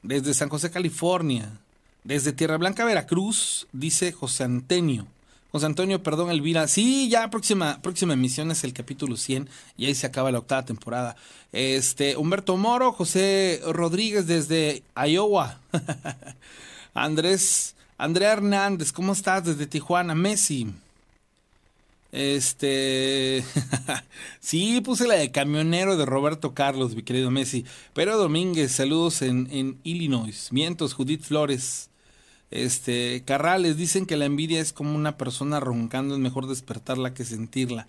desde 0.03 0.32
San 0.32 0.49
José, 0.49 0.70
California. 0.70 1.51
Desde 2.03 2.32
Tierra 2.32 2.57
Blanca, 2.57 2.86
Veracruz, 2.86 3.69
dice 3.73 4.11
José 4.11 4.44
Antonio. 4.44 5.07
José 5.53 5.66
Antonio, 5.66 6.03
perdón, 6.03 6.31
Elvira. 6.31 6.66
Sí, 6.66 7.11
ya 7.11 7.29
próxima, 7.29 7.81
próxima 7.83 8.15
emisión 8.15 8.51
es 8.51 8.65
el 8.65 8.73
capítulo 8.73 9.19
100 9.19 9.51
y 9.77 9.85
ahí 9.85 9.95
se 9.95 10.07
acaba 10.07 10.33
la 10.33 10.39
octava 10.39 10.65
temporada. 10.65 11.15
Este, 11.53 12.16
Humberto 12.16 12.57
Moro, 12.57 12.93
José 12.93 13.61
Rodríguez 13.66 14.27
desde 14.27 14.83
Iowa. 14.97 15.61
Andrés, 16.95 17.74
Andrea 17.99 18.33
Hernández, 18.33 18.93
¿cómo 18.93 19.12
estás? 19.12 19.45
Desde 19.45 19.66
Tijuana, 19.66 20.15
Messi. 20.15 20.73
Este. 22.12 23.45
sí, 24.41 24.81
puse 24.81 25.07
la 25.07 25.15
de 25.15 25.31
camionero 25.31 25.99
de 25.99 26.07
Roberto 26.07 26.55
Carlos, 26.55 26.95
mi 26.95 27.03
querido 27.03 27.31
Messi. 27.31 27.66
Pero 27.93 28.16
Domínguez, 28.16 28.73
saludos 28.73 29.20
en, 29.20 29.49
en 29.51 29.79
Illinois. 29.83 30.49
Mientos, 30.51 30.95
Judith 30.95 31.24
Flores. 31.24 31.91
Este, 32.53 33.23
Carrales, 33.24 33.79
dicen 33.79 34.05
que 34.05 34.19
la 34.19 34.27
envidia 34.27 34.61
es 34.61 34.74
como 34.74 34.95
una 34.95 35.16
persona 35.16 35.59
roncando, 35.59 36.15
es 36.15 36.20
mejor 36.20 36.47
despertarla 36.47 37.15
que 37.15 37.24
sentirla. 37.24 37.89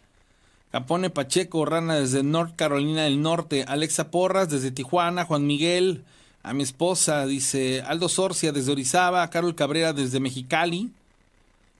Capone 0.71 1.11
Pacheco, 1.11 1.65
Rana 1.65 1.95
desde 1.95 2.23
North 2.23 2.55
Carolina 2.55 3.03
del 3.03 3.21
Norte. 3.21 3.63
Alexa 3.67 4.09
Porras 4.09 4.49
desde 4.49 4.71
Tijuana. 4.71 5.25
Juan 5.25 5.45
Miguel, 5.45 6.03
a 6.41 6.53
mi 6.53 6.63
esposa, 6.63 7.27
dice 7.27 7.83
Aldo 7.85 8.09
Sorcia 8.09 8.51
desde 8.51 8.71
Orizaba. 8.71 9.29
Carol 9.29 9.53
Cabrera 9.53 9.93
desde 9.93 10.19
Mexicali. 10.19 10.91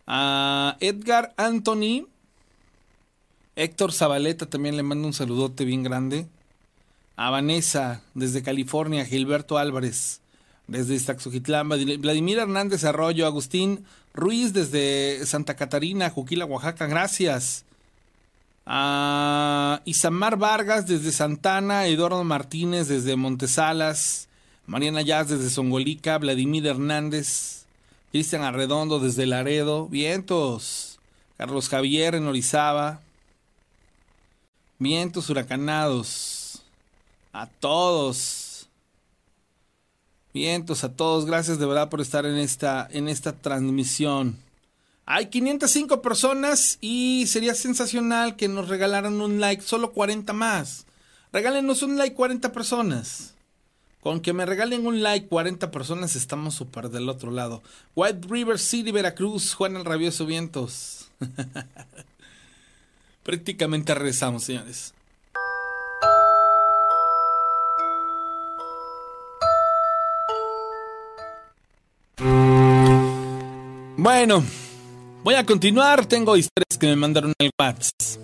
A 0.06 0.78
Edgar 0.80 1.34
Anthony. 1.38 2.06
Héctor 3.56 3.94
Zabaleta 3.94 4.46
también 4.46 4.78
le 4.78 4.84
mando 4.84 5.08
un 5.08 5.14
saludote 5.14 5.66
bien 5.66 5.82
grande. 5.82 6.28
A 7.16 7.32
Vanessa 7.32 8.04
desde 8.14 8.44
California. 8.44 9.06
Gilberto 9.06 9.58
Álvarez 9.58 10.22
desde 10.68 10.96
Iztaxoquitlán, 10.96 11.70
Vladimir 11.70 12.40
Hernández 12.40 12.84
Arroyo, 12.84 13.26
Agustín 13.26 13.86
Ruiz 14.14 14.54
desde 14.54 15.26
Santa 15.26 15.56
Catarina, 15.56 16.10
Juquila, 16.10 16.46
Oaxaca, 16.46 16.86
gracias. 16.88 17.66
A 18.66 19.82
Isamar 19.86 20.38
Vargas 20.38 20.88
desde 20.88 21.12
Santana, 21.12 21.88
Eduardo 21.88 22.24
Martínez 22.24 22.88
desde 22.88 23.16
Montesalas, 23.16 24.30
Mariana 24.68 25.02
Yaz 25.02 25.30
desde 25.30 25.50
Songolica, 25.50 26.18
Vladimir 26.18 26.66
Hernández, 26.68 27.66
Cristian 28.12 28.44
Arredondo 28.44 29.00
desde 29.00 29.26
Laredo, 29.26 29.88
vientos, 29.88 31.00
Carlos 31.38 31.68
Javier 31.68 32.16
en 32.16 32.28
Orizaba, 32.28 33.02
vientos 34.80 35.30
huracanados, 35.30 36.62
a 37.34 37.48
todos. 37.48 38.43
Vientos 40.34 40.84
a 40.84 40.96
todos, 40.96 41.26
gracias 41.26 41.60
de 41.60 41.68
verdad 41.68 41.90
por 41.90 42.02
estar 42.02 42.26
en 42.26 42.38
esta, 42.38 42.88
en 42.92 43.08
esta 43.08 43.34
transmisión. 43.34 44.36
Hay 45.06 45.28
505 45.28 46.02
personas 46.02 46.80
y 46.82 47.28
sería 47.28 47.54
sensacional 47.54 48.36
que 48.36 48.48
nos 48.48 48.68
regalaran 48.68 49.22
un 49.22 49.40
like, 49.40 49.62
solo 49.62 49.92
40 49.92 50.34
más. 50.34 50.86
Regálenos 51.32 51.84
un 51.84 51.98
like 51.98 52.16
40 52.16 52.52
personas. 52.52 53.36
Con 54.00 54.22
que 54.22 54.34
me 54.34 54.46
regalen 54.46 54.88
un 54.88 55.04
like 55.04 55.28
40 55.28 55.70
personas 55.70 56.16
estamos 56.16 56.56
súper 56.56 56.90
del 56.90 57.10
otro 57.10 57.30
lado. 57.30 57.62
White 57.96 58.28
River 58.28 58.58
City, 58.58 58.92
Veracruz, 58.92 59.54
Juan 59.54 59.76
el 59.76 59.86
Rabioso 59.86 60.26
Vientos. 60.26 61.10
Prácticamente 63.24 63.94
rezamos, 63.94 64.46
señores. 64.46 64.94
Bueno, 73.98 74.44
voy 75.24 75.36
a 75.36 75.46
continuar. 75.46 76.06
Tengo 76.06 76.38
historias 76.38 76.78
que 76.80 76.88
me 76.88 76.96
mandaron 76.96 77.34
el 77.40 77.50
WhatsApp. 77.60 78.22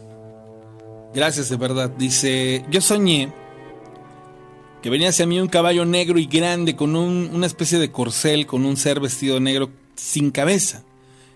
Gracias 1.13 1.49
de 1.49 1.57
verdad. 1.57 1.89
Dice, 1.89 2.63
yo 2.69 2.81
soñé 2.81 3.33
que 4.83 4.89
venía 4.89 5.09
hacia 5.09 5.25
mí 5.25 5.39
un 5.39 5.47
caballo 5.47 5.85
negro 5.85 6.19
y 6.19 6.27
grande 6.27 6.75
con 6.75 6.95
una 6.95 7.47
especie 7.47 7.79
de 7.79 7.91
corcel, 7.91 8.45
con 8.45 8.63
un 8.65 8.77
ser 8.77 8.99
vestido 8.99 9.39
negro 9.39 9.71
sin 9.95 10.29
cabeza. 10.31 10.83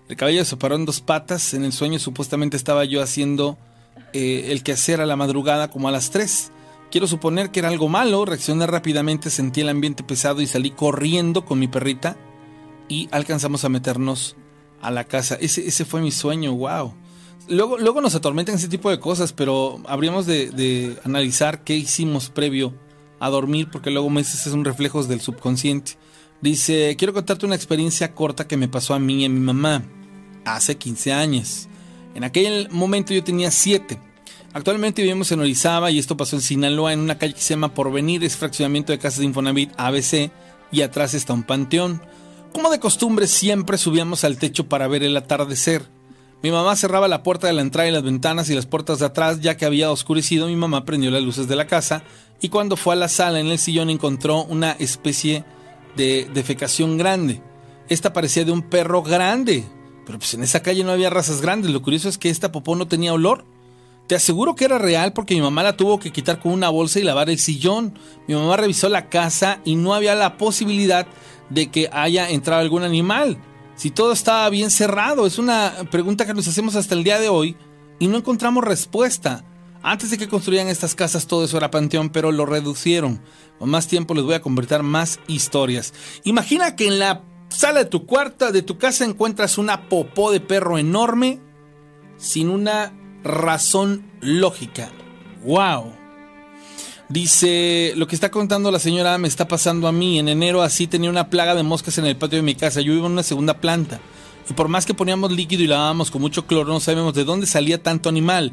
El 0.08 0.16
caballo 0.16 0.44
se 0.44 0.56
paró 0.56 0.76
en 0.76 0.84
dos 0.84 1.00
patas. 1.00 1.54
En 1.54 1.64
el 1.64 1.72
sueño 1.72 1.98
supuestamente 1.98 2.56
estaba 2.56 2.84
yo 2.84 3.02
haciendo 3.02 3.58
eh, 4.12 4.52
el 4.52 4.62
quehacer 4.62 5.00
a 5.00 5.06
la 5.06 5.16
madrugada 5.16 5.70
como 5.70 5.88
a 5.88 5.92
las 5.92 6.10
tres. 6.10 6.52
Quiero 6.92 7.08
suponer 7.08 7.50
que 7.50 7.58
era 7.58 7.68
algo 7.68 7.88
malo. 7.88 8.24
Reaccioné 8.24 8.68
rápidamente, 8.68 9.28
sentí 9.28 9.62
el 9.62 9.70
ambiente 9.70 10.04
pesado 10.04 10.40
y 10.40 10.46
salí 10.46 10.70
corriendo 10.70 11.44
con 11.44 11.58
mi 11.58 11.66
perrita 11.66 12.16
y 12.88 13.08
alcanzamos 13.10 13.64
a 13.64 13.68
meternos 13.68 14.36
a 14.80 14.90
la 14.90 15.04
casa. 15.04 15.36
Ese, 15.40 15.66
ese 15.66 15.84
fue 15.84 16.00
mi 16.00 16.10
sueño, 16.10 16.54
wow. 16.54 16.94
Luego, 17.48 17.76
luego 17.78 18.00
nos 18.00 18.14
atormentan 18.14 18.54
ese 18.54 18.68
tipo 18.68 18.90
de 18.90 19.00
cosas, 19.00 19.32
pero 19.32 19.80
habríamos 19.86 20.26
de, 20.26 20.96
analizar 21.04 21.62
qué 21.62 21.76
hicimos 21.76 22.30
previo 22.30 22.74
a 23.20 23.28
dormir, 23.28 23.68
porque 23.70 23.90
luego 23.90 24.08
meses 24.08 24.46
es 24.46 24.52
un 24.52 24.64
reflejo 24.64 25.02
del 25.04 25.20
subconsciente. 25.20 25.92
Dice, 26.40 26.96
quiero 26.96 27.12
contarte 27.12 27.46
una 27.46 27.54
experiencia 27.54 28.14
corta 28.14 28.46
que 28.46 28.56
me 28.56 28.68
pasó 28.68 28.94
a 28.94 28.98
mí 28.98 29.22
y 29.22 29.24
a 29.26 29.28
mi 29.28 29.40
mamá 29.40 29.82
hace 30.44 30.76
15 30.76 31.12
años. 31.12 31.68
En 32.14 32.24
aquel 32.24 32.68
momento 32.70 33.12
yo 33.12 33.22
tenía 33.22 33.50
7. 33.50 33.98
Actualmente 34.52 35.02
vivimos 35.02 35.32
en 35.32 35.40
Orizaba 35.40 35.90
y 35.90 35.98
esto 35.98 36.16
pasó 36.16 36.36
en 36.36 36.42
Sinaloa, 36.42 36.92
en 36.92 37.00
una 37.00 37.18
calle 37.18 37.34
que 37.34 37.40
se 37.40 37.54
llama 37.54 37.74
Porvenir, 37.74 38.22
es 38.24 38.36
fraccionamiento 38.36 38.92
de 38.92 38.98
casas 38.98 39.18
de 39.18 39.26
Infonavit 39.26 39.72
ABC 39.76 40.30
y 40.70 40.82
atrás 40.82 41.12
está 41.14 41.32
un 41.32 41.42
panteón. 41.42 42.00
Como 42.54 42.70
de 42.70 42.78
costumbre, 42.78 43.26
siempre 43.26 43.78
subíamos 43.78 44.22
al 44.22 44.38
techo 44.38 44.68
para 44.68 44.86
ver 44.86 45.02
el 45.02 45.16
atardecer. 45.16 45.88
Mi 46.40 46.52
mamá 46.52 46.76
cerraba 46.76 47.08
la 47.08 47.24
puerta 47.24 47.48
de 47.48 47.52
la 47.52 47.62
entrada 47.62 47.88
y 47.88 47.92
las 47.92 48.04
ventanas 48.04 48.48
y 48.48 48.54
las 48.54 48.64
puertas 48.64 49.00
de 49.00 49.06
atrás, 49.06 49.40
ya 49.40 49.56
que 49.56 49.64
había 49.66 49.90
oscurecido, 49.90 50.46
mi 50.46 50.54
mamá 50.54 50.84
prendió 50.84 51.10
las 51.10 51.24
luces 51.24 51.48
de 51.48 51.56
la 51.56 51.66
casa 51.66 52.04
y 52.40 52.50
cuando 52.50 52.76
fue 52.76 52.94
a 52.94 52.96
la 52.96 53.08
sala 53.08 53.40
en 53.40 53.48
el 53.48 53.58
sillón 53.58 53.90
encontró 53.90 54.44
una 54.44 54.70
especie 54.70 55.44
de 55.96 56.30
defecación 56.32 56.96
grande. 56.96 57.42
Esta 57.88 58.12
parecía 58.12 58.44
de 58.44 58.52
un 58.52 58.62
perro 58.62 59.02
grande, 59.02 59.64
pero 60.06 60.20
pues 60.20 60.32
en 60.34 60.44
esa 60.44 60.62
calle 60.62 60.84
no 60.84 60.92
había 60.92 61.10
razas 61.10 61.40
grandes. 61.40 61.72
Lo 61.72 61.82
curioso 61.82 62.08
es 62.08 62.18
que 62.18 62.30
esta 62.30 62.52
popó 62.52 62.76
no 62.76 62.86
tenía 62.86 63.14
olor. 63.14 63.44
Te 64.06 64.14
aseguro 64.14 64.54
que 64.54 64.66
era 64.66 64.78
real 64.78 65.12
porque 65.12 65.34
mi 65.34 65.40
mamá 65.40 65.64
la 65.64 65.76
tuvo 65.76 65.98
que 65.98 66.12
quitar 66.12 66.38
con 66.38 66.52
una 66.52 66.68
bolsa 66.68 67.00
y 67.00 67.02
lavar 67.02 67.30
el 67.30 67.40
sillón. 67.40 67.98
Mi 68.28 68.34
mamá 68.34 68.56
revisó 68.56 68.88
la 68.88 69.08
casa 69.08 69.60
y 69.64 69.74
no 69.74 69.92
había 69.92 70.14
la 70.14 70.36
posibilidad 70.36 71.08
de 71.50 71.70
que 71.70 71.88
haya 71.92 72.30
entrado 72.30 72.60
algún 72.60 72.82
animal. 72.82 73.38
Si 73.76 73.90
todo 73.90 74.12
estaba 74.12 74.48
bien 74.50 74.70
cerrado, 74.70 75.26
es 75.26 75.38
una 75.38 75.72
pregunta 75.90 76.26
que 76.26 76.34
nos 76.34 76.46
hacemos 76.48 76.76
hasta 76.76 76.94
el 76.94 77.04
día 77.04 77.18
de 77.18 77.28
hoy 77.28 77.56
y 77.98 78.08
no 78.08 78.18
encontramos 78.18 78.64
respuesta. 78.64 79.44
Antes 79.82 80.10
de 80.10 80.18
que 80.18 80.28
construyeran 80.28 80.68
estas 80.68 80.94
casas 80.94 81.26
todo 81.26 81.44
eso 81.44 81.58
era 81.58 81.70
panteón, 81.70 82.08
pero 82.08 82.32
lo 82.32 82.46
reducieron. 82.46 83.20
Con 83.58 83.68
más 83.68 83.86
tiempo 83.86 84.14
les 84.14 84.24
voy 84.24 84.34
a 84.34 84.40
convertir 84.40 84.82
más 84.82 85.20
historias. 85.26 85.92
Imagina 86.24 86.76
que 86.76 86.86
en 86.86 86.98
la 86.98 87.22
sala 87.48 87.80
de 87.80 87.90
tu 87.90 88.06
cuarta, 88.06 88.50
de 88.50 88.62
tu 88.62 88.78
casa, 88.78 89.04
encuentras 89.04 89.58
una 89.58 89.88
popó 89.88 90.30
de 90.30 90.40
perro 90.40 90.78
enorme 90.78 91.40
sin 92.16 92.48
una 92.48 92.94
razón 93.22 94.10
lógica. 94.20 94.90
¡Wow! 95.44 96.03
Dice, 97.08 97.92
lo 97.96 98.06
que 98.06 98.14
está 98.14 98.30
contando 98.30 98.70
la 98.70 98.78
señora 98.78 99.18
me 99.18 99.28
está 99.28 99.46
pasando 99.46 99.86
a 99.88 99.92
mí. 99.92 100.18
En 100.18 100.28
enero 100.28 100.62
así 100.62 100.86
tenía 100.86 101.10
una 101.10 101.28
plaga 101.28 101.54
de 101.54 101.62
moscas 101.62 101.98
en 101.98 102.06
el 102.06 102.16
patio 102.16 102.38
de 102.38 102.42
mi 102.42 102.54
casa. 102.54 102.80
Yo 102.80 102.92
vivo 102.92 103.06
en 103.06 103.12
una 103.12 103.22
segunda 103.22 103.54
planta. 103.54 104.00
Y 104.48 104.54
por 104.54 104.68
más 104.68 104.86
que 104.86 104.94
poníamos 104.94 105.32
líquido 105.32 105.62
y 105.62 105.66
lavábamos 105.66 106.10
con 106.10 106.20
mucho 106.20 106.46
cloro, 106.46 106.72
no 106.72 106.80
sabemos 106.80 107.14
de 107.14 107.24
dónde 107.24 107.46
salía 107.46 107.82
tanto 107.82 108.08
animal. 108.08 108.52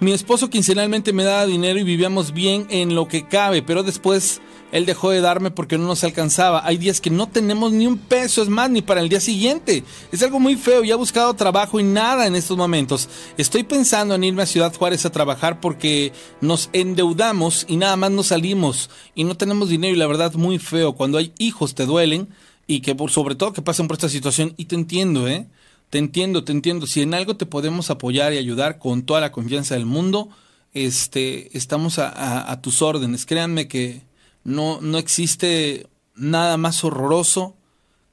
Mi 0.00 0.12
esposo 0.12 0.50
quincenalmente 0.50 1.12
me 1.12 1.24
daba 1.24 1.46
dinero 1.46 1.78
y 1.78 1.84
vivíamos 1.84 2.32
bien 2.32 2.66
en 2.70 2.94
lo 2.94 3.08
que 3.08 3.26
cabe, 3.26 3.62
pero 3.62 3.82
después 3.82 4.40
él 4.72 4.86
dejó 4.86 5.10
de 5.10 5.20
darme 5.20 5.50
porque 5.50 5.76
no 5.76 5.86
nos 5.86 6.02
alcanzaba. 6.02 6.66
Hay 6.66 6.78
días 6.78 7.00
que 7.02 7.10
no 7.10 7.28
tenemos 7.28 7.72
ni 7.72 7.86
un 7.86 7.98
peso, 7.98 8.42
es 8.42 8.48
más, 8.48 8.70
ni 8.70 8.80
para 8.80 9.02
el 9.02 9.10
día 9.10 9.20
siguiente. 9.20 9.84
Es 10.10 10.22
algo 10.22 10.40
muy 10.40 10.56
feo, 10.56 10.82
ya 10.82 10.94
he 10.94 10.96
buscado 10.96 11.34
trabajo 11.34 11.78
y 11.78 11.82
nada 11.82 12.26
en 12.26 12.34
estos 12.34 12.56
momentos. 12.56 13.08
Estoy 13.36 13.64
pensando 13.64 14.14
en 14.14 14.24
irme 14.24 14.42
a 14.42 14.46
Ciudad 14.46 14.74
Juárez 14.74 15.04
a 15.04 15.12
trabajar 15.12 15.60
porque 15.60 16.12
nos 16.40 16.70
endeudamos 16.72 17.66
y 17.68 17.76
nada 17.76 17.96
más 17.96 18.10
nos 18.10 18.28
salimos 18.28 18.88
y 19.14 19.24
no 19.24 19.36
tenemos 19.36 19.68
dinero 19.68 19.94
y 19.94 19.98
la 19.98 20.06
verdad 20.06 20.32
muy 20.34 20.58
feo. 20.58 20.94
Cuando 20.94 21.18
hay 21.18 21.34
hijos 21.36 21.74
te 21.74 21.84
duelen 21.84 22.30
y 22.66 22.80
que 22.80 22.94
por 22.94 23.10
sobre 23.10 23.34
todo 23.34 23.52
que 23.52 23.60
pasen 23.60 23.88
por 23.88 23.96
esta 23.96 24.08
situación 24.08 24.54
y 24.56 24.64
te 24.64 24.74
entiendo, 24.74 25.28
¿eh? 25.28 25.48
Te 25.90 25.98
entiendo, 25.98 26.44
te 26.44 26.52
entiendo. 26.52 26.86
Si 26.86 27.02
en 27.02 27.12
algo 27.12 27.36
te 27.36 27.44
podemos 27.44 27.90
apoyar 27.90 28.32
y 28.32 28.38
ayudar 28.38 28.78
con 28.78 29.02
toda 29.02 29.20
la 29.20 29.32
confianza 29.32 29.74
del 29.74 29.84
mundo, 29.84 30.30
este, 30.72 31.54
estamos 31.54 31.98
a, 31.98 32.50
a 32.50 32.62
tus 32.62 32.80
órdenes. 32.80 33.26
Créanme 33.26 33.68
que 33.68 34.10
no, 34.44 34.80
no 34.80 34.98
existe 34.98 35.86
nada 36.14 36.56
más 36.56 36.84
horroroso 36.84 37.54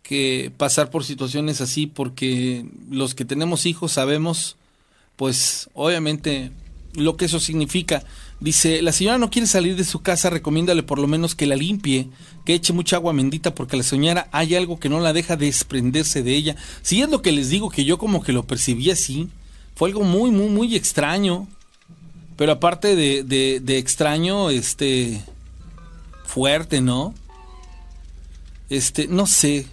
que 0.03 0.51
pasar 0.57 0.89
por 0.89 1.03
situaciones 1.03 1.61
así 1.61 1.85
porque 1.85 2.65
los 2.89 3.13
que 3.13 3.25
tenemos 3.25 3.65
hijos 3.65 3.91
sabemos, 3.91 4.57
pues 5.15 5.69
obviamente 5.73 6.51
lo 6.93 7.17
que 7.17 7.25
eso 7.25 7.39
significa. 7.39 8.03
Dice, 8.39 8.81
la 8.81 8.91
señora 8.91 9.17
no 9.17 9.29
quiere 9.29 9.47
salir 9.47 9.75
de 9.75 9.83
su 9.83 10.01
casa, 10.01 10.29
recomiéndale 10.29 10.81
por 10.81 10.97
lo 10.97 11.07
menos 11.07 11.35
que 11.35 11.45
la 11.45 11.55
limpie, 11.55 12.09
que 12.45 12.53
eche 12.53 12.73
mucha 12.73 12.95
agua 12.95 13.13
bendita, 13.13 13.53
porque 13.53 13.77
la 13.77 13.83
señora 13.83 14.29
hay 14.31 14.55
algo 14.55 14.79
que 14.79 14.89
no 14.89 14.99
la 14.99 15.13
deja 15.13 15.35
desprenderse 15.35 16.23
de 16.23 16.35
ella. 16.35 16.55
Si 16.81 17.01
es 17.01 17.09
lo 17.09 17.21
que 17.21 17.31
les 17.31 17.49
digo, 17.49 17.69
que 17.69 17.85
yo 17.85 17.97
como 17.97 18.23
que 18.23 18.31
lo 18.31 18.47
percibí 18.47 18.91
así, 18.91 19.27
fue 19.75 19.89
algo 19.89 20.03
muy, 20.03 20.31
muy, 20.31 20.47
muy 20.47 20.75
extraño. 20.75 21.47
Pero 22.37 22.53
aparte 22.53 22.95
de, 22.95 23.23
de, 23.23 23.59
de 23.59 23.77
extraño, 23.77 24.49
este, 24.49 25.21
fuerte, 26.29 26.79
¿no? 26.79 27.15
Este, 28.69 29.07
no 29.07 29.25
sé. 29.25 29.65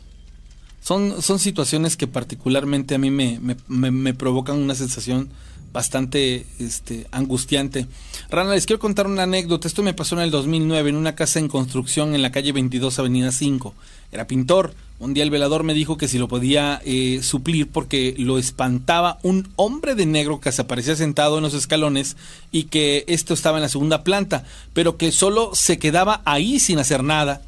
Son, 0.81 1.21
son 1.21 1.39
situaciones 1.39 1.97
que 1.97 2.07
particularmente 2.07 2.95
a 2.95 2.99
mí 2.99 3.11
me, 3.11 3.39
me, 3.69 3.91
me, 3.91 4.15
provocan 4.15 4.57
una 4.57 4.75
sensación 4.75 5.29
bastante 5.73 6.47
este, 6.59 7.07
angustiante. 7.11 7.89
Rana, 8.31 8.55
les 8.55 8.65
quiero 8.65 8.81
contar 8.81 9.07
una 9.07 9.25
anécdota. 9.25 9.69
Esto 9.69 9.83
me 9.83 9.93
pasó 9.93 10.15
en 10.15 10.23
el 10.23 10.31
2009 10.31 10.89
en 10.89 10.97
una 10.97 11.15
casa 11.15 11.41
en 11.41 11.49
construcción 11.49 12.15
en 12.15 12.23
la 12.23 12.33
calle 12.33 12.53
22, 12.53 12.99
Avenida 13.01 13.33
5. 13.33 13.75
Era 14.13 14.27
pintor. 14.27 14.75
Un 14.99 15.13
día 15.13 15.25
el 15.25 15.31
velador 15.31 15.63
me 15.63 15.75
dijo 15.75 15.99
que 15.99 16.09
si 16.09 16.17
lo 16.17 16.27
podía 16.27 16.81
eh, 16.87 17.21
suplir 17.23 17.69
porque 17.69 18.15
lo 18.17 18.39
espantaba 18.39 19.19
un 19.23 19.47
hombre 19.57 19.95
de 19.95 20.07
negro 20.07 20.41
que 20.41 20.53
se 20.53 20.63
aparecía 20.63 20.97
sentado 20.97 21.37
en 21.37 21.43
los 21.43 21.53
escalones 21.53 22.17
y 22.51 22.65
que 22.65 23.05
esto 23.07 23.35
estaba 23.35 23.59
en 23.59 23.63
la 23.63 23.69
segunda 23.69 24.05
planta, 24.05 24.45
pero 24.73 24.97
que 24.97 25.13
solo 25.13 25.51
se 25.55 25.79
quedaba 25.79 26.23
ahí 26.25 26.59
sin 26.59 26.79
hacer 26.79 27.05
nada. 27.05 27.43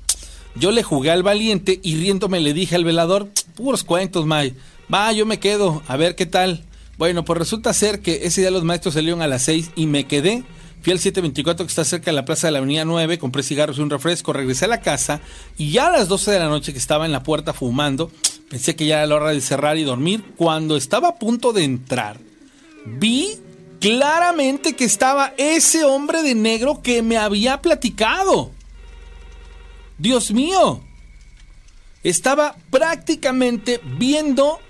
Yo 0.56 0.72
le 0.72 0.82
jugué 0.82 1.10
al 1.10 1.22
valiente 1.22 1.80
y 1.82 1.96
riéndome 1.96 2.40
le 2.40 2.52
dije 2.52 2.74
al 2.74 2.84
velador, 2.84 3.28
puros 3.54 3.82
cuentos, 3.82 4.26
May. 4.26 4.54
Va, 4.92 5.12
yo 5.12 5.24
me 5.24 5.38
quedo, 5.38 5.82
a 5.86 5.96
ver 5.96 6.16
qué 6.16 6.26
tal. 6.26 6.64
Bueno, 6.98 7.24
pues 7.24 7.38
resulta 7.38 7.72
ser 7.72 8.00
que 8.00 8.26
ese 8.26 8.40
día 8.40 8.50
los 8.50 8.64
maestros 8.64 8.94
salieron 8.94 9.22
a 9.22 9.28
las 9.28 9.42
6 9.42 9.70
y 9.76 9.86
me 9.86 10.04
quedé. 10.04 10.44
Fui 10.80 10.92
al 10.92 11.00
724 11.00 11.66
que 11.66 11.70
está 11.70 11.84
cerca 11.84 12.06
de 12.10 12.14
la 12.14 12.24
plaza 12.24 12.46
de 12.46 12.52
la 12.52 12.58
avenida 12.58 12.84
9, 12.84 13.18
compré 13.18 13.42
cigarros 13.42 13.78
y 13.78 13.80
un 13.80 13.90
refresco, 13.90 14.32
regresé 14.32 14.66
a 14.66 14.68
la 14.68 14.80
casa 14.80 15.20
y 15.56 15.72
ya 15.72 15.88
a 15.88 15.90
las 15.90 16.08
12 16.08 16.30
de 16.30 16.38
la 16.38 16.48
noche 16.48 16.72
que 16.72 16.78
estaba 16.78 17.04
en 17.04 17.12
la 17.12 17.22
puerta 17.22 17.52
fumando, 17.52 18.10
pensé 18.48 18.76
que 18.76 18.86
ya 18.86 18.98
era 18.98 19.06
la 19.06 19.16
hora 19.16 19.30
de 19.30 19.40
cerrar 19.40 19.76
y 19.76 19.82
dormir. 19.82 20.24
Cuando 20.36 20.76
estaba 20.76 21.08
a 21.08 21.14
punto 21.16 21.52
de 21.52 21.64
entrar, 21.64 22.20
vi 22.86 23.38
claramente 23.80 24.76
que 24.76 24.84
estaba 24.84 25.34
ese 25.36 25.84
hombre 25.84 26.22
de 26.22 26.34
negro 26.34 26.80
que 26.82 27.02
me 27.02 27.16
había 27.16 27.60
platicado. 27.60 28.52
Dios 29.98 30.30
mío, 30.30 30.80
estaba 32.04 32.56
prácticamente 32.70 33.80
viendo 33.98 34.60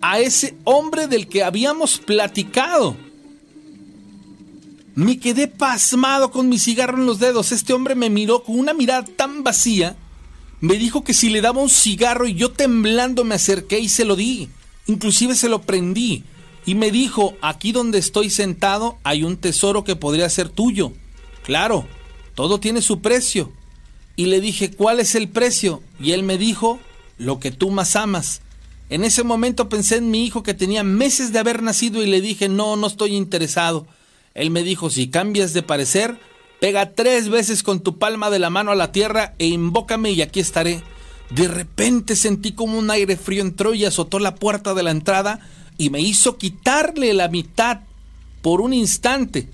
a 0.00 0.20
ese 0.20 0.56
hombre 0.64 1.08
del 1.08 1.28
que 1.28 1.42
habíamos 1.42 1.98
platicado. 1.98 2.96
Me 4.98 5.20
quedé 5.20 5.46
pasmado 5.46 6.32
con 6.32 6.48
mi 6.48 6.58
cigarro 6.58 6.98
en 6.98 7.06
los 7.06 7.20
dedos. 7.20 7.52
Este 7.52 7.72
hombre 7.72 7.94
me 7.94 8.10
miró 8.10 8.42
con 8.42 8.58
una 8.58 8.74
mirada 8.74 9.04
tan 9.04 9.44
vacía. 9.44 9.96
Me 10.60 10.74
dijo 10.74 11.04
que 11.04 11.14
si 11.14 11.30
le 11.30 11.40
daba 11.40 11.62
un 11.62 11.70
cigarro 11.70 12.26
y 12.26 12.34
yo 12.34 12.50
temblando 12.50 13.22
me 13.22 13.36
acerqué 13.36 13.78
y 13.78 13.88
se 13.88 14.04
lo 14.04 14.16
di. 14.16 14.48
Inclusive 14.88 15.36
se 15.36 15.48
lo 15.48 15.62
prendí. 15.62 16.24
Y 16.66 16.74
me 16.74 16.90
dijo, 16.90 17.36
aquí 17.42 17.70
donde 17.70 17.98
estoy 17.98 18.28
sentado 18.28 18.98
hay 19.04 19.22
un 19.22 19.36
tesoro 19.36 19.84
que 19.84 19.94
podría 19.94 20.28
ser 20.28 20.48
tuyo. 20.48 20.92
Claro, 21.44 21.86
todo 22.34 22.58
tiene 22.58 22.82
su 22.82 23.00
precio. 23.00 23.52
Y 24.16 24.26
le 24.26 24.40
dije, 24.40 24.72
¿cuál 24.72 24.98
es 24.98 25.14
el 25.14 25.28
precio? 25.28 25.80
Y 26.00 26.10
él 26.10 26.24
me 26.24 26.38
dijo, 26.38 26.80
lo 27.18 27.38
que 27.38 27.52
tú 27.52 27.70
más 27.70 27.94
amas. 27.94 28.40
En 28.90 29.04
ese 29.04 29.22
momento 29.22 29.68
pensé 29.68 29.98
en 29.98 30.10
mi 30.10 30.24
hijo 30.24 30.42
que 30.42 30.54
tenía 30.54 30.82
meses 30.82 31.32
de 31.32 31.38
haber 31.38 31.62
nacido 31.62 32.02
y 32.02 32.06
le 32.08 32.20
dije, 32.20 32.48
no, 32.48 32.74
no 32.74 32.88
estoy 32.88 33.14
interesado. 33.14 33.86
Él 34.38 34.50
me 34.50 34.62
dijo, 34.62 34.88
si 34.88 35.08
cambias 35.08 35.52
de 35.52 35.64
parecer, 35.64 36.20
pega 36.60 36.94
tres 36.94 37.28
veces 37.28 37.64
con 37.64 37.80
tu 37.80 37.98
palma 37.98 38.30
de 38.30 38.38
la 38.38 38.50
mano 38.50 38.70
a 38.70 38.76
la 38.76 38.92
tierra 38.92 39.34
e 39.38 39.46
invócame 39.46 40.12
y 40.12 40.22
aquí 40.22 40.38
estaré. 40.38 40.80
De 41.30 41.48
repente 41.48 42.14
sentí 42.14 42.52
como 42.52 42.78
un 42.78 42.88
aire 42.90 43.16
frío 43.16 43.42
entró 43.42 43.74
y 43.74 43.84
azotó 43.84 44.20
la 44.20 44.36
puerta 44.36 44.74
de 44.74 44.84
la 44.84 44.92
entrada 44.92 45.40
y 45.76 45.90
me 45.90 46.00
hizo 46.00 46.38
quitarle 46.38 47.14
la 47.14 47.26
mitad 47.28 47.80
por 48.40 48.60
un 48.60 48.72
instante. 48.72 49.48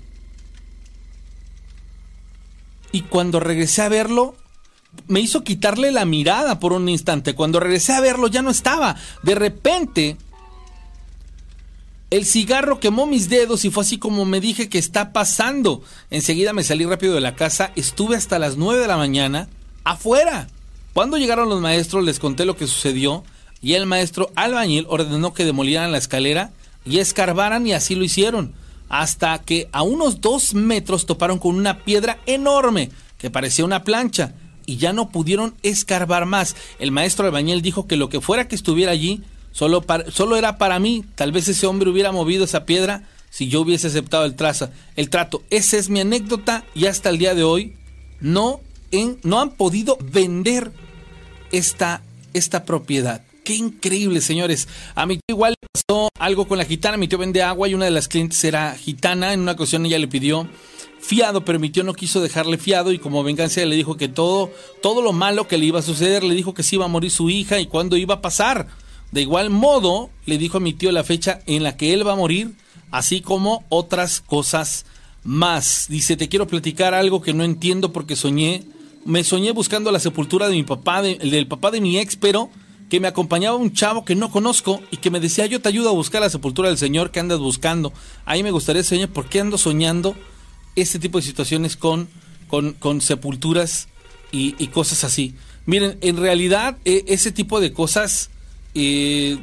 Y 2.91 3.01
cuando 3.01 3.39
regresé 3.39 3.81
a 3.81 3.89
verlo, 3.89 4.35
me 5.07 5.19
hizo 5.19 5.43
quitarle 5.43 5.91
la 5.91 6.05
mirada 6.05 6.59
por 6.59 6.73
un 6.73 6.87
instante. 6.89 7.33
Cuando 7.33 7.59
regresé 7.59 7.93
a 7.93 8.01
verlo 8.01 8.27
ya 8.27 8.43
no 8.43 8.51
estaba. 8.51 8.95
De 9.23 9.33
repente, 9.33 10.17
el 12.11 12.25
cigarro 12.25 12.79
quemó 12.79 13.07
mis 13.07 13.29
dedos 13.29 13.65
y 13.65 13.71
fue 13.71 13.83
así 13.83 13.97
como 13.97 14.25
me 14.25 14.39
dije 14.39 14.69
que 14.69 14.77
está 14.77 15.11
pasando. 15.11 15.81
Enseguida 16.11 16.53
me 16.53 16.63
salí 16.63 16.85
rápido 16.85 17.15
de 17.15 17.21
la 17.21 17.35
casa, 17.35 17.71
estuve 17.75 18.15
hasta 18.15 18.39
las 18.39 18.57
9 18.57 18.79
de 18.81 18.87
la 18.87 18.97
mañana 18.97 19.49
afuera. 19.83 20.47
Cuando 20.93 21.17
llegaron 21.17 21.49
los 21.49 21.61
maestros 21.61 22.05
les 22.05 22.19
conté 22.19 22.45
lo 22.45 22.55
que 22.55 22.67
sucedió 22.67 23.23
y 23.61 23.73
el 23.73 23.85
maestro 23.85 24.31
albañil 24.35 24.85
ordenó 24.87 25.33
que 25.33 25.45
demolieran 25.45 25.91
la 25.91 25.97
escalera 25.97 26.51
y 26.85 26.99
escarbaran 26.99 27.65
y 27.65 27.73
así 27.73 27.95
lo 27.95 28.03
hicieron. 28.03 28.53
Hasta 28.87 29.39
que 29.39 29.67
a 29.71 29.81
unos 29.81 30.21
dos 30.21 30.53
metros 30.53 31.07
toparon 31.07 31.39
con 31.39 31.55
una 31.55 31.79
piedra 31.79 32.19
enorme 32.27 32.91
que 33.17 33.31
parecía 33.31 33.65
una 33.65 33.83
plancha 33.83 34.35
y 34.67 34.77
ya 34.77 34.93
no 34.93 35.09
pudieron 35.09 35.55
escarbar 35.63 36.27
más. 36.27 36.55
El 36.77 36.91
maestro 36.91 37.25
albañil 37.25 37.63
dijo 37.63 37.87
que 37.87 37.97
lo 37.97 38.09
que 38.09 38.21
fuera 38.21 38.47
que 38.47 38.55
estuviera 38.55 38.91
allí 38.91 39.23
solo, 39.55 40.35
era 40.35 40.57
para 40.57 40.79
mí. 40.79 41.05
Tal 41.15 41.31
vez 41.31 41.47
ese 41.47 41.65
hombre 41.65 41.89
hubiera 41.89 42.11
movido 42.11 42.43
esa 42.43 42.65
piedra 42.65 43.03
si 43.29 43.47
yo 43.47 43.61
hubiese 43.61 43.87
aceptado 43.87 44.25
el, 44.25 44.35
traza, 44.35 44.71
el 44.95 45.09
trato. 45.09 45.43
Esa 45.49 45.77
es 45.77 45.89
mi 45.89 46.01
anécdota 46.01 46.65
y 46.75 46.85
hasta 46.85 47.09
el 47.09 47.17
día 47.17 47.35
de 47.35 47.43
hoy 47.43 47.73
no, 48.19 48.61
han 48.91 49.51
podido 49.51 49.97
vender 50.01 50.71
esta, 51.51 52.01
propiedad. 52.65 53.23
Qué 53.43 53.55
increíble, 53.55 54.21
señores. 54.21 54.67
A 54.95 55.05
mi 55.05 55.15
tío 55.15 55.35
igual 55.35 55.55
pasó 55.71 56.09
algo 56.19 56.47
con 56.47 56.57
la 56.57 56.65
gitana. 56.65 56.97
Mi 56.97 57.07
tío 57.07 57.17
vende 57.17 57.43
agua 57.43 57.67
y 57.67 57.75
una 57.75 57.85
de 57.85 57.91
las 57.91 58.07
clientes 58.07 58.43
era 58.43 58.75
gitana. 58.75 59.33
En 59.33 59.41
una 59.41 59.53
ocasión 59.53 59.85
ella 59.85 59.99
le 59.99 60.07
pidió 60.07 60.49
fiado, 60.99 61.45
pero 61.45 61.59
mi 61.59 61.69
tío 61.69 61.83
no 61.83 61.93
quiso 61.93 62.19
dejarle 62.19 62.57
fiado 62.57 62.91
y 62.91 62.99
como 62.99 63.23
venganza 63.23 63.63
le 63.63 63.75
dijo 63.75 63.95
que 63.95 64.07
todo, 64.07 64.51
todo 64.81 65.01
lo 65.01 65.13
malo 65.13 65.47
que 65.47 65.57
le 65.57 65.65
iba 65.65 65.79
a 65.79 65.83
suceder, 65.83 66.23
le 66.23 66.33
dijo 66.33 66.53
que 66.53 66.63
se 66.63 66.75
iba 66.75 66.85
a 66.85 66.89
morir 66.89 67.11
su 67.11 67.29
hija 67.29 67.59
y 67.59 67.67
cuándo 67.67 67.95
iba 67.95 68.15
a 68.15 68.21
pasar. 68.21 68.67
De 69.15 69.21
igual 69.21 69.49
modo, 69.49 70.09
le 70.25 70.37
dijo 70.37 70.57
a 70.57 70.59
mi 70.59 70.73
tío 70.73 70.91
la 70.91 71.05
fecha 71.05 71.39
en 71.45 71.63
la 71.63 71.77
que 71.77 71.93
él 71.93 72.05
va 72.05 72.11
a 72.11 72.17
morir, 72.17 72.51
así 72.91 73.21
como 73.21 73.63
otras 73.69 74.19
cosas 74.19 74.85
más. 75.23 75.85
Dice, 75.87 76.17
te 76.17 76.27
quiero 76.27 76.47
platicar 76.47 76.93
algo 76.93 77.21
que 77.21 77.33
no 77.33 77.45
entiendo 77.45 77.93
porque 77.93 78.17
soñé, 78.17 78.65
me 79.05 79.23
soñé 79.23 79.53
buscando 79.53 79.89
la 79.93 80.01
sepultura 80.01 80.49
de 80.49 80.55
mi 80.55 80.63
papá, 80.63 81.01
del 81.01 81.47
papá 81.47 81.71
de 81.71 81.79
mi 81.79 81.97
ex, 81.97 82.17
pero 82.17 82.49
que 82.89 82.99
me 82.99 83.07
acompañaba 83.07 83.55
un 83.55 83.71
chavo 83.71 84.03
que 84.03 84.15
no 84.15 84.29
conozco 84.31 84.81
y 84.91 84.97
que 84.97 85.11
me 85.11 85.21
decía, 85.21 85.45
yo 85.45 85.61
te 85.61 85.69
ayudo 85.69 85.91
a 85.91 85.93
buscar 85.93 86.19
la 86.19 86.29
sepultura 86.29 86.67
del 86.67 86.77
Señor 86.77 87.11
que 87.11 87.21
andas 87.21 87.39
buscando. 87.39 87.93
Ahí 88.25 88.43
me 88.43 88.51
gustaría 88.51 88.83
soñar, 88.83 89.07
¿por 89.07 89.29
qué 89.29 89.39
ando 89.39 89.57
soñando 89.57 90.13
este 90.75 90.99
tipo 90.99 91.19
de 91.19 91.25
situaciones 91.25 91.77
con, 91.77 92.09
con, 92.49 92.99
sepulturas 92.99 93.87
y, 94.33 94.51
cosas 94.73 95.05
así? 95.05 95.35
Miren, 95.65 95.97
en 96.01 96.17
realidad 96.17 96.79
e, 96.83 97.05
ese 97.07 97.31
tipo 97.31 97.61
de 97.61 97.71
cosas 97.71 98.29
eh, 98.75 99.39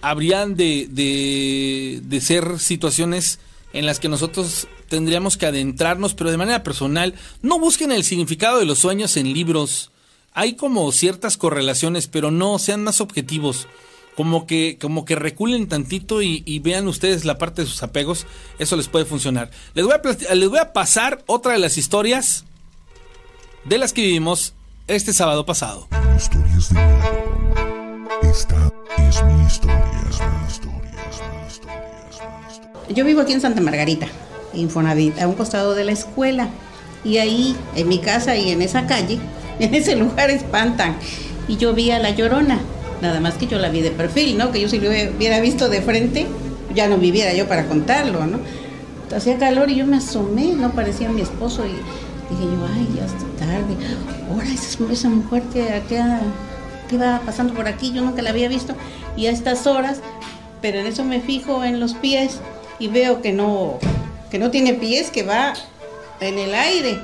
habrían 0.00 0.56
de, 0.56 0.88
de, 0.88 2.20
ser 2.20 2.58
situaciones 2.58 3.40
en 3.72 3.84
las 3.84 4.00
que 4.00 4.08
nosotros 4.08 4.68
tendríamos 4.88 5.36
que 5.36 5.46
adentrarnos, 5.46 6.14
pero 6.14 6.30
de 6.30 6.36
manera 6.38 6.62
personal, 6.62 7.14
no 7.42 7.58
busquen 7.58 7.92
el 7.92 8.04
significado 8.04 8.58
de 8.58 8.64
los 8.64 8.78
sueños 8.78 9.16
en 9.16 9.32
libros 9.32 9.90
hay 10.36 10.54
como 10.54 10.92
ciertas 10.92 11.38
correlaciones, 11.38 12.08
pero 12.08 12.30
no 12.30 12.58
sean 12.58 12.84
más 12.84 13.00
objetivos. 13.00 13.68
Como 14.16 14.46
que, 14.46 14.76
como 14.78 15.06
que 15.06 15.14
reculen 15.14 15.66
tantito 15.66 16.20
y, 16.20 16.58
vean 16.58 16.88
ustedes 16.88 17.24
la 17.24 17.38
parte 17.38 17.62
de 17.62 17.68
sus 17.68 17.82
apegos. 17.82 18.26
Eso 18.58 18.76
les 18.76 18.88
puede 18.88 19.06
funcionar. 19.06 19.50
Les 19.72 19.86
voy, 19.86 19.94
a 19.94 20.34
les 20.34 20.48
voy 20.50 20.58
a 20.58 20.74
pasar 20.74 21.24
otra 21.26 21.52
de 21.52 21.58
las 21.58 21.78
historias 21.78 22.44
de 23.64 23.78
las 23.78 23.94
que 23.94 24.02
vivimos 24.02 24.52
este 24.88 25.14
sábado 25.14 25.46
pasado. 25.46 25.88
Historias 26.18 26.72
de. 26.72 27.55
Esta 28.36 28.54
es 28.98 29.24
mi 29.24 29.46
historia. 29.46 29.80
Es 30.10 30.20
mi 30.20 30.46
historia. 30.46 30.82
Es 31.08 31.22
mi 31.32 31.46
historia. 31.48 32.94
Yo 32.94 33.06
vivo 33.06 33.22
aquí 33.22 33.32
en 33.32 33.40
Santa 33.40 33.62
Margarita, 33.62 34.08
Infonavit, 34.52 35.18
a 35.18 35.26
un 35.26 35.36
costado 35.36 35.74
de 35.74 35.84
la 35.84 35.92
escuela. 35.92 36.50
Y 37.02 37.16
ahí, 37.16 37.56
en 37.76 37.88
mi 37.88 37.98
casa 37.98 38.36
y 38.36 38.50
en 38.50 38.60
esa 38.60 38.86
calle, 38.86 39.18
en 39.58 39.74
ese 39.74 39.96
lugar 39.96 40.28
espantan. 40.28 40.96
Y 41.48 41.56
yo 41.56 41.72
vi 41.72 41.90
a 41.92 41.98
la 41.98 42.10
llorona, 42.10 42.58
nada 43.00 43.20
más 43.20 43.38
que 43.38 43.46
yo 43.46 43.58
la 43.58 43.70
vi 43.70 43.80
de 43.80 43.90
perfil, 43.90 44.36
¿no? 44.36 44.52
Que 44.52 44.60
yo 44.60 44.68
si 44.68 44.80
lo 44.80 44.90
hubiera 44.90 45.40
visto 45.40 45.70
de 45.70 45.80
frente, 45.80 46.26
ya 46.74 46.88
no 46.88 46.98
viviera 46.98 47.32
yo 47.32 47.48
para 47.48 47.66
contarlo, 47.66 48.26
¿no? 48.26 48.40
Hacía 49.16 49.38
calor 49.38 49.70
y 49.70 49.76
yo 49.76 49.86
me 49.86 49.96
asomé, 49.96 50.52
no 50.52 50.72
parecía 50.72 51.08
mi 51.08 51.22
esposo 51.22 51.64
y 51.64 51.70
dije 51.70 52.44
yo, 52.44 52.66
ay, 52.74 52.86
ya 52.96 53.06
está 53.06 53.46
tarde. 53.46 53.76
Ahora 54.30 54.52
esa, 54.52 54.92
esa 54.92 55.08
mujer 55.08 55.42
que, 55.54 55.82
que, 55.88 56.02
que 56.86 56.96
va 56.98 57.20
pasando 57.24 57.54
por 57.54 57.66
aquí, 57.68 57.92
yo 57.92 58.02
nunca 58.02 58.22
la 58.22 58.30
había 58.30 58.48
visto. 58.48 58.74
Y 59.16 59.26
a 59.26 59.30
estas 59.30 59.66
horas, 59.66 60.00
pero 60.62 60.78
en 60.78 60.86
eso 60.86 61.04
me 61.04 61.20
fijo 61.20 61.64
en 61.64 61.80
los 61.80 61.94
pies 61.94 62.40
y 62.78 62.88
veo 62.88 63.22
que 63.22 63.32
no, 63.32 63.78
que 64.30 64.38
no 64.38 64.50
tiene 64.50 64.74
pies, 64.74 65.10
que 65.10 65.22
va 65.22 65.54
en 66.20 66.38
el 66.38 66.54
aire, 66.54 66.98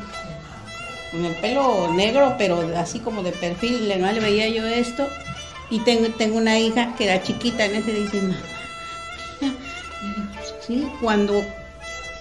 con 1.11 1.25
el 1.25 1.35
pelo 1.37 1.93
negro, 1.95 2.35
pero 2.39 2.71
así 2.77 2.99
como 2.99 3.23
de 3.23 3.33
perfil, 3.33 3.89
le- 3.89 3.97
no 3.99 4.11
le 4.11 4.21
veía 4.21 4.49
yo 4.49 4.67
esto. 4.67 5.07
Y 5.71 5.79
tengo, 5.81 6.09
tengo 6.19 6.37
una 6.37 6.59
hija 6.59 6.95
que 6.97 7.05
era 7.05 7.23
chiquita 7.23 7.65
en 7.65 7.77
ese 7.77 7.93
dice, 7.93 8.21
mamá, 8.21 8.37
mira". 9.41 9.55
Y 10.03 10.07
digo, 10.07 10.29
sí, 10.67 10.89
cuando 11.01 11.43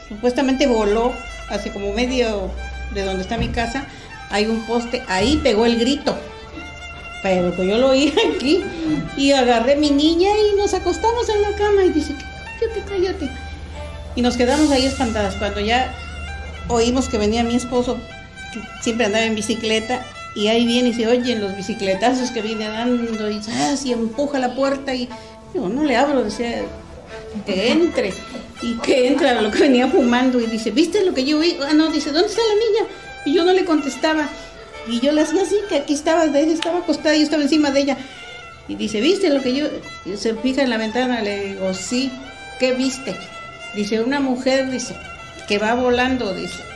supuestamente 0.08 0.68
voló 0.68 1.12
hace 1.50 1.72
como 1.72 1.92
medio 1.94 2.50
de 2.94 3.04
donde 3.04 3.24
está 3.24 3.38
mi 3.38 3.50
casa, 3.50 3.86
hay 4.30 4.46
un 4.46 4.62
poste, 4.66 5.04
ahí 5.10 5.40
pegó 5.44 5.66
el 5.66 5.78
grito. 5.78 6.18
Pero 7.24 7.56
que 7.56 7.68
yo 7.68 7.78
lo 7.78 7.90
oí 7.90 8.14
aquí 8.36 8.64
y 9.18 9.32
agarré 9.32 9.76
mi 9.76 9.92
niña 9.92 10.30
y 10.30 10.58
nos 10.58 10.74
acostamos 10.74 11.30
en 11.30 11.42
la 11.42 11.56
cama 11.56 11.84
y 11.84 11.90
dice, 11.90 12.16
cállate, 12.60 12.84
cállate. 12.88 13.30
Y 14.16 14.22
nos 14.22 14.38
quedamos 14.38 14.72
ahí 14.72 14.86
espantadas. 14.86 15.36
Cuando 15.36 15.60
ya 15.60 15.94
oímos 16.68 17.10
que 17.10 17.18
venía 17.18 17.44
mi 17.44 17.56
esposo, 17.56 17.98
que 18.54 18.60
siempre 18.82 19.06
andaba 19.06 19.26
en 19.26 19.36
bicicleta, 19.36 20.06
y 20.36 20.48
ahí 20.48 20.66
viene 20.66 20.90
y 20.90 20.94
se 20.94 21.08
oyen 21.08 21.42
los 21.42 21.56
bicicletazos 21.56 22.32
que 22.32 22.42
viene 22.42 22.68
dando 22.68 23.30
y, 23.30 23.42
¡zas! 23.42 23.86
y 23.86 23.92
empuja 23.92 24.40
la 24.40 24.56
puerta 24.56 24.94
y 24.96 25.10
yo 25.54 25.68
no 25.68 25.84
le 25.84 25.98
abro, 25.98 26.24
decía 26.24 26.64
que 27.46 27.72
entre 27.72 28.14
y 28.62 28.76
que 28.76 29.08
entra 29.08 29.42
lo 29.42 29.52
que 29.52 29.60
venía 29.60 29.88
fumando 29.88 30.40
y 30.40 30.46
dice, 30.46 30.72
¿viste 30.72 31.04
lo 31.04 31.14
que 31.14 31.26
yo 31.26 31.40
vi? 31.40 31.58
Ah, 31.68 31.74
no, 31.74 31.90
dice, 31.90 32.12
¿dónde 32.12 32.30
está 32.30 32.42
la 32.42 32.54
niña? 32.54 32.96
Y 33.26 33.34
yo 33.34 33.44
no 33.44 33.54
le 33.54 33.66
contestaba. 33.66 34.30
Y 34.88 35.00
yo 35.00 35.12
le 35.12 35.22
hacía 35.22 35.44
así, 35.44 35.56
que 35.70 35.78
aquí 35.78 35.94
estaba, 35.94 36.26
estaba 36.26 36.80
acostada 36.80 37.16
yo 37.16 37.24
estaba 37.24 37.44
encima 37.44 37.72
de 37.72 37.82
ella. 37.82 37.98
Y 38.68 38.76
dice, 38.76 39.02
¿viste 39.02 39.30
lo 39.30 39.42
que 39.42 39.54
yo? 39.54 39.68
se 40.16 40.36
fija 40.36 40.64
en 40.64 40.70
la 40.70 40.78
ventana, 40.78 41.22
le 41.22 41.46
digo, 41.46 41.74
sí, 41.74 42.12
¿qué 42.60 42.74
viste? 42.74 43.16
Dice, 43.76 44.02
una 44.02 44.20
mujer, 44.20 44.70
dice, 44.70 44.96
que 45.48 45.58
va 45.58 45.74
volando, 45.76 46.34
dice. 46.34 46.71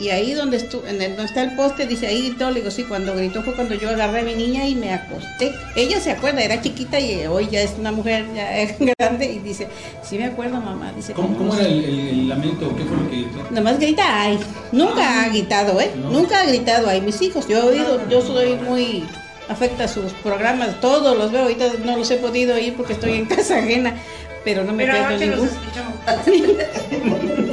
Y 0.00 0.08
ahí 0.08 0.32
donde, 0.34 0.56
estu 0.56 0.82
en 0.86 1.00
el, 1.00 1.10
donde 1.16 1.26
está 1.26 1.42
el 1.42 1.54
poste, 1.54 1.86
dice, 1.86 2.06
ahí 2.08 2.28
gritó, 2.28 2.50
le 2.50 2.60
digo, 2.60 2.70
sí, 2.70 2.82
cuando 2.84 3.14
gritó 3.14 3.42
fue 3.42 3.54
cuando 3.54 3.74
yo 3.74 3.88
agarré 3.90 4.20
a 4.20 4.24
mi 4.24 4.34
niña 4.34 4.66
y 4.66 4.74
me 4.74 4.92
acosté. 4.92 5.52
Ella 5.76 6.00
se 6.00 6.10
acuerda, 6.10 6.42
era 6.42 6.60
chiquita 6.60 6.98
y 6.98 7.26
hoy 7.26 7.48
ya 7.50 7.60
es 7.60 7.74
una 7.78 7.92
mujer 7.92 8.24
ya 8.34 8.58
es 8.60 8.74
grande 8.98 9.26
y 9.26 9.38
dice, 9.38 9.68
sí 10.02 10.18
me 10.18 10.24
acuerdo 10.24 10.60
mamá, 10.60 10.92
dice, 10.96 11.12
¿Cómo, 11.12 11.36
cómo 11.36 11.54
era 11.54 11.66
el, 11.66 11.84
el- 11.84 12.08
el 12.08 12.28
lamento? 12.28 12.74
¿Qué 12.76 12.84
fue 12.84 12.96
lo 12.96 13.08
que.? 13.10 13.26
Nada 13.50 13.60
más 13.62 13.78
grita 13.78 14.02
ay. 14.22 14.38
Nunca 14.72 15.22
ha 15.24 15.28
gritado, 15.28 15.80
¿eh? 15.80 15.90
Nunca 16.10 16.40
ha 16.40 16.46
gritado 16.46 16.88
ay. 16.88 17.00
Mis 17.00 17.20
hijos, 17.22 17.46
yo 17.46 17.58
he 17.58 17.62
oído, 17.62 18.08
yo 18.08 18.20
soy 18.22 18.54
muy 18.56 19.04
afecta 19.48 19.84
a 19.84 19.88
sus 19.88 20.12
programas, 20.14 20.80
todos 20.80 21.16
los 21.18 21.30
veo, 21.30 21.42
ahorita 21.42 21.66
no 21.84 21.96
los 21.98 22.10
he 22.10 22.16
podido 22.16 22.56
ir 22.58 22.74
porque 22.74 22.94
estoy 22.94 23.12
en 23.14 23.26
casa 23.26 23.58
ajena, 23.58 23.94
pero 24.44 24.64
no 24.64 24.72
me 24.72 24.84
Pero 24.86 25.08
pierdo 25.08 25.36
los 25.36 25.50
ninguno. 25.50 26.62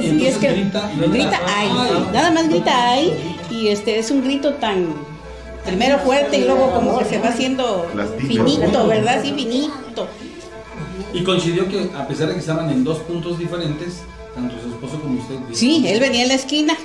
y 0.00 0.26
es 0.26 0.36
que 0.38 0.50
grita, 0.50 0.90
grita 0.96 1.40
ay, 1.46 1.68
nada 2.12 2.30
más 2.30 2.48
grita 2.48 2.90
ay, 2.92 3.36
y 3.50 3.68
este 3.68 3.98
es 3.98 4.10
un 4.10 4.22
grito 4.22 4.54
tan 4.54 4.86
primero 5.64 5.98
fuerte 5.98 6.38
y 6.38 6.44
luego 6.44 6.72
como 6.72 6.98
que 6.98 7.04
se 7.04 7.18
va 7.18 7.28
haciendo 7.28 7.86
finito, 8.26 8.86
¿verdad? 8.86 9.20
Sí, 9.22 9.32
finito. 9.34 10.08
Y 11.12 11.22
coincidió 11.24 11.68
que, 11.68 11.90
a 11.96 12.06
pesar 12.06 12.28
de 12.28 12.34
que 12.34 12.40
estaban 12.40 12.70
en 12.70 12.84
dos 12.84 12.98
puntos 12.98 13.38
diferentes, 13.38 14.00
tanto 14.34 14.54
su 14.60 14.68
esposo 14.68 15.00
como 15.00 15.20
usted. 15.20 15.36
Sí, 15.52 15.84
él 15.86 16.00
venía 16.00 16.22
en 16.22 16.28
la 16.28 16.34
esquina 16.34 16.76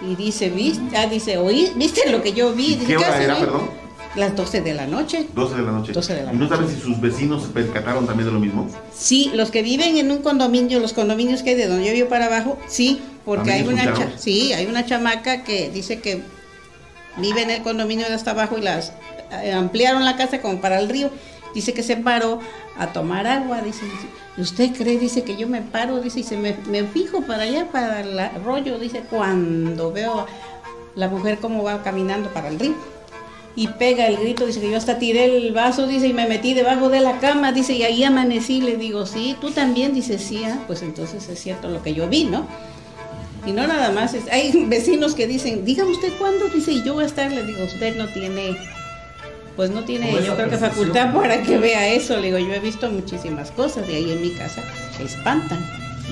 y 0.00 0.14
dice, 0.16 0.48
¿viste? 0.50 0.96
Ah, 0.96 1.06
dice, 1.06 1.38
oí, 1.38 1.72
¿viste 1.76 2.10
lo 2.10 2.22
que 2.22 2.32
yo 2.32 2.52
vi? 2.52 2.76
Dice, 2.76 2.86
¿Qué 2.86 2.96
hora 2.96 3.22
era, 3.22 3.34
ahí?" 3.34 3.40
perdón? 3.40 3.70
Las 4.18 4.34
12 4.34 4.60
de 4.62 4.74
la 4.74 4.86
noche. 4.86 5.28
12 5.32 5.54
de 5.56 5.62
la 5.62 5.70
noche. 5.72 5.92
12 5.92 6.14
de 6.14 6.22
la 6.24 6.32
¿Y 6.32 6.36
no 6.36 6.44
noche. 6.46 6.56
sabes 6.56 6.74
si 6.74 6.80
sus 6.80 7.00
vecinos 7.00 7.42
se 7.44 7.48
percataron 7.50 8.04
también 8.06 8.26
de 8.28 8.32
lo 8.34 8.40
mismo? 8.40 8.68
Sí, 8.92 9.30
los 9.34 9.50
que 9.50 9.62
viven 9.62 9.96
en 9.96 10.10
un 10.10 10.18
condominio, 10.22 10.80
los 10.80 10.92
condominios 10.92 11.42
que 11.42 11.50
hay 11.50 11.56
de 11.56 11.68
donde 11.68 11.86
yo 11.86 11.92
vivo 11.92 12.08
para 12.08 12.26
abajo, 12.26 12.58
sí, 12.66 13.00
porque 13.24 13.52
hay 13.52 13.62
¿También 13.64 13.88
una, 13.88 13.96
cha- 13.96 14.18
sí, 14.18 14.52
hay 14.52 14.66
una 14.66 14.84
chamaca 14.84 15.44
que 15.44 15.70
dice 15.70 16.00
que 16.00 16.22
vive 17.16 17.42
en 17.42 17.50
el 17.50 17.62
condominio 17.62 18.08
de 18.08 18.14
hasta 18.14 18.32
abajo 18.32 18.58
y 18.58 18.62
las 18.62 18.92
eh, 19.42 19.52
ampliaron 19.52 20.04
la 20.04 20.16
casa 20.16 20.40
como 20.40 20.60
para 20.60 20.80
el 20.80 20.88
río. 20.88 21.10
Dice 21.54 21.72
que 21.72 21.82
se 21.82 21.96
paró 21.96 22.40
a 22.78 22.88
tomar 22.92 23.26
agua, 23.26 23.60
dice, 23.62 23.82
¿y 24.36 24.40
usted 24.40 24.70
cree? 24.76 24.98
Dice 24.98 25.22
que 25.22 25.36
yo 25.36 25.48
me 25.48 25.62
paro, 25.62 26.00
dice, 26.00 26.20
y 26.20 26.22
se 26.24 26.36
me, 26.36 26.56
me 26.68 26.84
fijo 26.84 27.22
para 27.22 27.44
allá, 27.44 27.66
para 27.70 28.00
el 28.00 28.18
arroyo, 28.18 28.78
dice, 28.78 29.02
cuando 29.08 29.92
veo 29.92 30.20
a 30.20 30.26
la 30.94 31.08
mujer 31.08 31.38
cómo 31.40 31.62
va 31.62 31.82
caminando 31.82 32.28
para 32.30 32.48
el 32.48 32.58
río. 32.58 32.74
Y 33.60 33.66
pega 33.66 34.06
el 34.06 34.18
grito, 34.18 34.46
dice 34.46 34.60
que 34.60 34.70
yo 34.70 34.76
hasta 34.76 35.00
tiré 35.00 35.24
el 35.24 35.52
vaso, 35.52 35.88
dice, 35.88 36.06
y 36.06 36.12
me 36.12 36.28
metí 36.28 36.54
debajo 36.54 36.90
de 36.90 37.00
la 37.00 37.18
cama, 37.18 37.50
dice, 37.50 37.72
y 37.74 37.82
ahí 37.82 38.04
amanecí, 38.04 38.60
le 38.60 38.76
digo, 38.76 39.04
sí, 39.04 39.34
tú 39.40 39.50
también, 39.50 39.92
dice, 39.94 40.16
sí, 40.20 40.42
ah, 40.44 40.60
pues 40.68 40.82
entonces 40.82 41.28
es 41.28 41.40
cierto 41.40 41.68
lo 41.68 41.82
que 41.82 41.92
yo 41.92 42.08
vi, 42.08 42.22
¿no? 42.22 42.46
Y 43.44 43.50
no 43.50 43.66
nada 43.66 43.90
más, 43.90 44.14
es- 44.14 44.28
hay 44.30 44.52
vecinos 44.66 45.14
que 45.16 45.26
dicen, 45.26 45.64
dígame 45.64 45.90
usted 45.90 46.12
cuándo, 46.20 46.46
dice, 46.54 46.70
y 46.70 46.84
yo 46.84 46.94
voy 46.94 47.02
a 47.02 47.06
estar, 47.08 47.32
le 47.32 47.42
digo, 47.44 47.64
usted 47.64 47.96
no 47.96 48.06
tiene, 48.06 48.56
pues 49.56 49.70
no 49.70 49.82
tiene, 49.82 50.12
yo 50.24 50.36
creo 50.36 50.48
que 50.50 50.56
facultad 50.56 51.12
para 51.12 51.42
que 51.42 51.58
vea 51.58 51.88
eso, 51.88 52.16
le 52.16 52.26
digo, 52.28 52.38
yo 52.38 52.54
he 52.54 52.60
visto 52.60 52.88
muchísimas 52.90 53.50
cosas, 53.50 53.88
y 53.90 53.94
ahí 53.96 54.12
en 54.12 54.22
mi 54.22 54.30
casa 54.30 54.62
se 54.96 55.02
espantan. 55.02 55.58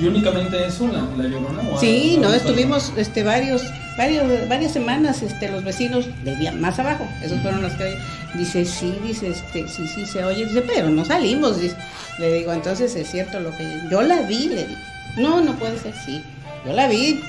¿Y 0.00 0.06
únicamente 0.06 0.66
eso, 0.66 0.88
la, 0.88 1.06
la 1.16 1.28
llorona? 1.28 1.62
o 1.70 1.80
Sí, 1.80 2.18
no, 2.20 2.32
estuvimos 2.32 2.92
este 2.96 3.22
varios, 3.22 3.62
varios, 3.96 4.26
varias 4.48 4.72
semanas, 4.72 5.22
este, 5.22 5.48
los 5.48 5.64
vecinos 5.64 6.06
de 6.22 6.50
más 6.52 6.78
abajo, 6.78 7.06
esos 7.22 7.40
fueron 7.40 7.62
los 7.62 7.72
que 7.74 7.96
dice 8.34 8.64
sí, 8.64 8.94
dice 9.02 9.28
este, 9.28 9.66
sí, 9.68 9.86
sí 9.88 10.04
se 10.04 10.24
oye, 10.24 10.44
dice, 10.44 10.62
pero 10.62 10.90
no 10.90 11.04
salimos, 11.04 11.60
dice. 11.60 11.76
le 12.18 12.32
digo, 12.32 12.52
entonces 12.52 12.94
es 12.94 13.10
cierto 13.10 13.40
lo 13.40 13.50
que 13.56 13.64
yo 13.90 14.02
la 14.02 14.22
vi, 14.22 14.48
le 14.48 14.66
digo, 14.66 14.80
no, 15.16 15.40
no 15.40 15.54
puede 15.54 15.78
ser, 15.78 15.94
sí, 16.04 16.22
yo 16.66 16.72
la 16.74 16.88
vi 16.88 17.20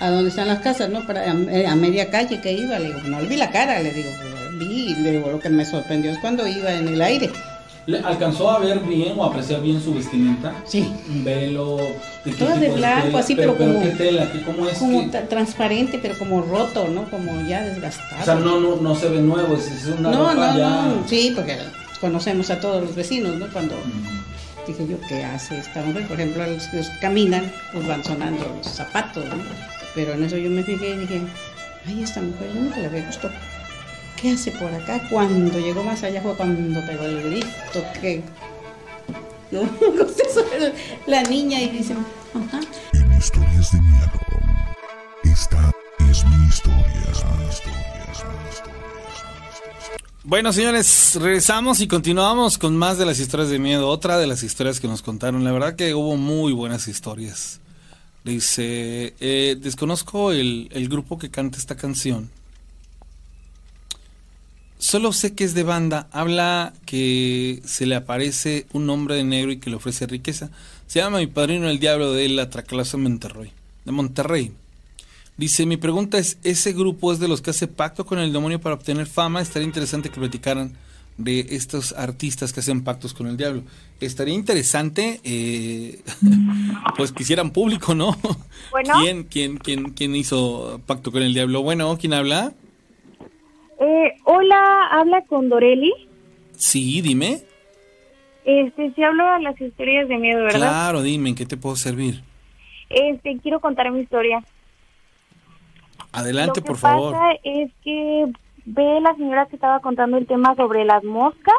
a 0.00 0.10
donde 0.10 0.30
están 0.30 0.48
las 0.48 0.58
casas, 0.58 0.90
no, 0.90 1.06
para 1.06 1.30
a, 1.30 1.30
a 1.30 1.76
media 1.76 2.10
calle 2.10 2.40
que 2.40 2.52
iba, 2.52 2.78
le 2.78 2.86
digo, 2.86 3.00
no 3.04 3.20
le 3.20 3.28
vi 3.28 3.36
la 3.36 3.50
cara, 3.50 3.78
le 3.80 3.92
digo, 3.92 4.10
vi, 4.58 4.94
le 4.96 5.12
digo, 5.12 5.30
lo 5.30 5.38
que 5.38 5.48
me 5.48 5.64
sorprendió 5.64 6.10
es 6.10 6.18
cuando 6.18 6.46
iba 6.46 6.72
en 6.72 6.88
el 6.88 7.00
aire. 7.00 7.30
¿Le 7.86 8.00
¿Alcanzó 8.00 8.50
a 8.50 8.58
ver 8.58 8.80
bien 8.80 9.14
o 9.16 9.24
apreciar 9.24 9.62
bien 9.62 9.80
su 9.80 9.94
vestimenta? 9.94 10.52
Sí. 10.64 10.92
Un 11.08 11.22
velo. 11.24 11.76
¿de 12.24 12.32
qué 12.32 12.44
de 12.44 12.70
blanco, 12.70 13.06
tela? 13.06 13.18
así, 13.20 13.34
pero 13.36 13.56
como- 13.56 13.80
¿Qué 13.80 13.90
tela? 13.90 14.32
¿Qué, 14.32 14.42
¿Cómo 14.42 14.68
es 14.68 14.78
Como 14.78 15.02
que.? 15.10 15.16
tra- 15.18 15.28
transparente, 15.28 15.98
pero 16.02 16.18
como 16.18 16.42
roto, 16.42 16.88
¿no? 16.88 17.08
Como 17.08 17.46
ya 17.48 17.62
desgastado. 17.62 18.20
O 18.22 18.24
sea, 18.24 18.34
no, 18.34 18.58
no, 18.58 18.76
no 18.76 18.94
se 18.96 19.08
ve 19.08 19.20
nuevo, 19.20 19.54
es, 19.54 19.66
es 19.70 19.86
una 19.86 20.10
no, 20.10 20.30
ropa 20.30 20.34
no, 20.52 20.58
ya. 20.58 20.68
no, 20.68 21.08
sí, 21.08 21.32
porque 21.36 21.56
conocemos 22.00 22.50
a 22.50 22.58
todos 22.60 22.82
los 22.82 22.94
vecinos, 22.96 23.36
¿no? 23.36 23.46
Cuando 23.52 23.76
dije 24.66 24.84
yo, 24.88 24.96
¿qué 25.08 25.22
hace 25.24 25.56
esta 25.58 25.80
mujer? 25.82 26.08
Por 26.08 26.20
ejemplo, 26.20 26.44
los 26.44 26.64
que 26.66 26.82
caminan, 27.00 27.52
pues 27.72 27.86
van 27.86 28.02
sonando 28.02 28.44
los 28.56 28.66
zapatos, 28.66 29.24
¿no? 29.26 29.34
Pero 29.94 30.14
en 30.14 30.24
eso 30.24 30.36
yo 30.36 30.50
me 30.50 30.64
fijé 30.64 30.90
y 30.90 30.96
dije, 30.96 31.20
ay, 31.86 32.02
esta 32.02 32.20
mujer, 32.20 32.48
yo 32.52 32.60
nunca 32.62 32.80
la 32.80 32.88
había 32.88 33.06
visto. 33.06 33.30
¿Qué 34.16 34.30
hace 34.30 34.50
por 34.50 34.72
acá? 34.72 35.06
Cuando 35.10 35.58
llegó 35.58 35.84
más 35.84 36.02
allá 36.02 36.22
fue 36.22 36.34
cuando 36.34 36.80
pegó 36.86 37.04
el 37.04 37.22
grito, 37.22 37.84
que... 38.00 38.22
La 41.06 41.22
niña 41.22 41.60
y 41.60 41.68
dice, 41.68 41.94
ajá, 42.34 42.60
En 42.94 43.12
historias 43.18 43.72
de 43.72 43.80
miedo. 43.80 44.10
Esta 45.22 45.70
es 46.10 46.24
mi 46.24 46.46
historia. 46.48 46.82
Es 47.10 47.24
mi 47.24 47.48
historia. 47.48 48.06
Es 48.10 48.24
mi 48.24 48.48
historia. 48.48 48.76
Bueno, 50.24 50.52
señores, 50.52 51.16
regresamos 51.20 51.80
y 51.80 51.86
continuamos 51.86 52.58
con 52.58 52.76
más 52.76 52.98
de 52.98 53.06
las 53.06 53.20
historias 53.20 53.50
de 53.50 53.58
miedo. 53.58 53.88
Otra 53.88 54.18
de 54.18 54.26
las 54.26 54.42
historias 54.42 54.80
que 54.80 54.88
nos 54.88 55.02
contaron. 55.02 55.44
La 55.44 55.52
verdad 55.52 55.76
que 55.76 55.94
hubo 55.94 56.16
muy 56.16 56.52
buenas 56.52 56.88
historias. 56.88 57.60
Dice, 58.24 59.14
eh, 59.20 59.56
desconozco 59.60 60.32
el, 60.32 60.68
el 60.72 60.88
grupo 60.88 61.18
que 61.18 61.30
canta 61.30 61.58
esta 61.58 61.76
canción. 61.76 62.30
Solo 64.78 65.12
sé 65.12 65.34
que 65.34 65.44
es 65.44 65.54
de 65.54 65.62
banda. 65.62 66.08
Habla 66.12 66.72
que 66.84 67.62
se 67.64 67.86
le 67.86 67.94
aparece 67.94 68.66
un 68.72 68.88
hombre 68.90 69.16
de 69.16 69.24
negro 69.24 69.52
y 69.52 69.58
que 69.58 69.70
le 69.70 69.76
ofrece 69.76 70.06
riqueza. 70.06 70.50
Se 70.86 71.00
llama 71.00 71.18
mi 71.18 71.26
padrino 71.26 71.68
el 71.68 71.78
diablo 71.78 72.12
de 72.12 72.28
la 72.28 72.50
Traclaza 72.50 72.96
Monterrey. 72.96 73.50
De 73.84 73.92
Monterrey. 73.92 74.52
Dice, 75.36 75.66
mi 75.66 75.76
pregunta 75.76 76.18
es, 76.18 76.38
¿ese 76.44 76.72
grupo 76.72 77.12
es 77.12 77.18
de 77.18 77.28
los 77.28 77.42
que 77.42 77.50
hace 77.50 77.68
pacto 77.68 78.06
con 78.06 78.18
el 78.18 78.32
demonio 78.32 78.60
para 78.60 78.74
obtener 78.74 79.06
fama? 79.06 79.40
Estaría 79.40 79.66
interesante 79.66 80.08
que 80.08 80.20
platicaran 80.20 80.72
de 81.18 81.46
estos 81.50 81.92
artistas 81.92 82.52
que 82.52 82.60
hacen 82.60 82.84
pactos 82.84 83.14
con 83.14 83.26
el 83.26 83.36
diablo. 83.36 83.62
Estaría 84.00 84.34
interesante, 84.34 85.20
eh, 85.24 86.00
pues 86.96 87.12
que 87.12 87.22
hicieran 87.22 87.50
público, 87.50 87.94
¿no? 87.94 88.16
Bueno. 88.70 88.94
¿Quién, 89.00 89.24
quién, 89.24 89.56
quién, 89.56 89.90
quién 89.92 90.14
hizo 90.14 90.80
pacto 90.86 91.12
con 91.12 91.22
el 91.22 91.32
diablo? 91.32 91.62
Bueno, 91.62 91.96
¿quién 91.98 92.12
habla? 92.12 92.52
Eh, 93.78 94.14
hola, 94.24 94.88
habla 94.90 95.22
con 95.22 95.48
Doreli. 95.48 95.92
Sí, 96.56 97.00
dime. 97.02 97.40
Este, 98.44 98.92
si 98.94 99.02
hablo 99.02 99.24
de 99.34 99.42
las 99.42 99.60
historias 99.60 100.08
de 100.08 100.16
miedo, 100.18 100.44
¿verdad? 100.44 100.58
Claro, 100.58 101.02
dime, 101.02 101.30
¿en 101.30 101.34
qué 101.34 101.46
te 101.46 101.56
puedo 101.56 101.76
servir? 101.76 102.22
Este, 102.88 103.36
quiero 103.42 103.60
contar 103.60 103.90
mi 103.90 104.00
historia. 104.00 104.42
Adelante, 106.12 106.60
Lo 106.60 106.64
que 106.64 106.68
por 106.68 106.76
favor. 106.78 107.12
pasa 107.12 107.32
es 107.42 107.70
que 107.82 108.26
ve 108.64 109.00
la 109.00 109.14
señora 109.16 109.46
que 109.46 109.56
estaba 109.56 109.80
contando 109.80 110.16
el 110.16 110.26
tema 110.26 110.54
sobre 110.54 110.84
las 110.84 111.02
moscas. 111.04 111.54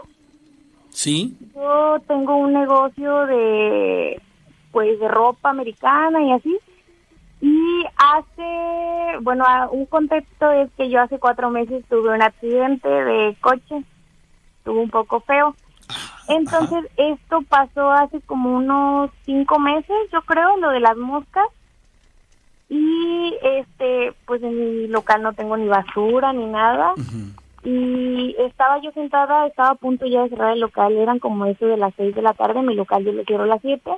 Sí, 0.90 1.36
Yo 1.54 1.98
tengo 2.08 2.38
un 2.38 2.54
negocio 2.54 3.28
de 3.28 4.20
pues 4.72 5.00
de 5.00 5.08
ropa 5.08 5.50
americana 5.50 6.22
y 6.24 6.32
así. 6.32 6.58
Y 7.42 7.86
hace, 7.98 9.18
bueno, 9.22 9.46
a- 9.48 9.70
un 9.70 9.86
contexto 9.86 10.52
es 10.52 10.70
que 10.78 10.90
yo 10.90 11.02
hace 11.02 11.20
cuatro 11.20 11.50
meses 11.50 11.84
tuve 11.90 12.14
un 12.16 12.22
accidente 12.22 12.90
de 12.90 13.36
coche, 13.42 13.84
estuvo 14.58 14.82
un 14.82 14.90
poco 14.90 15.20
feo. 15.22 15.56
Entonces 16.30 16.86
esto 16.98 17.42
pasó 17.48 17.92
hace 17.92 18.20
como 18.22 18.56
unos 18.58 19.12
cinco 19.26 19.60
meses, 19.60 19.96
yo 20.12 20.22
creo, 20.24 20.58
lo 20.58 20.70
de 20.72 20.80
las 20.82 20.98
moscas. 20.98 21.46
Y 22.70 23.34
este, 23.44 24.14
pues 24.26 24.44
en 24.44 24.58
mi 24.82 24.88
local 24.88 25.22
no 25.24 25.32
tengo 25.34 25.56
ni 25.56 25.68
basura 25.68 26.34
ni 26.34 26.46
nada. 26.48 26.94
Y 27.64 28.36
estaba 28.40 28.80
yo 28.82 28.92
sentada, 28.92 29.48
estaba 29.48 29.70
a 29.70 29.76
punto 29.76 30.06
ya 30.06 30.24
de 30.24 30.30
cerrar 30.30 30.54
el 30.54 30.60
local, 30.60 30.94
eran 30.98 31.20
como 31.20 31.46
eso 31.46 31.66
de 31.66 31.78
las 31.78 31.94
seis 31.96 32.14
de 32.16 32.22
la 32.22 32.34
tarde, 32.34 32.62
mi 32.62 32.76
local 32.76 33.04
yo 33.06 33.12
lo 33.14 33.24
cierro 33.24 33.44
a 33.44 33.48
las 33.48 33.62
siete. 33.62 33.92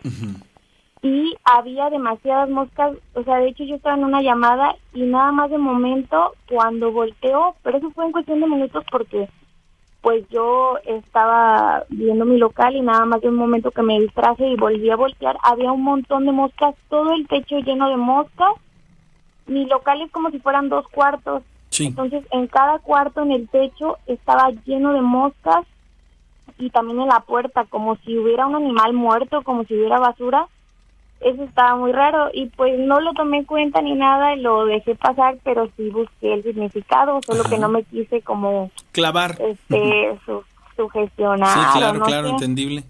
Y 1.01 1.35
había 1.45 1.89
demasiadas 1.89 2.49
moscas, 2.49 2.97
o 3.13 3.23
sea, 3.23 3.38
de 3.38 3.49
hecho 3.49 3.63
yo 3.63 3.76
estaba 3.76 3.95
en 3.95 4.03
una 4.03 4.21
llamada 4.21 4.76
y 4.93 5.03
nada 5.03 5.31
más 5.31 5.49
de 5.49 5.57
momento 5.57 6.34
cuando 6.49 6.91
volteó, 6.91 7.55
pero 7.63 7.77
eso 7.77 7.89
fue 7.91 8.05
en 8.05 8.11
cuestión 8.11 8.41
de 8.41 8.47
minutos 8.47 8.84
porque 8.91 9.30
pues 10.01 10.23
yo 10.30 10.77
estaba 10.85 11.84
viendo 11.89 12.26
mi 12.26 12.38
local 12.38 12.76
y 12.76 12.81
nada 12.81 13.05
más 13.05 13.21
de 13.21 13.30
un 13.30 13.35
momento 13.35 13.71
que 13.71 13.81
me 13.81 13.99
distraje 13.99 14.47
y 14.47 14.55
volví 14.55 14.89
a 14.89 14.95
voltear, 14.95 15.38
había 15.43 15.71
un 15.71 15.84
montón 15.84 16.26
de 16.26 16.31
moscas, 16.31 16.76
todo 16.89 17.13
el 17.13 17.27
techo 17.27 17.59
lleno 17.59 17.89
de 17.89 17.97
moscas. 17.97 18.53
Mi 19.47 19.65
local 19.65 20.01
es 20.01 20.11
como 20.11 20.30
si 20.30 20.39
fueran 20.39 20.69
dos 20.69 20.88
cuartos. 20.89 21.43
Entonces, 21.77 22.26
en 22.31 22.47
cada 22.47 22.80
cuarto 22.80 23.21
en 23.21 23.31
el 23.31 23.49
techo 23.49 23.97
estaba 24.05 24.51
lleno 24.65 24.93
de 24.93 25.01
moscas 25.01 25.65
y 26.57 26.69
también 26.71 27.01
en 27.01 27.07
la 27.07 27.21
puerta, 27.21 27.65
como 27.65 27.95
si 27.97 28.17
hubiera 28.17 28.47
un 28.47 28.55
animal 28.55 28.93
muerto, 28.93 29.41
como 29.43 29.63
si 29.63 29.76
hubiera 29.76 29.99
basura. 29.99 30.47
Eso 31.21 31.43
estaba 31.43 31.75
muy 31.75 31.91
raro 31.91 32.29
y 32.33 32.45
pues 32.47 32.79
no 32.79 32.99
lo 33.01 33.11
tomé 33.13 33.39
en 33.39 33.43
cuenta 33.45 33.81
ni 33.81 33.93
nada 33.93 34.35
y 34.35 34.39
lo 34.39 34.65
dejé 34.65 34.95
pasar, 34.95 35.37
pero 35.43 35.69
sí 35.75 35.89
busqué 35.89 36.33
el 36.33 36.43
significado, 36.43 37.19
solo 37.25 37.43
que 37.43 37.57
no 37.57 37.67
me 37.67 37.83
quise 37.83 38.21
como 38.21 38.71
Clavar. 38.93 39.37
este 39.41 40.17
su- 40.25 40.43
sugestionar. 40.77 41.53
Sí, 41.73 41.77
claro, 41.79 41.99
no 41.99 42.05
claro, 42.05 42.27
sé. 42.27 42.33
entendible. 42.35 42.83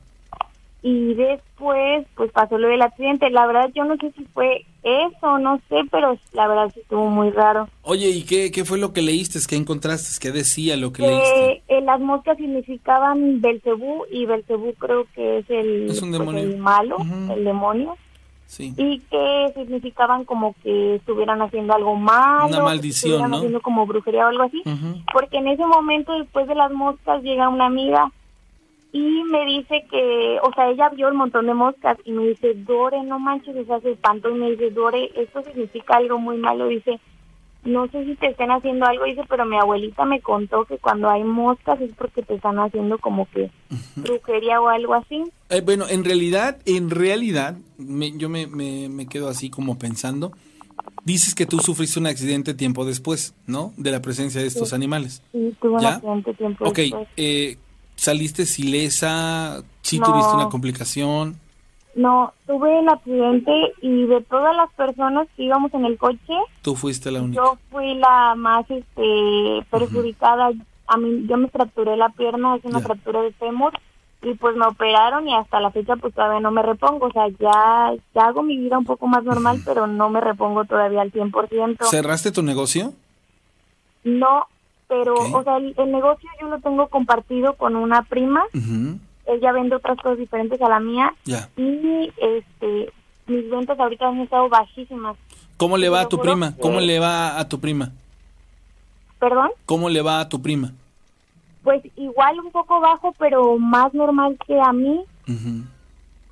Y 0.81 1.13
después, 1.15 2.05
pues 2.15 2.31
pasó 2.31 2.57
lo 2.57 2.69
del 2.69 2.81
accidente. 2.81 3.29
La 3.31 3.45
verdad, 3.47 3.69
yo 3.75 3.83
no 3.83 3.97
sé 3.97 4.13
si 4.15 4.23
fue 4.25 4.63
eso, 4.83 5.37
no 5.39 5.59
sé, 5.67 5.81
pero 5.91 6.17
la 6.31 6.47
verdad 6.47 6.71
sí 6.73 6.79
estuvo 6.79 7.07
muy 7.09 7.31
raro. 7.31 7.67
Oye, 7.81 8.07
¿y 8.09 8.23
qué, 8.23 8.49
qué 8.49 8.63
fue 8.63 8.77
lo 8.77 8.93
que 8.93 9.01
leíste? 9.01 9.39
¿Qué 9.49 9.57
encontraste? 9.57 10.17
¿Qué 10.21 10.31
decía 10.31 10.77
lo 10.77 10.93
que 10.93 11.01
leíste? 11.01 11.63
Que 11.67 11.77
eh, 11.79 11.81
las 11.81 11.99
moscas 11.99 12.37
significaban 12.37 13.41
Belcebú 13.41 14.05
y 14.09 14.25
Belcebú 14.25 14.73
creo 14.75 15.05
que 15.13 15.39
es 15.39 15.49
el, 15.49 15.89
Es 15.89 16.01
un 16.01 16.11
pues, 16.11 16.19
demonio. 16.19 16.43
el 16.43 16.57
malo, 16.57 16.95
el 17.35 17.43
demonio. 17.43 17.97
Sí. 18.49 18.73
Y 18.77 18.99
que 19.11 19.53
significaban 19.53 20.25
como 20.25 20.55
que 20.63 20.95
estuvieran 20.95 21.39
haciendo 21.39 21.75
algo 21.75 21.95
malo. 21.95 22.47
Una 22.47 22.63
maldición, 22.63 23.11
estuvieran 23.11 23.29
¿no? 23.29 23.37
haciendo 23.37 23.61
como 23.61 23.85
brujería 23.85 24.25
o 24.25 24.29
algo 24.29 24.41
así. 24.41 24.63
Ujú. 24.65 25.03
Porque 25.13 25.37
en 25.37 25.49
ese 25.49 25.63
momento, 25.67 26.17
después 26.17 26.47
de 26.47 26.55
las 26.55 26.71
moscas, 26.71 27.21
llega 27.21 27.47
una 27.47 27.67
amiga 27.67 28.11
y 28.91 29.23
me 29.25 29.45
dice 29.45 29.85
que, 29.91 30.39
o 30.41 30.51
sea, 30.55 30.67
ella 30.67 30.89
vio 30.89 31.09
el 31.09 31.13
montón 31.13 31.45
de 31.45 31.53
moscas 31.53 31.99
y 32.05 32.11
me 32.11 32.25
dice, 32.25 32.55
Dore, 32.55 33.03
no 33.03 33.19
manches, 33.19 33.55
o 33.55 33.65
sea, 33.65 33.81
se 33.81 33.91
espantó 33.91 34.31
y 34.31 34.39
me 34.39 34.49
dice, 34.49 34.71
Dore, 34.71 35.11
esto 35.15 35.43
significa 35.43 35.97
algo 35.97 36.17
muy 36.17 36.37
malo. 36.37 36.69
Dice, 36.69 36.99
no 37.63 37.87
sé 37.89 38.05
si 38.05 38.15
te 38.15 38.27
estén 38.27 38.51
haciendo 38.51 38.85
algo, 38.85 39.03
dice, 39.05 39.21
pero 39.29 39.45
mi 39.45 39.57
abuelita 39.57 40.05
me 40.05 40.21
contó 40.21 40.65
que 40.65 40.77
cuando 40.77 41.09
hay 41.09 41.23
moscas 41.23 41.79
es 41.81 41.91
porque 41.93 42.21
te 42.23 42.35
están 42.35 42.57
haciendo 42.59 42.97
como 42.99 43.27
que 43.29 43.51
brujería 43.97 44.61
o 44.61 44.69
algo 44.69 44.93
así. 44.93 45.23
Eh, 45.49 45.61
bueno, 45.61 45.85
en 45.89 46.03
realidad, 46.05 46.57
en 46.65 46.89
realidad, 46.89 47.57
me- 47.77 48.17
yo 48.17 48.29
me, 48.29 48.47
me- 48.47 48.87
me 48.89 49.07
quedo 49.07 49.27
así 49.29 49.49
como 49.49 49.77
pensando. 49.77 50.31
Dices 51.05 51.33
que 51.33 51.45
tú 51.45 51.59
sufriste 51.59 51.99
un 51.99 52.07
accidente 52.07 52.53
tiempo 52.53 52.85
después, 52.85 53.33
¿no? 53.47 53.73
De 53.77 53.91
la 53.91 54.01
presencia 54.01 54.41
de 54.41 54.47
estos 54.47 54.69
Sí. 54.69 54.75
animales. 54.75 55.21
Y 55.33 55.51
tuve 55.61 55.71
un 55.73 55.81
¿Ya? 55.81 55.89
accidente 55.95 56.33
tiempo 56.35 56.65
Ok, 56.65 56.77
después. 56.79 57.07
eh, 57.17 57.57
¿saliste 57.95 58.43
ilesa? 58.57 59.63
¿Sí 59.81 59.97
No. 59.99 60.05
tuviste 60.05 60.35
una 60.35 60.49
complicación? 60.49 61.35
No, 61.99 62.33
tuve 62.47 62.79
el 62.79 62.87
accidente 62.87 63.51
y 63.81 64.05
de 64.05 64.21
todas 64.21 64.55
las 64.55 64.71
personas 64.73 65.27
que 65.35 65.43
íbamos 65.43 65.73
en 65.73 65.83
el 65.85 65.97
coche, 65.97 66.33
Tú 66.61 66.75
fuiste 66.75 67.11
la 67.11 67.21
única. 67.21 67.41
yo 67.41 67.57
fui 67.69 67.93
la 67.95 68.35
más 68.35 68.65
este 68.69 69.65
perjudicada. 69.69 70.51
A 70.87 70.97
mí 70.97 71.25
yo 71.27 71.35
me 71.37 71.49
fracturé 71.49 71.97
la 71.97 72.09
pierna, 72.09 72.55
es 72.55 72.63
una 72.63 72.79
fractura 72.79 73.21
de 73.21 73.33
fémur 73.33 73.73
y 74.21 74.33
pues 74.35 74.55
me 74.55 74.65
operaron 74.65 75.27
y 75.27 75.35
hasta 75.35 75.59
la 75.59 75.71
fecha 75.71 75.95
pues 75.97 76.13
todavía 76.13 76.39
no 76.39 76.51
me 76.51 76.61
repongo, 76.61 77.07
o 77.07 77.11
sea, 77.11 77.27
ya, 77.39 77.93
ya 78.15 78.21
hago 78.27 78.43
mi 78.43 78.57
vida 78.57 78.77
un 78.77 78.85
poco 78.85 79.05
más 79.07 79.23
normal, 79.23 79.61
pero 79.65 79.85
no 79.87 80.09
me 80.09 80.21
repongo 80.21 80.63
todavía 80.65 81.01
al 81.01 81.11
100%. 81.11 81.85
¿Cerraste 81.89 82.31
tu 82.31 82.41
negocio? 82.43 82.93
No, 84.03 84.45
pero 84.87 85.13
o 85.15 85.43
sea, 85.43 85.57
el, 85.57 85.73
el 85.77 85.91
negocio 85.91 86.29
yo 86.41 86.47
lo 86.47 86.59
tengo 86.59 86.87
compartido 86.87 87.53
con 87.53 87.75
una 87.75 88.03
prima, 88.03 88.43
Ujú, 88.53 88.97
ella 89.29 89.51
vende 89.51 89.75
otras 89.75 89.97
cosas 89.97 90.17
diferentes 90.17 90.61
a 90.61 90.69
la 90.69 90.79
mía 90.79 91.13
y 91.55 92.11
este 92.17 92.91
mis 93.27 93.49
ventas 93.49 93.79
ahorita 93.79 94.07
han 94.07 94.21
estado 94.21 94.49
bajísimas. 94.49 95.15
¿Cómo 95.57 95.77
le 95.77 95.89
va 95.89 96.01
a 96.01 96.09
tu 96.09 96.19
prima? 96.19 96.55
¿Cómo 96.59 96.79
le 96.79 96.99
va 96.99 97.39
a 97.39 97.47
tu 97.47 97.59
prima? 97.59 97.91
¿Perdón? 99.19 99.51
¿Cómo 99.65 99.89
le 99.89 100.01
va 100.01 100.21
a 100.21 100.29
tu 100.29 100.41
prima? 100.41 100.71
Pues 101.63 101.83
igual 101.95 102.39
un 102.39 102.51
poco 102.51 102.79
bajo, 102.79 103.13
pero 103.19 103.57
más 103.57 103.93
normal 103.93 104.37
que 104.47 104.59
a 104.59 104.73
mí. 104.73 105.03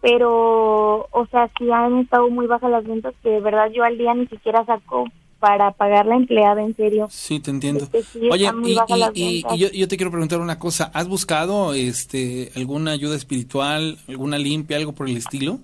Pero, 0.02 1.08
o 1.12 1.28
sea, 1.30 1.50
sí 1.58 1.70
han 1.70 2.00
estado 2.00 2.30
muy 2.30 2.48
bajas 2.48 2.72
las 2.72 2.86
ventas 2.86 3.14
que 3.22 3.30
de 3.30 3.42
verdad 3.42 3.70
yo 3.72 3.84
al 3.84 3.98
día 3.98 4.14
ni 4.14 4.28
siquiera 4.28 4.66
saco 4.66 5.06
para 5.48 5.72
pagar 5.72 6.06
la 6.06 6.16
empleada, 6.18 6.62
en 6.62 6.76
serio. 6.76 7.08
Sí, 7.10 7.40
te 7.40 7.52
entiendo. 7.52 7.86
Es 7.86 7.90
que 7.90 8.04
sí, 8.04 8.28
Oye, 8.30 8.52
y, 8.66 9.46
y- 9.48 9.58
yo, 9.58 9.70
yo 9.72 9.88
te 9.88 9.96
quiero 9.96 10.12
preguntar 10.12 10.42
una 10.42 10.60
cosa. 10.60 10.92
¿Has 10.94 11.08
buscado 11.08 11.74
este 11.74 12.52
alguna 12.56 12.92
ayuda 12.92 13.16
espiritual, 13.16 13.98
alguna 14.10 14.38
limpia, 14.38 14.76
algo 14.76 14.92
por 14.92 15.08
el 15.08 15.16
estilo? 15.16 15.60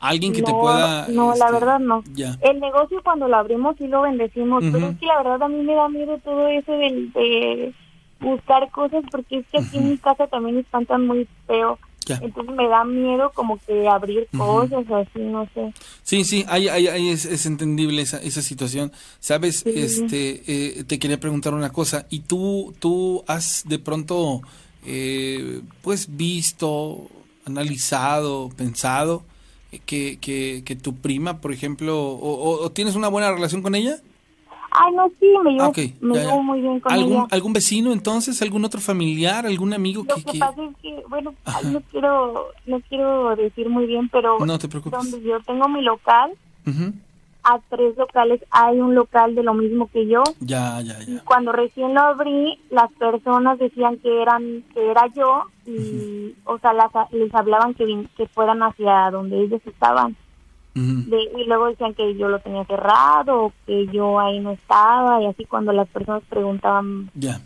¿Alguien 0.00 0.32
que 0.32 0.42
te 0.42 0.52
pueda...? 0.52 1.08
No, 1.08 1.34
la 1.34 1.46
este, 1.46 1.52
verdad 1.52 1.80
no. 1.80 2.02
Ya. 2.14 2.38
El 2.40 2.60
negocio 2.60 3.00
cuando 3.02 3.28
lo 3.28 3.36
abrimos 3.36 3.76
sí 3.76 3.88
lo 3.88 4.02
bendecimos, 4.02 4.64
pero 4.72 4.88
es 4.90 4.98
que 4.98 5.06
la 5.06 5.18
verdad 5.18 5.42
a 5.42 5.48
mí 5.48 5.62
me 5.62 5.74
da 5.74 5.88
miedo 5.88 6.18
todo 6.24 6.46
eso 6.48 6.72
del- 6.72 7.12
de, 7.12 7.74
buscar 8.20 8.70
cosas 8.70 9.04
porque 9.10 9.38
es 9.38 9.46
que 9.48 9.58
aquí 9.58 9.76
en 9.76 9.90
mi 9.90 9.98
casa 9.98 10.26
también 10.28 10.58
espantan 10.58 11.06
muy 11.06 11.28
feo. 11.46 11.78
Ya. 12.08 12.18
Entonces 12.22 12.54
me 12.54 12.66
da 12.68 12.84
miedo 12.84 13.30
como 13.34 13.58
que 13.66 13.86
abrir 13.88 14.26
cosas 14.36 14.84
así, 14.90 15.18
no 15.20 15.46
sé. 15.54 15.72
Sí, 16.02 16.24
sí, 16.24 16.44
hay, 16.48 16.68
hay, 16.68 16.88
hay- 16.88 17.08
es, 17.10 17.24
es 17.26 17.46
entendible 17.46 18.02
esa, 18.02 18.18
esa 18.18 18.42
situación. 18.42 18.90
Sabes, 19.20 19.60
Sí. 19.60 19.72
este, 19.76 20.42
eh, 20.80 20.84
te 20.84 20.98
quería 20.98 21.20
preguntar 21.20 21.54
una 21.54 21.70
cosa. 21.70 22.06
¿Y 22.10 22.20
tú, 22.20 22.74
tú 22.78 23.22
has 23.28 23.64
de 23.68 23.78
pronto, 23.78 24.40
eh, 24.86 25.60
pues, 25.82 26.16
visto, 26.16 27.08
analizado, 27.44 28.50
pensado 28.56 29.22
eh, 29.72 29.80
que, 29.84 30.18
que, 30.20 30.62
que 30.64 30.76
tu 30.76 30.94
prima, 30.96 31.40
por 31.40 31.52
ejemplo, 31.52 31.98
o, 32.00 32.32
o- 32.32 32.64
o 32.64 32.70
tienes 32.72 32.94
una 32.94 33.08
buena 33.08 33.30
relación 33.32 33.62
con 33.62 33.74
ella? 33.74 33.98
Ay, 34.70 34.92
no, 34.94 35.08
sí, 35.18 35.26
me 35.42 35.50
llevo, 35.52 35.64
Ah, 35.64 35.68
ok, 35.68 35.78
me 36.00 36.14
ya, 36.14 36.20
llevo 36.22 36.36
ya. 36.36 36.42
muy 36.42 36.60
bien 36.60 36.80
con 36.80 36.92
¿Algún, 36.92 37.12
ella. 37.12 37.26
¿Algún 37.30 37.52
vecino 37.52 37.92
entonces? 37.92 38.40
¿Algún 38.42 38.64
otro 38.64 38.80
familiar? 38.80 39.46
¿Algún 39.46 39.72
amigo 39.72 40.04
Lo 40.06 40.14
que...? 40.16 40.38
pasa 40.38 40.62
es 40.62 40.76
que, 40.82 41.02
bueno, 41.08 41.34
no 41.64 41.80
quiero, 41.90 42.46
no 42.66 42.80
quiero 42.88 43.34
decir 43.36 43.68
muy 43.68 43.86
bien, 43.86 44.08
pero 44.10 44.38
No 44.44 44.58
te 44.58 44.68
preocupes. 44.68 44.98
donde 44.98 45.22
yo 45.26 45.40
tengo 45.40 45.68
mi 45.68 45.82
local, 45.82 46.32
a 47.44 47.58
tres 47.70 47.96
locales 47.96 48.42
hay 48.50 48.78
un 48.78 48.94
local 48.94 49.34
de 49.34 49.42
lo 49.42 49.54
mismo 49.54 49.88
que 49.90 50.06
yo. 50.06 50.22
Ya, 50.40 50.82
ya, 50.82 50.98
ya. 50.98 51.14
Y 51.14 51.18
cuando 51.24 51.50
recién 51.52 51.94
lo 51.94 52.00
abrí, 52.02 52.60
las 52.70 52.92
personas 52.92 53.58
decían 53.58 53.96
que 53.98 54.20
eran 54.20 54.64
que 54.74 54.90
era 54.90 55.06
yo 55.14 55.44
y, 55.64 56.34
o 56.44 56.58
sea, 56.58 56.74
las- 56.74 56.90
les 57.12 57.34
hablaban 57.34 57.72
que, 57.72 58.06
que 58.18 58.26
fueran 58.26 58.62
hacia 58.62 59.10
donde 59.10 59.40
ellos 59.44 59.62
estaban. 59.64 60.14
De- 61.10 61.30
y 61.38 61.44
luego 61.46 61.66
decían 61.66 61.94
que 61.94 62.14
yo 62.16 62.28
lo 62.28 62.38
tenía 62.40 62.64
cerrado 62.64 63.44
o 63.46 63.52
que 63.66 63.86
yo 63.88 64.18
ahí 64.20 64.40
no 64.40 64.50
estaba 64.52 65.22
y 65.22 65.26
así 65.26 65.44
cuando 65.44 65.72
las 65.72 65.88
personas 65.88 66.22
preguntaban 66.28 67.10
Ya. 67.14 67.40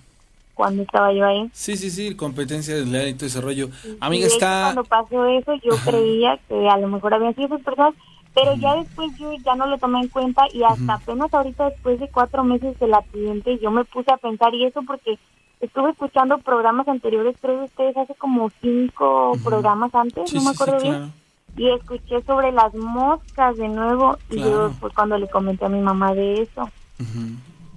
cuándo 0.55 0.83
estaba 0.83 1.13
yo 1.13 1.25
ahí. 1.27 1.49
Sí, 1.53 1.77
sí, 1.77 1.91
sí, 1.91 2.15
competencia 2.17 2.75
desleal 2.75 3.09
y 3.09 3.15
todo 3.15 3.27
ese 3.27 3.41
rollo. 3.41 3.69
Amiga, 4.01 4.27
está... 4.27 4.63
cuando 4.75 4.85
pasó 4.85 5.27
eso 5.27 5.53
yo 5.63 5.77
creía 5.85 6.39
que 6.49 6.69
a 6.69 6.77
lo 6.79 6.89
mejor 6.89 7.15
habían 7.15 7.35
sido 7.35 7.47
esas 7.47 7.63
personas, 7.63 7.95
pero 8.35 8.55
ya 8.57 8.75
después 8.77 9.11
yo 9.19 9.31
ya 9.45 9.55
no 9.55 9.67
lo 9.67 9.79
tomé 9.79 10.01
en 10.01 10.09
cuenta 10.09 10.43
y 10.53 10.63
hasta 10.65 10.95
apenas 10.95 11.33
ahorita 11.33 11.71
después 11.71 12.01
de 12.01 12.09
cuatro 12.09 12.45
meses 12.45 12.79
del 12.81 12.95
accidente 12.95 13.59
yo 13.59 13.71
me 13.71 13.85
puse 13.85 14.11
a 14.13 14.17
pensar 14.17 14.55
y 14.55 14.65
eso 14.65 14.83
porque 14.87 15.19
estuve 15.61 15.91
escuchando 15.91 16.39
programas 16.39 16.89
anteriores, 16.89 17.37
creo 17.41 17.59
de 17.61 17.65
ustedes 17.67 17.97
hace 17.97 18.15
como 18.17 18.51
cinco 18.61 19.39
programas 19.45 19.95
antes, 19.95 20.29
Sí, 20.31 20.37
no 20.37 20.43
me 20.43 20.51
sí, 20.51 20.57
sí, 20.57 20.63
acuerdo 20.63 20.83
bien. 20.83 20.95
claro. 20.97 21.13
Y 21.57 21.69
escuché 21.71 22.23
sobre 22.27 22.51
las 22.53 22.73
moscas 22.75 23.57
de 23.57 23.69
nuevo 23.69 24.19
y 24.31 24.37
yo 24.41 24.71
fue 24.81 24.91
cuando 24.91 25.19
le 25.19 25.29
comenté 25.29 25.67
a 25.67 25.69
mi 25.69 25.81
mamá 25.81 26.15
de 26.15 26.43
eso. 26.43 26.71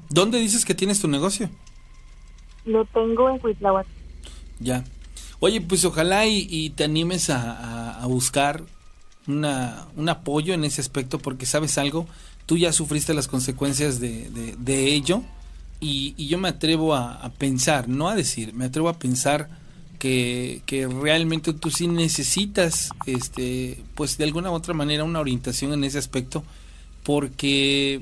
¿Dónde 0.10 0.40
dices 0.40 0.64
que 0.66 0.74
tienes 0.76 1.02
tu 1.02 1.08
negocio? 1.08 1.50
Lo 2.66 2.86
tengo 2.86 3.30
en 3.30 3.40
Cuitláhuac. 3.40 3.86
Ya. 4.60 4.84
Oye, 5.40 5.60
pues 5.62 5.84
ojalá 5.86 6.26
y, 6.26 6.48
y 6.50 6.70
te 6.72 6.86
animes 6.86 7.30
a, 7.30 7.52
a- 7.52 8.02
a 8.04 8.06
buscar 8.08 8.64
una, 9.28 9.88
un 9.98 10.08
apoyo 10.10 10.54
en 10.54 10.64
ese 10.64 10.80
aspecto 10.82 11.20
porque 11.20 11.46
sabes 11.46 11.78
algo, 11.78 12.08
tú 12.46 12.58
ya 12.58 12.72
sufriste 12.72 13.14
las 13.14 13.28
consecuencias 13.28 14.00
de, 14.00 14.30
de, 14.30 14.56
de 14.58 14.94
ello 14.94 15.22
y, 15.82 16.14
y 16.18 16.28
yo 16.28 16.38
me 16.38 16.48
atrevo 16.48 16.96
a, 16.96 17.14
a 17.16 17.30
pensar, 17.30 17.90
no 17.90 18.08
a 18.08 18.16
decir, 18.16 18.54
me 18.54 18.66
atrevo 18.66 18.88
a 18.88 18.98
pensar 18.98 19.50
que, 19.98 20.62
realmente 21.02 21.54
tú 21.54 21.72
sí 21.72 21.88
necesitas, 21.88 22.90
este, 23.06 23.84
pues 23.96 24.18
de 24.18 24.24
alguna 24.24 24.52
u 24.52 24.54
otra 24.54 24.74
manera 24.74 25.04
una 25.04 25.20
orientación 25.20 25.74
en 25.74 25.84
ese 25.84 25.98
aspecto, 25.98 26.44
porque, 27.04 28.02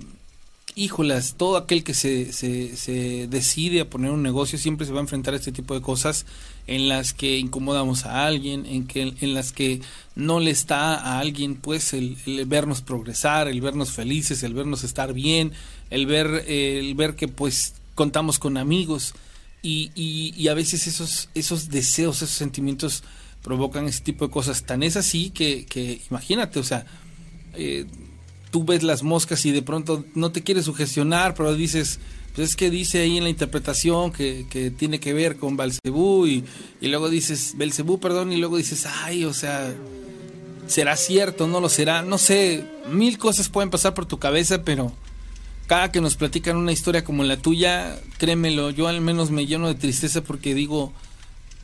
híjolas, 0.76 1.36
todo 1.36 1.58
aquel 1.58 1.84
que 1.84 1.94
se, 1.94 2.32
se, 2.32 2.76
se 2.78 3.28
decide 3.28 3.82
a 3.82 3.90
poner 3.90 4.12
un 4.12 4.24
negocio 4.24 4.58
siempre 4.58 4.86
se 4.86 4.94
va 4.94 5.00
a 5.00 5.02
enfrentar 5.02 5.34
a 5.34 5.38
este 5.38 5.52
tipo 5.52 5.74
de 5.74 5.82
cosas 5.82 6.26
en 6.68 6.88
las 6.88 7.14
que 7.14 7.38
incomodamos 7.38 8.06
a 8.06 8.26
alguien, 8.26 8.66
en 8.66 8.88
que 8.88 9.14
en 9.20 9.34
las 9.34 9.52
que 9.52 9.82
no 10.16 10.40
le 10.40 10.52
está 10.52 10.96
a 10.96 11.20
alguien 11.20 11.56
pues 11.56 11.94
el, 11.94 12.18
el 12.26 12.46
vernos 12.46 12.82
progresar, 12.82 13.48
el 13.48 13.60
vernos 13.62 13.92
felices, 13.92 14.44
el 14.44 14.54
vernos 14.54 14.84
estar 14.84 15.14
bien, 15.14 15.52
el 15.90 16.06
ver 16.06 16.46
el 16.48 16.96
ver 16.96 17.16
que 17.16 17.28
pues 17.28 17.74
contamos 17.96 18.40
con 18.40 18.58
amigos 18.58 19.14
y, 19.64 19.92
y, 19.96 20.36
y 20.38 20.48
a 20.50 20.54
veces 20.54 20.86
esos 20.86 21.30
esos 21.34 21.70
deseos, 21.70 22.18
esos 22.18 22.36
sentimientos 22.36 23.04
provocan 23.42 23.88
ese 23.88 24.02
tipo 24.02 24.28
de 24.28 24.32
cosas. 24.32 24.64
Tan 24.64 24.84
es 24.84 24.96
así 24.96 25.32
que, 25.32 26.02
imagínate, 26.10 26.60
o 26.60 26.64
sea, 26.64 26.86
eh, 27.56 27.86
tú 28.52 28.64
ves 28.64 28.84
las 28.84 29.04
moscas 29.04 29.46
y 29.46 29.52
de 29.52 29.62
pronto 29.62 30.06
no 30.16 30.32
te 30.32 30.44
quieres 30.44 30.66
sugestionar, 30.66 31.34
pero 31.34 31.56
dices, 31.56 32.00
pues 32.36 32.52
es 32.52 32.56
que 32.56 32.70
dice 32.70 33.00
ahí 33.00 33.18
en 33.18 33.24
la 33.24 33.30
interpretación 33.30 34.12
que, 34.12 34.46
que 34.50 34.72
tiene 34.72 35.00
que 35.00 35.14
ver 35.14 35.38
con 35.38 35.58
Belcebú 35.58 36.26
y, 36.26 36.44
y 36.82 36.88
luego 36.88 37.10
dices, 37.10 37.54
Belcebú, 37.58 38.00
perdón, 38.00 38.32
y 38.32 38.38
luego 38.38 38.58
dices, 38.58 38.86
ay, 38.86 39.26
o 39.26 39.34
sea, 39.34 39.74
será 40.68 40.96
cierto, 40.96 41.48
no 41.48 41.60
lo 41.60 41.70
será, 41.70 42.02
no 42.02 42.18
sé, 42.18 42.66
mil 42.92 43.18
cosas 43.18 43.50
pueden 43.50 43.70
pasar 43.70 43.94
por 43.94 44.06
tu 44.06 44.20
cabeza, 44.20 44.64
pero 44.64 44.94
cada 45.68 45.92
que 45.92 46.02
nos 46.02 46.16
platican 46.16 46.58
una 46.58 46.72
historia 46.72 47.04
como 47.04 47.24
la 47.24 47.38
tuya, 47.38 47.98
créemelo, 48.18 48.70
yo 48.70 48.88
al 48.88 49.02
menos 49.02 49.32
me 49.32 49.46
lleno 49.46 49.68
de 49.68 49.76
tristeza 49.76 50.22
porque 50.22 50.54
digo, 50.54 50.92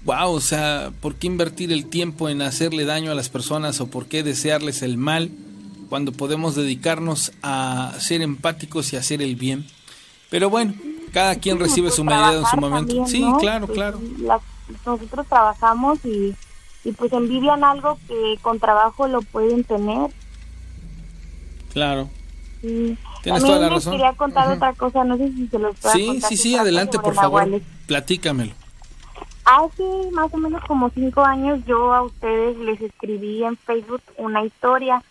wow, 0.05 0.31
o 0.31 0.39
sea, 0.41 0.91
¿por 1.01 1.15
qué 1.15 1.27
invertir 1.27 1.71
el 1.71 1.85
tiempo 1.88 2.30
en 2.30 2.41
hacerle 2.41 2.85
daño 2.85 3.11
a 3.11 3.15
las 3.15 3.30
personas 3.30 3.81
o 3.81 3.88
por 3.88 4.05
qué 4.07 4.23
desearles 4.23 4.81
el 4.81 4.97
mal 4.97 5.31
cuando 5.89 6.11
podemos 6.11 6.55
dedicarnos 6.55 7.31
a 7.41 7.93
ser 7.99 8.21
empáticos 8.21 8.93
y 8.93 8.95
hacer 8.95 9.21
el 9.21 9.35
bien? 9.35 9.65
Pero 10.30 10.49
bueno, 10.49 10.73
cada 11.11 11.35
quien 11.35 11.57
Sí, 11.57 11.63
recibe 11.63 11.91
su 11.91 12.03
medida 12.03 12.34
en 12.39 12.45
su 12.45 12.57
momento. 12.57 12.95
también, 12.95 13.07
Sí, 13.07 13.21
¿no? 13.21 13.38
claro, 13.38 13.67
claro. 13.67 13.99
nosotros 14.85 15.26
trabajamos 15.27 15.99
y, 16.05 16.35
y 16.84 16.91
pues 16.93 17.11
envidian 17.13 17.63
algo 17.63 17.97
que 18.07 18.38
con 18.41 18.59
trabajo 18.59 19.07
lo 19.07 19.21
pueden 19.23 19.63
tener. 19.63 20.11
Claro. 21.73 22.09
Y 22.63 22.97
Tienes 23.24 23.41
también 23.41 23.58
toda 23.60 23.70
la 23.70 23.76
razón. 23.76 23.91
quería 23.94 24.14
contar 24.14 24.52
otra 24.52 24.74
cosa, 24.74 25.04
no 25.04 25.18
sé 25.18 25.28
si 25.34 25.48
se 25.48 25.60
los 25.60 25.76
puedo 25.78 25.94
Sí, 25.96 26.06
contar. 26.08 26.30
sí, 26.30 26.38
sí, 26.38 26.56
adelante, 26.56 27.00
por 27.00 27.14
favor. 27.16 27.41
nahuales. 27.41 27.64
Platícamelo. 27.88 28.54
Hace 29.46 29.84
más 30.12 30.32
o 30.34 30.38
menos 30.38 30.64
como 30.66 30.90
cinco 30.91 31.22
años 31.24 31.60
yo 31.66 31.91
a 31.94 32.04
ustedes 32.04 32.56
les 32.58 32.80
escribí 32.82 33.44
en 33.44 33.58
Facebook 33.58 34.02
una 34.18 34.44
historia. 34.44 35.02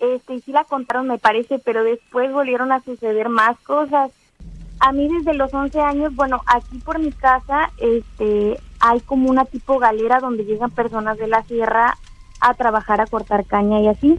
Este, 0.00 0.34
y 0.36 0.40
sí 0.40 0.52
la 0.52 0.64
contaron 0.64 1.06
me 1.06 1.18
parece, 1.18 1.58
pero 1.58 1.82
después 1.84 2.32
volvieron 2.32 2.72
a 2.72 2.82
suceder 2.82 3.28
más 3.28 3.58
cosas. 3.60 4.10
A 4.80 4.92
mí 4.92 5.08
desde 5.08 5.34
los 5.34 5.52
11 5.52 5.80
años, 5.80 6.14
bueno, 6.14 6.40
aquí 6.46 6.78
por 6.78 6.98
mi 6.98 7.10
casa 7.12 7.70
este, 7.78 8.58
hay 8.80 9.00
como 9.00 9.28
una 9.28 9.44
tipo 9.44 9.78
galera 9.78 10.20
donde 10.20 10.44
llegan 10.44 10.70
personas 10.70 11.18
de 11.18 11.26
la 11.26 11.42
sierra 11.42 11.98
a 12.40 12.54
trabajar 12.54 13.00
a 13.00 13.06
cortar 13.06 13.44
caña 13.44 13.80
y 13.80 13.88
así. 13.88 14.18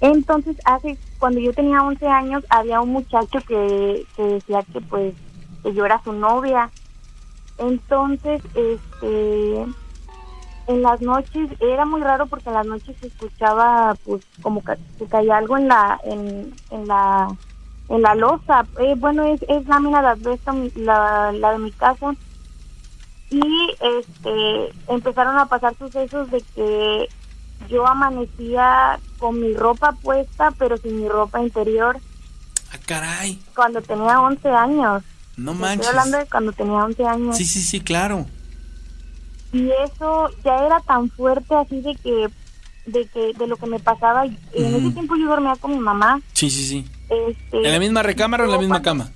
Entonces, 0.00 0.56
hace 0.64 0.98
cuando 1.18 1.40
yo 1.40 1.52
tenía 1.52 1.82
11 1.82 2.06
años, 2.06 2.44
había 2.48 2.80
un 2.80 2.90
muchacho 2.90 3.40
que, 3.46 4.06
que 4.16 4.22
decía 4.22 4.64
que 4.72 4.80
pues 4.82 5.14
que 5.62 5.74
yo 5.74 5.84
era 5.84 6.00
su 6.04 6.12
novia. 6.12 6.70
Entonces, 7.58 8.40
este, 8.54 9.66
en 10.68 10.82
las 10.82 11.00
noches 11.00 11.50
era 11.60 11.84
muy 11.84 12.00
raro 12.02 12.26
porque 12.26 12.48
en 12.50 12.54
las 12.54 12.66
noches 12.66 12.96
se 13.00 13.08
escuchaba, 13.08 13.96
pues, 14.04 14.22
como 14.42 14.62
que 14.62 14.76
caía 15.08 15.38
algo 15.38 15.56
en 15.56 15.66
la, 15.68 16.00
en, 16.04 16.60
en 16.70 16.86
la, 16.86 17.36
en 17.88 18.02
la 18.02 18.14
losa. 18.14 18.68
Eh, 18.78 18.94
bueno, 18.96 19.24
es, 19.24 19.40
es 19.48 19.66
lámina 19.66 20.02
de 20.02 20.08
asbesto 20.08 20.52
la, 20.76 21.32
la 21.32 21.52
de 21.52 21.58
mi 21.58 21.72
casa. 21.72 22.14
Y, 23.30 23.76
este, 23.80 24.74
empezaron 24.86 25.38
a 25.38 25.46
pasar 25.46 25.76
sucesos 25.76 26.30
de 26.30 26.44
que 26.54 27.08
yo 27.68 27.86
amanecía 27.86 28.98
con 29.18 29.40
mi 29.40 29.54
ropa 29.54 29.92
puesta, 29.92 30.52
pero 30.58 30.76
sin 30.76 31.00
mi 31.02 31.08
ropa 31.08 31.40
interior. 31.42 31.98
Ah, 32.72 32.78
caray. 32.86 33.38
Cuando 33.54 33.80
tenía 33.82 34.20
11 34.20 34.48
años. 34.48 35.02
No 35.36 35.52
Estoy 35.52 35.66
manches. 35.68 35.88
hablando 35.88 36.18
de 36.18 36.26
cuando 36.26 36.52
tenía 36.52 36.84
11 36.84 37.04
años. 37.06 37.36
Sí, 37.36 37.44
sí, 37.44 37.60
sí, 37.62 37.80
claro. 37.80 38.26
Y 39.52 39.70
eso 39.84 40.28
ya 40.44 40.56
era 40.66 40.80
tan 40.80 41.08
fuerte 41.10 41.54
así 41.54 41.80
de 41.80 41.94
que 41.96 42.28
de 42.86 43.06
que 43.08 43.32
de 43.34 43.46
lo 43.46 43.56
que 43.56 43.66
me 43.66 43.78
pasaba 43.78 44.24
y 44.26 44.38
en 44.54 44.74
ese 44.76 44.90
tiempo 44.92 45.14
yo 45.16 45.26
dormía 45.28 45.54
con 45.60 45.72
mi 45.72 45.78
mamá 45.78 46.20
Sí, 46.32 46.48
sí, 46.48 46.64
sí. 46.66 46.84
este 47.10 47.58
¿En 47.66 47.72
la 47.72 47.78
misma 47.78 48.02
recámara 48.02 48.44
o 48.44 48.46
en 48.46 48.52
la 48.52 48.58
misma 48.58 48.80
cama? 48.80 49.10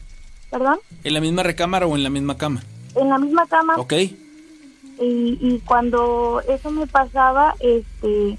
perdón 0.50 0.78
¿En 1.04 1.14
la 1.14 1.20
misma 1.22 1.42
recámara 1.42 1.86
o 1.86 1.96
en 1.96 2.02
la 2.02 2.10
misma 2.10 2.36
cama? 2.36 2.62
en 2.94 3.08
la 3.08 3.18
misma 3.18 3.46
cama 3.46 3.76
Ok. 3.78 3.94
Y, 5.00 5.38
y 5.40 5.60
cuando 5.64 6.40
eso 6.48 6.70
me 6.70 6.86
pasaba 6.86 7.54
este 7.60 8.38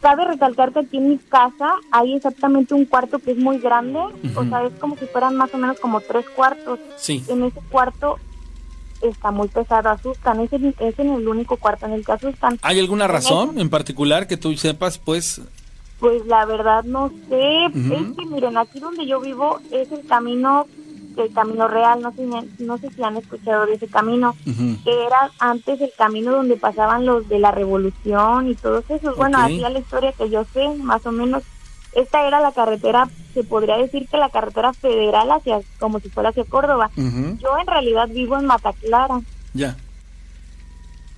cabe 0.00 0.24
recalcar 0.24 0.72
que 0.72 0.80
aquí 0.80 0.96
en 0.96 1.10
mi 1.10 1.18
casa 1.18 1.74
hay 1.92 2.14
exactamente 2.14 2.72
un 2.74 2.86
cuarto 2.86 3.18
que 3.18 3.32
es 3.32 3.36
muy 3.36 3.58
grande 3.58 3.98
o 4.34 4.44
sea 4.44 4.64
es 4.64 4.72
como 4.80 4.96
si 4.96 5.04
fueran 5.06 5.36
más 5.36 5.52
o 5.54 5.58
menos 5.58 5.78
como 5.78 6.00
tres 6.00 6.24
cuartos 6.30 6.78
Sí. 6.96 7.22
en 7.28 7.44
ese 7.44 7.60
cuarto 7.70 8.18
está 9.02 9.30
muy 9.30 9.48
pesado 9.48 9.90
asustan 9.90 10.40
es 10.40 10.52
en, 10.54 10.74
es 10.78 10.98
en 10.98 11.10
el 11.12 11.28
único 11.28 11.56
cuarto 11.58 11.84
en 11.86 11.92
el 11.92 12.04
que 12.04 12.12
asustan 12.12 12.58
¿Hay 12.62 12.78
alguna 12.80 13.06
razón 13.06 13.58
en 13.58 13.68
particular 13.68 14.26
que 14.26 14.36
tú 14.38 14.56
sepas, 14.56 14.98
pues? 14.98 15.40
Pues 15.98 16.24
la 16.24 16.46
verdad 16.46 16.82
no 16.84 17.10
sé, 17.28 17.66
es 17.66 17.72
que 18.16 18.24
miren, 18.26 18.56
aquí 18.56 18.80
donde 18.80 19.06
yo 19.06 19.20
vivo 19.20 19.60
es 19.70 19.92
el 19.92 20.06
camino, 20.06 20.66
el 21.16 21.32
camino 21.32 21.68
real, 21.68 22.00
no 22.02 22.12
sé, 22.12 22.26
no 22.58 22.78
sé 22.78 22.90
si 22.90 23.02
han 23.02 23.16
escuchado 23.16 23.66
de 23.66 23.74
ese 23.74 23.88
camino, 23.88 24.34
que 24.84 25.04
era 25.06 25.30
antes 25.38 25.80
el 25.80 25.92
camino 25.96 26.32
donde 26.32 26.56
pasaban 26.56 27.06
los 27.06 27.28
de 27.28 27.38
la 27.38 27.50
revolución 27.50 28.48
y 28.48 28.54
todos 28.54 28.84
esos. 28.90 29.16
Bueno, 29.16 29.38
Ok. 29.38 29.44
así 29.44 29.64
es 29.64 29.72
la 29.72 29.78
historia 29.78 30.12
que 30.12 30.30
yo 30.30 30.44
sé, 30.52 30.68
más 30.82 31.04
o 31.06 31.12
menos. 31.12 31.42
Esta 31.92 32.26
era 32.26 32.40
la 32.40 32.52
carretera, 32.52 33.08
se 33.34 33.42
podría 33.42 33.76
decir 33.76 34.06
que 34.08 34.16
la 34.16 34.28
carretera 34.30 34.72
federal 34.72 35.30
hacia, 35.32 35.60
como 35.80 35.98
si 36.00 36.08
fuera 36.08 36.28
hacia 36.30 36.44
Córdoba. 36.44 36.90
Yo 36.96 37.58
en 37.58 37.66
realidad 37.66 38.08
vivo 38.08 38.38
en 38.38 38.46
Mata 38.46 38.72
Clara. 38.74 39.20
Ya. 39.54 39.76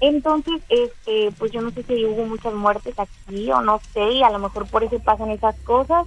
Entonces, 0.00 0.60
este, 0.68 1.30
pues 1.38 1.52
yo 1.52 1.60
no 1.60 1.70
sé 1.70 1.84
si 1.84 2.04
hubo 2.04 2.24
muchas 2.26 2.52
muertes 2.54 2.94
aquí 2.98 3.52
o 3.52 3.60
no 3.60 3.80
sé, 3.92 4.02
y 4.14 4.22
a 4.22 4.30
lo 4.30 4.40
mejor 4.40 4.66
por 4.66 4.82
eso 4.82 4.98
pasan 4.98 5.30
esas 5.30 5.54
cosas. 5.60 6.06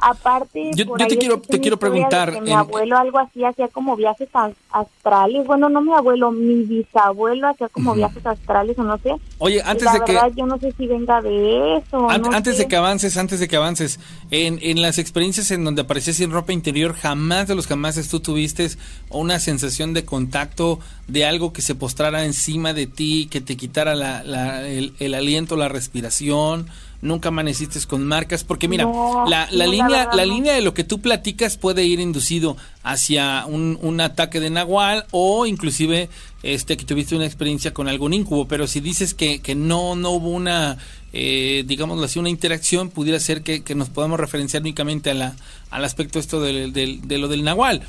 Aparte, 0.00 0.70
Yo- 0.74 0.84
yo 0.96 1.06
te 1.08 1.18
quiero- 1.18 1.40
te 1.40 1.76
preguntar, 1.76 2.32
que 2.32 2.40
mi 2.40 2.52
abuelo 2.52 2.96
algo 2.96 3.18
así 3.18 3.44
hacía 3.44 3.66
como 3.68 3.96
viajes 3.96 4.28
astrales. 4.70 5.46
Bueno, 5.46 5.68
no 5.68 5.80
mi 5.80 5.92
abuelo, 5.92 6.30
mi 6.30 6.62
bisabuelo 6.64 7.48
hacía 7.48 7.68
como 7.68 7.94
viajes 7.94 8.24
astrales 8.24 8.78
o 8.78 8.84
no 8.84 8.96
sé. 8.98 9.10
Oye, 9.38 9.60
antes 9.64 9.84
la 9.86 9.92
de 9.94 10.00
que... 10.04 10.12
verdad, 10.12 10.30
yo 10.36 10.46
no 10.46 10.58
sé 10.58 10.72
si 10.78 10.86
venga 10.86 11.20
de 11.20 11.76
eso. 11.78 11.98
o 11.98 12.10
An- 12.10 12.22
no 12.22 12.30
antes 12.32 12.56
sé. 12.56 12.62
de 12.62 12.68
que 12.68 12.76
avances, 12.76 13.16
antes 13.16 13.40
de 13.40 13.48
que 13.48 13.56
avances, 13.56 13.98
en, 14.30 14.58
en 14.62 14.80
las 14.82 14.98
experiencias 14.98 15.50
en 15.50 15.64
donde 15.64 15.82
aparecías 15.82 16.16
sin 16.16 16.30
ropa 16.30 16.52
interior, 16.52 16.94
jamás 16.94 17.48
de 17.48 17.54
los 17.56 17.66
jamases 17.66 18.08
tú 18.08 18.20
tuviste 18.20 18.68
una 19.10 19.38
sensación 19.40 19.94
de 19.94 20.04
contacto 20.04 20.78
de 21.08 21.24
algo 21.26 21.52
que 21.52 21.62
se 21.62 21.74
postrara 21.74 22.24
encima 22.24 22.72
de 22.72 22.86
ti, 22.86 23.26
que 23.30 23.40
te 23.40 23.56
quitara 23.56 23.94
la, 23.94 24.22
la- 24.22 24.66
el, 24.68 24.92
el 25.00 25.14
aliento, 25.14 25.56
la 25.56 25.68
respiración, 25.68 26.68
nunca 27.00 27.28
amaneciste 27.28 27.78
con 27.86 28.04
marcas, 28.04 28.42
porque 28.42 28.66
mira, 28.68 28.84
No, 28.84 29.24
la, 29.28 29.48
la 29.52 29.66
no, 29.66 29.70
línea, 29.72 30.08
la 30.12 30.24
línea 30.26 30.52
de 30.54 30.62
lo 30.62 30.74
que 30.74 30.82
tú 30.84 31.00
platicas 31.00 31.56
puede 31.56 31.84
ir 31.84 32.00
inducido 32.00 32.56
hacia 32.82 33.44
un, 33.46 33.78
un 33.82 34.00
ataque 34.00 34.40
de 34.40 34.50
nahual 34.50 35.06
o 35.12 35.46
inclusive 35.46 36.08
este 36.42 36.76
que 36.76 36.84
tuviste 36.84 37.14
una 37.14 37.26
experiencia 37.26 37.72
con 37.72 37.86
algún 37.88 38.14
incubo, 38.14 38.46
pero 38.48 38.66
si 38.66 38.80
dices 38.80 39.14
que, 39.14 39.40
que 39.40 39.54
no, 39.54 39.94
no 39.94 40.10
hubo 40.10 40.30
una, 40.30 40.78
eh, 41.12 41.62
digámoslo 41.66 42.04
así, 42.04 42.18
una 42.18 42.30
interacción, 42.30 42.90
pudiera 42.90 43.20
ser 43.20 43.42
que, 43.42 43.62
que 43.62 43.74
nos 43.76 43.88
podamos 43.90 44.18
referenciar 44.18 44.62
únicamente 44.62 45.10
a 45.10 45.14
la, 45.14 45.36
al 45.70 45.84
aspecto 45.84 46.18
esto 46.18 46.40
del- 46.40 46.72
del- 46.72 47.06
de, 47.06 47.18
lo 47.18 47.28
del 47.28 47.44
nahual. 47.44 47.82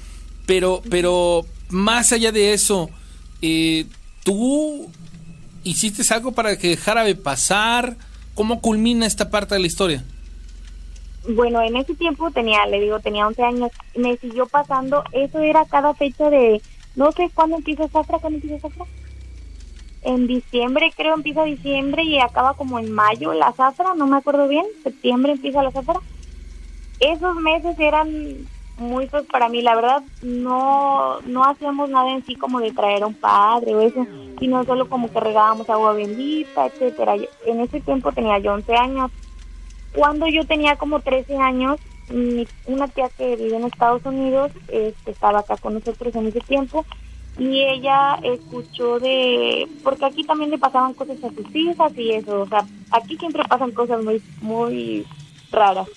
Pero, 0.46 0.82
pero 0.90 1.46
más 1.70 2.12
allá 2.12 2.32
de 2.32 2.54
eso, 2.54 2.90
eh, 3.42 3.86
¿tú 4.24 4.90
hiciste 5.64 6.04
algo 6.14 6.32
para 6.32 6.58
que 6.58 6.70
dejara 6.70 7.04
de 7.04 7.16
pasar? 7.16 7.98
¿Cómo 8.40 8.62
culmina 8.62 9.06
esta 9.06 9.30
parte 9.30 9.56
de 9.56 9.60
la 9.60 9.68
historia? 9.68 10.02
Bueno, 11.28 11.62
en 11.62 11.76
ese 11.76 11.94
tiempo 11.94 12.32
tenía, 12.32 12.66
le 12.68 12.80
digo, 12.80 13.02
tenía 13.02 13.28
11 13.28 13.44
años. 13.44 13.72
Me 13.98 14.16
siguió 14.16 14.46
pasando. 14.46 15.04
Eso 15.12 15.40
era 15.40 15.66
cada 15.66 15.94
fecha 15.94 16.30
de, 16.30 16.62
no 16.96 17.12
sé 17.12 17.30
cuándo 17.34 17.58
empieza 17.58 17.90
Zafra, 17.90 18.20
cuándo 18.20 18.38
empieza 18.38 18.70
Zafra. 18.70 18.86
en 20.04 20.26
diciembre, 20.28 20.94
creo 20.96 21.16
empieza 21.16 21.44
diciembre 21.44 22.04
y 22.04 22.18
acaba 22.20 22.54
como 22.54 22.80
en 22.80 22.94
mayo 22.94 23.34
la 23.34 23.52
zafra, 23.52 23.94
no 23.96 24.08
me 24.08 24.16
acuerdo 24.16 24.48
bien, 24.48 24.66
septiembre 24.84 25.34
empieza 25.34 25.62
la 25.62 25.72
zafra. 25.72 26.00
Esos 27.02 27.36
meses 27.36 27.78
eran 27.78 28.08
muy 28.80 29.08
pues 29.08 29.26
para 29.26 29.50
mí, 29.50 29.62
la 29.62 29.76
verdad 29.76 30.04
no 30.22 31.20
no 31.22 31.44
hacíamos 31.44 31.90
nada 31.90 32.12
en 32.12 32.26
sí 32.26 32.36
como 32.36 32.60
de 32.60 32.72
traer 32.72 33.04
a 33.04 33.08
un 33.08 33.14
padre 33.14 33.76
o 33.76 33.82
eso, 33.82 34.06
sino 34.40 34.64
solo 34.64 34.90
como 34.90 35.12
que 35.12 35.20
regábamos 35.20 35.70
agua 35.70 35.94
bendita, 35.94 36.66
etcétera. 36.68 37.16
En 37.46 37.60
ese 37.60 37.82
tiempo 37.82 38.12
tenía 38.12 38.40
yo 38.40 38.54
11 38.54 38.76
años. 38.76 39.12
Cuando 39.94 40.28
yo 40.28 40.46
tenía 40.46 40.76
como 40.76 41.00
13 41.00 41.38
años, 41.38 41.80
una 42.66 42.88
tía 42.88 43.10
que 43.10 43.36
vive 43.36 43.56
en 43.56 43.66
Estados 43.66 44.06
Unidos 44.06 44.52
este, 44.68 45.12
estaba 45.12 45.40
acá 45.40 45.58
con 45.58 45.76
nosotros 45.76 46.16
en 46.16 46.28
ese 46.28 46.40
tiempo 46.42 46.86
y 47.38 47.62
ella 47.62 48.20
escuchó 48.24 49.00
de 49.00 49.68
porque 49.84 50.06
aquí 50.06 50.24
también 50.24 50.50
le 50.50 50.58
pasaban 50.58 50.94
cosas 50.94 51.24
a 51.24 51.30
sus 51.30 51.56
hijas 51.56 51.92
y 51.96 52.12
eso 52.12 52.42
o 52.42 52.48
sea 52.48 52.66
aquí 52.92 53.16
siempre 53.18 53.44
pasan 53.48 53.72
cosas 53.72 54.04
muy 54.04 54.22
muy 54.42 55.06
raras 55.52 55.88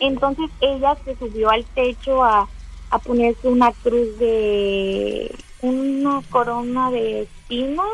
entonces 0.00 0.50
ella 0.60 0.96
se 1.04 1.16
subió 1.16 1.50
al 1.50 1.64
techo 1.64 2.22
a, 2.24 2.48
a 2.90 2.98
ponerse 2.98 3.48
una 3.48 3.72
cruz 3.72 4.18
de 4.18 5.34
una 5.62 6.22
corona 6.30 6.90
de 6.90 7.22
espinas 7.22 7.86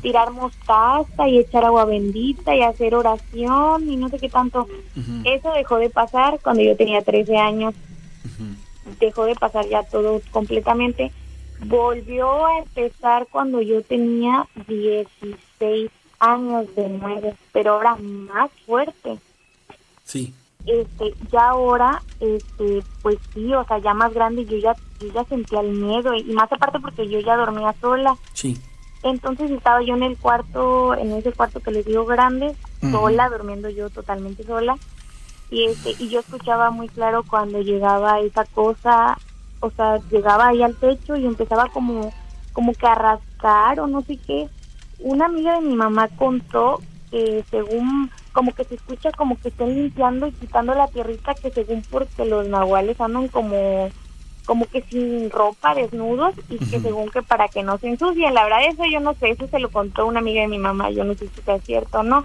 tirar 0.00 0.32
mostaza 0.32 1.28
y 1.28 1.38
echar 1.38 1.64
agua 1.64 1.84
bendita 1.84 2.54
y 2.54 2.62
hacer 2.62 2.94
oración 2.94 3.88
y 3.88 3.96
no 3.96 4.08
sé 4.08 4.18
qué 4.18 4.28
tanto. 4.28 4.66
Eso 5.24 5.52
dejó 5.52 5.76
de 5.76 5.90
pasar 5.90 6.40
cuando 6.42 6.62
yo 6.62 6.76
tenía 6.76 7.02
13 7.02 7.36
años. 7.36 7.74
Dejó 8.98 9.24
de 9.24 9.34
pasar 9.36 9.68
ya 9.68 9.84
todo 9.84 10.20
completamente. 10.32 11.12
Volvió 11.64 12.46
a 12.46 12.58
empezar 12.58 13.28
cuando 13.30 13.62
yo 13.62 13.82
tenía 13.82 14.48
16 14.66 15.90
años 16.18 16.74
de 16.74 16.88
nuevo, 16.88 17.34
pero 17.52 17.74
ahora 17.74 17.96
más 17.96 18.50
fuerte. 18.66 19.18
Sí. 20.04 20.34
Este, 20.66 21.14
ya 21.32 21.50
ahora, 21.50 22.02
este, 22.20 22.84
pues 23.02 23.18
sí, 23.34 23.52
o 23.52 23.64
sea, 23.64 23.78
ya 23.78 23.94
más 23.94 24.14
grande, 24.14 24.44
yo 24.44 24.56
ya, 24.58 24.74
yo 25.00 25.12
ya 25.12 25.24
sentía 25.24 25.60
el 25.60 25.72
miedo 25.72 26.14
y 26.14 26.24
más 26.32 26.50
aparte 26.52 26.78
porque 26.78 27.08
yo 27.08 27.18
ya 27.20 27.36
dormía 27.36 27.74
sola. 27.80 28.16
Sí. 28.32 28.60
Entonces 29.02 29.50
estaba 29.50 29.82
yo 29.82 29.94
en 29.94 30.04
el 30.04 30.16
cuarto, 30.16 30.94
en 30.94 31.12
ese 31.12 31.32
cuarto 31.32 31.60
que 31.60 31.72
les 31.72 31.84
digo 31.84 32.04
grande, 32.04 32.54
sola, 32.80 33.28
durmiendo 33.28 33.68
yo 33.68 33.90
totalmente 33.90 34.44
sola. 34.44 34.76
Y 35.50 35.64
este, 35.64 35.94
y 35.98 36.08
yo 36.08 36.20
escuchaba 36.20 36.70
muy 36.70 36.88
claro 36.88 37.24
cuando 37.28 37.60
llegaba 37.60 38.20
esa 38.20 38.44
cosa, 38.44 39.18
o 39.60 39.70
sea, 39.70 39.98
llegaba 40.10 40.48
ahí 40.48 40.62
al 40.62 40.76
techo 40.76 41.16
y 41.16 41.26
empezaba 41.26 41.66
como, 41.66 42.12
como 42.52 42.72
que 42.72 42.86
a 42.86 42.94
rascar 42.94 43.80
o 43.80 43.86
no 43.86 44.02
sé 44.02 44.18
qué. 44.24 44.48
Una 45.00 45.26
amiga 45.26 45.56
de 45.56 45.66
mi 45.66 45.74
mamá 45.74 46.08
contó 46.08 46.80
que 47.10 47.44
según, 47.50 48.10
como 48.32 48.52
que 48.54 48.64
se 48.64 48.74
escucha 48.76 49.12
como 49.12 49.38
que 49.38 49.48
estén 49.48 49.74
limpiando 49.74 50.26
y 50.26 50.32
quitando 50.32 50.74
la 50.74 50.88
tierrita 50.88 51.34
que 51.34 51.50
según 51.50 51.84
porque 51.90 52.24
los 52.24 52.46
nahuales 52.46 53.00
andan 53.00 53.28
como 53.28 53.90
como 54.44 54.66
que 54.66 54.82
sin 54.82 55.30
ropa, 55.30 55.74
desnudos, 55.74 56.34
y 56.48 56.58
que 56.58 56.80
según 56.80 57.10
que 57.10 57.22
para 57.22 57.48
que 57.48 57.62
no 57.62 57.78
se 57.78 57.88
ensucien. 57.88 58.34
La 58.34 58.44
verdad, 58.44 58.64
eso 58.68 58.84
yo 58.90 59.00
no 59.00 59.14
sé, 59.14 59.30
eso 59.30 59.46
se 59.46 59.60
lo 59.60 59.70
contó 59.70 60.06
una 60.06 60.18
amiga 60.18 60.42
de 60.42 60.48
mi 60.48 60.58
mamá, 60.58 60.90
yo 60.90 61.04
no 61.04 61.14
sé 61.14 61.28
si 61.28 61.42
sea 61.42 61.60
cierto 61.60 62.00
o 62.00 62.02
no. 62.02 62.24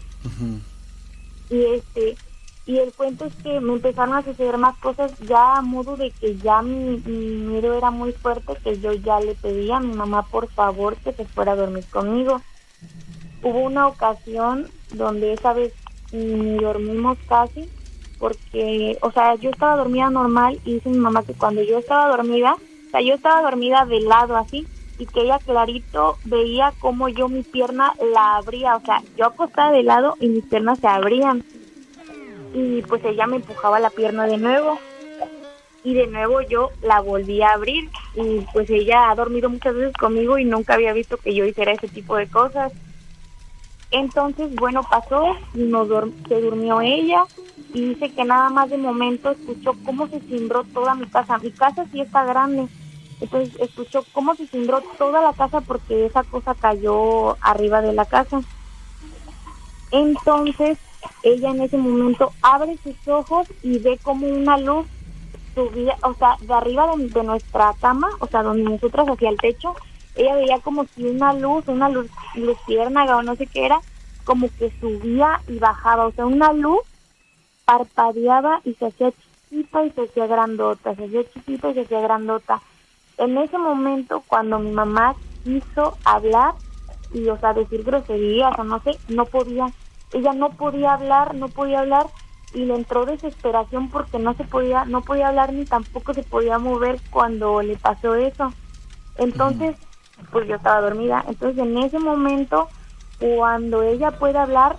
Y 1.50 1.64
este, 1.64 2.18
y 2.66 2.80
el 2.80 2.92
cuento 2.92 3.26
es 3.26 3.34
que 3.36 3.60
me 3.60 3.74
empezaron 3.74 4.16
a 4.16 4.24
suceder 4.24 4.58
más 4.58 4.76
cosas 4.78 5.12
ya 5.20 5.58
a 5.58 5.62
modo 5.62 5.96
de 5.96 6.12
que 6.12 6.36
ya 6.38 6.62
mi, 6.62 6.98
mi 7.06 7.28
miedo 7.28 7.78
era 7.78 7.92
muy 7.92 8.12
fuerte, 8.14 8.58
que 8.64 8.80
yo 8.80 8.94
ya 8.94 9.20
le 9.20 9.36
pedí 9.36 9.72
a 9.72 9.80
mi 9.80 9.94
mamá 9.94 10.24
por 10.24 10.48
favor 10.50 10.98
que 10.98 11.14
se 11.14 11.24
fuera 11.26 11.54
a 11.54 11.56
dormir 11.56 11.86
conmigo. 11.92 12.42
Hubo 13.44 13.60
una 13.60 13.88
ocasión 13.88 14.70
donde 14.92 15.34
esa 15.34 15.54
vez 15.54 15.72
ni 16.12 16.58
dormimos 16.58 17.18
casi, 17.28 17.70
porque, 18.18 18.98
o 19.02 19.12
sea, 19.12 19.36
yo 19.36 19.50
estaba 19.50 19.78
dormida 19.78 20.10
normal 20.10 20.60
y 20.64 20.76
dice 20.76 20.90
mi 20.90 20.98
mamá 20.98 21.24
que 21.24 21.34
cuando 21.34 21.62
yo 21.62 21.78
estaba 21.78 22.10
dormida, 22.10 22.54
o 22.54 22.90
sea, 22.92 23.02
yo 23.02 23.14
estaba 23.14 23.42
dormida 23.42 23.86
de 23.86 24.00
lado 24.00 24.36
así 24.38 24.68
y 24.98 25.06
que 25.06 25.22
ella 25.22 25.40
clarito 25.40 26.18
veía 26.24 26.74
como 26.80 27.10
yo 27.10 27.30
mi 27.30 27.44
pierna 27.44 27.96
la 28.14 28.38
abría, 28.38 28.76
o 28.76 28.82
sea, 28.82 29.04
yo 29.16 29.26
acostada 29.26 29.72
de 29.72 29.84
lado 29.84 30.16
y 30.20 30.30
mis 30.30 30.46
piernas 30.46 30.80
se 30.80 30.88
abrían. 30.88 31.44
Y 32.54 32.82
pues 32.84 33.04
ella 33.06 33.28
me 33.28 33.36
empujaba 33.36 33.80
la 33.80 33.90
pierna 33.90 34.26
de 34.26 34.38
nuevo. 34.38 34.80
Y 35.84 35.94
de 35.94 36.08
nuevo 36.08 36.42
yo 36.42 36.72
la 36.82 37.02
volví 37.02 37.42
a 37.42 37.52
abrir. 37.52 37.90
Y 38.16 38.42
pues 38.54 38.70
ella 38.70 39.12
ha 39.12 39.16
dormido 39.16 39.50
muchas 39.50 39.76
veces 39.76 39.94
conmigo 39.94 40.38
y 40.40 40.46
nunca 40.46 40.74
había 40.74 40.94
visto 40.94 41.18
que 41.18 41.36
yo 41.36 41.46
hiciera 41.46 41.74
ese 41.74 41.88
tipo 41.88 42.16
de 42.16 42.28
cosas. 42.28 42.72
Entonces, 43.92 44.54
bueno, 44.56 44.82
pasó, 44.84 45.36
nos 45.54 45.88
se 46.28 46.42
durmió 46.42 46.82
ella 46.82 47.26
y 47.74 47.90
dice 47.90 48.12
que 48.12 48.26
nada 48.26 48.50
más 48.50 48.70
de 48.70 48.78
momento 48.78 49.32
escuchó 49.32 49.74
cómo 49.86 50.08
se 50.08 50.20
cimbró 50.22 50.64
toda 50.66 50.96
mi 50.96 51.06
casa. 51.08 51.38
Mi 51.38 51.52
casa 51.52 51.86
sí 51.92 52.02
está 52.02 52.26
grande, 52.26 52.68
entonces 53.22 53.60
escuchó 53.60 54.04
cómo 54.12 54.36
se 54.36 54.48
cimbró 54.48 54.82
toda 54.98 55.22
la 55.22 55.34
casa 55.34 55.62
porque 55.62 56.06
esa 56.06 56.24
cosa 56.24 56.54
cayó 56.54 57.38
arriba 57.42 57.82
de 57.82 57.94
la 57.94 58.06
casa. 58.06 58.42
Entonces, 59.92 60.78
ella 61.24 61.50
en 61.50 61.62
ese 61.62 61.78
momento 61.78 62.32
abre 62.42 62.78
sus 62.84 62.96
ojos 63.08 63.48
y 63.64 63.80
ve 63.80 63.98
como 64.04 64.28
una 64.28 64.58
luz 64.58 64.86
subía, 65.56 65.98
o 66.04 66.14
sea, 66.14 66.38
de 66.40 66.54
arriba 66.54 66.88
de, 66.96 67.24
nuestra 67.24 67.74
cama, 67.82 68.10
o 68.20 68.28
sea, 68.28 68.44
donde 68.44 68.64
nosotros 68.64 69.08
hacia 69.10 69.30
el 69.30 69.38
techo, 69.38 69.76
ella 70.18 70.36
veía 70.36 70.60
como 70.60 70.86
si 70.86 71.06
una 71.06 71.34
luz, 71.34 71.68
una 71.68 71.90
luz 71.90 72.10
luciérnaga 72.36 73.18
o 73.18 73.24
no 73.24 73.36
sé 73.36 73.46
qué 73.48 73.66
era, 73.66 73.80
como 74.24 74.50
que 74.58 74.72
subía 74.80 75.42
y 75.48 75.60
bajaba, 75.60 76.08
o 76.08 76.12
sea, 76.12 76.26
una 76.26 76.52
luz 76.54 76.80
parpadeaba 77.66 78.62
y 78.64 78.74
se 78.74 78.88
hacía 78.88 79.12
chiquita 79.12 79.86
y 79.86 79.92
se 79.92 80.04
hacía 80.04 80.28
grandota, 80.28 80.96
se 80.96 81.06
hacía 81.06 81.22
chiquita 81.34 81.70
y 81.70 81.74
se 81.76 81.82
hacía 81.82 82.02
grandota. 82.02 82.62
En 83.18 83.38
ese 83.38 83.58
momento, 83.58 84.24
cuando 84.28 84.60
mi 84.60 84.72
mamá 84.72 85.16
quiso 85.44 85.98
hablar 86.04 86.56
y, 87.14 87.28
o 87.30 87.38
sea, 87.40 87.54
decir 87.54 87.84
groserías 87.84 88.58
o 88.58 88.64
no 88.64 88.80
sé, 88.82 88.98
no 89.08 89.26
podía. 89.26 89.72
Ella 90.14 90.34
no 90.34 90.50
podía 90.50 90.94
hablar, 90.94 91.36
no 91.36 91.50
podía 91.50 91.80
hablar 91.80 92.08
y 92.54 92.66
le 92.66 92.76
entró 92.76 93.06
desesperación 93.06 93.90
porque 93.90 94.20
no 94.20 94.34
se 94.34 94.44
podía, 94.46 94.86
no 94.86 95.02
podía 95.02 95.28
hablar 95.28 95.54
ni 95.54 95.66
tampoco 95.66 96.14
se 96.14 96.24
podía 96.24 96.58
mover 96.58 97.00
cuando 97.10 97.62
le 97.62 97.76
pasó 97.78 98.16
eso. 98.16 98.54
Entonces, 99.18 99.76
pues 100.32 100.48
yo 100.48 100.56
estaba 100.56 100.82
dormida. 100.82 101.24
Entonces, 101.28 101.58
en 101.58 101.78
ese 101.78 102.00
momento, 102.00 102.70
cuando 103.20 103.82
ella 103.84 104.12
puede 104.12 104.38
hablar, 104.38 104.78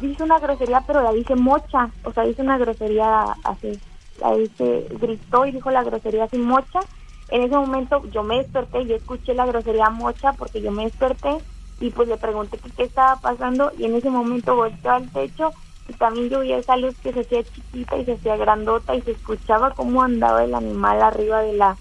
dice 0.00 0.22
una 0.22 0.38
grosería, 0.38 0.82
pero 0.86 1.02
la 1.02 1.12
dice 1.12 1.34
mocha, 1.34 1.90
o 2.04 2.12
sea, 2.12 2.24
dice 2.24 2.42
una 2.42 2.58
grosería 2.58 3.34
así, 3.44 3.78
la 4.20 4.34
dice, 4.34 4.86
gritó 5.00 5.46
y 5.46 5.52
dijo 5.52 5.70
la 5.70 5.82
grosería 5.82 6.24
así 6.24 6.36
mocha. 6.38 6.80
En 7.28 7.42
ese 7.42 7.54
momento 7.54 8.02
yo 8.10 8.22
me 8.22 8.38
desperté, 8.38 8.86
yo 8.86 8.96
escuché 8.96 9.34
la 9.34 9.46
grosería 9.46 9.90
mocha 9.90 10.32
porque 10.32 10.60
yo 10.60 10.70
me 10.70 10.84
desperté 10.84 11.38
y 11.80 11.90
pues 11.90 12.08
le 12.08 12.16
pregunté 12.16 12.58
qué 12.76 12.84
estaba 12.84 13.16
pasando 13.16 13.70
y 13.78 13.84
en 13.84 13.94
ese 13.94 14.10
momento 14.10 14.56
volteó 14.56 14.92
al 14.92 15.10
techo 15.10 15.52
y 15.88 15.92
también 15.94 16.28
yo 16.30 16.40
vi 16.40 16.52
esa 16.52 16.76
luz 16.76 16.96
que 17.02 17.12
se 17.12 17.20
hacía 17.20 17.42
chiquita 17.44 17.96
y 17.98 18.04
se 18.04 18.12
hacía 18.14 18.36
grandota 18.36 18.94
y 18.94 19.02
se 19.02 19.12
escuchaba 19.12 19.72
cómo 19.72 20.02
andaba 20.02 20.42
el 20.42 20.54
animal 20.54 21.02
arriba 21.02 21.42
de 21.42 21.52
la 21.52 21.76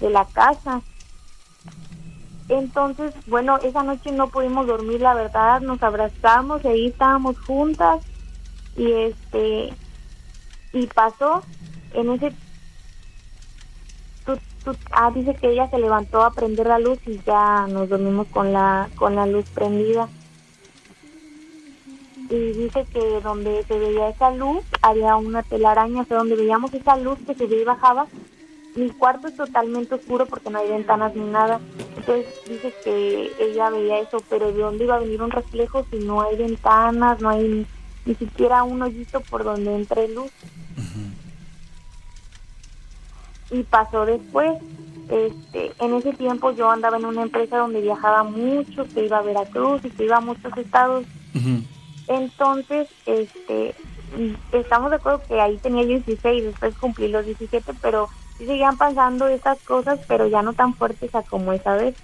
de 0.00 0.10
la 0.10 0.24
casa. 0.26 0.82
Entonces, 2.48 3.14
bueno, 3.26 3.58
esa 3.58 3.82
noche 3.82 4.12
no 4.12 4.28
pudimos 4.28 4.66
dormir, 4.66 5.00
la 5.00 5.14
verdad, 5.14 5.60
nos 5.60 5.82
abrazamos 5.82 6.64
y 6.64 6.68
ahí 6.68 6.86
estábamos 6.88 7.38
juntas 7.40 8.00
y 8.76 8.90
este 8.90 9.72
y 10.72 10.86
pasó 10.86 11.42
en 11.92 12.10
ese 12.10 12.32
ah 14.92 15.10
dice 15.14 15.34
que 15.34 15.50
ella 15.50 15.68
se 15.68 15.78
levantó 15.78 16.22
a 16.22 16.30
prender 16.30 16.66
la 16.66 16.78
luz 16.78 16.98
y 17.06 17.20
ya 17.26 17.66
nos 17.68 17.88
dormimos 17.88 18.28
con 18.28 18.52
la 18.52 18.88
con 18.96 19.14
la 19.14 19.26
luz 19.26 19.44
prendida 19.50 20.08
y 22.32 22.52
dice 22.52 22.86
que 22.90 23.20
donde 23.20 23.62
se 23.64 23.78
veía 23.78 24.08
esa 24.08 24.30
luz 24.30 24.64
había 24.80 25.16
una 25.16 25.42
telaraña, 25.42 26.00
o 26.00 26.04
sea, 26.06 26.16
donde 26.16 26.36
veíamos 26.36 26.72
esa 26.72 26.96
luz 26.96 27.18
que 27.26 27.34
se 27.34 27.46
veía 27.46 27.62
y 27.62 27.64
bajaba. 27.64 28.06
Mi 28.74 28.88
cuarto 28.90 29.28
es 29.28 29.36
totalmente 29.36 29.94
oscuro 29.94 30.26
porque 30.26 30.48
no 30.50 30.58
hay 30.58 30.68
ventanas 30.68 31.14
ni 31.14 31.24
nada. 31.24 31.60
Entonces 31.96 32.26
dice 32.48 32.72
que 32.82 33.30
ella 33.38 33.70
veía 33.70 34.00
eso, 34.00 34.18
pero 34.30 34.52
¿de 34.52 34.60
dónde 34.60 34.84
iba 34.84 34.96
a 34.96 35.00
venir 35.00 35.22
un 35.22 35.30
reflejo 35.30 35.84
si 35.90 35.98
no 35.98 36.22
hay 36.22 36.36
ventanas, 36.36 37.20
no 37.20 37.28
hay 37.28 37.48
ni, 37.48 37.66
ni 38.06 38.14
siquiera 38.14 38.62
un 38.62 38.80
hoyito 38.82 39.20
por 39.20 39.44
donde 39.44 39.74
entre 39.74 40.08
luz? 40.08 40.30
Y 43.50 43.62
pasó 43.64 44.06
después. 44.06 44.52
Este, 45.08 45.72
en 45.78 45.94
ese 45.94 46.14
tiempo 46.14 46.52
yo 46.52 46.70
andaba 46.70 46.96
en 46.96 47.04
una 47.04 47.22
empresa 47.22 47.58
donde 47.58 47.82
viajaba 47.82 48.22
mucho, 48.22 48.86
que 48.94 49.04
iba 49.04 49.18
a 49.18 49.22
Veracruz 49.22 49.84
y 49.84 49.90
que 49.90 50.04
iba 50.04 50.16
a 50.16 50.20
muchos 50.20 50.56
estados. 50.56 51.04
Entonces, 52.08 52.88
este, 53.04 53.74
mm, 54.16 54.56
estamos 54.56 54.90
de 54.90 54.96
acuerdo 54.96 55.22
que 55.28 55.40
ahí 55.40 55.58
tenía 55.58 55.82
yo 55.82 56.00
16, 56.00 56.44
después 56.44 56.74
cumplí 56.76 57.08
los 57.08 57.26
17, 57.26 57.74
pero 57.82 58.08
seguían 58.46 58.76
pasando 58.76 59.26
esas 59.28 59.58
cosas, 59.60 59.98
pero 60.08 60.28
ya 60.28 60.42
no 60.42 60.52
tan 60.52 60.74
fuertes 60.74 61.14
a 61.14 61.22
como 61.22 61.52
esa 61.52 61.74
vez. 61.76 61.94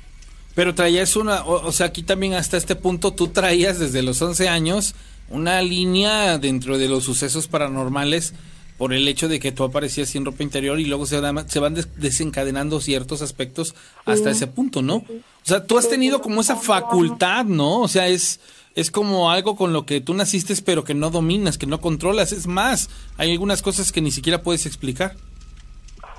Pero 0.55 0.75
traías 0.75 1.15
una, 1.17 1.43
o, 1.45 1.67
o 1.69 1.73
sea, 1.73 1.87
aquí 1.87 2.03
también 2.03 2.35
hasta 2.35 2.57
este 2.57 2.75
punto 2.77 3.13
tú 3.13 3.29
traías 3.29 3.79
desde 3.79 4.03
los 4.03 4.21
11 4.21 4.49
años 4.49 4.95
una 5.31 5.61
línea 5.63 6.39
dentro 6.39 6.79
de 6.79 6.89
los 6.89 7.05
sucesos 7.05 7.47
paranormales 7.49 8.35
por 8.77 8.93
el 8.93 9.07
hecho 9.09 9.29
de 9.29 9.41
que 9.41 9.51
tú 9.53 9.65
aparecías 9.65 10.09
sin 10.09 10.25
ropa 10.25 10.43
interior 10.43 10.79
y 10.81 10.85
luego 10.85 11.05
se, 11.07 11.21
dan- 11.21 11.49
se 11.49 11.59
van 11.59 11.75
des- 11.75 11.89
desencadenando 11.97 12.81
ciertos 12.81 13.23
aspectos 13.23 13.75
hasta 14.05 14.31
Sí. 14.31 14.37
ese 14.37 14.47
punto, 14.47 14.83
¿no? 14.83 14.97
O 14.97 15.05
sea, 15.43 15.65
tú 15.67 15.79
has 15.79 15.89
tenido 15.89 16.21
como 16.21 16.41
esa 16.41 16.55
facultad, 16.57 17.45
¿no? 17.45 17.81
O 17.81 17.89
sea, 17.89 18.07
es, 18.09 18.39
es 18.77 18.91
como 18.93 19.31
algo 19.31 19.57
con 19.57 19.73
lo 19.73 19.85
que 19.85 20.01
tú 20.01 20.15
naciste 20.15 20.55
pero 20.65 20.85
que 20.85 20.95
no 20.95 21.11
dominas, 21.11 21.59
que 21.59 21.67
no 21.67 21.81
controlas. 21.81 22.31
Es 22.33 22.47
más, 22.47 22.89
hay 23.17 23.33
algunas 23.33 23.63
cosas 23.63 23.91
que 23.93 24.01
ni 24.01 24.13
siquiera 24.13 24.43
puedes 24.43 24.65
explicar. 24.67 25.17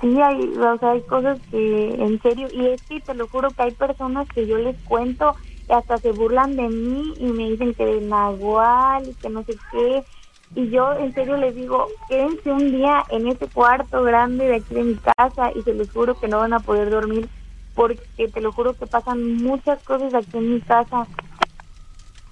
Sí, 0.00 0.20
hay, 0.20 0.48
o 0.56 0.78
sea, 0.78 0.92
hay 0.92 1.02
cosas 1.02 1.38
que, 1.50 1.94
en 1.94 2.20
serio, 2.22 2.48
y 2.52 2.66
es 2.68 2.80
que 2.88 3.00
te 3.00 3.14
lo 3.14 3.28
juro 3.28 3.50
que 3.50 3.64
hay 3.64 3.72
personas 3.72 4.26
que 4.28 4.46
yo 4.46 4.56
les 4.56 4.76
cuento 4.84 5.36
y 5.68 5.72
hasta 5.72 5.98
se 6.00 6.12
burlan 6.12 6.56
de 6.56 6.68
mí 6.68 7.16
y 7.18 7.26
me 7.26 7.50
dicen 7.50 7.74
que 7.74 7.84
de 7.84 8.00
Nahual 8.00 9.10
y 9.10 9.14
que 9.14 9.28
no 9.28 9.44
sé 9.44 9.56
qué. 9.70 10.04
Y 10.54 10.70
yo 10.70 10.94
en 10.94 11.12
serio 11.14 11.36
les 11.36 11.54
digo, 11.54 11.88
quédense 12.08 12.50
un 12.50 12.72
día 12.72 13.04
en 13.10 13.28
ese 13.28 13.46
cuarto 13.48 14.02
grande 14.02 14.46
de 14.46 14.56
aquí 14.56 14.74
de 14.74 14.84
mi 14.84 14.94
casa 14.96 15.52
y 15.54 15.62
se 15.62 15.74
los 15.74 15.90
juro 15.92 16.18
que 16.18 16.28
no 16.28 16.38
van 16.38 16.54
a 16.54 16.60
poder 16.60 16.90
dormir 16.90 17.28
porque 17.74 18.28
te 18.28 18.40
lo 18.40 18.52
juro 18.52 18.74
que 18.74 18.86
pasan 18.86 19.36
muchas 19.36 19.80
cosas 19.82 20.12
aquí 20.14 20.38
en 20.38 20.54
mi 20.54 20.60
casa. 20.62 21.06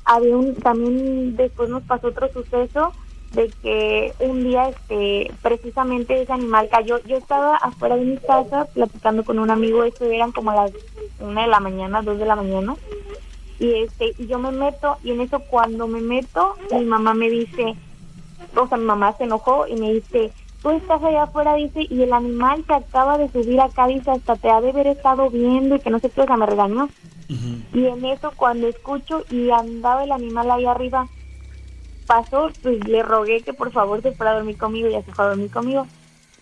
Había 0.04 0.36
un, 0.36 0.54
también 0.56 1.36
después 1.36 1.68
nos 1.68 1.82
pasó 1.84 2.08
otro 2.08 2.28
suceso 2.32 2.94
de 3.32 3.50
que 3.62 4.14
un 4.20 4.44
día 4.44 4.68
este 4.68 5.30
precisamente 5.42 6.22
ese 6.22 6.32
animal 6.32 6.68
cayó. 6.70 6.98
Yo 7.04 7.16
estaba 7.16 7.56
afuera 7.56 7.96
de 7.96 8.04
mi 8.04 8.16
casa 8.16 8.66
platicando 8.66 9.24
con 9.24 9.38
un 9.38 9.50
amigo, 9.50 9.84
eso 9.84 10.04
eran 10.04 10.32
como 10.32 10.52
las 10.52 10.72
una 11.20 11.42
de 11.42 11.48
la 11.48 11.60
mañana, 11.60 12.02
dos 12.02 12.18
de 12.18 12.26
la 12.26 12.36
mañana, 12.36 12.76
y 13.58 13.74
este 13.74 14.14
y 14.18 14.26
yo 14.26 14.38
me 14.38 14.52
meto 14.52 14.96
y 15.02 15.10
en 15.10 15.20
eso 15.20 15.40
cuando 15.40 15.86
me 15.86 16.00
meto 16.00 16.54
mi 16.70 16.84
mamá 16.84 17.14
me 17.14 17.28
dice, 17.28 17.74
o 18.56 18.66
sea 18.68 18.78
mi 18.78 18.84
mamá 18.84 19.14
se 19.18 19.24
enojó 19.24 19.66
y 19.66 19.74
me 19.76 19.92
dice 19.92 20.32
tú 20.62 20.70
estás 20.70 21.02
allá 21.02 21.24
afuera 21.24 21.54
dice 21.54 21.86
y 21.88 22.02
el 22.02 22.12
animal 22.12 22.64
que 22.64 22.74
acaba 22.74 23.18
de 23.18 23.28
subir 23.30 23.60
acá 23.60 23.86
dice 23.86 24.10
hasta 24.10 24.36
te 24.36 24.50
ha 24.50 24.60
de 24.60 24.70
haber 24.70 24.86
estado 24.86 25.28
viendo 25.30 25.76
y 25.76 25.80
que 25.80 25.90
no 25.90 25.98
sé 25.98 26.10
qué, 26.10 26.22
o 26.22 26.26
sea 26.26 26.36
me 26.36 26.46
regañó 26.46 26.88
y 27.74 27.84
en 27.84 28.04
eso 28.06 28.32
cuando 28.36 28.68
escucho 28.68 29.24
y 29.30 29.50
andaba 29.50 30.04
el 30.04 30.12
animal 30.12 30.50
ahí 30.50 30.64
arriba 30.66 31.06
pasó, 32.08 32.50
pues 32.62 32.84
le 32.88 33.02
rogué 33.04 33.42
que 33.42 33.52
por 33.52 33.70
favor 33.70 34.02
se 34.02 34.12
fuera 34.12 34.32
a 34.32 34.34
dormir 34.36 34.56
conmigo 34.58 34.88
y 34.88 34.92
ya 34.92 35.02
se 35.02 35.12
fue 35.12 35.24
a 35.26 35.28
dormir 35.28 35.50
conmigo. 35.50 35.86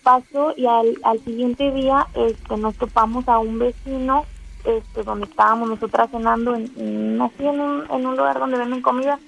Pasó 0.01 0.53
y 0.55 0.65
al, 0.65 0.97
al 1.03 1.19
siguiente 1.25 1.69
día 1.71 2.07
este, 2.15 2.57
nos 2.57 2.73
topamos 2.77 3.27
a 3.27 3.37
un 3.39 3.59
vecino 3.59 4.25
este, 4.63 5.03
donde 5.03 5.25
estábamos 5.25 5.67
nosotras 5.69 6.09
cenando, 6.09 6.55
en, 6.55 6.71
en- 6.77 7.21
así 7.21 7.45
en 7.45 7.59
un, 7.59 7.83
en 7.91 8.05
un 8.05 8.15
lugar 8.17 8.39
donde 8.39 8.57
venden 8.57 8.81
comida. 8.81 9.19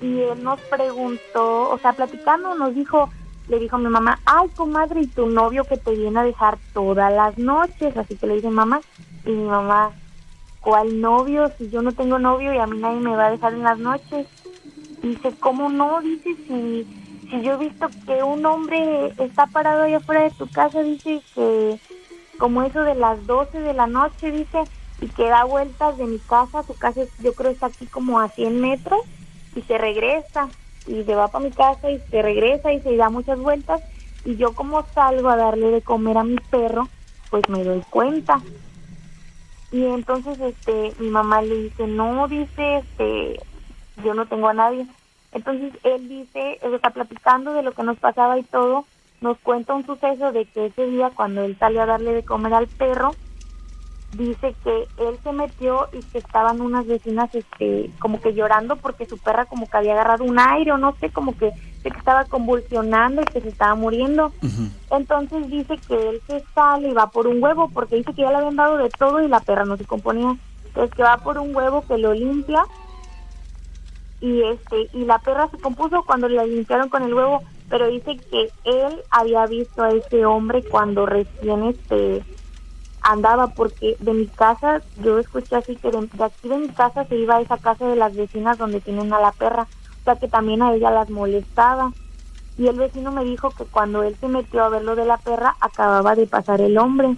Y 0.00 0.20
él 0.20 0.42
nos 0.42 0.60
preguntó, 0.60 1.70
o 1.70 1.78
sea, 1.78 1.92
platicando, 1.94 2.54
nos 2.54 2.74
dijo, 2.74 3.10
le 3.48 3.58
dijo 3.58 3.76
a 3.76 3.78
mi 3.80 3.88
mamá, 3.88 4.20
ay, 4.26 4.48
comadre, 4.56 5.00
¿y 5.02 5.06
tu 5.08 5.26
novio 5.26 5.64
que 5.64 5.78
te 5.78 5.94
viene 5.94 6.20
a 6.20 6.24
dejar 6.24 6.58
todas 6.72 7.12
las 7.12 7.36
noches? 7.38 7.96
Así 7.96 8.16
que 8.16 8.26
le 8.26 8.36
dice 8.36 8.50
mamá, 8.50 8.80
y 9.24 9.30
mi 9.30 9.44
mamá, 9.48 9.92
¿cuál 10.60 11.00
novio? 11.00 11.50
Si 11.58 11.70
yo 11.70 11.82
no 11.82 11.92
tengo 11.94 12.18
novio 12.18 12.52
y 12.54 12.58
a 12.58 12.66
mí 12.66 12.78
nadie 12.78 13.00
me 13.00 13.16
va 13.16 13.26
a 13.26 13.30
dejar 13.30 13.54
en 13.54 13.62
las 13.64 13.78
noches. 13.78 14.26
Dice, 15.04 15.34
¿cómo 15.38 15.68
no? 15.68 16.00
Dice, 16.00 16.34
si, 16.46 16.86
si 17.28 17.42
yo 17.42 17.52
he 17.52 17.56
visto 17.58 17.90
que 18.06 18.22
un 18.22 18.46
hombre 18.46 19.12
está 19.18 19.44
parado 19.44 19.82
allá 19.82 19.98
afuera 19.98 20.22
de 20.22 20.30
tu 20.30 20.48
casa, 20.48 20.82
dice 20.82 21.20
que 21.34 21.78
como 22.38 22.62
eso 22.62 22.82
de 22.84 22.94
las 22.94 23.24
12 23.26 23.60
de 23.60 23.74
la 23.74 23.86
noche, 23.86 24.30
dice, 24.30 24.66
y 25.02 25.08
que 25.08 25.28
da 25.28 25.44
vueltas 25.44 25.98
de 25.98 26.06
mi 26.06 26.18
casa, 26.20 26.64
su 26.66 26.74
casa 26.78 27.02
yo 27.18 27.34
creo 27.34 27.50
está 27.50 27.66
aquí 27.66 27.86
como 27.88 28.18
a 28.18 28.30
100 28.30 28.58
metros, 28.58 28.98
y 29.54 29.60
se 29.62 29.76
regresa, 29.76 30.48
y 30.86 31.04
se 31.04 31.14
va 31.14 31.28
para 31.28 31.44
mi 31.44 31.52
casa 31.52 31.90
y 31.90 32.02
se 32.10 32.22
regresa 32.22 32.72
y 32.72 32.80
se 32.80 32.96
da 32.96 33.10
muchas 33.10 33.38
vueltas, 33.38 33.82
y 34.24 34.36
yo 34.36 34.54
como 34.54 34.86
salgo 34.94 35.28
a 35.28 35.36
darle 35.36 35.70
de 35.70 35.82
comer 35.82 36.16
a 36.16 36.24
mi 36.24 36.36
perro, 36.48 36.88
pues 37.30 37.42
me 37.50 37.62
doy 37.62 37.82
cuenta. 37.90 38.42
Y 39.70 39.84
entonces 39.84 40.40
este 40.40 40.94
mi 40.98 41.10
mamá 41.10 41.42
le 41.42 41.56
dice, 41.56 41.86
no, 41.86 42.26
dice, 42.26 42.78
este, 42.78 43.40
yo 44.02 44.14
no 44.14 44.26
tengo 44.26 44.48
a 44.48 44.54
nadie. 44.54 44.86
Entonces 45.32 45.72
él 45.82 46.08
dice, 46.08 46.58
él 46.62 46.74
está 46.74 46.90
platicando 46.90 47.52
de 47.52 47.62
lo 47.62 47.72
que 47.72 47.82
nos 47.82 47.98
pasaba 47.98 48.38
y 48.38 48.44
todo, 48.44 48.84
nos 49.20 49.38
cuenta 49.38 49.74
un 49.74 49.84
suceso 49.84 50.32
de 50.32 50.44
que 50.46 50.66
ese 50.66 50.86
día 50.86 51.10
cuando 51.14 51.42
él 51.42 51.56
salió 51.58 51.82
a 51.82 51.86
darle 51.86 52.12
de 52.12 52.24
comer 52.24 52.54
al 52.54 52.68
perro, 52.68 53.14
dice 54.12 54.54
que 54.62 54.88
él 54.98 55.18
se 55.22 55.32
metió 55.32 55.88
y 55.92 56.02
que 56.02 56.18
estaban 56.18 56.60
unas 56.60 56.86
vecinas 56.86 57.34
este 57.34 57.90
como 57.98 58.20
que 58.20 58.32
llorando 58.32 58.76
porque 58.76 59.06
su 59.06 59.18
perra 59.18 59.46
como 59.46 59.68
que 59.68 59.76
había 59.76 59.92
agarrado 59.94 60.24
un 60.24 60.38
aire 60.38 60.72
o 60.72 60.78
no 60.78 60.94
sé, 61.00 61.10
como 61.10 61.36
que, 61.36 61.52
que 61.82 61.88
estaba 61.88 62.24
convulsionando 62.26 63.22
y 63.22 63.24
que 63.24 63.40
se 63.40 63.48
estaba 63.48 63.74
muriendo. 63.74 64.32
Entonces 64.90 65.50
dice 65.50 65.78
que 65.88 66.10
él 66.10 66.22
se 66.28 66.44
sale 66.54 66.90
y 66.90 66.92
va 66.92 67.08
por 67.08 67.26
un 67.26 67.42
huevo 67.42 67.68
porque 67.70 67.96
dice 67.96 68.12
que 68.14 68.22
ya 68.22 68.30
le 68.30 68.36
habían 68.36 68.56
dado 68.56 68.76
de 68.76 68.90
todo 68.90 69.20
y 69.20 69.28
la 69.28 69.40
perra 69.40 69.64
no 69.64 69.76
se 69.76 69.84
componía. 69.84 70.36
Entonces 70.66 70.94
que 70.94 71.02
va 71.02 71.16
por 71.16 71.38
un 71.38 71.54
huevo 71.56 71.82
que 71.86 71.98
lo 71.98 72.12
limpia 72.12 72.64
y 74.24 74.42
este 74.42 74.88
y 74.94 75.04
la 75.04 75.18
perra 75.18 75.48
se 75.50 75.58
compuso 75.58 76.02
cuando 76.04 76.30
la 76.30 76.46
limpiaron 76.46 76.88
con 76.88 77.02
el 77.02 77.12
huevo, 77.12 77.42
pero 77.68 77.88
dice 77.88 78.18
que 78.30 78.50
él 78.64 79.02
había 79.10 79.46
visto 79.46 79.82
a 79.82 79.90
ese 79.90 80.24
hombre 80.24 80.64
cuando 80.64 81.04
recién 81.04 81.64
este 81.64 82.24
andaba 83.02 83.48
porque 83.48 83.96
de 84.00 84.14
mi 84.14 84.26
casa 84.28 84.80
yo 85.02 85.18
escuché 85.18 85.56
así 85.56 85.76
que 85.76 85.90
de, 85.90 86.08
de 86.10 86.24
aquí 86.24 86.48
de 86.48 86.56
mi 86.56 86.68
casa 86.68 87.04
se 87.04 87.16
iba 87.16 87.36
a 87.36 87.42
esa 87.42 87.58
casa 87.58 87.86
de 87.86 87.96
las 87.96 88.16
vecinas 88.16 88.56
donde 88.56 88.80
tienen 88.80 89.12
a 89.12 89.20
la 89.20 89.32
perra, 89.32 89.64
o 89.64 90.04
sea 90.04 90.16
que 90.16 90.28
también 90.28 90.62
a 90.62 90.72
ella 90.72 90.90
las 90.90 91.10
molestaba. 91.10 91.92
Y 92.56 92.68
el 92.68 92.78
vecino 92.78 93.12
me 93.12 93.24
dijo 93.24 93.50
que 93.50 93.64
cuando 93.64 94.04
él 94.04 94.16
se 94.20 94.28
metió 94.28 94.64
a 94.64 94.68
ver 94.70 94.84
lo 94.84 94.94
de 94.94 95.04
la 95.04 95.18
perra 95.18 95.54
acababa 95.60 96.14
de 96.14 96.26
pasar 96.26 96.62
el 96.62 96.78
hombre. 96.78 97.14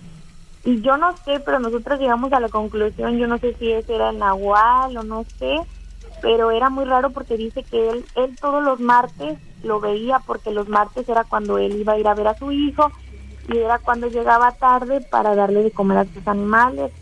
Y 0.65 0.81
yo 0.81 0.97
no 0.97 1.15
sé, 1.25 1.39
pero 1.39 1.61
nosotros 1.61 2.01
llegamos 2.01 2.33
a 2.33 2.41
la 2.41 2.49
conclusión, 2.49 3.19
yo 3.19 3.29
no 3.29 3.39
sé 3.39 3.55
si 3.61 3.71
ese 3.71 3.95
era 3.95 4.11
el 4.11 4.19
nahual 4.19 4.97
o 4.97 5.03
no 5.05 5.25
sé, 5.39 5.61
pero 6.23 6.51
era 6.51 6.71
muy 6.71 6.85
raro 6.85 7.11
porque 7.11 7.37
dice 7.37 7.63
que 7.63 7.91
él, 7.91 8.05
él 8.15 8.37
todos 8.41 8.63
los 8.63 8.81
martes 8.81 9.39
lo 9.63 9.81
veía 9.81 10.21
porque 10.21 10.51
los 10.51 10.69
martes 10.69 11.09
era 11.09 11.25
cuando 11.25 11.59
él 11.59 11.81
iba 11.81 11.95
a 11.95 11.99
ir 11.99 12.09
a 12.09 12.15
ver 12.15 12.29
a 12.29 12.39
su 12.39 12.53
hijo 12.53 12.91
y 13.49 13.59
era 13.59 13.79
cuando 13.79 14.09
llegaba 14.09 14.53
tarde 14.53 15.01
para 15.01 15.35
darle 15.35 15.63
de 15.63 15.71
comer 15.71 15.99
a 15.99 16.05
sus 16.05 16.27
animales. 16.27 16.93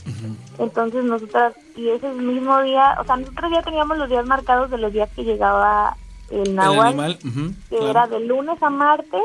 Entonces 0.59 1.05
nosotras, 1.05 1.55
y 1.77 1.89
ese 1.89 2.13
mismo 2.13 2.61
día, 2.63 2.97
o 3.01 3.05
sea, 3.05 3.17
nosotros 3.17 3.51
ya 3.53 3.63
teníamos 3.63 3.99
los 3.99 4.09
días 4.09 4.27
marcados 4.27 4.71
de 4.71 4.79
los 4.79 4.93
días 4.93 5.09
que 5.15 5.25
llegaba 5.25 5.97
el 6.31 6.49
El 6.49 6.55
nahual, 6.55 7.19
que 7.19 7.77
claro. 7.77 7.89
era 7.89 8.07
de 8.07 8.21
lunes 8.21 8.63
a 8.63 8.71
martes 8.71 9.23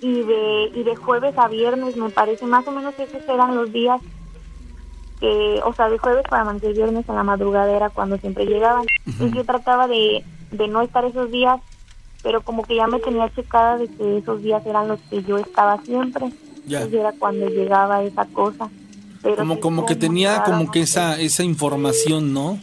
y 0.00 0.22
de, 0.22 0.70
y 0.74 0.82
de 0.82 0.96
jueves 0.96 1.36
a 1.38 1.48
viernes, 1.48 1.96
me 1.96 2.10
parece, 2.10 2.46
más 2.46 2.66
o 2.68 2.72
menos 2.72 2.98
esos 2.98 3.26
eran 3.28 3.56
los 3.56 3.72
días 3.72 4.00
que, 5.26 5.60
o 5.64 5.72
sea, 5.74 5.88
de 5.88 5.98
jueves 5.98 6.24
para 6.28 6.42
amanecer 6.42 6.72
viernes 6.72 7.08
en 7.08 7.16
la 7.16 7.24
madrugada 7.24 7.74
era 7.74 7.90
cuando 7.90 8.16
siempre 8.18 8.46
llegaban. 8.46 8.84
Entonces 9.06 9.32
yo 9.36 9.44
trataba 9.44 9.88
de, 9.88 10.24
de 10.52 10.68
no 10.68 10.82
estar 10.82 11.04
esos 11.04 11.32
días, 11.32 11.60
pero 12.22 12.42
como 12.42 12.62
que 12.62 12.76
ya 12.76 12.86
me 12.86 13.00
tenía 13.00 13.28
checada 13.34 13.76
de 13.76 13.88
que 13.88 14.18
esos 14.18 14.40
días 14.42 14.64
eran 14.64 14.86
los 14.86 15.00
que 15.10 15.22
yo 15.24 15.36
estaba 15.38 15.82
siempre. 15.82 16.30
Ya. 16.66 16.78
Entonces 16.78 17.00
era 17.00 17.12
cuando 17.18 17.48
llegaba 17.48 18.02
esa 18.02 18.24
cosa. 18.26 18.68
Pero 19.22 19.36
Como, 19.38 19.54
sí 19.54 19.60
como 19.60 19.86
que 19.86 19.96
tenía 19.96 20.44
como 20.44 20.70
que 20.70 20.82
esa, 20.82 21.18
esa 21.20 21.42
información, 21.42 22.32
¿no? 22.32 22.60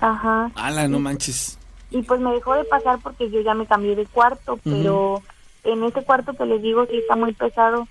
Ajá. 0.00 0.50
Ala, 0.54 0.88
no 0.88 1.00
manches. 1.00 1.58
y 1.90 2.02
pues 2.02 2.20
me 2.20 2.32
dejó 2.32 2.54
de 2.54 2.64
pasar 2.64 2.98
porque 3.02 3.30
yo 3.30 3.40
ya 3.42 3.52
me 3.54 3.66
cambié 3.66 3.94
de 3.96 4.06
cuarto, 4.06 4.58
pero 4.64 5.22
en 5.64 5.82
ese 5.84 6.02
cuarto 6.02 6.32
que 6.34 6.46
les 6.46 6.62
digo 6.62 6.86
sí 6.86 6.96
está 6.96 7.14
muy 7.16 7.34
pesado. 7.34 7.86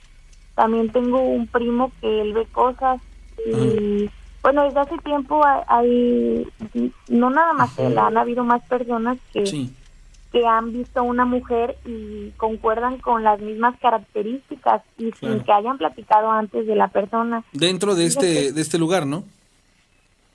También 0.55 0.91
tengo 0.91 1.19
un 1.19 1.45
primo 1.45 1.91
que 2.01 2.21
él 2.21 2.33
ve 2.33 2.47
cosas 2.51 2.99
y 3.45 4.09
bueno, 4.41 4.63
desde 4.63 4.79
hace 4.79 4.97
tiempo 4.99 5.43
ha- 5.45 5.65
hay, 5.67 6.47
no 7.09 7.29
nada 7.29 7.53
más 7.53 7.77
él, 7.79 7.97
han 7.97 8.17
habido 8.17 8.43
más 8.43 8.61
personas 8.63 9.17
que, 9.33 9.45
Sí. 9.45 9.73
que 10.31 10.45
han 10.45 10.71
visto 10.71 10.99
a 10.99 11.03
una 11.03 11.25
mujer 11.25 11.77
y 11.85 12.29
concuerdan 12.37 12.97
con 12.99 13.23
las 13.23 13.39
mismas 13.41 13.75
características 13.81 14.81
y 14.97 15.11
Claro. 15.11 15.35
sin 15.35 15.43
que 15.43 15.51
hayan 15.51 15.77
platicado 15.77 16.31
antes 16.31 16.65
de 16.67 16.75
la 16.75 16.87
persona. 16.89 17.43
Dentro 17.53 17.95
de 17.95 18.05
este, 18.05 18.51
de 18.53 18.61
este 18.61 18.77
lugar, 18.77 19.05
¿no? 19.05 19.23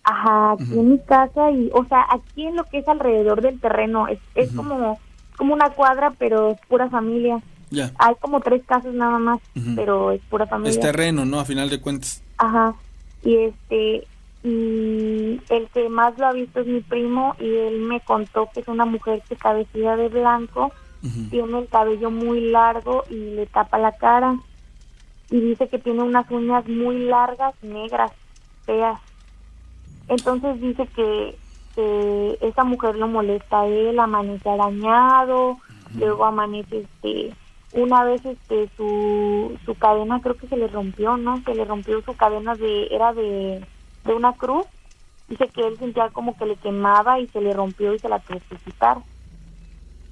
Ajá, 0.05 0.53
aquí 0.53 0.65
en 0.79 0.89
mi 0.91 0.99
casa 0.99 1.51
y, 1.53 1.71
o 1.73 1.85
sea, 1.85 2.05
aquí 2.11 2.45
en 2.47 2.57
lo 2.57 2.65
que 2.65 2.79
es 2.79 2.89
alrededor 2.89 3.41
del 3.41 3.61
terreno, 3.61 4.09
es, 4.09 4.19
es 4.35 4.51
como, 4.53 4.99
como 5.37 5.55
una 5.55 5.71
cuadra, 5.71 6.13
pero 6.19 6.51
es 6.51 6.59
pura 6.69 6.91
familia. 6.91 7.41
Ya. 7.71 7.93
Hay 7.99 8.15
como 8.21 8.41
tres 8.41 8.63
casas 8.67 8.93
nada 8.95 9.19
más, 9.19 9.41
pero 9.77 10.11
es 10.11 10.21
pura 10.29 10.47
familia. 10.47 10.71
Es 10.73 10.81
terreno, 10.81 11.25
¿no? 11.25 11.39
A 11.39 11.45
final 11.45 11.71
de 11.71 11.81
cuentas. 11.81 12.21
Ajá, 12.37 12.75
y 13.23 13.37
este, 13.37 14.07
y 14.45 15.41
el 15.49 15.69
que 15.73 15.89
más 15.89 16.19
lo 16.19 16.27
ha 16.27 16.33
visto 16.33 16.61
es 16.61 16.67
mi 16.67 16.81
primo 16.81 17.37
y 17.39 17.47
él 17.47 17.81
me 17.81 18.01
contó 18.01 18.49
que 18.53 18.61
es 18.61 18.69
una 18.69 18.85
mujer 18.85 19.23
que 19.29 19.35
está 19.35 19.53
vestida 19.53 19.97
de 19.97 20.09
blanco, 20.09 20.73
tiene 21.31 21.59
el 21.59 21.69
cabello 21.69 22.11
muy 22.11 22.41
largo 22.41 23.05
y 23.11 23.17
le 23.35 23.47
tapa 23.47 23.79
la 23.79 23.93
cara. 23.93 24.37
y 25.31 25.41
dice 25.41 25.69
que 25.69 25.79
tiene 25.79 26.03
unas 26.03 26.31
uñas 26.31 26.69
muy 26.69 26.99
largas, 27.07 27.55
negras, 27.63 28.13
feas. 28.65 29.01
Entonces 30.09 30.61
dice 30.61 30.87
que, 30.95 31.37
que 31.75 32.39
esa 32.41 32.65
mujer 32.65 32.97
lo 32.97 33.09
molesta 33.09 33.63
a 33.63 33.67
él, 33.67 33.99
amanece 33.99 34.49
arañado, 34.49 35.59
luego 35.95 36.25
amanece 36.25 36.81
este 36.81 37.35
una 37.75 38.05
vez 38.05 38.25
este 38.25 38.69
su, 38.77 39.59
su 39.65 39.75
cadena 39.75 40.21
creo 40.21 40.37
que 40.37 40.47
se 40.47 40.57
le 40.57 40.69
rompió, 40.69 41.17
¿no? 41.17 41.43
Se 41.45 41.55
le 41.55 41.65
rompió 41.65 42.03
su 42.03 42.15
cadena 42.15 42.55
de 42.55 42.89
era 42.91 43.13
de, 43.13 43.65
de 44.05 44.15
una 44.15 44.35
cruz. 44.35 44.67
Dice 45.29 45.49
que 45.49 45.67
él 45.67 45.79
sentía 45.79 46.11
como 46.11 46.37
que 46.37 46.45
le 46.45 46.57
quemaba 46.57 47.19
y 47.19 47.29
se 47.29 47.41
le 47.41 47.53
rompió 47.53 47.95
y 47.95 47.99
se 47.99 48.09
la 48.09 48.19
tuvo 48.19 48.41
que 48.51 48.57
quitar. 48.57 48.99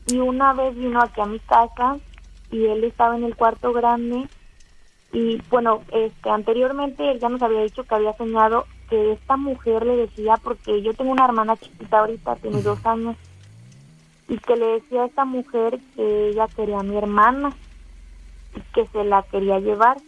Y 0.06 0.18
una 0.18 0.54
vez 0.54 0.74
vino 0.74 1.00
aquí 1.02 1.20
a 1.20 1.26
mi 1.26 1.38
casa 1.40 1.98
y 2.50 2.64
él 2.64 2.84
estaba 2.84 3.16
en 3.16 3.24
el 3.24 3.36
cuarto 3.36 3.72
grande 3.72 4.26
y 5.12 5.42
bueno, 5.50 5.82
este 5.92 6.30
anteriormente 6.30 7.10
él 7.10 7.18
ya 7.18 7.28
nos 7.28 7.42
había 7.42 7.62
dicho 7.62 7.84
que 7.84 7.94
había 7.94 8.16
soñado 8.16 8.66
que 8.88 9.12
esta 9.12 9.36
mujer 9.36 9.84
le 9.84 9.96
decía 9.96 10.36
porque 10.42 10.82
yo 10.82 10.94
tengo 10.94 11.12
una 11.12 11.24
hermana 11.24 11.56
chiquita 11.56 12.00
ahorita, 12.00 12.36
tiene 12.36 12.62
dos 12.62 12.84
años 12.86 13.16
y 14.30 14.38
que 14.38 14.56
le 14.56 14.66
decía 14.66 15.02
a 15.02 15.06
esta 15.06 15.24
mujer 15.24 15.80
que 15.96 16.28
ella 16.28 16.46
quería 16.54 16.78
a 16.78 16.84
mi 16.84 16.96
hermana 16.96 17.52
y 18.56 18.60
que 18.72 18.86
se 18.86 19.04
la 19.04 19.24
quería 19.24 19.58
llevar. 19.58 19.98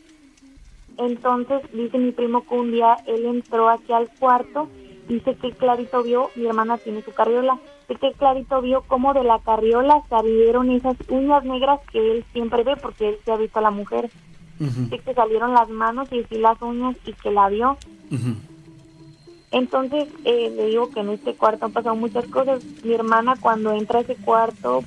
Entonces 0.96 1.60
dice 1.72 1.98
mi 1.98 2.12
primo 2.12 2.46
que 2.46 2.54
un 2.54 2.70
día 2.70 2.96
él 3.06 3.26
entró 3.26 3.68
aquí 3.68 3.92
al 3.92 4.08
cuarto, 4.20 4.68
dice 5.08 5.34
que 5.34 5.50
clarito 5.50 6.04
vio, 6.04 6.30
mi 6.36 6.46
hermana 6.46 6.78
tiene 6.78 7.02
su 7.02 7.12
carriola, 7.12 7.58
dice 7.88 8.00
que 8.00 8.12
clarito 8.12 8.62
vio 8.62 8.82
como 8.82 9.12
de 9.12 9.24
la 9.24 9.40
carriola 9.40 10.02
salieron 10.08 10.70
esas 10.70 10.96
uñas 11.08 11.44
negras 11.44 11.80
que 11.90 12.12
él 12.12 12.24
siempre 12.32 12.62
ve 12.62 12.76
porque 12.76 13.08
él 13.08 13.18
se 13.24 13.32
ha 13.32 13.36
visto 13.36 13.58
a 13.58 13.62
la 13.62 13.70
mujer. 13.72 14.08
Dice 14.58 14.98
que 15.00 15.14
salieron 15.14 15.54
las 15.54 15.68
manos 15.68 16.12
y 16.12 16.22
sí 16.24 16.36
las 16.38 16.62
uñas 16.62 16.94
y 17.04 17.12
que 17.14 17.32
la 17.32 17.48
vio. 17.48 17.76
Entonces, 19.52 20.08
eh, 20.24 20.50
le 20.56 20.66
digo 20.66 20.88
que 20.90 21.00
en 21.00 21.10
este 21.10 21.34
cuarto 21.34 21.66
han 21.66 21.72
pasado 21.72 21.94
muchas 21.94 22.24
cosas. 22.26 22.62
Mi 22.82 22.94
hermana 22.94 23.36
cuando 23.38 23.72
entra 23.72 23.98
a 23.98 24.02
ese 24.02 24.16
cuarto, 24.16 24.82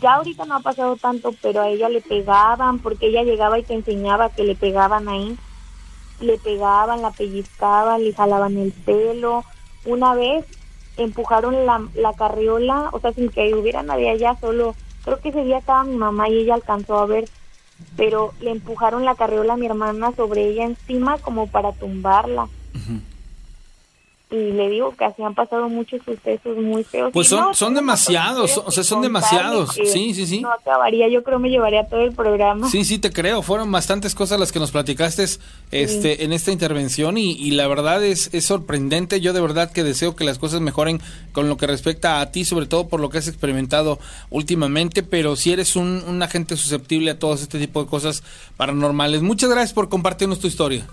ya 0.00 0.14
ahorita 0.14 0.46
no 0.46 0.56
ha 0.56 0.60
pasado 0.60 0.96
tanto, 0.96 1.34
pero 1.42 1.60
a 1.60 1.68
ella 1.68 1.90
le 1.90 2.00
pegaban, 2.00 2.78
porque 2.78 3.08
ella 3.08 3.22
llegaba 3.22 3.58
y 3.58 3.64
te 3.64 3.74
enseñaba 3.74 4.30
que 4.30 4.44
le 4.44 4.54
pegaban 4.54 5.08
ahí. 5.08 5.36
Le 6.20 6.38
pegaban, 6.38 7.02
la 7.02 7.10
pellizcaban, 7.10 8.02
le 8.02 8.14
jalaban 8.14 8.56
el 8.56 8.72
pelo. 8.72 9.44
Una 9.84 10.14
vez 10.14 10.46
empujaron 10.96 11.66
la, 11.66 11.86
la 11.94 12.14
carriola, 12.14 12.88
o 12.92 13.00
sea, 13.00 13.12
sin 13.12 13.28
que 13.28 13.54
hubiera 13.54 13.82
nadie 13.82 14.10
allá, 14.10 14.36
solo, 14.40 14.74
creo 15.04 15.20
que 15.20 15.28
ese 15.28 15.44
día 15.44 15.58
estaba 15.58 15.84
mi 15.84 15.96
mamá 15.96 16.28
y 16.28 16.38
ella 16.38 16.54
alcanzó 16.54 16.98
a 16.98 17.06
ver, 17.06 17.28
pero 17.96 18.32
le 18.40 18.50
empujaron 18.50 19.04
la 19.04 19.14
carriola 19.14 19.52
a 19.52 19.56
mi 19.58 19.66
hermana 19.66 20.12
sobre 20.16 20.48
ella 20.48 20.64
encima 20.64 21.18
como 21.18 21.46
para 21.46 21.72
tumbarla 21.72 22.48
y 24.30 24.52
le 24.52 24.68
digo 24.68 24.94
que 24.94 25.06
así 25.06 25.22
han 25.22 25.34
pasado 25.34 25.68
muchos 25.70 26.02
sucesos 26.04 26.56
muy 26.58 26.84
feos. 26.84 27.10
Pues 27.12 27.28
son, 27.28 27.40
no, 27.40 27.54
son 27.54 27.74
demasiados, 27.74 28.58
o 28.58 28.70
sea, 28.70 28.84
son 28.84 29.00
demasiados. 29.00 29.74
Sí, 29.74 30.12
sí, 30.12 30.26
sí. 30.26 30.40
No 30.40 30.52
acabaría, 30.52 31.08
yo 31.08 31.22
creo 31.22 31.38
me 31.38 31.48
llevaría 31.48 31.86
todo 31.88 32.02
el 32.02 32.12
programa. 32.12 32.68
Sí, 32.68 32.84
sí, 32.84 32.98
te 32.98 33.10
creo. 33.10 33.40
Fueron 33.40 33.72
bastantes 33.72 34.14
cosas 34.14 34.38
las 34.38 34.52
que 34.52 34.58
nos 34.58 34.70
platicaste 34.70 35.24
este, 35.70 36.24
en 36.24 36.32
esta 36.34 36.52
intervención 36.52 37.16
y, 37.16 37.32
y 37.32 37.52
la 37.52 37.66
verdad 37.68 38.04
es, 38.04 38.28
es 38.34 38.44
sorprendente. 38.44 39.20
Yo 39.20 39.32
de 39.32 39.40
verdad 39.40 39.72
que 39.72 39.82
deseo 39.82 40.14
que 40.14 40.24
las 40.24 40.38
cosas 40.38 40.60
mejoren 40.60 41.00
con 41.32 41.48
lo 41.48 41.56
que 41.56 41.66
respecta 41.66 42.20
a 42.20 42.30
ti, 42.30 42.44
sobre 42.44 42.66
todo 42.66 42.88
por 42.88 43.00
lo 43.00 43.08
que 43.08 43.18
has 43.18 43.28
experimentado 43.28 43.98
últimamente, 44.28 45.02
pero 45.02 45.36
si 45.36 45.52
eres 45.52 45.74
un, 45.74 46.04
un 46.06 46.22
agente 46.22 46.56
susceptible 46.56 47.12
a 47.12 47.18
todo 47.18 47.32
este 47.34 47.58
tipo 47.58 47.82
de 47.82 47.88
cosas 47.88 48.22
paranormales. 48.58 49.22
Muchas 49.22 49.48
gracias 49.48 49.72
por 49.72 49.88
compartirnos 49.88 50.38
tu 50.38 50.48
historia. 50.48 50.86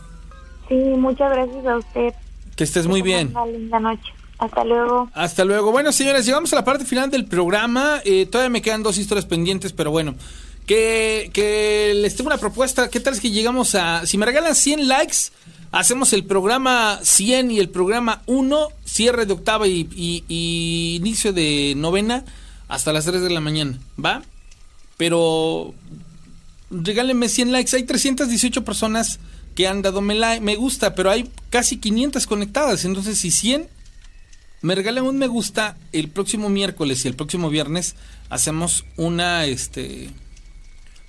Sí, 0.70 0.76
muchas 0.76 1.32
gracias 1.32 1.66
a 1.66 1.78
usted. 1.78 2.14
Que 2.56 2.64
estés 2.64 2.88
muy 2.88 3.02
bien. 3.02 3.30
Una 3.30 3.46
linda 3.46 3.80
noche. 3.80 4.14
Hasta 4.38 4.64
luego. 4.66 5.10
Hasta 5.14 5.46
luego. 5.46 5.72
Bueno, 5.72 5.92
señores, 5.92 6.26
llegamos 6.26 6.52
a 6.54 6.58
la 6.58 6.64
parte 6.66 6.86
final 6.86 7.10
del 7.10 7.26
programa. 7.26 8.02
Eh, 8.06 8.26
todavía 8.26 8.50
me 8.50 8.62
quedan 8.62 8.84
dos 8.84 8.98
historias 8.98 9.26
pendientes, 9.26 9.72
pero 9.74 9.92
bueno. 9.92 10.16
Que, 10.66 11.30
que 11.34 11.94
les 11.96 12.16
tengo 12.16 12.28
una 12.28 12.38
propuesta. 12.38 12.90
¿Qué 12.90 13.00
tal 13.00 13.14
es 13.14 13.20
que 13.20 13.30
llegamos 13.32 13.76
a... 13.76 14.06
Si 14.08 14.18
me 14.18 14.26
regalan 14.26 14.56
100 14.56 14.88
likes, 14.88 15.18
hacemos 15.72 16.12
el 16.14 16.24
programa 16.26 17.00
100 17.04 17.52
y 17.52 17.60
el 17.60 17.70
programa 17.70 18.24
1, 18.26 18.70
cierre 18.84 19.26
de 19.26 19.34
octava 19.34 19.68
y, 19.68 19.88
y- 19.96 20.24
y 20.28 20.96
inicio 20.96 21.34
de 21.34 21.74
novena 21.78 22.26
hasta 22.68 22.92
las 22.94 23.06
3 23.06 23.22
de 23.22 23.30
la 23.30 23.42
mañana. 23.42 23.78
¿Va? 24.04 24.24
Pero 24.98 25.74
regálenme 26.72 27.30
100 27.30 27.52
likes. 27.52 27.76
Hay 27.76 27.84
318 27.84 28.64
personas 28.66 29.20
que 29.56 29.68
han 29.68 29.82
dado 29.82 30.02
me, 30.02 30.40
me 30.42 30.56
gusta, 30.56 30.94
pero 30.96 31.10
hay 31.10 31.32
casi 31.50 31.78
500 31.78 32.28
conectadas. 32.28 32.86
Entonces, 32.86 33.18
si 33.18 33.32
100 33.32 33.70
me 34.62 34.76
regalan 34.76 35.06
un 35.06 35.18
me 35.18 35.28
gusta, 35.28 35.78
el 35.92 36.10
próximo 36.10 36.50
miércoles 36.50 37.06
y 37.06 37.08
el 37.08 37.16
próximo 37.16 37.50
viernes 37.50 37.96
hacemos 38.30 38.86
una, 38.98 39.46
este, 39.46 40.10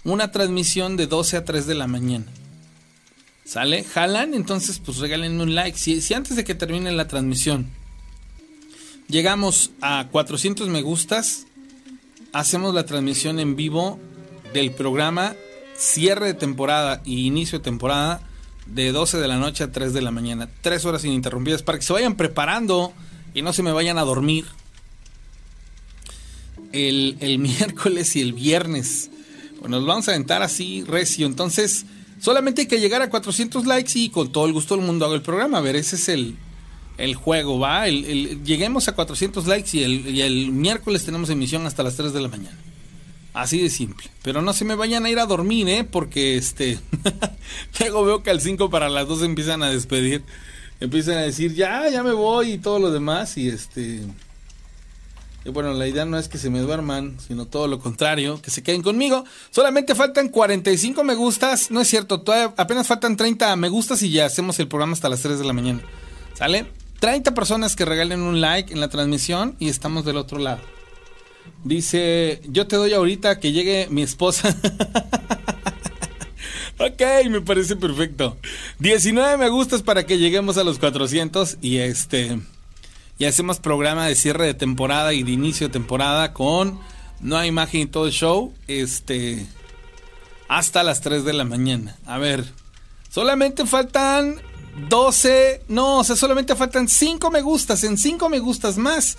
una 0.04 0.30
transmisión 0.30 0.96
de 0.96 1.06
12 1.06 1.38
a 1.38 1.44
3 1.44 1.66
de 1.66 1.74
la 1.74 1.86
mañana. 1.86 2.26
¿Sale? 3.44 3.84
¿Jalan? 3.84 4.34
Entonces, 4.34 4.80
pues 4.84 4.98
regálenme 4.98 5.42
un 5.42 5.54
like. 5.54 5.78
Si, 5.78 6.00
si 6.00 6.14
antes 6.14 6.36
de 6.36 6.44
que 6.44 6.54
termine 6.54 6.90
la 6.92 7.08
transmisión 7.08 7.70
llegamos 9.08 9.70
a 9.80 10.08
400 10.10 10.68
me 10.68 10.82
gustas, 10.82 11.46
hacemos 12.32 12.74
la 12.74 12.86
transmisión 12.86 13.38
en 13.38 13.56
vivo 13.56 13.98
del 14.52 14.72
programa 14.72 15.34
cierre 15.76 16.26
de 16.26 16.34
temporada 16.34 17.02
y 17.04 17.26
inicio 17.26 17.58
de 17.58 17.64
temporada 17.64 18.20
de 18.66 18.92
12 18.92 19.18
de 19.18 19.28
la 19.28 19.36
noche 19.36 19.64
a 19.64 19.72
3 19.72 19.92
de 19.92 20.02
la 20.02 20.10
mañana. 20.10 20.48
Tres 20.60 20.84
horas 20.84 21.04
ininterrumpidas 21.04 21.62
para 21.62 21.78
que 21.78 21.84
se 21.84 21.92
vayan 21.92 22.16
preparando 22.16 22.92
y 23.34 23.42
no 23.42 23.52
se 23.52 23.62
me 23.62 23.72
vayan 23.72 23.98
a 23.98 24.02
dormir. 24.02 24.44
El, 26.72 27.16
el 27.20 27.38
miércoles 27.40 28.16
y 28.16 28.20
el 28.20 28.32
viernes. 28.32 29.10
Bueno, 29.60 29.78
nos 29.78 29.86
vamos 29.86 30.08
a 30.08 30.12
aventar 30.12 30.42
así 30.42 30.84
recio. 30.84 31.26
Entonces, 31.26 31.86
solamente 32.20 32.62
hay 32.62 32.66
que 32.68 32.80
llegar 32.80 33.02
a 33.02 33.10
400 33.10 33.66
likes 33.66 33.98
y 33.98 34.10
con 34.10 34.30
todo 34.32 34.46
el 34.46 34.52
gusto 34.52 34.76
del 34.76 34.84
mundo 34.84 35.04
hago 35.04 35.14
el 35.14 35.22
programa. 35.22 35.58
A 35.58 35.62
ver, 35.62 35.76
ese 35.76 35.96
es 35.96 36.08
el, 36.08 36.36
el 36.98 37.14
juego, 37.14 37.58
¿va? 37.58 37.88
Lleguemos 37.88 38.88
a 38.88 38.94
400 38.94 39.46
likes 39.46 39.76
y 39.76 39.82
el, 39.82 40.08
y 40.08 40.22
el 40.22 40.50
miércoles 40.52 41.04
tenemos 41.04 41.30
emisión 41.30 41.66
hasta 41.66 41.82
las 41.82 41.96
3 41.96 42.12
de 42.12 42.20
la 42.20 42.28
mañana. 42.28 42.56
Así 43.36 43.60
de 43.60 43.68
simple. 43.68 44.08
Pero 44.22 44.40
no 44.40 44.54
se 44.54 44.64
me 44.64 44.74
vayan 44.74 45.04
a 45.04 45.10
ir 45.10 45.18
a 45.18 45.26
dormir, 45.26 45.68
¿eh? 45.68 45.84
Porque 45.84 46.38
este. 46.38 46.78
Luego 47.80 48.02
veo 48.02 48.22
que 48.22 48.30
al 48.30 48.40
5 48.40 48.70
para 48.70 48.88
las 48.88 49.06
2 49.06 49.24
empiezan 49.24 49.62
a 49.62 49.68
despedir. 49.68 50.24
Empiezan 50.80 51.18
a 51.18 51.20
decir, 51.20 51.54
ya, 51.54 51.86
ya 51.90 52.02
me 52.02 52.12
voy 52.12 52.52
y 52.52 52.58
todo 52.58 52.78
lo 52.78 52.90
demás. 52.90 53.36
Y 53.36 53.48
este. 53.48 54.00
Y 55.44 55.50
bueno, 55.50 55.74
la 55.74 55.86
idea 55.86 56.06
no 56.06 56.18
es 56.18 56.28
que 56.28 56.38
se 56.38 56.48
me 56.48 56.60
duerman, 56.60 57.18
sino 57.20 57.44
todo 57.44 57.68
lo 57.68 57.78
contrario, 57.78 58.40
que 58.40 58.50
se 58.50 58.62
queden 58.62 58.80
conmigo. 58.80 59.26
Solamente 59.50 59.94
faltan 59.94 60.30
45 60.30 61.04
me 61.04 61.14
gustas. 61.14 61.70
No 61.70 61.82
es 61.82 61.88
cierto, 61.88 62.24
apenas 62.56 62.86
faltan 62.86 63.18
30 63.18 63.54
me 63.56 63.68
gustas 63.68 64.02
y 64.02 64.10
ya 64.10 64.24
hacemos 64.24 64.58
el 64.60 64.68
programa 64.68 64.94
hasta 64.94 65.10
las 65.10 65.20
3 65.20 65.38
de 65.38 65.44
la 65.44 65.52
mañana. 65.52 65.82
¿Sale? 66.32 66.72
30 67.00 67.34
personas 67.34 67.76
que 67.76 67.84
regalen 67.84 68.22
un 68.22 68.40
like 68.40 68.72
en 68.72 68.80
la 68.80 68.88
transmisión 68.88 69.56
y 69.58 69.68
estamos 69.68 70.06
del 70.06 70.16
otro 70.16 70.38
lado. 70.38 70.75
Dice, 71.66 72.40
yo 72.46 72.68
te 72.68 72.76
doy 72.76 72.92
ahorita 72.92 73.40
que 73.40 73.50
llegue 73.50 73.88
mi 73.90 74.02
esposa. 74.02 74.48
ok, 76.78 77.02
me 77.28 77.40
parece 77.40 77.74
perfecto. 77.74 78.36
19 78.78 79.36
me 79.36 79.48
gustas 79.48 79.82
para 79.82 80.06
que 80.06 80.18
lleguemos 80.18 80.58
a 80.58 80.64
los 80.64 80.78
400 80.78 81.58
y 81.60 81.78
este... 81.78 82.38
Y 83.18 83.24
hacemos 83.24 83.58
programa 83.58 84.06
de 84.06 84.14
cierre 84.14 84.46
de 84.46 84.54
temporada 84.54 85.12
y 85.12 85.24
de 85.24 85.32
inicio 85.32 85.66
de 85.66 85.72
temporada 85.72 86.34
con 86.34 86.78
no 87.20 87.36
hay 87.36 87.48
imagen 87.48 87.80
y 87.80 87.86
todo 87.86 88.06
el 88.06 88.12
show. 88.12 88.54
Este... 88.68 89.44
Hasta 90.46 90.84
las 90.84 91.00
3 91.00 91.24
de 91.24 91.32
la 91.32 91.44
mañana. 91.44 91.96
A 92.06 92.18
ver. 92.18 92.44
Solamente 93.10 93.66
faltan 93.66 94.40
12. 94.88 95.64
No, 95.66 95.98
o 95.98 96.04
sea, 96.04 96.14
solamente 96.14 96.54
faltan 96.54 96.86
5 96.86 97.28
me 97.32 97.40
gustas. 97.40 97.82
En 97.82 97.98
5 97.98 98.28
me 98.28 98.38
gustas 98.38 98.78
más. 98.78 99.18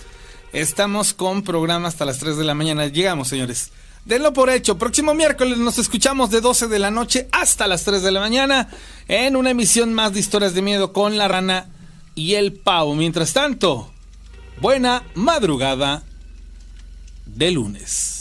Estamos 0.54 1.14
con 1.14 1.44
programa 1.44 1.90
hasta 1.90 2.06
las 2.06 2.20
3 2.20 2.38
de 2.38 2.46
la 2.46 2.54
mañana. 2.54 2.88
Llegamos, 2.88 3.28
señores. 3.28 3.72
Denlo 4.06 4.32
por 4.32 4.50
hecho. 4.50 4.78
Próximo 4.78 5.14
miércoles 5.14 5.58
nos 5.58 5.78
escuchamos 5.78 6.32
de 6.32 6.40
12 6.40 6.68
de 6.68 6.80
la 6.80 6.90
noche 6.90 7.28
hasta 7.34 7.68
las 7.68 7.84
3 7.84 8.02
de 8.02 8.12
la 8.12 8.22
mañana 8.22 8.70
en 9.10 9.36
una 9.36 9.50
emisión 9.50 9.94
más 9.94 10.14
de 10.14 10.22
historias 10.22 10.54
de 10.54 10.62
miedo 10.62 10.94
con 10.94 11.18
la 11.18 11.28
rana 11.28 11.68
y 12.16 12.36
el 12.36 12.54
pavo. 12.54 12.96
Mientras 12.96 13.34
tanto, 13.34 13.92
buena 14.62 15.04
madrugada 15.14 16.04
de 17.26 17.52
lunes. 17.52 18.17